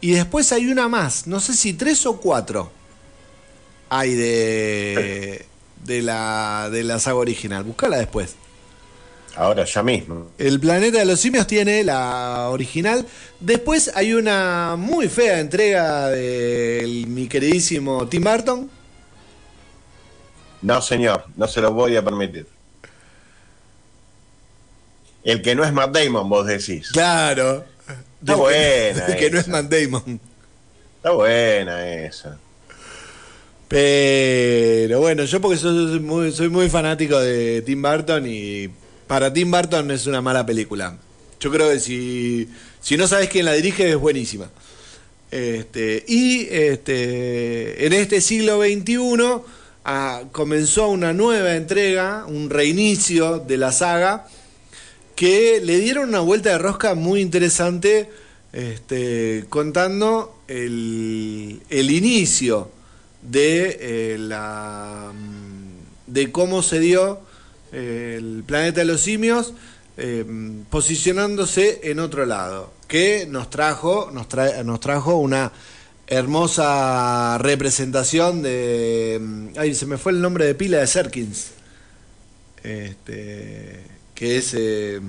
Y 0.00 0.12
después 0.12 0.50
hay 0.52 0.66
una 0.66 0.88
más. 0.88 1.26
No 1.26 1.40
sé 1.40 1.54
si 1.54 1.74
tres 1.74 2.04
o 2.06 2.16
cuatro. 2.16 2.70
Hay 3.88 4.14
de, 4.14 5.46
de, 5.84 6.02
la, 6.02 6.68
de 6.70 6.84
la 6.84 6.98
saga 6.98 7.16
original. 7.16 7.64
Buscala 7.64 7.98
después. 7.98 8.34
Ahora 9.36 9.64
ya 9.64 9.82
mismo. 9.82 10.30
El 10.36 10.60
planeta 10.60 10.98
de 10.98 11.04
los 11.06 11.20
simios 11.20 11.46
tiene 11.46 11.84
la 11.84 12.48
original. 12.50 13.06
Después 13.40 13.90
hay 13.94 14.12
una 14.12 14.76
muy 14.76 15.08
fea 15.08 15.40
entrega 15.40 16.08
de 16.10 17.04
mi 17.08 17.28
queridísimo 17.28 18.06
Tim 18.08 18.24
Burton. 18.24 18.70
No, 20.60 20.82
señor, 20.82 21.24
no 21.36 21.48
se 21.48 21.60
lo 21.60 21.72
voy 21.72 21.96
a 21.96 22.04
permitir. 22.04 22.46
El 25.24 25.42
que 25.42 25.54
no 25.54 25.64
es 25.64 25.72
Matt 25.72 25.96
Damon, 25.96 26.28
vos 26.28 26.46
decís. 26.46 26.90
Claro. 26.92 27.64
Está 28.20 28.36
buena 28.36 29.06
que, 29.06 29.16
que 29.16 29.30
no 29.30 29.38
es 29.38 29.48
Matt 29.48 29.70
Damon. 29.70 30.20
Está 30.96 31.10
buena 31.10 31.88
esa. 31.88 32.38
Pero 33.68 35.00
bueno, 35.00 35.24
yo 35.24 35.40
porque 35.40 35.56
soy 35.56 35.98
muy, 35.98 36.30
soy 36.30 36.50
muy 36.50 36.68
fanático 36.68 37.18
de 37.18 37.62
Tim 37.62 37.80
Burton 37.80 38.26
y 38.26 38.68
para 39.06 39.32
Tim 39.32 39.50
Burton 39.50 39.90
es 39.90 40.06
una 40.06 40.20
mala 40.20 40.44
película. 40.44 40.96
Yo 41.40 41.50
creo 41.50 41.70
que 41.70 41.80
si, 41.80 42.48
si 42.80 42.96
no 42.96 43.08
sabes 43.08 43.30
quién 43.30 43.46
la 43.46 43.54
dirige 43.54 43.88
es 43.88 43.96
buenísima. 43.96 44.50
Este, 45.30 46.04
y 46.06 46.46
este, 46.50 47.86
en 47.86 47.94
este 47.94 48.20
siglo 48.20 48.60
XXI 48.60 49.40
ah, 49.86 50.22
comenzó 50.32 50.88
una 50.88 51.14
nueva 51.14 51.56
entrega, 51.56 52.26
un 52.26 52.50
reinicio 52.50 53.38
de 53.38 53.56
la 53.56 53.72
saga, 53.72 54.26
que 55.22 55.60
le 55.62 55.78
dieron 55.78 56.08
una 56.08 56.18
vuelta 56.18 56.50
de 56.50 56.58
rosca 56.58 56.96
muy 56.96 57.20
interesante, 57.20 58.10
este, 58.52 59.44
contando 59.48 60.42
el, 60.48 61.62
el 61.70 61.90
inicio 61.92 62.68
de 63.22 63.78
eh, 63.80 64.16
la 64.18 65.12
de 66.08 66.32
cómo 66.32 66.60
se 66.60 66.80
dio 66.80 67.20
eh, 67.70 68.16
el 68.18 68.42
planeta 68.44 68.80
de 68.80 68.86
los 68.86 69.00
simios, 69.00 69.54
eh, 69.96 70.24
posicionándose 70.68 71.78
en 71.84 72.00
otro 72.00 72.26
lado, 72.26 72.72
que 72.88 73.24
nos 73.30 73.48
trajo, 73.48 74.10
nos, 74.12 74.28
trae- 74.28 74.64
nos 74.64 74.80
trajo 74.80 75.14
una 75.18 75.52
hermosa 76.08 77.38
representación 77.38 78.42
de. 78.42 79.20
mm, 79.22 79.46
Ay, 79.56 79.76
se 79.76 79.86
me 79.86 79.98
fue 79.98 80.10
el 80.10 80.20
nombre 80.20 80.46
de 80.46 80.56
pila 80.56 80.78
de 80.78 80.86
Serkins. 80.88 81.52
Este. 82.64 84.01
Que 84.22 84.36
es. 84.36 84.54
eh, 84.54 85.00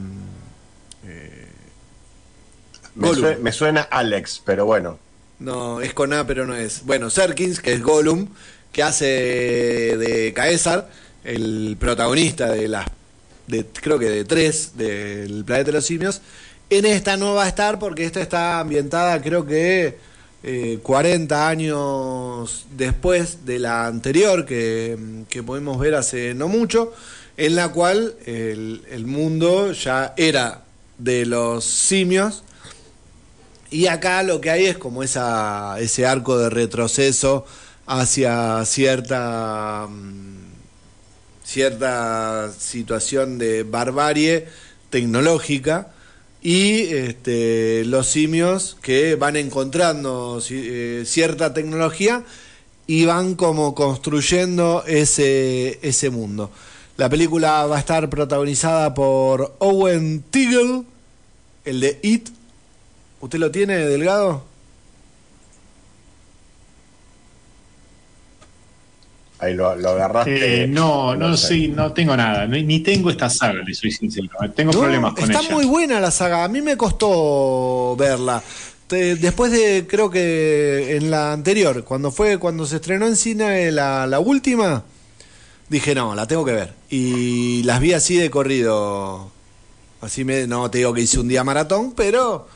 eh, 1.06 1.48
Me, 2.96 3.52
suena 3.52 3.82
Alex, 3.82 4.42
pero 4.44 4.66
bueno. 4.66 4.98
No, 5.38 5.82
es 5.82 5.94
con 5.94 6.14
A, 6.14 6.26
pero 6.26 6.48
no 6.48 6.56
es. 6.56 6.84
Bueno, 6.84 7.12
Serkins, 7.12 7.60
que 7.60 7.74
es 7.74 7.84
Gollum, 7.84 8.30
que 8.72 8.82
hace 8.82 9.06
de 9.06 10.34
Caesar, 10.34 10.90
el 11.24 11.78
protagonista 11.80 12.50
de 12.50 12.68
las. 12.68 12.88
De, 13.46 13.64
creo 13.68 14.00
que 14.00 14.10
de 14.10 14.26
tres 14.26 14.78
del 14.78 15.46
planeta 15.46 15.68
de 15.68 15.74
los 15.74 15.86
simios. 15.86 16.20
En 16.72 16.84
esta 16.88 17.16
no 17.16 17.36
va 17.36 17.44
a 17.44 17.48
estar 17.48 17.78
porque 17.78 18.06
esta 18.06 18.20
está 18.20 18.62
ambientada, 18.62 19.22
creo 19.22 19.46
que 19.46 19.96
eh, 20.42 20.80
40 20.82 21.48
años 21.48 22.66
después 22.76 23.46
de 23.46 23.60
la 23.60 23.86
anterior, 23.86 24.44
que, 24.44 24.98
que 25.30 25.44
podemos 25.44 25.78
ver 25.78 25.94
hace 25.94 26.34
no 26.34 26.48
mucho, 26.48 26.94
en 27.38 27.56
la 27.56 27.70
cual 27.70 28.16
el, 28.26 29.06
mundo 29.06 29.72
ya 29.72 30.14
era 30.18 30.64
de 30.98 31.26
los 31.26 31.64
simios. 31.64 32.44
Y 33.72 33.88
acá 33.88 34.22
lo 34.24 34.40
que 34.40 34.52
hay 34.52 34.66
es 34.66 34.78
como 34.78 35.02
esa, 35.02 35.80
ese 35.80 36.06
arco 36.06 36.38
de 36.38 36.50
retroceso 36.50 37.46
hacia 37.88 38.64
cierta, 38.66 39.88
mm, 39.90 40.54
cierta 41.44 42.52
situación 42.58 43.40
de 43.40 43.64
barbarie 43.64 44.48
tecnológica 44.90 45.92
y 46.42 46.82
este, 46.94 47.84
los 47.86 48.08
simios 48.08 48.78
que 48.82 49.16
van 49.16 49.38
encontrando 49.38 50.42
eh, 50.50 51.04
cierta 51.06 51.54
tecnología 51.54 52.24
y 52.86 53.06
van 53.06 53.36
como 53.36 53.74
construyendo 53.74 54.84
ese, 54.86 55.80
ese 55.82 56.10
mundo. 56.10 56.52
La 56.98 57.10
película 57.10 57.66
va 57.66 57.78
a 57.78 57.80
estar 57.80 58.10
protagonizada 58.10 58.94
por 58.94 59.56
Owen 59.60 60.24
Teagle, 60.30 60.84
el 61.66 61.80
de 61.80 62.00
It, 62.04 62.30
¿Usted 63.20 63.40
lo 63.40 63.52
tiene, 63.52 63.78
Delgado? 63.78 64.44
Ahí 69.40 69.54
lo, 69.54 69.76
lo 69.76 69.90
agarraste. 69.90 70.64
Eh, 70.64 70.68
no, 70.68 71.16
no, 71.16 71.36
sí, 71.36 71.68
no 71.70 71.92
tengo 71.94 72.16
nada. 72.16 72.46
Ni, 72.48 72.80
tengo 72.82 73.10
esta 73.10 73.30
saga, 73.30 73.62
le 73.66 73.74
soy 73.74 73.92
sincero. 73.92 74.30
Tengo 74.56 74.72
No, 74.74 74.80
problemas 74.82 75.14
con 75.14 75.24
está 75.24 75.40
ella. 75.40 75.56
muy 75.56 75.66
buena 75.66 76.00
la 76.00 76.12
saga. 76.12 76.44
A 76.44 76.48
mí 76.48 76.62
me 76.62 76.78
costó 76.78 77.96
verla. 77.98 78.42
Después 78.90 79.52
de, 79.52 79.88
creo 79.90 80.10
que 80.10 80.98
en 80.98 81.10
la 81.10 81.32
anterior, 81.34 81.84
cuando 81.84 82.12
fue, 82.12 82.38
cuando 82.38 82.66
se 82.66 82.76
estrenó 82.76 83.08
en 83.08 83.16
cine 83.16 83.72
la, 83.72 84.06
la 84.06 84.20
última, 84.20 84.84
dije 85.70 85.96
no, 85.96 86.16
la 86.16 86.28
tengo 86.28 86.46
que 86.46 86.52
ver. 86.54 86.74
Y 86.90 87.64
las 87.64 87.80
vi 87.80 87.94
así 87.94 88.16
de 88.18 88.30
corrido. 88.30 89.32
Así 90.02 90.24
me, 90.26 90.48
no 90.48 90.70
te 90.70 90.80
digo 90.80 90.94
que 90.94 91.02
hice 91.02 91.20
un 91.20 91.28
día 91.30 91.44
maratón, 91.44 91.94
pero 91.94 92.48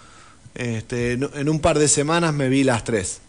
este, 0.55 1.13
en, 1.13 1.49
un 1.49 1.59
par 1.61 1.79
de 1.79 1.87
semanas 1.87 2.33
me 2.33 2.49
vi 2.49 2.63
las 2.63 2.83
tres. 2.83 3.21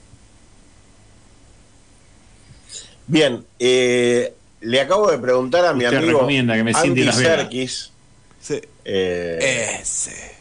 Bien, 3.06 3.44
eh, 3.58 4.34
le 4.60 4.80
acabo 4.80 5.10
de 5.10 5.18
preguntar 5.18 5.64
a 5.64 5.72
mi 5.72 5.84
Usted 5.84 5.98
amigo 5.98 6.12
recomienda 6.18 6.54
que 6.56 6.64
me 6.64 6.72
siente 6.72 6.88
Andy 6.88 7.00
y 7.02 7.04
las. 7.04 7.16
Serkis. 7.16 7.90
Sí. 8.40 8.60
eh, 8.84 9.78
Ese. 9.80 10.34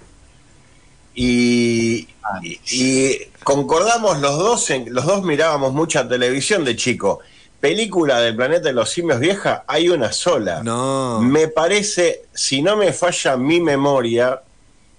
y, 1.15 2.07
y- 2.43 2.59
y 2.71 3.17
concordamos 3.43 4.19
los 4.19 4.37
dos, 4.37 4.69
en, 4.69 4.93
los 4.93 5.05
dos 5.05 5.23
mirábamos 5.23 5.73
mucha 5.73 6.07
televisión 6.07 6.65
de 6.65 6.75
chico. 6.75 7.19
Película 7.59 8.19
del 8.19 8.35
planeta 8.35 8.67
de 8.67 8.73
los 8.73 8.89
simios 8.89 9.19
vieja, 9.19 9.63
hay 9.67 9.89
una 9.89 10.11
sola. 10.11 10.61
No. 10.63 11.19
Me 11.21 11.47
parece, 11.47 12.23
si 12.33 12.61
no 12.61 12.77
me 12.77 12.93
falla 12.93 13.35
mi 13.35 13.59
memoria 13.59 14.41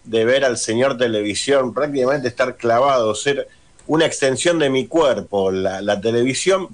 de 0.05 0.25
ver 0.25 0.45
al 0.45 0.59
señor 0.59 0.97
televisión, 0.97 1.73
prácticamente 1.73 2.29
estar 2.29 2.57
clavado, 2.57 3.15
ser 3.15 3.47
una 3.87 4.07
extensión 4.07 4.59
de 4.59 4.71
mi 4.71 4.87
cuerpo, 4.87 5.51
la, 5.51 5.81
la 5.81 6.01
televisión, 6.01 6.69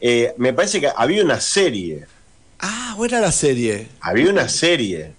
eh, 0.00 0.34
me 0.38 0.52
parece 0.52 0.80
que 0.80 0.90
había 0.94 1.22
una 1.22 1.40
serie. 1.40 2.06
Ah, 2.58 2.94
buena 2.96 3.20
la 3.20 3.32
serie. 3.32 3.88
Había 4.00 4.30
una 4.30 4.48
serie. 4.48 5.12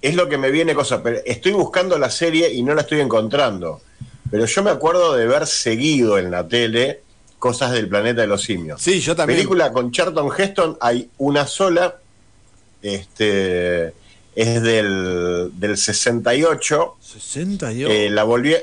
Es 0.00 0.14
lo 0.14 0.28
que 0.28 0.38
me 0.38 0.50
viene 0.50 0.74
cosa, 0.74 1.02
pero 1.02 1.20
estoy 1.24 1.52
buscando 1.52 1.98
la 1.98 2.10
serie 2.10 2.52
y 2.52 2.62
no 2.62 2.74
la 2.74 2.82
estoy 2.82 3.00
encontrando. 3.00 3.80
Pero 4.30 4.46
yo 4.46 4.62
me 4.62 4.70
acuerdo 4.70 5.14
de 5.14 5.26
ver 5.26 5.46
seguido 5.46 6.18
en 6.18 6.30
la 6.30 6.48
tele 6.48 7.02
cosas 7.42 7.72
del 7.72 7.88
planeta 7.88 8.20
de 8.20 8.28
los 8.28 8.42
simios. 8.44 8.80
Sí, 8.80 9.00
yo 9.00 9.16
también. 9.16 9.36
Película 9.36 9.72
con 9.72 9.90
Charlton 9.90 10.30
Heston 10.38 10.78
hay 10.80 11.10
una 11.18 11.44
sola. 11.48 11.96
Este 12.82 13.92
es 14.36 14.62
del, 14.62 15.50
del 15.54 15.76
68. 15.76 16.96
68. 17.00 17.90
Eh, 17.92 18.10
la 18.10 18.22
volví, 18.22 18.54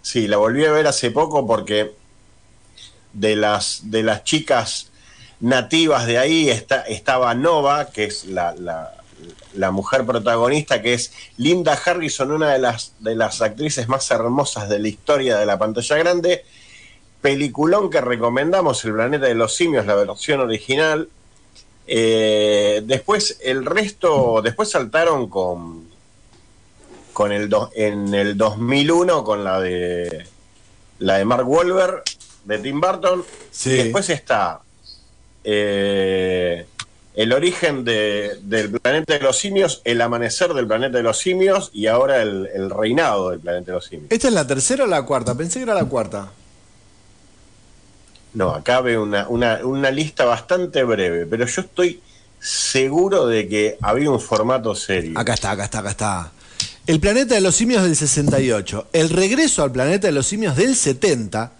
sí, 0.00 0.28
la 0.28 0.36
volví 0.36 0.64
a 0.64 0.70
ver 0.70 0.86
hace 0.86 1.10
poco 1.10 1.44
porque 1.44 1.90
de 3.12 3.34
las 3.34 3.80
de 3.90 4.04
las 4.04 4.22
chicas 4.22 4.90
nativas 5.40 6.06
de 6.06 6.18
ahí 6.18 6.50
está, 6.50 6.82
estaba 6.82 7.34
Nova, 7.34 7.90
que 7.90 8.04
es 8.04 8.26
la, 8.26 8.54
la- 8.54 8.94
la 9.54 9.70
mujer 9.72 10.06
protagonista, 10.06 10.80
que 10.80 10.94
es 10.94 11.12
Linda 11.36 11.72
Harrison, 11.84 12.30
una 12.30 12.52
de 12.52 12.58
las, 12.60 12.92
de 13.00 13.14
las 13.16 13.42
actrices 13.42 13.86
más 13.88 14.08
hermosas 14.12 14.68
de 14.68 14.78
la 14.78 14.88
historia 14.88 15.36
de 15.36 15.44
la 15.44 15.58
pantalla 15.58 15.96
grande. 15.98 16.44
Peliculón 17.20 17.90
que 17.90 18.00
recomendamos, 18.00 18.84
El 18.84 18.94
planeta 18.94 19.26
de 19.26 19.34
los 19.34 19.54
simios, 19.54 19.84
la 19.86 19.94
versión 19.94 20.40
original. 20.40 21.08
Eh, 21.86 22.82
después 22.84 23.38
el 23.42 23.66
resto, 23.66 24.40
después 24.42 24.70
saltaron 24.70 25.28
con, 25.28 25.84
con 27.12 27.32
el 27.32 27.48
do- 27.48 27.70
en 27.74 28.14
el 28.14 28.36
2001 28.36 29.24
con 29.24 29.42
la 29.44 29.60
de 29.60 30.26
la 31.00 31.18
de 31.18 31.24
Mark 31.24 31.48
Wahlberg 31.48 32.02
de 32.44 32.58
Tim 32.58 32.80
Burton 32.80 33.24
Sí. 33.50 33.70
y 33.70 33.76
después 33.78 34.08
está 34.10 34.60
eh, 35.42 36.64
el 37.14 37.32
origen 37.32 37.84
de- 37.84 38.38
del 38.42 38.70
planeta 38.80 39.14
de 39.14 39.20
los 39.20 39.36
simios 39.38 39.80
el 39.84 40.00
amanecer 40.00 40.54
del 40.54 40.66
planeta 40.68 40.98
de 40.98 41.02
los 41.02 41.18
simios 41.18 41.70
y 41.72 41.86
ahora 41.88 42.22
el, 42.22 42.48
el 42.54 42.70
reinado 42.70 43.30
del 43.30 43.40
planeta 43.40 43.66
de 43.66 43.72
los 43.72 43.86
simios 43.86 44.10
¿Esta 44.12 44.28
es 44.28 44.34
la 44.34 44.46
tercera 44.46 44.84
o 44.84 44.86
la 44.86 45.02
cuarta? 45.02 45.34
Pensé 45.34 45.58
que 45.58 45.64
era 45.64 45.74
la 45.74 45.86
cuarta. 45.86 46.30
No 48.34 48.50
acá 48.50 48.80
veo 48.80 49.02
una, 49.02 49.28
una, 49.28 49.60
una 49.64 49.90
lista 49.90 50.24
bastante 50.24 50.82
breve 50.84 51.26
pero 51.26 51.46
yo 51.46 51.62
estoy 51.62 52.00
seguro 52.38 53.26
de 53.26 53.48
que 53.48 53.76
había 53.82 54.10
un 54.10 54.20
formato 54.20 54.74
serio 54.74 55.18
Acá 55.18 55.34
está, 55.34 55.50
acá 55.50 55.64
está, 55.64 55.78
acá 55.80 55.90
está. 55.90 56.32
El 56.86 56.98
planeta 56.98 57.36
de 57.36 57.40
los 57.40 57.54
simios 57.54 57.84
del 57.84 57.94
68. 57.94 58.88
El 58.92 59.10
regreso 59.10 59.62
al 59.62 59.70
planeta 59.70 60.08
de 60.08 60.12
los 60.12 60.26
simios 60.26 60.56
del 60.56 60.74
70. 60.74 61.52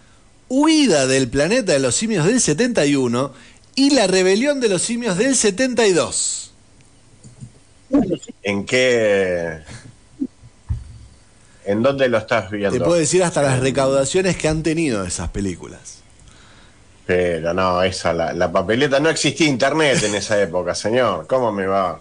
Huida 0.49 1.07
del 1.07 1.29
planeta 1.29 1.73
de 1.73 1.79
los 1.79 1.95
simios 1.95 2.27
del 2.27 2.41
71. 2.41 3.33
Y 3.77 3.91
la 3.91 4.09
rebelión 4.09 4.61
de 4.61 4.69
los 4.69 4.83
simios 4.83 5.17
del 5.19 5.37
72. 5.37 6.53
¿En 8.43 8.65
qué? 8.65 9.61
¿En 11.65 11.83
dónde 11.83 12.09
lo 12.09 12.19
estás 12.19 12.51
viendo? 12.51 12.77
Te 12.77 12.85
puedo 12.85 12.99
decir 12.99 13.23
hasta 13.23 13.43
las 13.43 13.61
recaudaciones 13.61 14.37
que 14.37 14.49
han 14.49 14.65
tenido 14.65 15.05
esas 15.05 15.29
películas. 15.29 16.00
Pero 17.11 17.53
no, 17.53 17.83
esa, 17.83 18.13
la, 18.13 18.33
la 18.33 18.53
papeleta, 18.53 19.01
no 19.01 19.11
existía 19.11 19.49
internet 19.49 20.01
en 20.05 20.15
esa 20.15 20.41
época, 20.41 20.77
señor. 20.77 21.27
¿Cómo 21.27 21.51
me 21.51 21.67
va? 21.67 22.01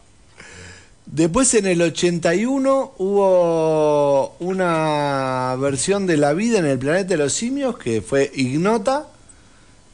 Después 1.07 1.51
en 1.55 1.65
el 1.65 1.81
81 1.81 2.93
hubo 2.99 4.35
una 4.37 5.55
versión 5.59 6.05
de 6.05 6.17
La 6.17 6.33
vida 6.33 6.59
en 6.59 6.67
el 6.67 6.77
planeta 6.77 7.07
de 7.07 7.17
los 7.17 7.33
simios 7.33 7.79
que 7.79 8.03
fue 8.03 8.29
Ignota. 8.35 9.07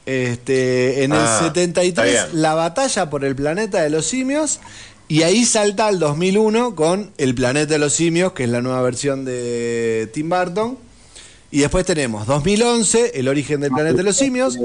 Este, 0.05 1.05
en 1.05 1.13
el 1.13 1.19
Ah, 1.19 1.23
está 1.23 1.45
73 1.45 2.11
bien. 2.11 2.41
La 2.41 2.53
batalla 2.53 3.09
por 3.09 3.23
el 3.23 3.37
planeta 3.37 3.83
de 3.83 3.89
los 3.89 4.05
simios 4.05 4.59
y 5.07 5.21
ahí 5.21 5.45
salta 5.45 5.87
al 5.87 5.97
2001 5.97 6.75
con 6.75 7.11
El 7.17 7.35
planeta 7.35 7.71
de 7.75 7.79
los 7.79 7.93
simios, 7.93 8.33
que 8.33 8.43
es 8.43 8.49
la 8.49 8.61
nueva 8.61 8.81
versión 8.81 9.23
de 9.23 10.09
Tim 10.13 10.27
Burton. 10.27 10.77
Y 11.55 11.59
después 11.59 11.85
tenemos 11.85 12.27
2011, 12.27 13.11
El 13.15 13.29
origen 13.29 13.61
del 13.61 13.71
planeta 13.71 13.95
de 13.95 14.03
los 14.03 14.17
simios, 14.17 14.57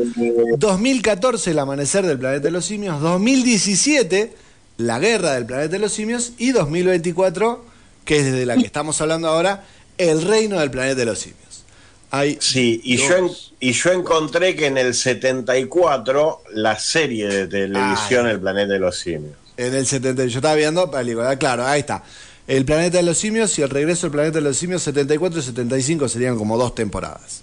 2014, 0.58 1.52
El 1.52 1.60
amanecer 1.60 2.04
del 2.04 2.18
planeta 2.18 2.42
de 2.42 2.50
los 2.50 2.64
simios, 2.64 3.00
2017, 3.00 4.32
La 4.78 4.98
Guerra 4.98 5.34
del 5.34 5.46
Planeta 5.46 5.68
de 5.68 5.78
los 5.78 5.92
Simios 5.92 6.32
y 6.36 6.50
2024, 6.50 7.64
que 8.04 8.16
es 8.16 8.32
de 8.32 8.44
la 8.44 8.56
que 8.56 8.66
estamos 8.66 9.00
hablando 9.00 9.28
ahora, 9.28 9.62
El 9.98 10.22
Reino 10.22 10.58
del 10.58 10.72
Planeta 10.72 10.96
de 10.96 11.04
los 11.04 11.20
Simios. 11.20 11.62
Hay 12.10 12.38
Sí, 12.40 12.80
y 12.82 12.96
yo, 12.96 13.36
y 13.60 13.70
yo 13.70 13.92
encontré 13.92 14.56
que 14.56 14.66
en 14.66 14.76
el 14.76 14.92
74 14.92 16.42
la 16.54 16.76
serie 16.76 17.28
de 17.28 17.46
televisión 17.46 18.26
Ay. 18.26 18.32
El 18.32 18.40
Planeta 18.40 18.72
de 18.72 18.80
los 18.80 18.98
Simios. 18.98 19.36
En 19.56 19.76
el 19.76 19.86
70, 19.86 20.24
yo 20.24 20.38
estaba 20.40 20.56
viendo 20.56 20.90
película, 20.90 21.36
claro, 21.36 21.64
ahí 21.64 21.78
está. 21.78 22.02
El 22.50 22.64
planeta 22.64 22.96
de 22.96 23.04
los 23.04 23.16
simios 23.16 23.56
y 23.60 23.62
el 23.62 23.70
regreso 23.70 24.02
del 24.08 24.10
planeta 24.10 24.38
de 24.38 24.40
los 24.40 24.56
simios 24.56 24.82
74 24.82 25.38
y 25.38 25.42
75 25.42 26.08
serían 26.08 26.36
como 26.36 26.58
dos 26.58 26.74
temporadas. 26.74 27.42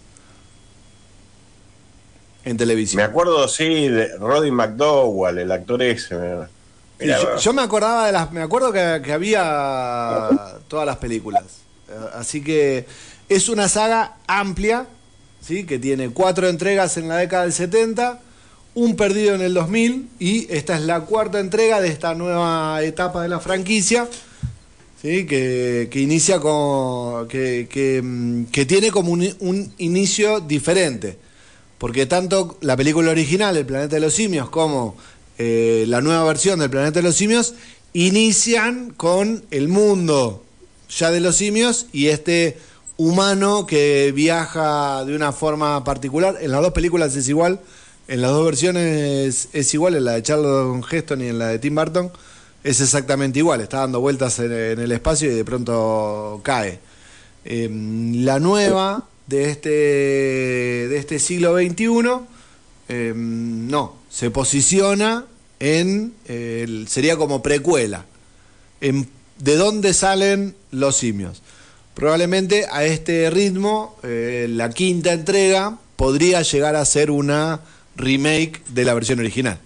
En 2.43 2.53
Me 2.53 2.57
televisión. 2.57 3.01
acuerdo, 3.01 3.47
sí, 3.47 3.87
de 3.87 4.17
Roddy 4.17 4.51
McDowell, 4.51 5.37
el 5.37 5.51
actor 5.53 5.81
ese. 5.81 6.13
me- 6.15 6.47
Mirá, 6.99 7.21
yo, 7.21 7.37
yo 7.37 7.53
me 7.53 7.61
acordaba 7.61 8.07
de 8.07 8.11
las, 8.11 8.33
me 8.33 8.41
acuerdo 8.41 8.73
que, 8.73 9.01
que 9.01 9.13
había 9.13 10.29
todas 10.67 10.85
las 10.85 10.97
películas. 10.97 11.43
Así 12.13 12.43
que 12.43 12.85
es 13.29 13.47
una 13.47 13.69
saga 13.69 14.15
amplia, 14.27 14.87
¿sí? 15.41 15.65
que 15.65 15.79
tiene 15.79 16.09
cuatro 16.09 16.49
entregas 16.49 16.97
en 16.97 17.07
la 17.07 17.15
década 17.15 17.43
del 17.43 17.53
70, 17.53 18.19
un 18.75 18.97
perdido 18.97 19.35
en 19.35 19.41
el 19.41 19.53
2000 19.53 20.09
y 20.19 20.51
esta 20.53 20.75
es 20.75 20.81
la 20.81 20.99
cuarta 21.01 21.39
entrega 21.39 21.79
de 21.79 21.87
esta 21.87 22.13
nueva 22.13 22.81
etapa 22.83 23.21
de 23.21 23.29
la 23.29 23.39
franquicia. 23.39 24.07
¿Sí? 25.01 25.25
Que, 25.25 25.87
que 25.91 25.99
inicia 25.99 26.39
con. 26.39 27.27
Que, 27.27 27.67
que, 27.69 28.01
mm, 28.01 28.45
que 28.45 28.65
tiene 28.65 28.91
como 28.91 29.11
un, 29.11 29.27
un 29.39 29.73
inicio 29.77 30.39
diferente. 30.39 31.17
Porque 31.77 32.05
tanto 32.05 32.57
la 32.61 32.75
película 32.75 33.11
original, 33.11 33.55
El 33.55 33.65
Planeta 33.65 33.95
de 33.95 34.01
los 34.01 34.13
Simios, 34.13 34.49
como 34.49 34.97
eh, 35.37 35.85
la 35.87 36.01
nueva 36.01 36.23
versión 36.23 36.59
del 36.59 36.69
Planeta 36.69 36.99
de 36.99 37.03
los 37.03 37.15
Simios, 37.15 37.53
inician 37.93 38.91
con 38.95 39.43
el 39.51 39.67
mundo 39.67 40.43
ya 40.89 41.11
de 41.11 41.19
los 41.19 41.35
simios 41.35 41.87
y 41.91 42.07
este 42.07 42.57
humano 42.95 43.65
que 43.65 44.11
viaja 44.15 45.03
de 45.05 45.15
una 45.15 45.31
forma 45.31 45.83
particular. 45.83 46.37
En 46.41 46.51
las 46.51 46.61
dos 46.61 46.73
películas 46.73 47.15
es 47.15 47.27
igual, 47.29 47.59
en 48.07 48.21
las 48.21 48.31
dos 48.31 48.45
versiones 48.45 49.49
es 49.53 49.73
igual, 49.73 49.95
en 49.95 50.05
la 50.05 50.13
de 50.13 50.23
Charlton 50.23 50.83
Heston 50.89 51.21
y 51.21 51.27
en 51.27 51.39
la 51.39 51.47
de 51.47 51.59
Tim 51.59 51.75
Burton 51.75 52.11
es 52.67 52.81
exactamente 52.81 53.39
igual, 53.39 53.61
está 53.61 53.77
dando 53.79 54.01
vueltas 54.01 54.39
en, 54.39 54.51
el 54.51 54.91
espacio 54.91 55.31
y 55.31 55.35
de 55.35 55.45
pronto 55.45 56.41
cae. 56.43 56.79
Eh, 57.45 57.69
la 58.15 58.39
nueva 58.39 59.07
de 59.25 59.49
este, 59.49 59.69
de 59.69 60.97
este 60.97 61.19
siglo 61.19 61.57
XXI, 61.57 61.87
eh, 62.89 63.13
no, 63.15 63.95
se 64.09 64.31
posiciona 64.31 65.25
en, 65.61 66.13
sería 66.87 67.15
como 67.15 67.41
precuela, 67.41 68.05
en 68.81 69.07
de 69.39 69.55
dónde 69.55 69.93
salen 69.93 70.53
los 70.71 70.97
simios. 70.97 71.41
Probablemente 71.93 72.65
a 72.69 72.83
este 72.83 73.29
ritmo, 73.29 73.97
eh, 74.03 74.47
la 74.49 74.71
quinta 74.71 75.13
entrega 75.13 75.77
podría 75.95 76.41
llegar 76.41 76.75
a 76.75 76.83
ser 76.83 77.11
una 77.11 77.61
remake 77.95 78.61
de 78.67 78.83
la 78.83 78.93
versión 78.93 79.19
original. 79.19 79.57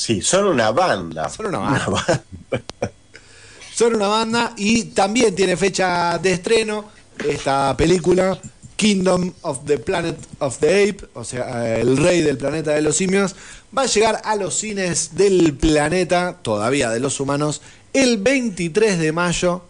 Sí, 0.00 0.22
son 0.22 0.46
una 0.46 0.70
banda. 0.70 1.28
Son 1.28 1.44
una 1.44 1.58
banda. 1.58 2.24
Son 3.74 3.94
una 3.94 4.08
banda 4.08 4.54
y 4.56 4.84
también 4.84 5.34
tiene 5.34 5.58
fecha 5.58 6.18
de 6.18 6.32
estreno 6.32 6.86
esta 7.28 7.76
película 7.76 8.40
Kingdom 8.76 9.30
of 9.42 9.66
the 9.66 9.76
Planet 9.76 10.16
of 10.38 10.56
the 10.58 10.88
Ape, 10.88 11.06
o 11.12 11.22
sea, 11.22 11.78
el 11.78 11.98
rey 11.98 12.22
del 12.22 12.38
planeta 12.38 12.70
de 12.70 12.80
los 12.80 12.96
simios, 12.96 13.36
va 13.76 13.82
a 13.82 13.86
llegar 13.86 14.22
a 14.24 14.36
los 14.36 14.54
cines 14.54 15.16
del 15.16 15.54
planeta, 15.54 16.38
todavía 16.40 16.88
de 16.88 17.00
los 17.00 17.20
humanos, 17.20 17.60
el 17.92 18.16
23 18.16 18.98
de 18.98 19.12
mayo 19.12 19.64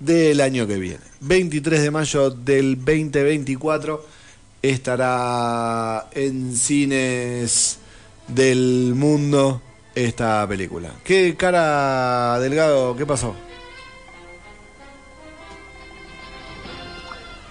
del 0.00 0.42
año 0.42 0.66
que 0.66 0.76
viene. 0.76 1.04
23 1.20 1.80
de 1.80 1.90
mayo 1.90 2.28
del 2.28 2.76
2024 2.76 4.06
estará 4.60 6.10
en 6.12 6.54
cines 6.54 7.78
del 8.28 8.92
mundo 8.94 9.60
esta 9.94 10.46
película. 10.48 10.90
¿Qué 11.04 11.36
cara 11.36 12.38
delgado? 12.40 12.96
¿Qué 12.96 13.06
pasó? 13.06 13.34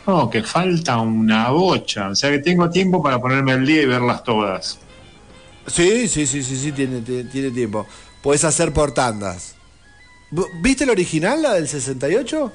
No, 0.06 0.30
que 0.30 0.44
falta 0.44 0.98
una 0.98 1.50
bocha. 1.50 2.10
O 2.10 2.16
sea 2.16 2.30
que 2.32 2.40
tengo 2.40 2.70
tiempo 2.70 3.02
para 3.02 3.22
ponerme 3.22 3.54
al 3.54 3.66
día 3.66 3.84
y 3.84 3.86
verlas 3.86 4.24
todas. 4.24 4.80
Sí, 5.68 6.08
sí, 6.10 6.28
sí, 6.28 6.44
sí, 6.44 6.58
sí, 6.58 6.72
tiene, 6.74 7.02
tiene, 7.02 7.24
tiene 7.26 7.52
tiempo. 7.52 7.88
Puedes 8.22 8.44
hacer 8.44 8.74
por 8.74 8.94
tandas. 8.94 9.56
¿Viste 10.62 10.84
el 10.84 10.90
original, 10.90 11.42
la 11.42 11.54
del 11.54 11.68
68? 11.68 12.52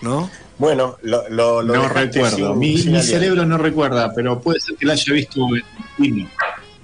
¿No? 0.00 0.30
Bueno, 0.58 0.96
lo, 1.02 1.28
lo, 1.28 1.62
lo 1.62 1.74
no 1.74 1.88
recuerdo. 1.88 2.36
sin- 2.36 2.58
mi 2.58 2.76
sin 2.78 2.92
mi 2.92 2.98
aliento. 2.98 3.06
cerebro 3.18 3.46
no 3.46 3.58
recuerda, 3.58 4.12
pero 4.14 4.40
puede 4.40 4.60
ser 4.60 4.76
que 4.76 4.86
la 4.86 4.94
haya 4.94 5.12
visto 5.12 5.40
en 5.54 5.62
cine. 5.96 6.28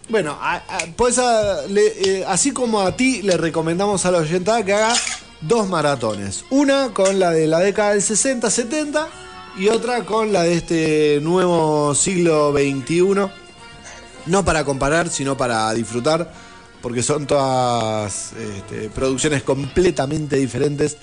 Bueno, 0.09 0.37
a- 0.41 0.57
a- 0.57 0.87
pues 0.97 1.19
a- 1.19 1.67
le- 1.69 2.21
eh, 2.21 2.25
así 2.29 2.53
como 2.53 2.81
a 2.83 2.97
ti 2.97 3.23
le 3.23 3.37
recomendamos 3.37 4.05
a 4.07 4.11
la 4.11 4.19
oyentada 4.19 4.65
que 4.65 4.75
haga 4.75 4.95
dos 5.41 5.69
maratones. 5.69 6.45
Una 6.51 6.91
con 6.93 7.19
la 7.19 7.31
de 7.33 7.47
la 7.47 7.59
década 7.61 7.91
del 7.91 8.03
60-70 8.03 9.09
y 9.59 9.69
otra 9.69 10.05
con 10.05 10.33
la 10.33 10.43
de 10.43 10.55
este 10.55 11.19
nuevo 11.23 11.95
siglo 11.95 12.53
XXI. 12.53 13.29
No 14.27 14.45
para 14.45 14.65
comparar, 14.65 15.09
sino 15.09 15.37
para 15.37 15.73
disfrutar, 15.75 16.33
porque 16.81 17.03
son 17.03 17.27
todas 17.27 18.33
este, 18.35 18.89
producciones 18.91 19.43
completamente 19.43 20.37
diferentes 20.37 20.97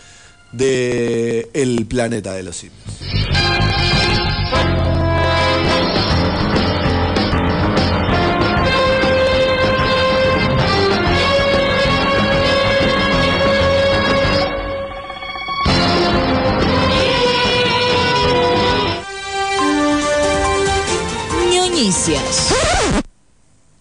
de 0.52 1.50
El 1.54 1.86
planeta 1.86 2.34
de 2.34 2.44
los 2.44 2.58
simios. 2.58 2.78
ñoñicias. 21.52 22.54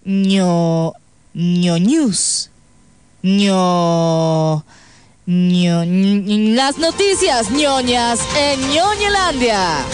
ño. 0.05 0.93
ñoñus. 1.35 2.51
ño. 3.23 4.65
Ño. 5.41 5.85
ñ- 5.85 6.55
las 6.57 6.77
noticias 6.79 7.51
ñoñas 7.53 8.19
en 8.37 8.61
ñoñelandia. 8.71 9.85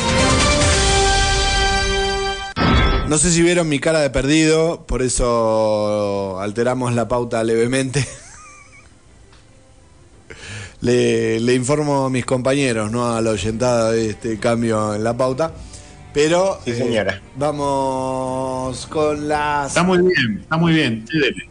No 3.07 3.19
sé 3.19 3.31
si 3.31 3.43
vieron 3.43 3.69
mi 3.69 3.79
cara 3.79 4.01
de 4.01 4.09
perdido, 4.11 4.87
por 4.87 5.03
eso 5.03 6.41
alteramos 6.41 6.95
la 6.95 7.07
pauta 7.07 7.45
levemente. 7.45 8.07
Le, 10.81 11.41
le 11.41 11.55
informo 11.55 12.05
a 12.07 12.11
mis 12.11 12.25
compañeros, 12.27 12.91
no 12.91 13.15
a 13.15 13.21
la 13.21 13.31
oyentada 13.31 13.93
de 13.93 14.11
este 14.11 14.39
cambio 14.39 14.95
en 14.95 15.05
la 15.05 15.17
pauta. 15.17 15.53
Pero 16.13 16.59
Sí, 16.65 16.71
eh, 16.71 16.77
señora. 16.77 17.21
vamos 17.37 18.87
con 18.87 19.27
las 19.29 19.69
Está 19.69 19.83
muy 19.83 19.99
bien, 19.99 20.39
está 20.43 20.57
muy 20.57 20.73
bien. 20.73 21.05
Sí, 21.11 21.19
dele. 21.19 21.49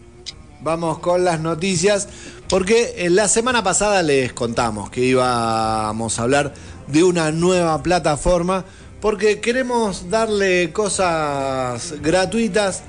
Vamos 0.62 0.98
con 1.00 1.24
las 1.24 1.40
noticias, 1.40 2.08
porque 2.50 2.94
en 3.06 3.16
la 3.16 3.28
semana 3.28 3.64
pasada 3.64 4.04
les 4.04 4.34
contamos 4.34 4.90
que 4.90 5.02
íbamos 5.02 6.20
a 6.20 6.24
hablar 6.24 6.54
de 6.88 7.04
una 7.04 7.32
nueva 7.32 7.82
plataforma, 7.82 8.66
porque 9.02 9.40
queremos 9.40 10.10
darle 10.10 10.72
cosas 10.72 11.96
gratuitas 12.02 12.84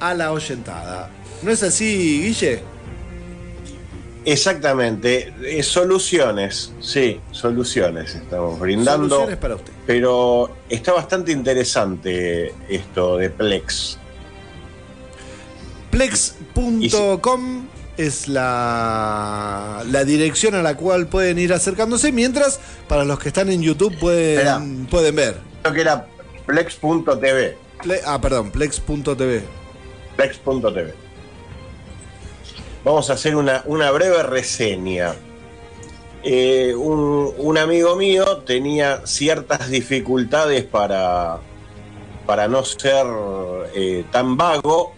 a 0.00 0.14
la 0.14 0.32
oyentada. 0.32 1.10
¿No 1.42 1.50
es 1.50 1.62
así, 1.62 2.22
Guille? 2.22 2.62
Exactamente, 4.24 5.32
eh, 5.42 5.62
soluciones, 5.62 6.72
sí, 6.80 7.18
soluciones 7.30 8.14
estamos 8.14 8.60
brindando. 8.60 9.08
Soluciones 9.08 9.38
para 9.38 9.54
usted. 9.54 9.72
Pero 9.86 10.54
está 10.68 10.92
bastante 10.92 11.32
interesante 11.32 12.52
esto 12.68 13.16
de 13.16 13.30
Plex. 13.30 13.96
Plex.com 15.90 17.67
es 17.98 18.28
la, 18.28 19.82
la 19.90 20.04
dirección 20.04 20.54
a 20.54 20.62
la 20.62 20.76
cual 20.76 21.08
pueden 21.08 21.38
ir 21.38 21.52
acercándose, 21.52 22.12
mientras 22.12 22.60
para 22.88 23.04
los 23.04 23.18
que 23.18 23.28
están 23.28 23.48
en 23.50 23.60
YouTube 23.62 23.98
pueden, 23.98 24.86
pueden 24.86 25.16
ver. 25.16 25.36
Creo 25.62 25.74
que 25.74 25.80
era 25.82 26.06
Plex.tv. 26.46 27.56
Ple- 27.82 28.00
ah, 28.06 28.20
perdón, 28.20 28.50
plex.tv. 28.50 29.42
Plex.tv. 30.16 30.94
Vamos 32.84 33.10
a 33.10 33.14
hacer 33.14 33.36
una, 33.36 33.62
una 33.66 33.90
breve 33.90 34.22
reseña. 34.22 35.12
eh, 36.24 36.74
un, 36.76 37.32
un 37.36 37.58
amigo 37.58 37.96
mío 37.96 38.38
tenía 38.38 39.06
ciertas 39.06 39.68
dificultades 39.70 40.64
para, 40.64 41.38
para 42.26 42.48
no 42.48 42.64
ser 42.64 43.06
eh, 43.74 44.04
tan 44.10 44.36
vago 44.36 44.94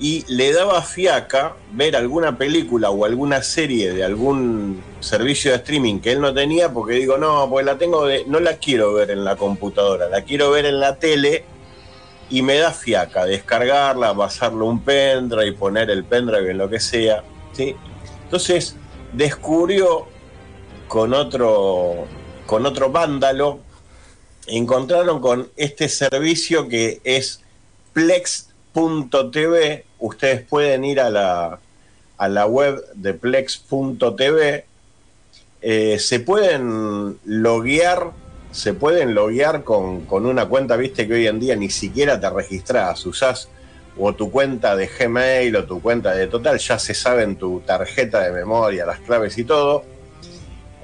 y 0.00 0.24
le 0.28 0.52
daba 0.52 0.82
fiaca 0.82 1.56
ver 1.72 1.96
alguna 1.96 2.38
película 2.38 2.90
o 2.90 3.04
alguna 3.04 3.42
serie 3.42 3.92
de 3.92 4.04
algún 4.04 4.82
servicio 5.00 5.50
de 5.50 5.56
streaming 5.58 5.98
que 6.00 6.12
él 6.12 6.20
no 6.20 6.32
tenía 6.32 6.72
porque 6.72 6.94
digo, 6.94 7.18
no, 7.18 7.48
pues 7.50 7.64
la 7.66 7.78
tengo 7.78 8.06
de, 8.06 8.24
no 8.26 8.38
la 8.38 8.58
quiero 8.58 8.94
ver 8.94 9.10
en 9.10 9.24
la 9.24 9.36
computadora, 9.36 10.08
la 10.08 10.22
quiero 10.22 10.50
ver 10.50 10.66
en 10.66 10.78
la 10.78 10.96
tele 10.96 11.44
y 12.30 12.42
me 12.42 12.58
da 12.58 12.70
fiaca 12.70 13.24
descargarla, 13.24 14.14
pasarle 14.14 14.62
un 14.62 14.80
pendrive 14.82 15.52
poner 15.52 15.90
el 15.90 16.04
pendrive 16.04 16.50
en 16.50 16.58
lo 16.58 16.68
que 16.68 16.78
sea, 16.78 17.24
¿sí? 17.52 17.74
Entonces 18.24 18.76
descubrió 19.12 20.06
con 20.86 21.12
otro 21.12 22.06
con 22.46 22.64
otro 22.64 22.90
vándalo 22.90 23.60
encontraron 24.48 25.20
con 25.20 25.50
este 25.56 25.88
servicio 25.88 26.68
que 26.68 27.00
es 27.04 27.42
Ustedes 30.00 30.42
pueden 30.42 30.84
ir 30.84 31.00
a 31.00 31.10
la, 31.10 31.58
a 32.16 32.28
la 32.28 32.46
web 32.46 32.84
de 32.94 33.14
plex.tv. 33.14 34.64
Eh, 35.60 35.98
se 35.98 36.20
pueden 36.20 37.18
loguear, 37.24 38.12
se 38.52 38.74
pueden 38.74 39.14
loguear 39.14 39.64
con, 39.64 40.02
con 40.06 40.26
una 40.26 40.46
cuenta, 40.46 40.76
viste 40.76 41.08
que 41.08 41.14
hoy 41.14 41.26
en 41.26 41.40
día 41.40 41.56
ni 41.56 41.70
siquiera 41.70 42.20
te 42.20 42.30
registras, 42.30 43.04
usás 43.06 43.48
o 43.98 44.14
tu 44.14 44.30
cuenta 44.30 44.76
de 44.76 44.86
Gmail 44.86 45.56
o 45.56 45.64
tu 45.64 45.82
cuenta 45.82 46.14
de 46.14 46.28
Total, 46.28 46.58
ya 46.58 46.78
se 46.78 46.94
saben 46.94 47.36
tu 47.36 47.60
tarjeta 47.60 48.20
de 48.22 48.30
memoria, 48.30 48.86
las 48.86 49.00
claves 49.00 49.36
y 49.38 49.44
todo. 49.44 49.84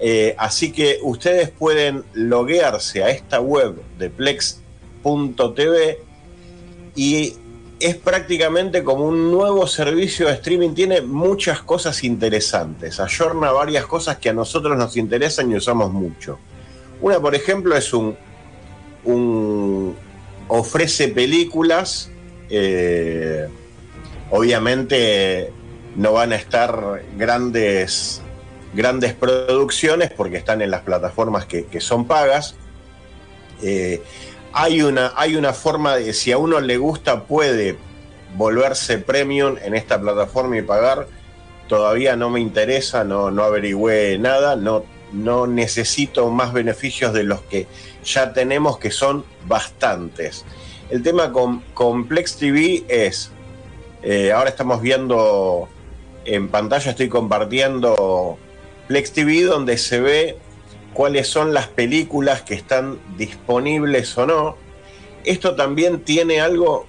Eh, 0.01 0.35
así 0.37 0.73
que 0.73 0.99
ustedes 1.03 1.51
pueden 1.51 2.03
loguearse 2.15 3.05
a 3.05 3.11
esta 3.11 3.41
web 3.41 3.81
de 3.97 4.11
plex.tv 4.11 5.99
y 6.97 7.37
es 7.85 7.97
prácticamente 7.97 8.83
como 8.83 9.05
un 9.05 9.31
nuevo 9.31 9.67
servicio 9.67 10.27
de 10.27 10.33
streaming. 10.35 10.71
Tiene 10.71 11.03
muchas 11.03 11.61
cosas 11.61 12.03
interesantes, 12.03 12.99
ayorna 12.99 13.53
varias 13.53 13.85
cosas 13.85 14.17
que 14.17 14.31
a 14.31 14.33
nosotros 14.33 14.77
nos 14.79 14.97
interesan 14.97 15.53
y 15.53 15.57
usamos 15.57 15.93
mucho. 15.93 16.39
Una, 17.03 17.21
por 17.21 17.35
ejemplo, 17.35 17.77
es 17.77 17.93
un, 17.93 18.17
ofrece 20.49 21.09
películas. 21.09 22.11
eh, 22.49 23.49
obviamente 24.31 25.53
no 25.97 26.15
van 26.15 26.33
a 26.33 26.37
estar 26.37 27.03
grandes 27.17 28.23
grandes 28.75 29.13
producciones 29.13 30.11
porque 30.11 30.39
están 30.39 30.61
en 30.63 30.71
las 30.71 30.81
plataformas 30.83 31.47
que, 31.47 31.67
que 31.67 31.81
son 31.81 32.07
pagas. 32.07 32.57
Eh, 33.63 34.03
hay, 34.55 34.83
una, 34.83 35.13
hay 35.17 35.37
una 35.37 35.53
forma 35.53 35.97
de, 35.97 36.15
si 36.15 36.31
a 36.31 36.39
uno 36.39 36.61
le 36.61 36.77
gusta, 36.77 37.25
puede 37.25 37.77
volverse 38.37 38.99
premium 38.99 39.57
en 39.63 39.75
esta 39.75 40.01
plataforma 40.01 40.57
y 40.57 40.63
pagar. 40.63 41.09
Todavía 41.69 42.15
no 42.15 42.31
me 42.31 42.41
interesa, 42.41 43.05
no, 43.05 43.31
no 43.31 43.43
averigüé 43.43 44.17
nada, 44.19 44.55
no, 44.55 44.85
no 45.13 45.49
necesito 45.49 46.31
más 46.31 46.53
beneficios 46.53 47.13
de 47.13 47.25
los 47.25 47.41
que 47.43 47.67
ya 48.05 48.33
tenemos, 48.33 48.79
que 48.79 48.93
son 48.93 49.25
bastantes. 49.47 50.45
El 50.89 51.03
tema 51.03 51.33
con 51.33 51.61
Complex 51.75 52.37
TV 52.37 52.85
es, 52.89 53.33
eh, 54.03 54.31
ahora 54.33 54.51
estamos 54.51 54.81
viendo 54.81 55.69
en 56.25 56.49
pantalla, 56.49 56.91
estoy 56.91 57.09
compartiendo 57.09 58.39
Plex 58.87 59.13
TV 59.13 59.43
donde 59.43 59.79
se 59.79 60.01
ve 60.01 60.37
cuáles 60.95 61.29
son 61.29 61.53
las 61.53 61.69
películas 61.69 62.43
que 62.43 62.55
están 62.55 62.99
disponibles 63.19 64.17
o 64.17 64.27
no. 64.27 64.57
Esto 65.25 65.55
también 65.55 66.01
tiene 66.01 66.41
algo 66.41 66.87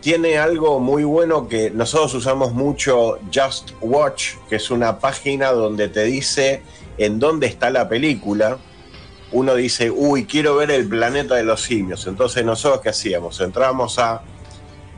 tiene 0.00 0.38
algo 0.38 0.78
muy 0.78 1.02
bueno 1.02 1.48
que 1.48 1.70
nosotros 1.70 2.14
usamos 2.14 2.52
mucho 2.52 3.18
Just 3.34 3.72
Watch, 3.80 4.34
que 4.48 4.54
es 4.56 4.70
una 4.70 5.00
página 5.00 5.50
donde 5.50 5.88
te 5.88 6.04
dice 6.04 6.62
en 6.96 7.18
dónde 7.18 7.48
está 7.48 7.70
la 7.70 7.88
película. 7.88 8.58
Uno 9.32 9.56
dice, 9.56 9.90
uy, 9.90 10.24
quiero 10.24 10.54
ver 10.54 10.70
el 10.70 10.88
planeta 10.88 11.34
de 11.34 11.42
los 11.42 11.62
simios. 11.62 12.06
Entonces 12.06 12.44
nosotros 12.44 12.82
qué 12.82 12.90
hacíamos? 12.90 13.40
Entramos 13.40 13.98
a 13.98 14.22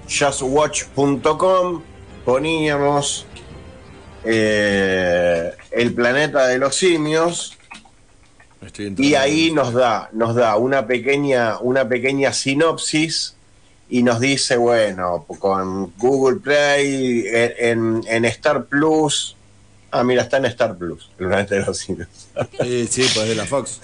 justwatch.com, 0.06 1.82
poníamos 2.26 3.26
eh, 4.24 5.52
el 5.70 5.94
planeta 5.94 6.46
de 6.48 6.58
los 6.58 6.74
simios 6.74 7.57
y 8.96 9.14
ahí 9.14 9.50
nos 9.52 9.72
da, 9.72 10.10
nos 10.12 10.34
da 10.34 10.56
una 10.56 10.86
pequeña, 10.86 11.58
una 11.58 11.88
pequeña 11.88 12.32
sinopsis 12.32 13.34
y 13.88 14.02
nos 14.02 14.20
dice, 14.20 14.56
bueno, 14.56 15.24
con 15.38 15.92
Google 15.96 16.40
Play, 16.40 17.24
en, 17.26 18.02
en 18.06 18.24
Star 18.26 18.66
Plus, 18.66 19.36
ah, 19.90 20.04
mira, 20.04 20.22
está 20.22 20.36
en 20.36 20.46
Star 20.46 20.76
Plus, 20.76 21.10
el 21.18 21.28
planeta 21.28 21.54
de 21.54 21.64
los 21.64 21.78
simios. 21.78 22.08
Sí, 22.62 22.86
sí, 22.88 23.06
pues 23.14 23.28
de 23.28 23.34
la 23.34 23.46
Fox. 23.46 23.80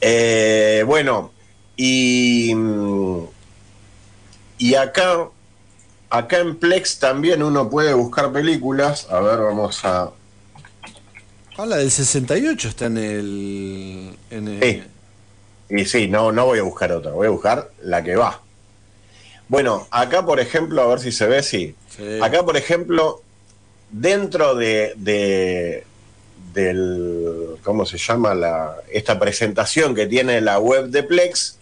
Eh, 0.00 0.82
bueno, 0.86 1.32
y, 1.76 2.52
y 4.58 4.74
acá, 4.74 5.28
acá 6.10 6.38
en 6.38 6.56
Plex 6.56 6.98
también 6.98 7.42
uno 7.42 7.70
puede 7.70 7.94
buscar 7.94 8.32
películas. 8.32 9.06
A 9.10 9.20
ver, 9.20 9.38
vamos 9.38 9.84
a. 9.84 10.10
Ah, 11.56 11.66
la 11.66 11.76
del 11.76 11.90
68 11.90 12.68
está 12.68 12.86
en 12.86 12.96
el. 12.98 14.16
En 14.30 14.48
el- 14.48 14.60
Sí. 14.62 14.82
Y 15.74 15.84
sí, 15.86 16.08
no, 16.08 16.32
no 16.32 16.46
voy 16.46 16.58
a 16.58 16.62
buscar 16.62 16.92
otra, 16.92 17.12
voy 17.12 17.26
a 17.26 17.30
buscar 17.30 17.70
la 17.82 18.02
que 18.02 18.14
va. 18.16 18.40
Bueno, 19.48 19.86
acá 19.90 20.24
por 20.24 20.38
ejemplo, 20.40 20.82
a 20.82 20.86
ver 20.86 21.00
si 21.00 21.12
se 21.12 21.26
ve, 21.26 21.42
sí. 21.42 21.74
Sí. 21.96 22.18
Acá 22.22 22.42
por 22.44 22.56
ejemplo, 22.56 23.22
dentro 23.90 24.54
de, 24.54 24.92
de- 24.96 25.84
del, 26.52 27.56
¿cómo 27.62 27.86
se 27.86 27.96
llama? 27.96 28.34
La, 28.34 28.76
esta 28.90 29.18
presentación 29.18 29.94
que 29.94 30.06
tiene 30.06 30.40
la 30.42 30.58
web 30.58 30.88
de 30.88 31.02
Plex, 31.02 31.56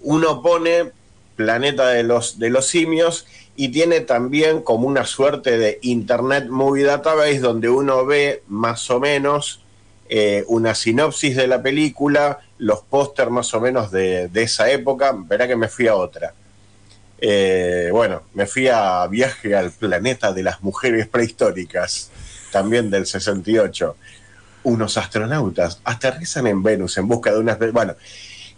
uno 0.00 0.42
pone 0.42 0.90
Planeta 1.36 1.88
de 1.88 2.02
los, 2.04 2.38
de 2.38 2.48
los 2.48 2.66
Simios 2.66 3.26
y 3.56 3.68
tiene 3.68 4.00
también 4.00 4.62
como 4.62 4.88
una 4.88 5.04
suerte 5.04 5.58
de 5.58 5.78
Internet 5.82 6.48
Movie 6.48 6.84
Database 6.84 7.40
donde 7.40 7.68
uno 7.68 8.04
ve 8.04 8.42
más 8.48 8.90
o 8.90 9.00
menos 9.00 9.60
eh, 10.08 10.44
una 10.48 10.74
sinopsis 10.74 11.36
de 11.36 11.46
la 11.46 11.62
película, 11.62 12.40
los 12.58 12.80
póster 12.82 13.30
más 13.30 13.54
o 13.54 13.60
menos 13.60 13.90
de, 13.90 14.28
de 14.28 14.42
esa 14.42 14.70
época. 14.70 15.14
Verá 15.16 15.46
que 15.46 15.56
me 15.56 15.68
fui 15.68 15.86
a 15.86 15.94
otra. 15.94 16.34
Eh, 17.18 17.88
bueno, 17.90 18.22
me 18.34 18.46
fui 18.46 18.68
a 18.68 19.06
viaje 19.06 19.54
al 19.54 19.70
planeta 19.70 20.32
de 20.32 20.42
las 20.42 20.62
mujeres 20.62 21.06
prehistóricas, 21.06 22.10
también 22.52 22.90
del 22.90 23.06
68. 23.06 23.96
Unos 24.64 24.98
astronautas 24.98 25.80
aterrizan 25.84 26.46
en 26.46 26.62
Venus 26.62 26.98
en 26.98 27.08
busca 27.08 27.32
de 27.32 27.38
unas... 27.38 27.58
Bueno, 27.72 27.94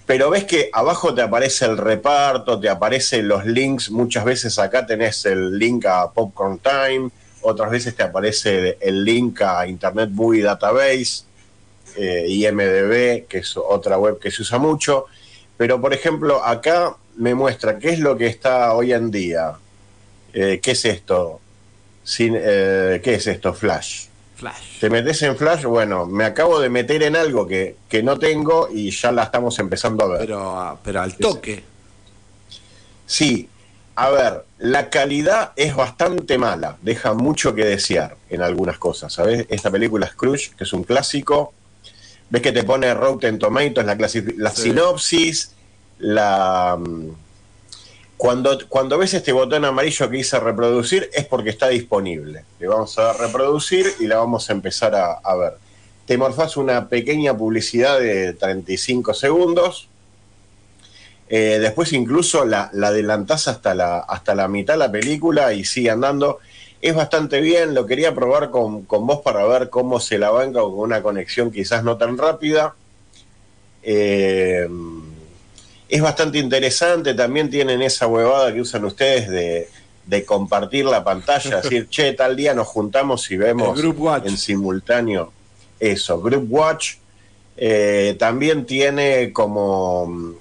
pero 0.06 0.30
ves 0.30 0.44
que 0.44 0.70
abajo 0.72 1.12
te 1.12 1.20
aparece 1.20 1.64
el 1.64 1.76
reparto, 1.76 2.60
te 2.60 2.68
aparecen 2.68 3.26
los 3.26 3.44
links, 3.44 3.90
muchas 3.90 4.24
veces 4.24 4.58
acá 4.58 4.86
tenés 4.86 5.26
el 5.26 5.58
link 5.58 5.84
a 5.86 6.10
Popcorn 6.12 6.60
Time, 6.60 7.10
otras 7.42 7.70
veces 7.70 7.96
te 7.96 8.04
aparece 8.04 8.78
el 8.80 9.04
link 9.04 9.42
a 9.42 9.66
Internet 9.66 10.10
Movie 10.12 10.42
Database, 10.42 11.24
eh, 11.96 12.24
IMDB, 12.28 13.26
que 13.26 13.38
es 13.38 13.56
otra 13.56 13.98
web 13.98 14.18
que 14.20 14.30
se 14.30 14.42
usa 14.42 14.58
mucho, 14.58 15.06
pero 15.56 15.80
por 15.80 15.92
ejemplo 15.92 16.44
acá 16.44 16.96
me 17.16 17.34
muestra 17.34 17.78
qué 17.78 17.90
es 17.90 17.98
lo 17.98 18.16
que 18.16 18.26
está 18.26 18.74
hoy 18.74 18.92
en 18.92 19.10
día. 19.10 19.54
Eh, 20.32 20.60
¿Qué 20.62 20.72
es 20.72 20.84
esto? 20.84 21.40
Eh, 22.18 23.00
¿Qué 23.02 23.14
es 23.14 23.26
esto? 23.26 23.54
Flash. 23.54 24.06
Flash. 24.36 24.80
¿Te 24.80 24.90
metes 24.90 25.22
en 25.22 25.36
Flash? 25.36 25.64
Bueno, 25.64 26.06
me 26.06 26.24
acabo 26.24 26.60
de 26.60 26.68
meter 26.68 27.02
en 27.02 27.16
algo 27.16 27.46
que, 27.46 27.76
que 27.88 28.02
no 28.02 28.18
tengo 28.18 28.68
y 28.72 28.90
ya 28.90 29.10
la 29.10 29.24
estamos 29.24 29.58
empezando 29.58 30.04
a 30.04 30.08
ver. 30.08 30.18
Pero, 30.20 30.58
ah, 30.60 30.78
pero 30.84 31.00
al 31.00 31.14
toque. 31.16 31.64
Sí, 33.06 33.48
a 33.94 34.10
ver, 34.10 34.44
la 34.58 34.90
calidad 34.90 35.52
es 35.56 35.74
bastante 35.74 36.36
mala, 36.38 36.76
deja 36.82 37.14
mucho 37.14 37.54
que 37.54 37.64
desear 37.64 38.16
en 38.28 38.42
algunas 38.42 38.78
cosas, 38.78 39.12
¿sabes? 39.12 39.46
Esta 39.48 39.70
película 39.70 40.06
Scrooge, 40.06 40.50
que 40.56 40.64
es 40.64 40.72
un 40.72 40.84
clásico, 40.84 41.54
ves 42.28 42.42
que 42.42 42.52
te 42.52 42.64
pone 42.64 42.92
Rotten 42.92 43.38
Tomatoes, 43.38 43.86
la, 43.86 43.94
la 43.94 44.08
Sí. 44.50 44.62
sinopsis, 44.62 45.52
la... 45.98 46.78
Cuando, 48.16 48.58
cuando 48.68 48.96
ves 48.96 49.12
este 49.12 49.32
botón 49.32 49.64
amarillo 49.64 50.08
que 50.08 50.16
dice 50.16 50.40
reproducir 50.40 51.10
es 51.12 51.26
porque 51.26 51.50
está 51.50 51.68
disponible. 51.68 52.44
Le 52.58 52.66
vamos 52.66 52.98
a 52.98 53.02
dar 53.04 53.18
reproducir 53.18 53.86
y 54.00 54.06
la 54.06 54.16
vamos 54.16 54.48
a 54.48 54.52
empezar 54.54 54.94
a, 54.94 55.12
a 55.12 55.36
ver. 55.36 55.54
Te 56.06 56.16
morfás 56.16 56.56
una 56.56 56.88
pequeña 56.88 57.36
publicidad 57.36 57.98
de 58.00 58.32
35 58.32 59.12
segundos. 59.12 59.88
Eh, 61.28 61.58
después 61.60 61.92
incluso 61.92 62.44
la, 62.44 62.70
la 62.72 62.88
adelantás 62.88 63.48
hasta 63.48 63.74
la, 63.74 63.98
hasta 63.98 64.34
la 64.34 64.48
mitad 64.48 64.74
de 64.74 64.78
la 64.78 64.92
película 64.92 65.52
y 65.52 65.64
sigue 65.64 65.90
andando. 65.90 66.38
es 66.80 66.94
bastante 66.94 67.40
bien, 67.40 67.74
lo 67.74 67.84
quería 67.84 68.14
probar 68.14 68.50
con, 68.50 68.82
con 68.82 69.06
vos 69.06 69.20
para 69.22 69.44
ver 69.44 69.68
cómo 69.68 69.98
se 69.98 70.18
la 70.18 70.30
banca 70.30 70.60
con 70.60 70.78
una 70.78 71.02
conexión 71.02 71.50
quizás 71.50 71.84
no 71.84 71.96
tan 71.96 72.16
rápida. 72.16 72.74
Eh, 73.82 74.68
es 75.88 76.02
bastante 76.02 76.38
interesante, 76.38 77.14
también 77.14 77.50
tienen 77.50 77.82
esa 77.82 78.06
huevada 78.06 78.52
que 78.52 78.60
usan 78.60 78.84
ustedes 78.84 79.28
de, 79.28 79.68
de 80.06 80.24
compartir 80.24 80.84
la 80.84 81.04
pantalla, 81.04 81.60
decir, 81.62 81.88
che, 81.88 82.12
tal 82.12 82.36
día 82.36 82.54
nos 82.54 82.66
juntamos 82.66 83.30
y 83.30 83.36
vemos 83.36 83.78
en 84.24 84.36
simultáneo 84.36 85.32
eso, 85.78 86.20
Group 86.20 86.46
Watch. 86.50 86.94
Eh, 87.56 88.16
también 88.18 88.66
tiene 88.66 89.32
como 89.32 90.34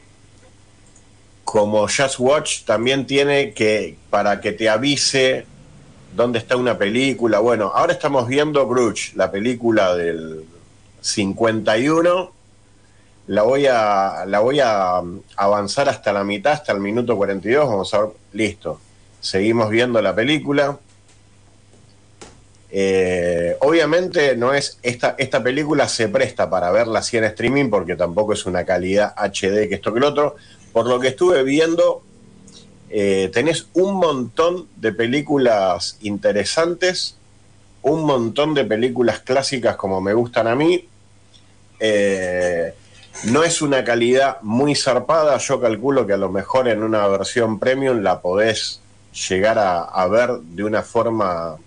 como 1.46 1.88
Just 1.88 2.20
Watch 2.20 2.64
también 2.64 3.06
tiene 3.06 3.54
que 3.54 3.96
para 4.10 4.42
que 4.42 4.52
te 4.52 4.68
avise 4.68 5.46
dónde 6.16 6.40
está 6.40 6.58
una 6.58 6.78
película. 6.78 7.40
Bueno, 7.40 7.72
ahora 7.74 7.94
estamos 7.94 8.28
viendo 8.28 8.68
Grudge, 8.68 9.14
la 9.16 9.32
película 9.32 9.96
del 9.96 10.44
51. 11.02 12.32
La 13.28 13.42
voy 13.42 13.66
a 13.66 14.26
la 14.28 14.40
voy 14.40 14.60
a 14.60 15.02
avanzar 15.36 15.90
hasta 15.90 16.14
la 16.14 16.24
mitad, 16.24 16.54
hasta 16.54 16.72
el 16.74 16.80
minuto 16.80 17.18
42, 17.18 17.68
vamos 17.68 17.94
a 17.94 18.02
ver, 18.02 18.10
listo. 18.34 18.80
Seguimos 19.20 19.70
viendo 19.70 20.02
la 20.02 20.14
película. 20.14 20.78
Eh, 22.70 23.56
obviamente 23.62 24.36
no 24.36 24.54
es 24.54 24.80
esta, 24.84 25.16
esta 25.18 25.42
película 25.42 25.88
se 25.88 26.10
presta 26.10 26.50
para 26.50 26.72
verla 26.72 27.00
así 27.00 27.16
en 27.18 27.24
streaming 27.24 27.70
porque 27.70 27.96
tampoco 27.96 28.34
es 28.34 28.46
una 28.46 28.66
calidad 28.66 29.14
HD 29.16 29.70
que 29.70 29.76
esto 29.76 29.92
que 29.92 30.00
el 30.00 30.06
otro. 30.06 30.36
Por 30.72 30.88
lo 30.88 31.00
que 31.00 31.08
estuve 31.08 31.44
viendo, 31.44 32.04
eh, 32.90 33.32
tenés 33.34 33.68
un 33.74 33.96
montón 33.96 34.68
de 34.76 34.92
películas 34.92 35.98
interesantes, 36.02 37.18
un 37.82 38.06
montón 38.06 38.54
de 38.54 38.66
películas 38.66 39.20
clásicas 39.22 39.76
como 39.76 40.02
me 40.02 40.14
gustan 40.14 40.48
a 40.48 40.56
mí. 40.56 40.88
Eh, 41.80 42.74
no 43.24 43.44
es 43.44 43.62
una 43.62 43.84
calidad 43.84 44.42
muy 44.42 44.76
zarpada, 44.76 45.38
yo 45.38 45.60
calculo 45.60 46.06
que 46.06 46.14
a 46.14 46.18
lo 46.18 46.30
mejor 46.30 46.68
en 46.68 46.84
una 46.84 47.08
versión 47.08 47.60
premium 47.60 48.02
la 48.02 48.22
podés 48.22 48.82
llegar 49.30 49.58
a, 49.58 50.08
ver 50.08 50.32
de 50.42 50.64
una 50.64 50.84
forma 50.84 51.58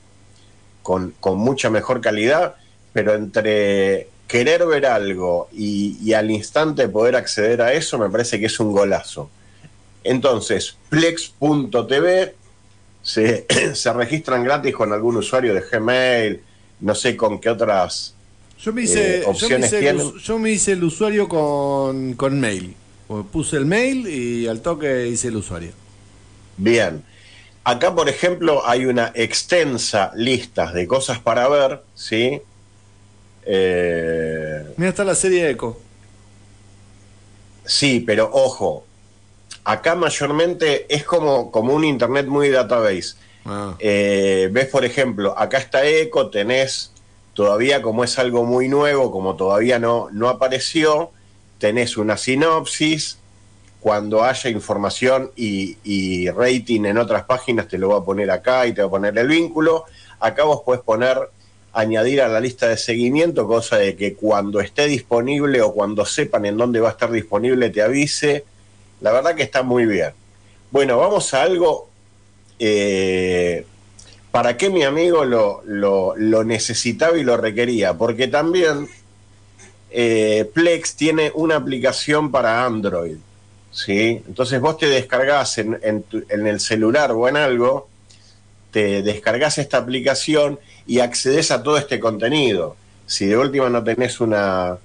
con, 0.82 1.14
mucha 1.22 1.70
mejor 1.70 2.00
calidad, 2.00 2.56
pero 2.92 3.14
entre 3.14 4.08
querer 4.26 4.66
ver 4.66 4.86
algo 4.86 5.48
y, 5.52 5.98
y 6.02 6.12
al 6.12 6.30
instante 6.30 6.88
poder 6.88 7.16
acceder 7.16 7.62
a 7.62 7.72
eso 7.72 7.98
me 7.98 8.10
parece 8.10 8.38
que 8.38 8.46
es 8.46 8.60
un 8.60 8.72
golazo. 8.72 9.30
Entonces, 10.04 10.76
plex.tv 10.90 12.34
se, 13.02 13.46
se 13.74 13.92
registran 13.92 14.44
gratis 14.44 14.74
con 14.74 14.92
algún 14.92 15.16
usuario 15.16 15.54
de 15.54 15.62
Gmail, 15.62 16.42
no 16.80 16.94
sé 16.94 17.16
con 17.16 17.40
qué 17.40 17.50
otras 17.50 18.14
Yo 18.60 18.72
me 18.72 18.82
hice, 18.82 19.20
eh, 19.20 19.24
yo 19.34 19.48
me 19.48 19.58
hice 19.60 19.76
el, 19.76 19.82
tienen. 19.82 20.06
us- 20.06 20.22
yo 20.22 20.38
me 20.38 20.50
hice 20.50 20.72
el 20.72 20.84
usuario 20.84 21.28
con, 21.28 22.14
con 22.14 22.40
mail. 22.40 22.74
O 23.08 23.22
Puse 23.22 23.56
el 23.56 23.64
mail 23.66 24.06
y 24.08 24.46
al 24.48 24.60
toque 24.60 25.06
hice 25.08 25.28
el 25.28 25.36
usuario. 25.36 25.70
Bien. 26.56 27.02
Acá, 27.64 27.94
por 27.94 28.08
ejemplo, 28.08 28.66
hay 28.66 28.86
una 28.86 29.12
extensa 29.14 30.10
lista 30.16 30.72
de 30.72 30.86
cosas 30.86 31.18
para 31.18 31.48
ver, 31.48 31.82
¿sí? 31.94 32.40
Eh, 33.44 34.64
Mira, 34.76 34.90
está 34.90 35.04
la 35.04 35.14
serie 35.14 35.50
Echo. 35.50 35.78
sí, 37.64 38.00
pero 38.00 38.30
ojo, 38.32 38.84
acá 39.64 39.94
mayormente 39.94 40.86
es 40.94 41.04
como, 41.04 41.50
como 41.50 41.74
un 41.74 41.84
internet 41.84 42.26
muy 42.26 42.48
database. 42.50 43.14
Ah. 43.44 43.74
Eh, 43.78 44.48
ves, 44.52 44.66
por 44.66 44.84
ejemplo, 44.84 45.38
acá 45.38 45.58
está 45.58 45.86
Eco, 45.86 46.28
tenés 46.30 46.92
todavía 47.38 47.82
como 47.82 48.02
es 48.02 48.18
algo 48.18 48.44
muy 48.44 48.68
nuevo, 48.68 49.12
como 49.12 49.36
todavía 49.36 49.78
no, 49.78 50.08
no 50.10 50.28
apareció, 50.28 51.12
tenés 51.60 51.96
una 51.96 52.16
sinopsis, 52.16 53.20
cuando 53.78 54.24
haya 54.24 54.50
información 54.50 55.30
y, 55.36 56.28
rating 56.30 56.84
en 56.86 56.98
otras 56.98 57.26
páginas 57.26 57.68
te 57.68 57.78
lo 57.78 57.90
voy 57.90 58.00
a 58.00 58.04
poner 58.04 58.28
acá 58.32 58.66
y 58.66 58.72
te 58.72 58.82
voy 58.82 58.88
a 58.88 58.90
poner 58.90 59.18
el 59.18 59.28
vínculo. 59.28 59.84
Acá 60.18 60.42
vos 60.42 60.62
podés 60.64 60.80
poner, 60.80 61.16
añadir 61.72 62.22
a 62.22 62.28
la 62.28 62.40
lista 62.40 62.66
de 62.66 62.76
seguimiento, 62.76 63.46
cosa 63.46 63.76
de 63.76 63.94
que 63.94 64.14
cuando 64.14 64.58
esté 64.58 64.88
disponible 64.88 65.62
o 65.62 65.72
cuando 65.72 66.04
sepan 66.04 66.44
en 66.44 66.56
dónde 66.56 66.80
va 66.80 66.88
a 66.88 66.90
estar 66.90 67.12
disponible 67.12 67.70
te 67.70 67.82
avise. 67.82 68.46
La 69.00 69.12
verdad 69.12 69.36
que 69.36 69.44
está 69.44 69.62
muy 69.62 69.86
bien. 69.86 70.10
Bueno, 70.72 70.98
vamos 70.98 71.32
a 71.34 71.42
algo 71.42 71.88
eh, 72.58 73.64
para 74.38 74.56
qué 74.56 74.70
mi 74.70 74.84
amigo 74.84 75.24
lo, 75.24 75.62
lo- 75.66 76.44
necesitaba 76.44 77.18
y 77.18 77.24
lo 77.24 77.36
requería, 77.36 77.94
porque 77.94 78.28
también 78.28 78.86
eh, 79.90 80.48
Plex 80.54 80.94
tiene 80.94 81.32
una 81.34 81.56
aplicación 81.56 82.30
para 82.30 82.64
Android, 82.64 83.16
¿sí? 83.72 84.22
Entonces 84.28 84.60
vos 84.60 84.78
te 84.78 84.86
descargas 84.86 85.58
en, 85.58 85.76
en 85.82 86.04
en 86.28 86.46
el 86.46 86.60
celular 86.60 87.10
o 87.10 87.26
en 87.28 87.36
algo, 87.36 87.88
te 88.70 89.02
descargas 89.02 89.58
esta 89.58 89.78
aplicación 89.78 90.60
y 90.86 91.00
accedes 91.00 91.50
a 91.50 91.60
todo 91.64 91.76
este 91.76 91.98
contenido. 91.98 92.76
Si 93.06 93.26
de 93.26 93.36
última 93.36 93.68
no 93.68 93.82
tenés 93.82 94.20
una, 94.20 94.78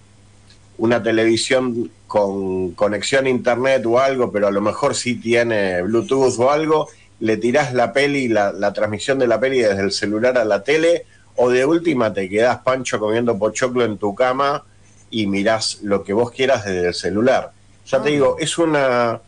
una 0.79 1.03
televisión 1.03 1.91
con 2.07 2.71
conexión 2.71 3.27
a 3.27 3.29
internet 3.29 3.85
o 3.85 3.99
algo, 3.99 4.31
pero 4.31 4.47
a 4.47 4.51
lo 4.51 4.61
mejor 4.61 4.95
sí 4.95 5.13
tiene 5.13 5.83
Bluetooth 5.83 6.39
o 6.39 6.49
algo, 6.49 6.87
le 7.23 7.37
tirás 7.37 7.73
la 7.73 7.93
peli, 7.93 8.27
la, 8.27 8.51
la 8.51 8.73
transmisión 8.73 9.17
de 9.17 9.27
la 9.27 9.39
peli 9.39 9.59
desde 9.59 9.81
el 9.81 9.93
celular 9.93 10.37
a 10.37 10.43
la 10.43 10.61
tele, 10.61 11.05
o 11.37 11.49
de 11.49 11.65
última 11.65 12.13
te 12.13 12.27
quedás 12.27 12.57
pancho 12.57 12.99
comiendo 12.99 13.39
pochoclo 13.39 13.85
en 13.85 13.97
tu 13.97 14.13
cama 14.13 14.65
y 15.09 15.25
mirás 15.27 15.79
lo 15.83 16.03
que 16.03 16.11
vos 16.11 16.31
quieras 16.31 16.65
desde 16.65 16.87
el 16.89 16.93
celular. 16.93 17.53
Ya 17.87 18.01
te 18.01 18.09
digo, 18.09 18.35
es 18.39 18.57
una, 18.57 19.21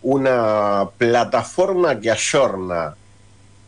una 0.00 0.88
plataforma 0.96 2.00
que 2.00 2.10
ayorna 2.10 2.96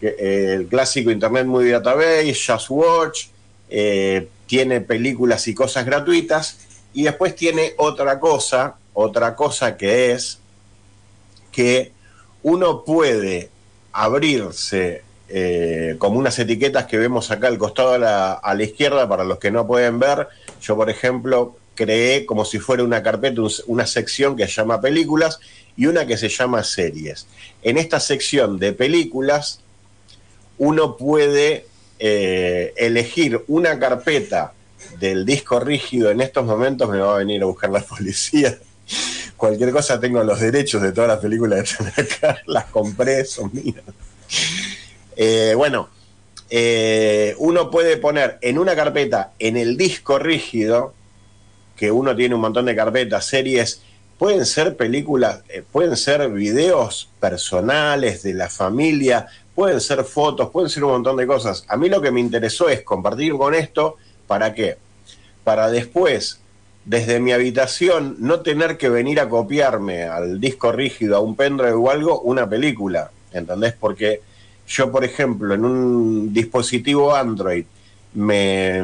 que, 0.01 0.16
eh, 0.19 0.55
el 0.55 0.66
clásico 0.66 1.11
Internet 1.11 1.45
Movie 1.45 1.73
Database, 1.73 2.35
Just 2.35 2.70
Watch, 2.70 3.27
eh, 3.69 4.31
tiene 4.47 4.81
películas 4.81 5.47
y 5.47 5.55
cosas 5.55 5.85
gratuitas, 5.85 6.59
y 6.95 7.03
después 7.03 7.36
tiene 7.36 7.74
otra 7.77 8.19
cosa, 8.19 8.77
otra 8.95 9.36
cosa 9.36 9.77
que 9.77 10.12
es 10.12 10.39
que 11.53 11.93
uno 12.43 12.82
puede 12.82 13.51
abrirse 13.93 15.02
eh, 15.28 15.97
como 15.98 16.19
unas 16.19 16.39
etiquetas 16.39 16.86
que 16.86 16.97
vemos 16.98 17.31
acá 17.31 17.48
al 17.48 17.59
costado 17.59 17.93
a 17.94 17.98
la, 17.98 18.32
a 18.32 18.55
la 18.55 18.62
izquierda 18.62 19.09
para 19.09 19.24
los 19.24 19.39
que 19.39 19.51
no 19.51 19.66
pueden 19.66 19.98
ver. 19.98 20.28
Yo, 20.60 20.77
por 20.77 20.89
ejemplo, 20.90 21.56
creé 21.74 22.24
como 22.27 22.44
si 22.44 22.59
fuera 22.59 22.82
una 22.82 23.02
carpeta, 23.02 23.43
un- 23.43 23.52
una 23.66 23.86
sección 23.86 24.36
que 24.36 24.47
se 24.47 24.52
llama 24.55 24.81
películas 24.81 25.39
y 25.77 25.86
una 25.86 26.06
que 26.06 26.16
se 26.16 26.28
llama 26.28 26.65
series. 26.65 27.27
En 27.62 27.77
esta 27.78 28.01
sección 28.01 28.59
de 28.59 28.73
películas, 28.73 29.60
uno 30.59 30.97
puede 30.97 31.66
eh, 32.01 32.73
elegir 32.77 33.44
una 33.48 33.78
carpeta 33.78 34.52
del 34.98 35.24
disco 35.24 35.60
rígido. 35.60 36.10
En 36.10 36.20
estos 36.20 36.44
momentos 36.44 36.89
me 36.89 36.98
va 36.98 37.15
a 37.15 37.19
venir 37.19 37.43
a 37.43 37.47
buscar 37.47 37.70
la 37.70 37.81
policía. 37.81 38.59
Cualquier 39.39 39.70
cosa 39.70 40.01
tengo 40.01 40.23
los 40.24 40.40
derechos 40.40 40.82
de 40.82 40.90
todas 40.90 41.09
las 41.09 41.20
películas 41.20 41.60
que 41.60 41.85
están 41.85 42.05
acá, 42.05 42.43
las 42.47 42.65
compré, 42.66 43.24
son 43.24 43.51
mías. 43.52 43.85
Eh, 45.16 45.55
bueno, 45.56 45.89
eh, 46.51 47.36
uno 47.39 47.70
puede 47.70 47.98
poner 47.98 48.39
en 48.40 48.59
una 48.59 48.74
carpeta, 48.74 49.32
en 49.39 49.56
el 49.56 49.77
disco 49.77 50.19
rígido, 50.19 50.93
que 51.77 51.93
uno 51.93 52.16
tiene 52.16 52.35
un 52.35 52.40
montón 52.40 52.66
de 52.66 52.74
carpetas, 52.74 53.27
series, 53.27 53.81
pueden 54.19 54.44
ser 54.44 54.77
películas, 54.77 55.43
eh, 55.48 55.62
pueden 55.70 55.97
ser 55.97 56.28
videos 56.31 57.09
personales 57.20 58.24
de 58.24 58.35
la 58.35 58.51
familia, 58.51 59.28
pueden 59.55 59.81
ser 59.81 60.02
fotos, 60.02 60.51
pueden 60.51 60.69
ser 60.69 60.82
un 60.82 60.90
montón 60.90 61.16
de 61.16 61.28
cosas. 61.28 61.65
A 61.69 61.77
mí 61.77 61.89
lo 61.89 62.01
que 62.01 62.10
me 62.10 62.19
interesó 62.19 62.69
es 62.69 62.82
compartir 62.82 63.35
con 63.35 63.55
esto, 63.55 63.98
¿para 64.27 64.52
qué? 64.52 64.78
Para 65.44 65.70
después, 65.70 66.40
desde 66.89 67.20
mi 67.20 67.32
habitación, 67.32 68.16
no 68.19 68.40
tener 68.40 68.78
que 68.78 68.89
venir 68.89 69.20
a 69.20 69.28
copiarme 69.28 70.05
al 70.05 70.40
disco 70.40 70.73
rígido, 70.73 71.16
a 71.16 71.20
un 71.20 71.36
pendrive 71.36 71.73
o 71.73 71.90
algo, 71.90 72.23
una 72.23 72.48
película, 72.48 73.10
¿entendés? 73.31 73.74
Porque 73.78 74.23
yo, 74.66 74.90
por 74.90 75.05
ejemplo, 75.05 75.52
en 75.52 75.66
un 75.66 76.32
dispositivo 76.32 77.15
Android, 77.15 77.66
me 78.15 78.82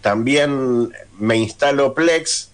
también 0.00 0.90
me 1.16 1.36
instalo 1.36 1.94
Plex 1.94 2.50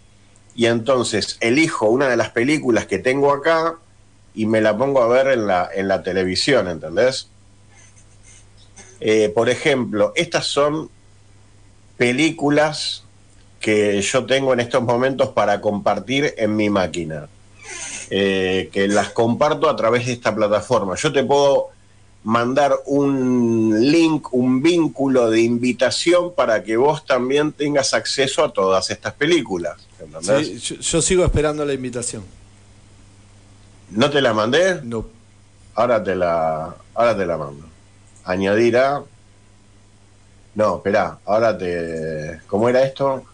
y 0.55 0.67
entonces 0.67 1.39
elijo 1.41 1.89
una 1.89 2.09
de 2.09 2.19
las 2.19 2.29
películas 2.29 2.85
que 2.85 2.99
tengo 2.99 3.33
acá 3.33 3.77
y 4.35 4.45
me 4.45 4.61
la 4.61 4.77
pongo 4.77 5.03
a 5.03 5.09
ver 5.09 5.29
en 5.29 5.47
la, 5.47 5.71
en 5.75 5.89
la 5.89 6.03
televisión, 6.03 6.69
¿entendés? 6.69 7.29
Eh, 9.01 9.33
por 9.35 9.49
ejemplo, 9.49 10.13
estas 10.17 10.47
son 10.47 10.91
películas 11.97 13.05
que 13.61 14.01
yo 14.01 14.25
tengo 14.25 14.53
en 14.55 14.61
estos 14.61 14.83
momentos 14.83 15.29
para 15.29 15.61
compartir 15.61 16.35
en 16.39 16.57
mi 16.57 16.71
máquina, 16.71 17.29
eh, 18.09 18.71
que 18.73 18.89
las 18.89 19.11
comparto 19.11 19.69
a 19.69 19.77
través 19.77 20.07
de 20.07 20.13
esta 20.13 20.35
plataforma. 20.35 20.97
Yo 20.97 21.13
te 21.13 21.23
puedo 21.23 21.69
mandar 22.25 22.75
un 22.87 23.91
link, 23.91 24.33
un 24.33 24.63
vínculo 24.63 25.31
de 25.31 25.43
invitación 25.43 26.35
para 26.35 26.63
que 26.63 26.77
vos 26.77 27.05
también 27.05 27.53
tengas 27.53 27.95
acceso 27.95 28.45
a 28.45 28.53
todas 28.53 28.91
estas 28.91 29.13
películas. 29.15 29.77
Sí, 30.23 30.59
yo, 30.59 30.77
yo 30.77 31.03
sigo 31.03 31.25
esperando 31.25 31.65
la 31.65 31.75
invitación. 31.75 32.25
¿No 33.91 34.09
te 34.09 34.21
la 34.21 34.33
mandé? 34.33 34.81
No. 34.83 35.05
Ahora 35.75 36.03
te 36.03 36.15
la, 36.15 36.75
ahora 36.95 37.17
te 37.17 37.27
la 37.27 37.37
mando. 37.37 37.67
Añadir 38.25 38.77
a. 38.79 39.03
No, 40.55 40.77
espera, 40.77 41.19
ahora 41.27 41.57
te. 41.57 42.41
¿Cómo 42.47 42.69
era 42.69 42.83
esto? 42.83 43.25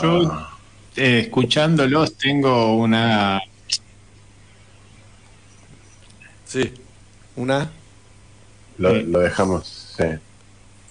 Yo, 0.00 0.48
escuchándolos, 0.96 2.14
tengo 2.14 2.76
una. 2.76 3.42
Sí, 6.46 6.72
una. 7.36 7.70
Lo, 8.78 8.96
eh. 8.96 9.02
lo 9.02 9.18
dejamos, 9.18 9.94
sí. 9.98 10.04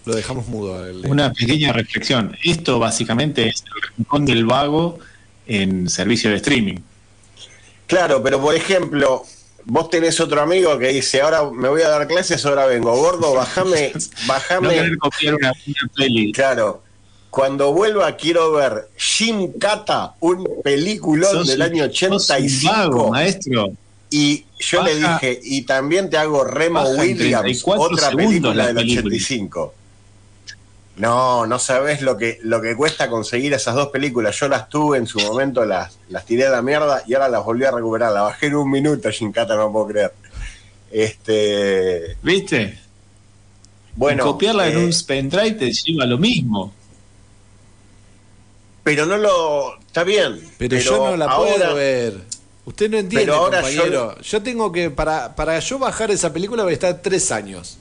Lo 0.06 0.15
dejamos 0.15 0.47
mudo. 0.47 0.85
Una 1.06 1.34
pequeña 1.34 1.73
reflexión. 1.73 2.38
Esto 2.43 2.77
básicamente 2.77 3.47
es 3.47 3.64
el 3.64 3.81
rincón 3.97 4.26
del 4.26 4.45
vago 4.45 4.99
en 5.47 5.89
servicio 5.89 6.30
de 6.30 6.38
streaming. 6.38 6.77
Claro, 7.88 8.22
pero 8.22 8.39
por 8.39 8.53
ejemplo, 8.53 9.26
vos 9.70 9.90
tenés 9.90 10.20
otro 10.20 10.41
amigo 10.41 10.78
que 10.78 10.90
dice, 10.90 11.22
ahora 11.22 11.50
me 11.50 11.70
voy 11.70 11.82
a 11.82 11.90
dar 11.90 12.08
clases, 12.08 12.46
ahora 12.46 12.66
vengo. 12.66 12.96
Gordo, 12.96 13.34
bajame, 13.34 13.91
bajame. 14.28 14.90
No 14.90 14.98
copiar 15.00 15.36
una, 15.36 15.54
una 15.66 15.91
peli. 15.96 16.32
Claro. 16.32 16.84
Cuando 17.30 17.72
vuelva 17.74 18.16
quiero 18.16 18.52
ver 18.54 18.90
Jim 18.98 19.54
Kata, 19.60 20.16
un 20.20 20.48
peliculón 20.64 21.32
Sos 21.32 21.48
del 21.48 21.62
año 21.62 21.84
sos 21.86 22.02
un 22.02 22.14
85. 22.16 22.74
vago, 22.74 23.10
maestro. 23.12 23.72
Y 24.12 24.46
yo 24.58 24.84
le 24.84 24.96
dije, 24.96 25.40
y 25.44 25.62
también 25.62 26.10
te 26.10 26.18
hago 26.18 26.44
Remo 26.44 26.82
Williams, 26.82 27.20
34 27.20 27.84
otra 27.84 28.10
película 28.10 28.54
la 28.56 28.68
del 28.68 28.76
película. 28.78 29.72
85. 30.99 31.07
No, 31.07 31.45
no 31.45 31.59
sabés 31.59 32.01
lo 32.01 32.17
que, 32.17 32.39
lo 32.43 32.61
que 32.61 32.76
cuesta 32.76 33.09
conseguir 33.09 33.53
esas 33.53 33.76
dos 33.76 33.88
películas. 33.88 34.38
Yo 34.39 34.47
las 34.49 34.67
tuve 34.69 34.97
en 34.97 35.07
su 35.07 35.19
momento, 35.19 35.63
las, 35.65 35.97
las 36.09 36.26
tiré 36.26 36.47
a 36.47 36.49
la 36.49 36.61
mierda 36.61 37.03
y 37.07 37.13
ahora 37.13 37.30
las 37.30 37.43
volví 37.43 37.65
a 37.65 37.71
recuperar. 37.71 38.11
La 38.11 38.21
bajé 38.21 38.47
en 38.47 38.55
un 38.55 38.69
minuto, 38.69 39.09
Shinkata, 39.09 39.55
no 39.55 39.71
puedo 39.71 39.88
creer. 39.88 40.13
Este, 40.91 42.17
¿Viste? 42.23 42.80
bueno, 43.95 44.23
Copiarla 44.23 44.67
en 44.67 44.77
eh, 44.77 44.85
un 44.85 44.93
pendrive 45.05 45.51
te 45.51 45.71
lleva 45.71 46.05
lo 46.05 46.17
mismo. 46.17 46.73
pero 48.84 49.05
no 49.05 49.17
lo. 49.17 49.80
Está 49.80 50.03
bien. 50.03 50.39
Pero, 50.57 50.77
yo 50.77 50.97
no 51.11 51.17
la 51.17 51.26
ahora- 51.26 51.57
puedo 51.57 51.76
ver. 51.76 52.13
Usted 52.65 52.89
no 52.91 52.97
entiende, 52.99 53.26
Pero 53.26 53.35
ahora 53.35 53.61
compañero. 53.61 54.21
Yo... 54.21 54.43
tengo 54.43 54.71
que, 54.71 54.91
para, 54.91 55.35
para 55.35 55.57
yo 55.57 55.80
bajar 55.80 56.11
esa 56.11 56.31
película 56.31 56.61
voy 56.61 56.71
a 56.71 56.73
estar 56.76 57.01
tres 57.01 57.31
años. 57.31 57.78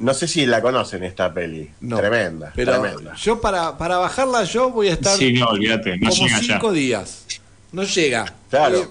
No 0.00 0.14
sé 0.14 0.26
si 0.26 0.46
la 0.46 0.60
conocen 0.62 1.04
esta 1.04 1.32
peli. 1.32 1.70
No. 1.80 1.96
Tremenda, 1.98 2.52
Pero 2.56 2.80
tremenda. 2.80 3.14
yo 3.16 3.40
para, 3.40 3.76
para 3.78 3.98
bajarla 3.98 4.44
yo 4.44 4.70
voy 4.70 4.88
a 4.88 4.94
estar 4.94 5.16
Sí, 5.16 5.34
no, 5.34 5.46
olvídate, 5.48 5.96
no 5.98 6.08
como 6.10 6.26
llega 6.26 6.40
ya. 6.40 6.54
cinco 6.54 6.72
días. 6.72 7.24
No 7.72 7.84
llega. 7.84 8.34
Claro. 8.50 8.78
Eh, 8.78 8.88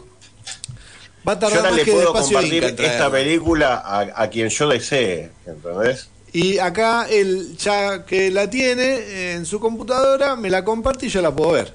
Va 1.28 1.34
a 1.34 1.36
Yo 1.36 1.40
tardar 1.40 1.58
ahora 1.58 1.70
más 1.72 1.78
le 1.80 1.84
que 1.86 1.92
puedo 1.92 2.14
Despacio 2.14 2.34
compartir 2.38 2.64
Inca 2.64 2.84
esta 2.86 3.12
película 3.12 3.76
a, 3.86 4.24
a 4.24 4.30
quien 4.30 4.48
yo 4.50 4.70
desee, 4.70 5.30
¿entendés? 5.46 6.10
Y 6.32 6.60
acá 6.60 7.08
él 7.10 7.58
ya 7.58 8.06
que 8.06 8.30
la 8.32 8.50
tiene 8.50 9.34
en 9.34 9.46
su 9.46 9.60
computadora, 9.60 10.36
me 10.36 10.50
la 10.50 10.64
comparte 10.64 11.08
y 11.08 11.10
yo 11.10 11.22
la 11.22 11.32
puedo 11.36 11.52
ver. 11.54 11.74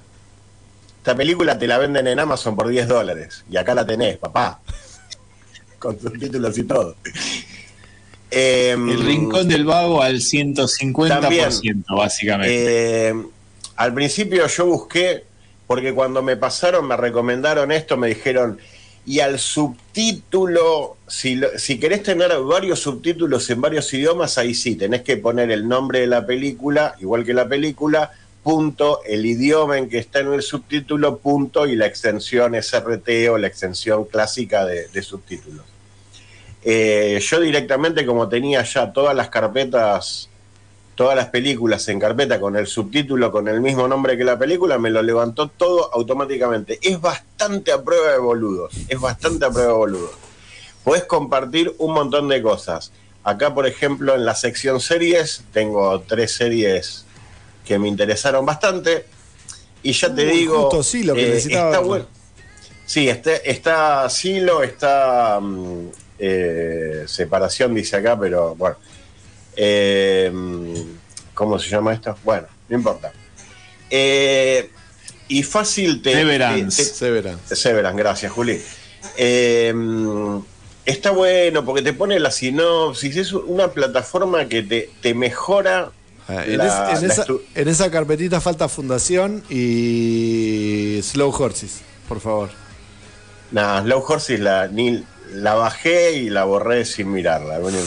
Esta 0.99 1.15
película 1.15 1.59
te 1.59 1.67
la 1.67 1.77
venden 1.79 2.07
en 2.07 2.19
Amazon 2.21 2.57
por 2.57 2.69
10 2.69 2.89
dólares. 2.89 3.45
Y 3.51 3.57
acá 3.57 3.75
la 3.75 3.85
tenés, 3.85 4.17
papá. 4.17 4.61
Con 5.79 6.01
subtítulos 6.01 6.57
y 6.57 6.63
todo. 6.63 6.97
Em, 8.35 8.89
El 8.91 9.01
rincón 9.05 9.49
del 9.49 9.65
vago 9.65 10.03
al 10.03 10.21
150%, 10.21 11.09
También. 11.21 11.85
básicamente. 11.89 13.09
eh, 13.09 13.15
al 13.77 13.95
principio 13.95 14.47
yo 14.47 14.67
busqué, 14.67 15.25
porque 15.67 15.93
cuando 15.95 16.23
me 16.23 16.37
pasaron, 16.37 16.87
me 16.87 16.97
recomendaron 16.97 17.73
esto, 17.73 17.97
me 17.97 18.09
dijeron, 18.09 18.59
y 19.07 19.21
al 19.21 19.39
subtítulo, 19.39 20.97
si, 21.07 21.37
lo- 21.37 21.59
si 21.59 21.79
querés 21.79 22.03
tener 22.03 22.31
varios 22.41 22.81
subtítulos 22.81 23.49
en 23.51 23.61
varios 23.61 23.93
idiomas, 23.93 24.39
ahí 24.39 24.55
sí, 24.55 24.77
tenés 24.77 25.03
que 25.03 25.17
poner 25.17 25.51
el 25.51 25.69
nombre 25.69 26.01
de 26.01 26.07
la 26.07 26.25
película, 26.27 26.95
igual 27.01 27.25
que 27.25 27.35
la 27.35 27.49
película, 27.49 28.11
punto, 28.43 29.01
el 29.07 29.25
idioma 29.25 29.79
en 29.79 29.89
que 29.89 29.99
está 29.99 30.21
en 30.21 30.33
el 30.33 30.43
subtítulo, 30.43 31.19
punto, 31.19 31.67
y 31.67 31.77
la 31.77 31.87
extensión 31.87 32.55
SRT 32.55 33.29
o 33.31 33.39
la 33.39 33.47
extensión 33.47 34.05
clásica 34.05 34.65
de, 34.67 34.89
de 34.89 35.03
subtítulos. 35.03 35.65
Eh, 36.65 37.21
yo 37.23 37.41
directamente, 37.41 38.07
como 38.07 38.29
tenía 38.29 38.63
ya 38.63 38.93
todas 38.93 39.15
las 39.15 39.29
carpetas, 39.29 40.31
todas 40.95 41.15
las 41.15 41.27
películas 41.27 41.87
en 41.89 42.01
carpeta 42.01 42.41
con 42.41 42.57
el 42.57 42.67
subtítulo, 42.67 43.31
con 43.31 43.49
el 43.49 43.61
mismo 43.61 43.87
nombre 43.87 44.17
que 44.17 44.25
la 44.25 44.39
película, 44.39 44.79
me 44.79 44.91
lo 44.91 45.03
levantó 45.03 45.49
todo 45.49 45.93
automáticamente. 45.93 46.79
Es 46.83 47.01
bastante 47.01 47.71
a 47.71 47.83
prueba 47.83 48.13
de 48.13 48.19
boludos, 48.19 48.73
es 48.89 48.99
bastante 48.99 49.45
a 49.45 49.51
prueba 49.51 49.73
de 49.73 49.79
boludos. 49.79 50.11
Podés 50.83 51.05
compartir 51.05 51.75
un 51.79 51.93
montón 51.93 52.29
de 52.29 52.41
cosas. 52.43 52.93
Acá, 53.25 53.55
por 53.55 53.67
ejemplo, 53.67 54.15
en 54.15 54.25
la 54.25 54.35
sección 54.35 54.81
series, 54.81 55.45
tengo 55.53 56.01
tres 56.01 56.33
series 56.33 57.05
que 57.67 57.79
me 57.79 57.89
interesaron 57.89 58.45
bastante. 58.45 59.07
Y 59.83 59.93
ya 59.93 60.15
te 60.15 60.25
digo. 60.25 60.63
justo 60.63 60.83
sí, 60.83 61.03
lo 61.03 61.15
que 61.15 61.27
eh, 61.27 61.29
necesitaba 61.31 61.71
está 61.71 61.81
bueno. 61.81 62.07
Sí, 62.87 63.09
está, 63.09 63.37
está 63.37 64.11
Silo, 64.11 64.63
está 64.63 65.41
mm, 65.41 65.89
eh, 66.27 67.05
separación, 67.07 67.75
dice 67.75 67.97
acá, 67.97 68.19
pero 68.19 68.55
bueno. 68.55 68.77
Eh, 69.57 70.33
¿Cómo 71.35 71.59
se 71.59 71.69
llama 71.69 71.93
esto? 71.93 72.17
Bueno, 72.25 72.47
no 72.69 72.77
importa. 72.77 73.13
Eh, 73.91 74.71
y 75.29 75.43
fácil 75.43 76.01
te. 76.03 76.13
Severance. 76.13 76.83
te- 76.83 76.89
te- 76.91 76.95
Severance. 76.97 77.57
Severance, 77.57 77.99
gracias, 78.03 78.33
Juli. 78.33 78.61
Está 80.85 81.13
bueno 81.13 81.65
porque 81.65 81.81
te 81.83 81.93
pone 81.95 82.21
la 82.21 82.31
sinopsis, 82.31 83.17
es 83.17 83.33
una 83.33 83.69
plataforma 83.69 84.47
que 84.49 84.63
te, 84.63 84.91
te 85.01 85.15
mejora. 85.15 85.91
Ah, 86.29 86.45
En, 86.47 86.59
la- 86.59 86.93
es- 86.93 87.03
en 87.03 87.09
la 87.09 87.15
esa, 87.15 87.27
estu- 87.27 87.41
en 87.55 87.69
esa 87.69 87.91
carpetita 87.91 88.41
falta 88.41 88.69
Fundación 88.69 89.43
y 89.49 91.01
Slow 91.03 91.31
Horses, 91.31 91.81
por 92.09 92.21
favor. 92.21 92.51
Nah, 93.51 93.83
Slow 93.83 94.05
Horses 94.07 94.41
la, 94.41 94.69
ni, 94.69 95.03
la 95.33 95.55
bajé 95.55 96.13
y 96.13 96.31
la 96.31 96.45
borré 96.45 96.85
sin 96.85 97.13
mirarla. 97.13 97.59
Bueno, 97.59 97.79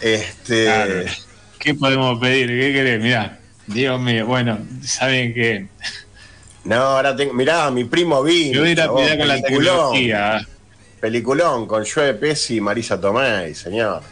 este. 0.00 0.64
Claro. 0.64 1.04
¿Qué 1.58 1.74
podemos 1.74 2.18
pedir? 2.20 2.48
¿Qué 2.48 2.72
querés? 2.72 3.02
Mirá, 3.02 3.38
Dios 3.66 4.00
mío, 4.00 4.26
bueno, 4.26 4.58
saben 4.82 5.34
que 5.34 5.66
No, 6.64 6.76
ahora 6.76 7.16
tengo. 7.16 7.32
Mirá, 7.32 7.70
mi 7.70 7.84
primo 7.84 8.22
vino. 8.22 8.54
yo 8.54 8.60
voy 8.60 8.68
a 8.68 8.72
ir 8.72 8.80
a 8.80 8.88
con 9.18 9.28
la 9.28 9.40
tecnología. 9.40 10.46
Peliculón 11.00 11.66
con 11.66 11.84
Joe 11.84 12.14
Pesci 12.14 12.56
y 12.56 12.60
Marisa 12.60 13.00
Tomei, 13.00 13.54
señor. 13.54 14.02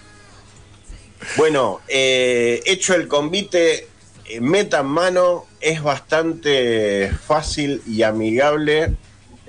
Bueno, 1.36 1.80
eh, 1.88 2.62
hecho 2.66 2.94
el 2.94 3.08
convite, 3.08 3.88
eh, 4.26 4.40
meta 4.40 4.80
en 4.80 4.86
mano, 4.86 5.46
es 5.60 5.82
bastante 5.82 7.10
fácil 7.26 7.82
y 7.86 8.02
amigable. 8.02 8.94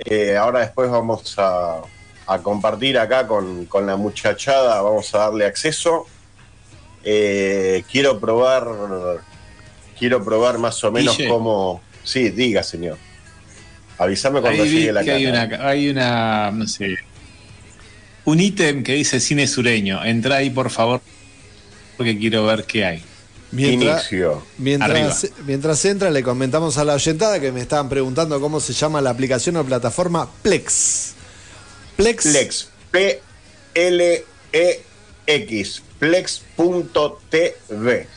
Eh, 0.03 0.35
ahora 0.35 0.59
después 0.59 0.89
vamos 0.89 1.35
a, 1.37 1.81
a 2.27 2.39
compartir 2.39 2.97
acá 2.97 3.27
con, 3.27 3.65
con 3.65 3.87
la 3.87 3.95
muchachada, 3.95 4.81
vamos 4.81 5.13
a 5.15 5.19
darle 5.19 5.45
acceso. 5.45 6.05
Eh, 7.03 7.83
quiero 7.91 8.19
probar, 8.19 8.67
quiero 9.97 10.23
probar 10.23 10.57
más 10.57 10.83
o 10.83 10.91
menos 10.91 11.17
Guille. 11.17 11.29
cómo... 11.29 11.81
Sí, 12.03 12.29
diga, 12.29 12.61
señor. 12.61 12.97
Avísame 13.97 14.41
cuando 14.41 14.63
Ahí 14.63 14.69
llegue 14.69 14.91
la 14.91 15.03
que 15.03 15.11
hay 15.11 15.25
una, 15.25 15.41
hay 15.61 15.89
una, 15.89 16.51
no 16.51 16.67
sé, 16.67 16.97
un 18.25 18.39
ítem 18.39 18.83
que 18.83 18.93
dice 18.93 19.19
cine 19.19 19.47
sureño. 19.47 20.03
Entra 20.03 20.37
ahí, 20.37 20.49
por 20.49 20.69
favor, 20.69 21.01
porque 21.95 22.17
quiero 22.17 22.45
ver 22.45 22.65
qué 22.65 22.85
hay. 22.85 23.03
Mientras, 23.55 24.11
Inicio. 24.11 24.43
mientras, 24.57 25.27
mientras 25.45 25.85
entra, 25.85 26.11
le 26.11 26.23
comentamos 26.23 26.77
a 26.77 26.83
la 26.83 26.95
oyentada 26.95 27.39
que 27.39 27.53
me 27.53 27.61
estaban 27.61 27.87
preguntando 27.87 28.41
cómo 28.41 28.59
se 28.59 28.73
llama 28.73 28.99
la 28.99 29.11
aplicación 29.11 29.55
o 29.55 29.63
plataforma 29.63 30.29
Plex. 30.41 31.13
Plex. 31.95 32.23
Plex. 32.23 32.67
P-L-E-X. 32.91 33.21
Plex.tv. 35.99 38.07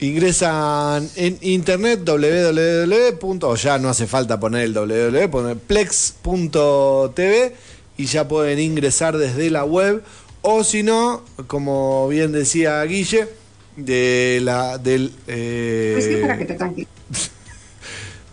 Ingresan 0.00 1.08
en 1.16 1.38
internet 1.40 2.00
www. 2.04 3.38
o 3.42 3.56
ya 3.56 3.78
no 3.78 3.88
hace 3.88 4.06
falta 4.06 4.38
poner 4.38 4.62
el 4.62 4.74
www, 4.74 5.28
poner 5.30 5.56
plex.tv 5.56 7.54
y 7.96 8.06
ya 8.06 8.28
pueden 8.28 8.60
ingresar 8.60 9.16
desde 9.16 9.50
la 9.50 9.64
web. 9.64 10.04
O 10.42 10.62
si 10.62 10.82
no, 10.82 11.24
como 11.46 12.06
bien 12.08 12.32
decía 12.32 12.82
Guille, 12.84 13.28
de 13.76 14.40
la 14.42 14.78
del 14.78 15.12
eh, 15.26 16.86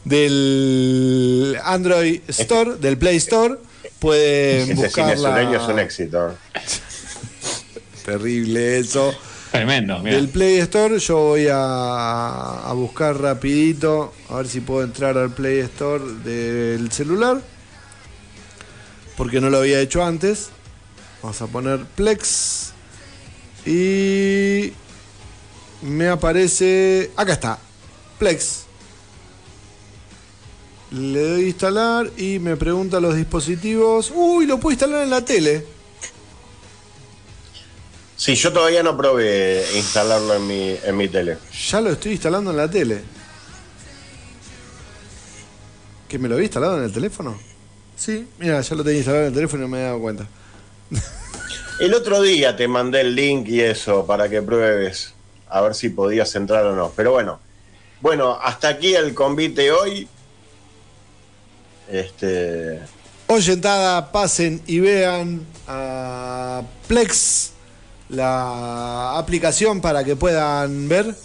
del 0.06 1.58
Android 1.64 2.22
Store, 2.28 2.76
del 2.76 2.98
Play 2.98 3.18
Store, 3.18 3.58
pueden 4.00 4.72
es 4.72 4.98
un 4.98 5.80
éxito. 5.80 6.36
Terrible 8.06 8.80
eso. 8.80 9.14
Tremendo, 9.52 10.00
mira. 10.00 10.16
Del 10.16 10.30
Play 10.30 10.60
Store 10.60 10.98
yo 10.98 11.18
voy 11.18 11.48
a, 11.52 12.70
a 12.70 12.74
buscar 12.74 13.20
rapidito, 13.20 14.14
a 14.30 14.38
ver 14.38 14.48
si 14.48 14.62
puedo 14.62 14.84
entrar 14.84 15.18
al 15.18 15.32
Play 15.32 15.60
Store 15.60 16.04
del 16.24 16.92
celular, 16.92 17.42
porque 19.18 19.42
no 19.42 19.50
lo 19.50 19.58
había 19.58 19.80
hecho 19.82 20.04
antes. 20.04 20.50
Vamos 21.22 21.42
a 21.42 21.48
poner 21.48 21.82
Plex 21.96 22.74
y 23.66 24.74
me 25.82 26.08
aparece, 26.08 27.12
acá 27.16 27.34
está, 27.34 27.60
Plex. 28.20 28.66
Le 30.92 31.24
doy 31.24 31.46
a 31.46 31.48
instalar 31.48 32.12
y 32.18 32.40
me 32.40 32.58
pregunta 32.58 33.00
los 33.00 33.16
dispositivos. 33.16 34.12
Uy, 34.14 34.46
lo 34.46 34.60
puedo 34.60 34.74
instalar 34.74 35.04
en 35.04 35.10
la 35.10 35.24
tele. 35.24 35.66
Sí, 38.18 38.36
yo 38.36 38.52
todavía 38.52 38.84
no 38.84 38.96
probé 38.98 39.66
instalarlo 39.76 40.36
en 40.36 40.48
mi, 40.48 40.76
en 40.84 40.98
mi 40.98 41.08
tele. 41.08 41.38
Ya 41.70 41.82
lo 41.82 41.92
estoy 41.92 42.12
instalando 42.12 42.52
en 42.52 42.58
la 42.58 42.70
tele. 42.70 43.02
¿Que 46.08 46.20
me 46.20 46.28
lo 46.28 46.36
había 46.36 46.46
instalado 46.46 46.78
en 46.78 46.84
el 46.84 46.92
teléfono? 46.92 47.40
Sí, 47.96 48.28
mira, 48.38 48.60
ya 48.60 48.76
lo 48.76 48.84
tenía 48.84 48.98
instalado 48.98 49.24
en 49.24 49.30
el 49.30 49.34
teléfono 49.34 49.64
y 49.64 49.66
no 49.66 49.72
me 49.72 49.80
he 49.80 49.84
dado 49.84 50.00
cuenta. 50.00 50.28
El 51.80 51.96
otro 51.96 52.22
día 52.22 52.56
te 52.56 52.68
mandé 52.68 53.02
el 53.02 53.16
link 53.16 53.48
y 53.48 53.62
eso 53.62 54.06
para 54.06 54.30
que 54.30 54.40
pruebes 54.44 55.16
a 55.52 55.62
ver 55.62 55.76
si 55.76 55.90
podías 55.90 56.34
entrar 56.36 56.66
o 56.66 56.76
no. 56.76 56.92
Pero 56.96 57.12
bueno, 57.12 57.40
bueno, 58.02 58.38
hasta 58.42 58.70
aquí 58.70 58.96
el 58.96 59.14
convite 59.14 59.72
hoy. 59.72 60.08
Este, 61.90 62.80
Oyentada, 63.28 64.12
pasen 64.12 64.62
y 64.66 64.80
vean 64.80 65.46
a 65.68 66.62
Plex, 66.88 67.52
la 68.10 69.18
aplicación 69.18 69.82
para 69.82 70.04
que 70.04 70.16
puedan 70.16 70.88
ver. 70.88 71.16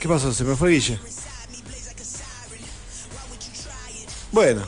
¿Qué 0.00 0.08
pasó? 0.08 0.32
Se 0.32 0.44
me 0.44 0.56
fue 0.56 0.70
Guille. 0.70 0.98
Bueno, 4.32 4.62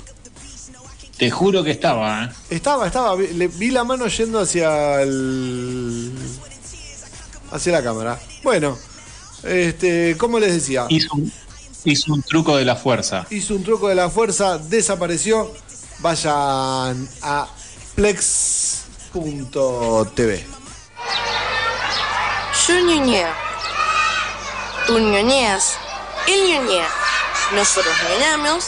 Te 1.17 1.31
juro 1.31 1.63
que 1.65 1.71
estaba, 1.71 2.25
¿eh? 2.25 2.29
estaba, 2.51 2.87
estaba. 2.87 3.15
Vi, 3.17 3.29
le- 3.29 3.49
vi 3.49 3.71
la 3.71 3.83
mano 3.85 4.07
yendo 4.09 4.41
hacia 4.41 5.01
el. 5.03 6.13
Hacia 7.55 7.73
la 7.73 7.83
cámara. 7.83 8.21
Bueno, 8.43 8.77
este, 9.45 10.17
como 10.19 10.39
les 10.39 10.53
decía. 10.55 10.87
Hizo 10.89 11.15
un, 11.15 11.33
hizo 11.85 12.13
un 12.13 12.23
truco 12.23 12.57
de 12.57 12.65
la 12.65 12.77
fuerza. 12.77 13.27
hizo 13.31 13.55
un 13.55 13.63
truco 13.63 13.89
de 13.89 13.95
la 13.95 14.11
fuerza, 14.11 14.59
desapareció. 14.59 15.53
Vayan 16.01 17.09
a 17.23 17.47
plex.tv. 17.95 19.55
Yo 22.67 22.81
ñoñeo. 22.81 23.29
Tú 24.87 24.99
ñoñeas. 24.99 25.75
Él 26.27 26.41
ñoñea. 26.49 26.89
Nosotros 27.55 27.95
ñoñamos. 28.11 28.67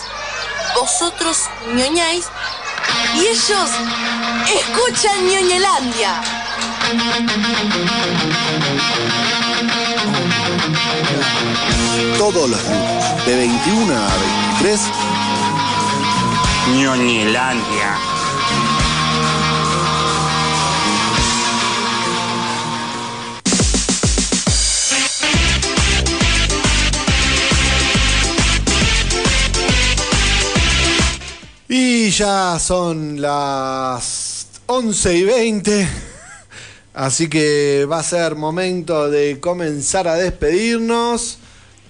Vosotros 0.81 1.39
ñoñáis. 1.75 2.27
Y 3.17 3.27
ellos 3.27 3.71
escuchan 4.55 5.27
ñoñelandia. 5.27 6.46
Todos 12.17 12.49
los 12.49 12.63
lunes, 12.65 13.27
de 13.27 13.37
21 13.37 13.95
a 13.95 14.09
23, 14.61 14.81
Ñoñelandia. 16.77 17.99
Y 31.69 32.11
ya 32.11 32.59
son 32.61 33.21
las 33.21 34.47
11 34.67 35.15
y 35.15 35.25
20. 35.25 36.16
Así 36.97 37.29
que 37.29 37.85
va 37.85 37.99
a 37.99 38.03
ser 38.03 38.37
momento 38.37 39.11
de 39.11 39.39
comenzar 39.39 40.09
a 40.09 40.15
despedirnos. 40.15 41.37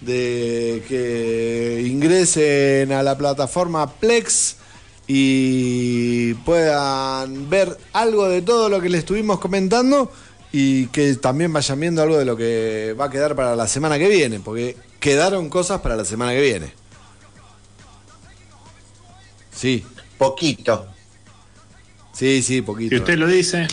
De 0.01 0.83
que 0.89 1.85
ingresen 1.87 2.91
a 2.91 3.05
la 3.05 3.17
plataforma 3.17 3.89
Plex 3.89 4.57
y 5.07 6.35
puedan 6.35 7.49
ver 7.49 7.79
algo 7.93 8.29
de 8.29 8.43
todo 8.43 8.69
lo 8.69 8.81
que 8.81 8.89
les 8.89 8.99
estuvimos 8.99 9.39
comentando. 9.39 10.11
Y 10.51 10.89
que 10.89 11.15
también 11.15 11.53
vayan 11.53 11.79
viendo 11.79 12.03
algo 12.03 12.19
de 12.19 12.25
lo 12.25 12.37
que 12.37 12.97
va 12.99 13.05
a 13.05 13.11
quedar 13.11 13.37
para 13.37 13.55
la 13.55 13.69
semana 13.69 14.01
que 14.01 14.09
viene. 14.09 14.41
Porque 14.41 14.77
quedaron 14.99 15.49
cosas 15.49 15.83
para 15.83 15.95
la 15.95 16.05
semana 16.05 16.33
que 16.33 16.41
viene. 16.41 16.73
Sí. 19.53 19.85
poquito. 20.19 20.89
Sí, 22.13 22.43
sí, 22.43 22.61
poquito. 22.61 22.97
Si 22.97 23.01
usted 23.01 23.19
lo 23.19 23.29
dice. 23.29 23.69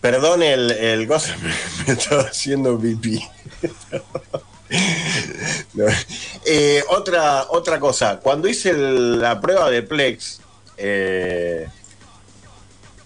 Perdón 0.00 0.42
el, 0.42 0.70
el 0.70 1.06
cosa, 1.06 1.36
me, 1.86 1.92
estaba 1.92 2.22
haciendo 2.22 2.78
pipí. 2.78 3.20
Eh, 6.46 6.84
otra, 6.90 7.46
otra 7.50 7.80
cosa, 7.80 8.20
cuando 8.20 8.46
hice 8.46 8.72
la 8.72 9.40
prueba 9.40 9.68
de 9.68 9.82
Plex, 9.82 10.40
eh, 10.76 11.66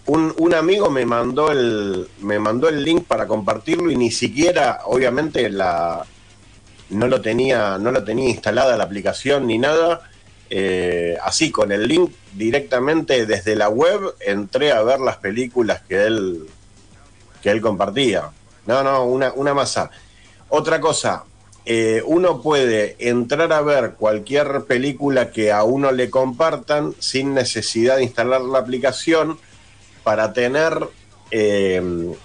un, 0.05 0.31
un 0.37 0.53
amigo 0.53 0.91
me 0.91 1.07
mandó 1.07 1.51
el 1.51 2.07
me 2.19 2.37
mandó 2.37 2.69
el 2.69 2.83
link 2.83 3.05
para 3.05 3.25
compartirlo 3.25 3.89
y 3.89 3.95
ni 3.95 4.11
siquiera, 4.11 4.81
obviamente, 4.85 5.49
la 5.49 6.05
no 6.89 7.07
lo 7.07 7.21
tenía, 7.21 7.77
no 7.77 7.91
lo 7.91 8.03
tenía 8.03 8.29
instalada 8.29 8.77
la 8.77 8.83
aplicación 8.83 9.47
ni 9.47 9.57
nada. 9.57 10.01
Eh, 10.49 11.17
así 11.23 11.49
con 11.49 11.71
el 11.71 11.87
link 11.87 12.11
directamente 12.33 13.25
desde 13.25 13.55
la 13.55 13.67
web 13.69 14.13
entré 14.19 14.71
a 14.71 14.83
ver 14.83 14.99
las 14.99 15.17
películas 15.17 15.81
que 15.89 16.05
él 16.05 16.45
que 17.45 17.51
él 17.51 17.61
compartía. 17.61 18.31
No, 18.65 18.81
no, 18.81 19.05
una, 19.05 19.31
una 19.33 19.53
masa. 19.53 19.91
Otra 20.49 20.81
cosa, 20.81 21.25
eh, 21.63 22.01
uno 22.03 22.41
puede 22.41 22.95
entrar 22.97 23.53
a 23.53 23.61
ver 23.61 23.93
cualquier 23.99 24.63
película 24.63 25.29
que 25.29 25.51
a 25.51 25.63
uno 25.63 25.91
le 25.91 26.09
compartan 26.09 26.95
sin 26.97 27.35
necesidad 27.35 27.97
de 27.97 28.03
instalar 28.03 28.41
la 28.41 28.57
aplicación 28.57 29.37
para 30.03 30.33
tener, 30.33 30.75
eh, 31.29 32.15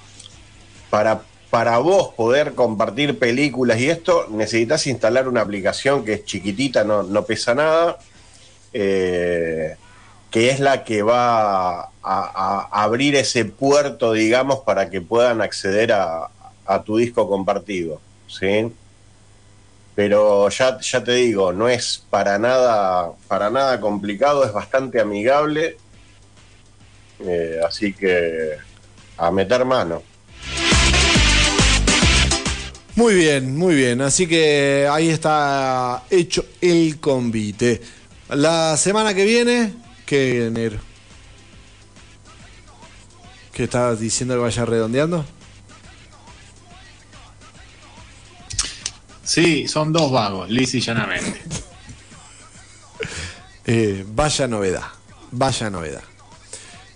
para, 0.89 1.21
para 1.51 1.77
vos 1.81 2.15
poder 2.15 2.55
compartir 2.55 3.19
películas 3.19 3.79
y 3.79 3.91
esto, 3.91 4.27
necesitas 4.31 4.87
instalar 4.87 5.29
una 5.29 5.43
aplicación 5.43 6.03
que 6.03 6.15
es 6.15 6.25
chiquitita, 6.25 6.83
no, 6.83 7.03
no 7.03 7.27
pesa 7.27 7.55
nada, 7.55 7.99
eh, 8.73 9.77
que 10.31 10.51
es 10.51 10.61
la 10.61 10.85
que 10.85 11.03
va 11.03 11.91
a, 12.03 12.69
abrir 12.71 13.17
ese 13.17 13.45
puerto, 13.45 14.13
digamos, 14.13 14.61
para 14.61 14.91
que 14.91 15.01
puedan 15.01 15.43
acceder 15.43 15.93
a, 15.93 16.29
a 16.67 16.83
tu 16.83 16.97
disco 16.97 17.29
compartido. 17.29 18.01
¿sí? 18.29 18.73
Pero 19.95 20.49
ya, 20.49 20.79
ya 20.81 21.05
te 21.05 21.13
digo, 21.13 21.53
no 21.53 21.69
es 21.69 22.05
para 22.09 22.39
nada, 22.39 23.13
para 23.29 23.51
nada 23.51 23.81
complicado, 23.81 24.45
es 24.45 24.53
bastante 24.53 25.01
amigable. 25.01 25.77
Eh, 27.21 27.61
así 27.67 27.93
que 27.93 28.57
a 29.19 29.31
meter 29.31 29.65
mano. 29.65 30.03
Muy 32.95 33.15
bien, 33.15 33.57
muy 33.57 33.75
bien. 33.75 34.01
Así 34.01 34.27
que 34.27 34.89
ahí 34.91 35.09
está 35.09 36.05
hecho 36.09 36.45
el 36.61 36.99
convite. 37.01 37.81
La 38.31 38.77
semana 38.77 39.13
que 39.13 39.25
viene, 39.25 39.73
¿qué 40.11 40.51
negro? 40.51 40.77
¿Qué 43.53 43.63
estabas 43.65 44.01
diciendo 44.01 44.35
que 44.35 44.41
vaya 44.41 44.65
redondeando? 44.65 45.25
Sí, 49.23 49.69
son 49.69 49.93
dos 49.93 50.11
vagos, 50.11 50.51
lisa 50.51 50.79
y 50.79 50.81
llanamente. 50.81 51.41
Eh, 53.67 54.05
vaya 54.09 54.49
novedad, 54.49 54.83
vaya 55.31 55.71
novedad. 55.71 56.03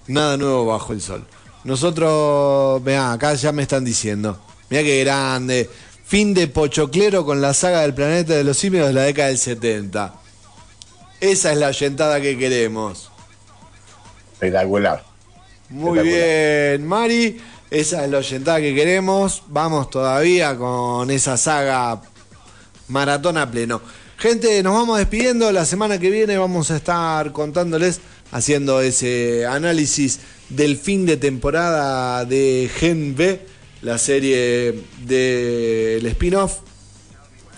Nada 0.09 0.36
nuevo 0.36 0.66
bajo 0.66 0.93
el 0.93 1.01
sol. 1.01 1.24
Nosotros, 1.62 2.82
vean, 2.82 3.12
acá 3.12 3.35
ya 3.35 3.53
me 3.53 3.62
están 3.62 3.85
diciendo, 3.85 4.43
mira 4.70 4.82
qué 4.82 5.05
grande, 5.05 5.70
fin 6.05 6.35
de 6.35 6.49
Pochoclero 6.49 7.24
con 7.24 7.41
la 7.41 7.55
saga 7.55 7.82
del 7.82 7.95
planeta 7.95 8.35
de 8.35 8.43
los 8.43 8.57
simios 8.57 8.89
de 8.89 8.93
la 8.93 9.03
década 9.03 9.28
del 9.28 9.39
70. 9.39 10.23
Esa 11.24 11.52
es 11.52 11.59
la 11.59 11.68
oyentada 11.68 12.20
que 12.20 12.36
queremos. 12.36 13.10
Espectacular. 14.34 15.02
Muy 15.70 16.01
bien, 16.01 16.86
Mari. 16.86 17.40
Esa 17.70 18.05
es 18.05 18.10
la 18.10 18.18
oyentada 18.18 18.60
que 18.60 18.74
queremos. 18.74 19.42
Vamos 19.46 19.88
todavía 19.88 20.55
con 20.55 21.10
esa 21.10 21.38
saga 21.38 22.02
maratón 22.88 23.38
a 23.38 23.51
pleno. 23.51 23.80
Gente, 24.18 24.62
nos 24.62 24.74
vamos 24.74 24.98
despidiendo. 24.98 25.51
La 25.51 25.64
semana 25.64 25.98
que 25.98 26.10
viene 26.10 26.36
vamos 26.36 26.70
a 26.70 26.76
estar 26.76 27.32
contándoles, 27.32 28.02
haciendo 28.30 28.82
ese 28.82 29.46
análisis 29.46 30.20
del 30.51 30.76
fin 30.76 31.06
de 31.06 31.16
temporada 31.16 32.26
de 32.26 32.70
Gen 32.76 33.16
B, 33.16 33.40
la 33.80 33.96
serie 33.96 34.78
del 35.06 36.05
spin-off 36.05 36.59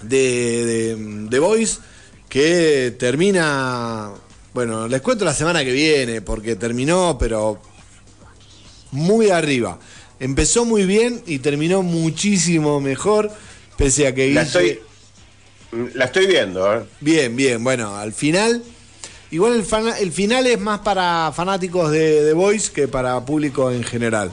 de, 0.02 0.96
de 0.96 1.28
The 1.30 1.38
Voice, 1.40 1.78
que 2.36 2.94
termina. 2.98 4.10
Bueno, 4.52 4.86
les 4.88 5.00
cuento 5.00 5.24
la 5.24 5.32
semana 5.32 5.64
que 5.64 5.72
viene, 5.72 6.20
porque 6.20 6.54
terminó, 6.54 7.16
pero 7.18 7.58
muy 8.90 9.30
arriba. 9.30 9.78
Empezó 10.20 10.66
muy 10.66 10.84
bien 10.84 11.22
y 11.26 11.38
terminó 11.38 11.82
muchísimo 11.82 12.78
mejor, 12.78 13.30
pese 13.78 14.06
a 14.06 14.14
que 14.14 14.34
La 14.34 14.42
Guille- 14.42 14.46
estoy, 14.46 14.80
la 15.94 16.04
estoy 16.04 16.26
viendo, 16.26 16.74
¿eh? 16.74 16.82
Bien, 17.00 17.34
bien, 17.34 17.64
bueno, 17.64 17.96
al 17.96 18.12
final. 18.12 18.62
Igual 19.30 19.54
el, 19.54 19.64
el 20.00 20.12
final 20.12 20.46
es 20.46 20.60
más 20.60 20.80
para 20.80 21.32
fanáticos 21.34 21.90
de 21.90 22.22
The 22.22 22.34
Voice 22.34 22.70
que 22.70 22.86
para 22.86 23.24
público 23.24 23.70
en 23.72 23.82
general. 23.82 24.30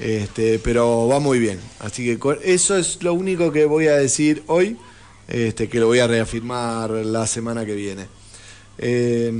Este, 0.00 0.58
pero 0.58 1.06
va 1.06 1.20
muy 1.20 1.38
bien. 1.38 1.60
Así 1.78 2.04
que 2.04 2.18
con- 2.18 2.38
eso 2.42 2.76
es 2.76 3.00
lo 3.04 3.14
único 3.14 3.52
que 3.52 3.66
voy 3.66 3.86
a 3.86 3.96
decir 3.96 4.42
hoy, 4.48 4.76
este, 5.28 5.68
que 5.68 5.80
lo 5.80 5.86
voy 5.86 5.98
a 5.98 6.06
reafirmar 6.06 6.90
la 6.90 7.26
semana 7.26 7.64
que 7.64 7.74
viene. 7.74 8.06
Eh, 8.78 9.32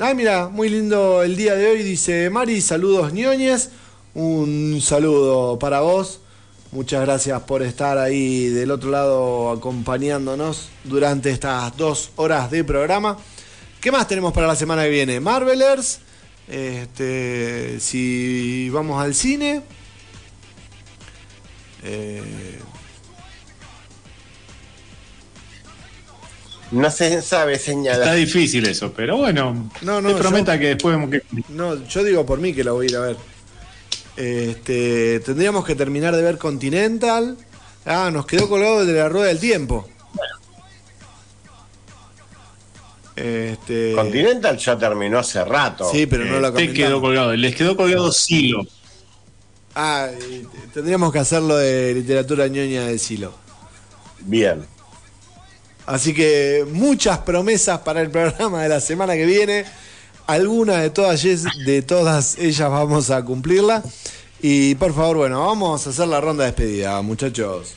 ay, 0.00 0.14
mira, 0.14 0.48
muy 0.48 0.68
lindo 0.68 1.22
el 1.22 1.36
día 1.36 1.54
de 1.54 1.68
hoy, 1.68 1.82
dice 1.82 2.30
Mari, 2.30 2.60
saludos 2.60 3.12
ñoñes. 3.12 3.70
Un 4.14 4.80
saludo 4.82 5.58
para 5.58 5.80
vos. 5.80 6.20
Muchas 6.72 7.02
gracias 7.02 7.42
por 7.42 7.62
estar 7.62 7.96
ahí 7.96 8.48
del 8.48 8.70
otro 8.70 8.90
lado 8.90 9.50
acompañándonos 9.50 10.68
durante 10.84 11.30
estas 11.30 11.76
dos 11.76 12.10
horas 12.16 12.50
de 12.50 12.64
programa. 12.64 13.18
¿Qué 13.80 13.92
más 13.92 14.08
tenemos 14.08 14.32
para 14.32 14.46
la 14.46 14.56
semana 14.56 14.82
que 14.82 14.90
viene? 14.90 15.20
Marvelers. 15.20 16.00
Este, 16.48 17.78
si 17.78 18.68
vamos 18.70 19.02
al 19.02 19.14
cine. 19.14 19.62
Eh, 21.84 22.58
No 26.72 26.90
se 26.90 27.22
sabe 27.22 27.54
Está 27.54 27.66
señalar. 27.66 28.16
difícil 28.16 28.66
eso, 28.66 28.92
pero 28.92 29.16
bueno. 29.18 29.70
No, 29.82 30.00
no, 30.00 30.08
te 30.08 30.14
prometa 30.16 30.54
yo- 30.56 30.60
que 30.60 30.66
después. 30.74 30.98
que- 31.10 31.22
no, 31.50 31.86
yo 31.86 32.02
digo 32.04 32.26
por 32.26 32.38
mí 32.40 32.52
que 32.52 32.64
la 32.64 32.72
voy 32.72 32.86
a 32.86 32.90
ir 32.90 32.96
a 32.96 33.00
ver. 33.00 33.16
Este, 34.16 35.20
tendríamos 35.20 35.64
que 35.64 35.74
terminar 35.74 36.14
de 36.16 36.22
ver 36.22 36.38
Continental. 36.38 37.36
Ah, 37.84 38.10
nos 38.12 38.26
quedó 38.26 38.48
colgado 38.48 38.84
de 38.84 38.92
la 38.94 39.08
rueda 39.08 39.26
del 39.26 39.38
tiempo. 39.38 39.88
Este, 43.14 43.92
Continental 43.94 44.58
ya 44.58 44.76
terminó 44.76 45.18
hace 45.18 45.42
rato. 45.44 45.88
Sí, 45.90 46.06
pero 46.06 46.24
no 46.26 46.38
lo 46.38 46.48
te 46.48 46.52
comentamos. 46.66 46.76
quedó 46.76 47.00
colgado. 47.00 47.34
Les 47.36 47.54
quedó 47.54 47.76
colgado 47.76 48.12
Silo. 48.12 48.66
Ah, 49.74 50.08
tendríamos 50.74 51.12
que 51.12 51.18
hacerlo 51.18 51.56
de 51.56 51.94
literatura 51.94 52.46
ñoña 52.48 52.86
de 52.86 52.98
Silo. 52.98 53.32
Bien. 54.20 54.64
Así 55.86 56.12
que 56.12 56.66
muchas 56.72 57.18
promesas 57.18 57.78
para 57.80 58.00
el 58.02 58.10
programa 58.10 58.62
de 58.62 58.68
la 58.68 58.80
semana 58.80 59.14
que 59.14 59.24
viene. 59.24 59.64
Algunas 60.26 60.82
de 60.82 60.90
todas, 60.90 61.24
todas 61.86 62.36
ellas 62.38 62.68
vamos 62.70 63.10
a 63.10 63.24
cumplirla. 63.24 63.82
Y 64.42 64.74
por 64.74 64.92
favor, 64.92 65.18
bueno, 65.18 65.46
vamos 65.46 65.86
a 65.86 65.90
hacer 65.90 66.08
la 66.08 66.20
ronda 66.20 66.44
de 66.44 66.50
despedida, 66.50 67.00
muchachos. 67.02 67.74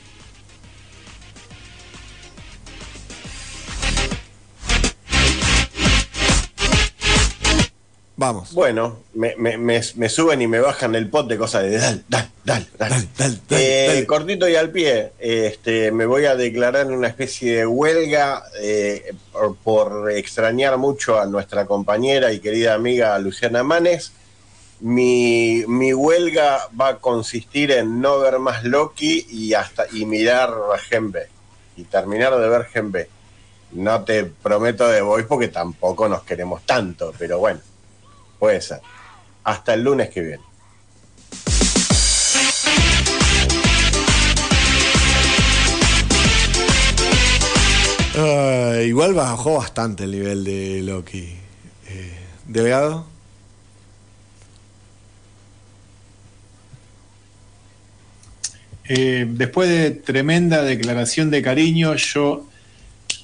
Vamos. 8.19 8.51
Bueno, 8.53 8.99
me, 9.13 9.33
me- 9.37 9.57
me- 9.57 9.81
me 9.95 10.09
suben 10.09 10.41
y 10.41 10.47
me 10.47 10.59
bajan 10.59 10.93
el 10.93 11.09
pot 11.09 11.25
de 11.29 11.37
cosas 11.37 11.63
de 11.63 11.77
dal, 11.77 12.03
dal, 12.09 12.29
dal, 12.43 13.07
dal. 13.17 13.41
Eh, 13.51 14.03
Cortito 14.05 14.49
y 14.49 14.57
al 14.57 14.71
pie, 14.71 15.13
este, 15.19 15.93
me 15.93 16.05
voy 16.05 16.25
a 16.25 16.35
declarar 16.35 16.87
en 16.87 16.91
una 16.91 17.07
especie 17.07 17.55
de 17.59 17.65
huelga 17.65 18.43
eh, 18.59 19.13
por, 19.31 19.55
por 19.55 20.11
extrañar 20.11 20.77
mucho 20.77 21.17
a 21.17 21.27
nuestra 21.27 21.65
compañera 21.65 22.33
y 22.33 22.39
querida 22.41 22.73
amiga 22.73 23.17
Luciana 23.19 23.63
Manes. 23.63 24.11
Mi, 24.81 25.63
mi 25.65 25.93
huelga 25.93 26.67
va 26.79 26.89
a 26.89 26.97
consistir 26.97 27.71
en 27.71 28.01
no 28.01 28.19
ver 28.19 28.37
más 28.39 28.65
Loki 28.65 29.27
y 29.29 29.53
hasta 29.53 29.85
y 29.93 30.05
mirar 30.05 30.51
Gen 30.89 31.13
B 31.13 31.25
y 31.77 31.83
terminar 31.85 32.37
de 32.37 32.49
ver 32.49 32.65
Gen 32.65 32.91
B. 32.91 33.07
No 33.71 34.03
te 34.03 34.25
prometo 34.25 34.89
de 34.89 34.99
voy 34.99 35.23
porque 35.23 35.47
tampoco 35.47 36.09
nos 36.09 36.23
queremos 36.23 36.63
tanto, 36.65 37.13
pero 37.17 37.39
bueno, 37.39 37.61
puede 38.39 38.61
ser. 38.61 38.79
Hasta 39.43 39.73
el 39.73 39.83
lunes 39.83 40.09
que 40.09 40.21
viene. 40.21 40.43
Ah, 48.15 48.81
igual 48.83 49.13
bajó 49.13 49.55
bastante 49.55 50.03
el 50.03 50.11
nivel 50.11 50.43
de 50.43 50.81
Loki. 50.81 51.35
Eh, 51.87 52.19
¿Delgado? 52.47 53.05
Eh, 58.89 59.27
después 59.29 59.69
de 59.69 59.91
tremenda 59.91 60.63
declaración 60.63 61.29
de 61.29 61.43
cariño, 61.43 61.95
yo 61.95 62.47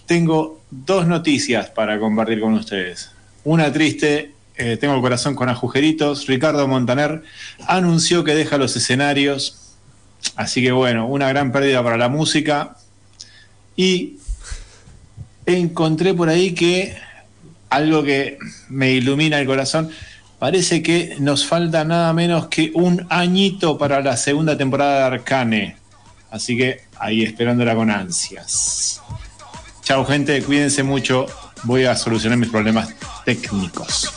tengo 0.06 0.62
dos 0.70 1.08
noticias 1.08 1.72
para 1.72 2.00
compartir 2.00 2.40
con 2.40 2.54
ustedes. 2.54 3.10
Una 3.44 3.74
triste, 3.74 4.35
eh, 4.58 4.78
tengo 4.78 4.96
el 4.96 5.02
corazón 5.02 5.36
con 5.36 5.50
agujeritos. 5.50 6.28
Ricardo 6.28 6.68
Montaner 6.68 7.24
anunció 7.68 8.24
que 8.24 8.36
deja 8.36 8.58
los 8.58 8.76
escenarios. 8.76 9.74
Así 10.36 10.62
que 10.62 10.72
bueno, 10.72 11.08
una 11.08 11.30
gran 11.30 11.52
pérdida 11.52 11.84
para 11.84 11.98
la 11.98 12.10
música. 12.10 12.78
Y 13.76 14.18
encontré 15.46 16.14
por 16.14 16.30
ahí 16.30 16.54
que 16.54 16.96
algo 17.70 18.04
que 18.04 18.38
me 18.70 18.92
ilumina 18.92 19.40
el 19.40 19.46
corazón. 19.46 19.90
Parece 20.40 20.84
que 20.84 21.16
nos 21.20 21.46
falta 21.46 21.84
nada 21.86 22.14
menos 22.14 22.48
que 22.48 22.72
un 22.74 23.06
añito 23.10 23.78
para 23.78 24.02
la 24.02 24.18
segunda 24.18 24.58
temporada 24.58 24.98
de 24.98 25.16
Arcane. 25.16 25.78
Así 26.30 26.58
que 26.58 26.82
ahí 27.00 27.24
esperándola 27.24 27.76
con 27.76 27.90
ansias. 27.90 29.02
Chao 29.82 30.06
gente, 30.06 30.42
cuídense 30.44 30.84
mucho. 30.84 31.26
Voy 31.64 31.86
a 31.86 31.96
solucionar 31.96 32.38
mis 32.38 32.50
problemas 32.50 32.90
técnicos. 33.24 34.12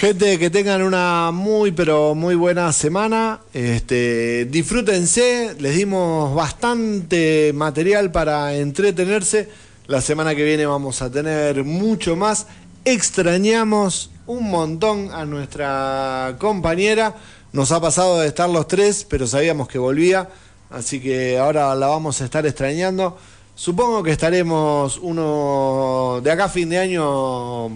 Gente, 0.00 0.38
que 0.38 0.48
tengan 0.48 0.80
una 0.80 1.30
muy 1.30 1.72
pero 1.72 2.14
muy 2.14 2.34
buena 2.34 2.72
semana. 2.72 3.40
Este, 3.52 4.46
disfrútense, 4.46 5.54
les 5.58 5.76
dimos 5.76 6.34
bastante 6.34 7.52
material 7.54 8.10
para 8.10 8.54
entretenerse. 8.54 9.50
La 9.88 10.00
semana 10.00 10.34
que 10.34 10.42
viene 10.42 10.64
vamos 10.64 11.02
a 11.02 11.10
tener 11.12 11.64
mucho 11.64 12.16
más. 12.16 12.46
Extrañamos 12.86 14.10
un 14.26 14.50
montón 14.50 15.10
a 15.12 15.26
nuestra 15.26 16.34
compañera. 16.38 17.16
Nos 17.52 17.70
ha 17.70 17.78
pasado 17.78 18.20
de 18.20 18.28
estar 18.28 18.48
los 18.48 18.68
tres, 18.68 19.06
pero 19.06 19.26
sabíamos 19.26 19.68
que 19.68 19.78
volvía. 19.78 20.30
Así 20.70 21.00
que 21.00 21.36
ahora 21.36 21.74
la 21.74 21.88
vamos 21.88 22.22
a 22.22 22.24
estar 22.24 22.46
extrañando. 22.46 23.18
Supongo 23.54 24.02
que 24.02 24.12
estaremos 24.12 24.96
uno 24.96 26.22
de 26.24 26.30
acá 26.30 26.44
a 26.44 26.48
fin 26.48 26.70
de 26.70 26.78
año 26.78 27.68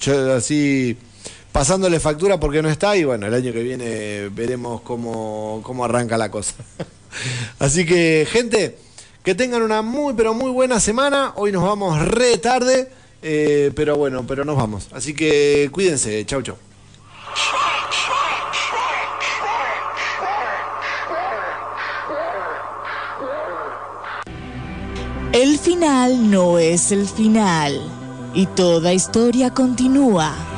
yo- 0.00 0.34
así 0.34 0.96
pasándole 1.52 2.00
factura 2.00 2.38
porque 2.38 2.62
no 2.62 2.68
está 2.68 2.96
y 2.96 3.04
bueno, 3.04 3.26
el 3.26 3.34
año 3.34 3.52
que 3.52 3.62
viene 3.62 4.28
veremos 4.28 4.80
cómo, 4.82 5.60
cómo 5.62 5.84
arranca 5.84 6.16
la 6.16 6.30
cosa. 6.30 6.54
Así 7.58 7.86
que 7.86 8.26
gente, 8.30 8.78
que 9.22 9.34
tengan 9.34 9.62
una 9.62 9.82
muy 9.82 10.14
pero 10.14 10.34
muy 10.34 10.50
buena 10.50 10.80
semana. 10.80 11.32
Hoy 11.36 11.52
nos 11.52 11.64
vamos 11.64 12.00
re 12.00 12.38
tarde, 12.38 12.90
eh, 13.22 13.72
pero 13.74 13.96
bueno, 13.96 14.24
pero 14.26 14.44
nos 14.44 14.56
vamos. 14.56 14.88
Así 14.92 15.14
que 15.14 15.68
cuídense, 15.72 16.24
chau 16.26 16.42
chau. 16.42 16.56
El 25.32 25.58
final 25.58 26.30
no 26.30 26.58
es 26.58 26.90
el 26.90 27.06
final 27.06 27.80
y 28.34 28.46
toda 28.46 28.92
historia 28.92 29.52
continúa. 29.52 30.57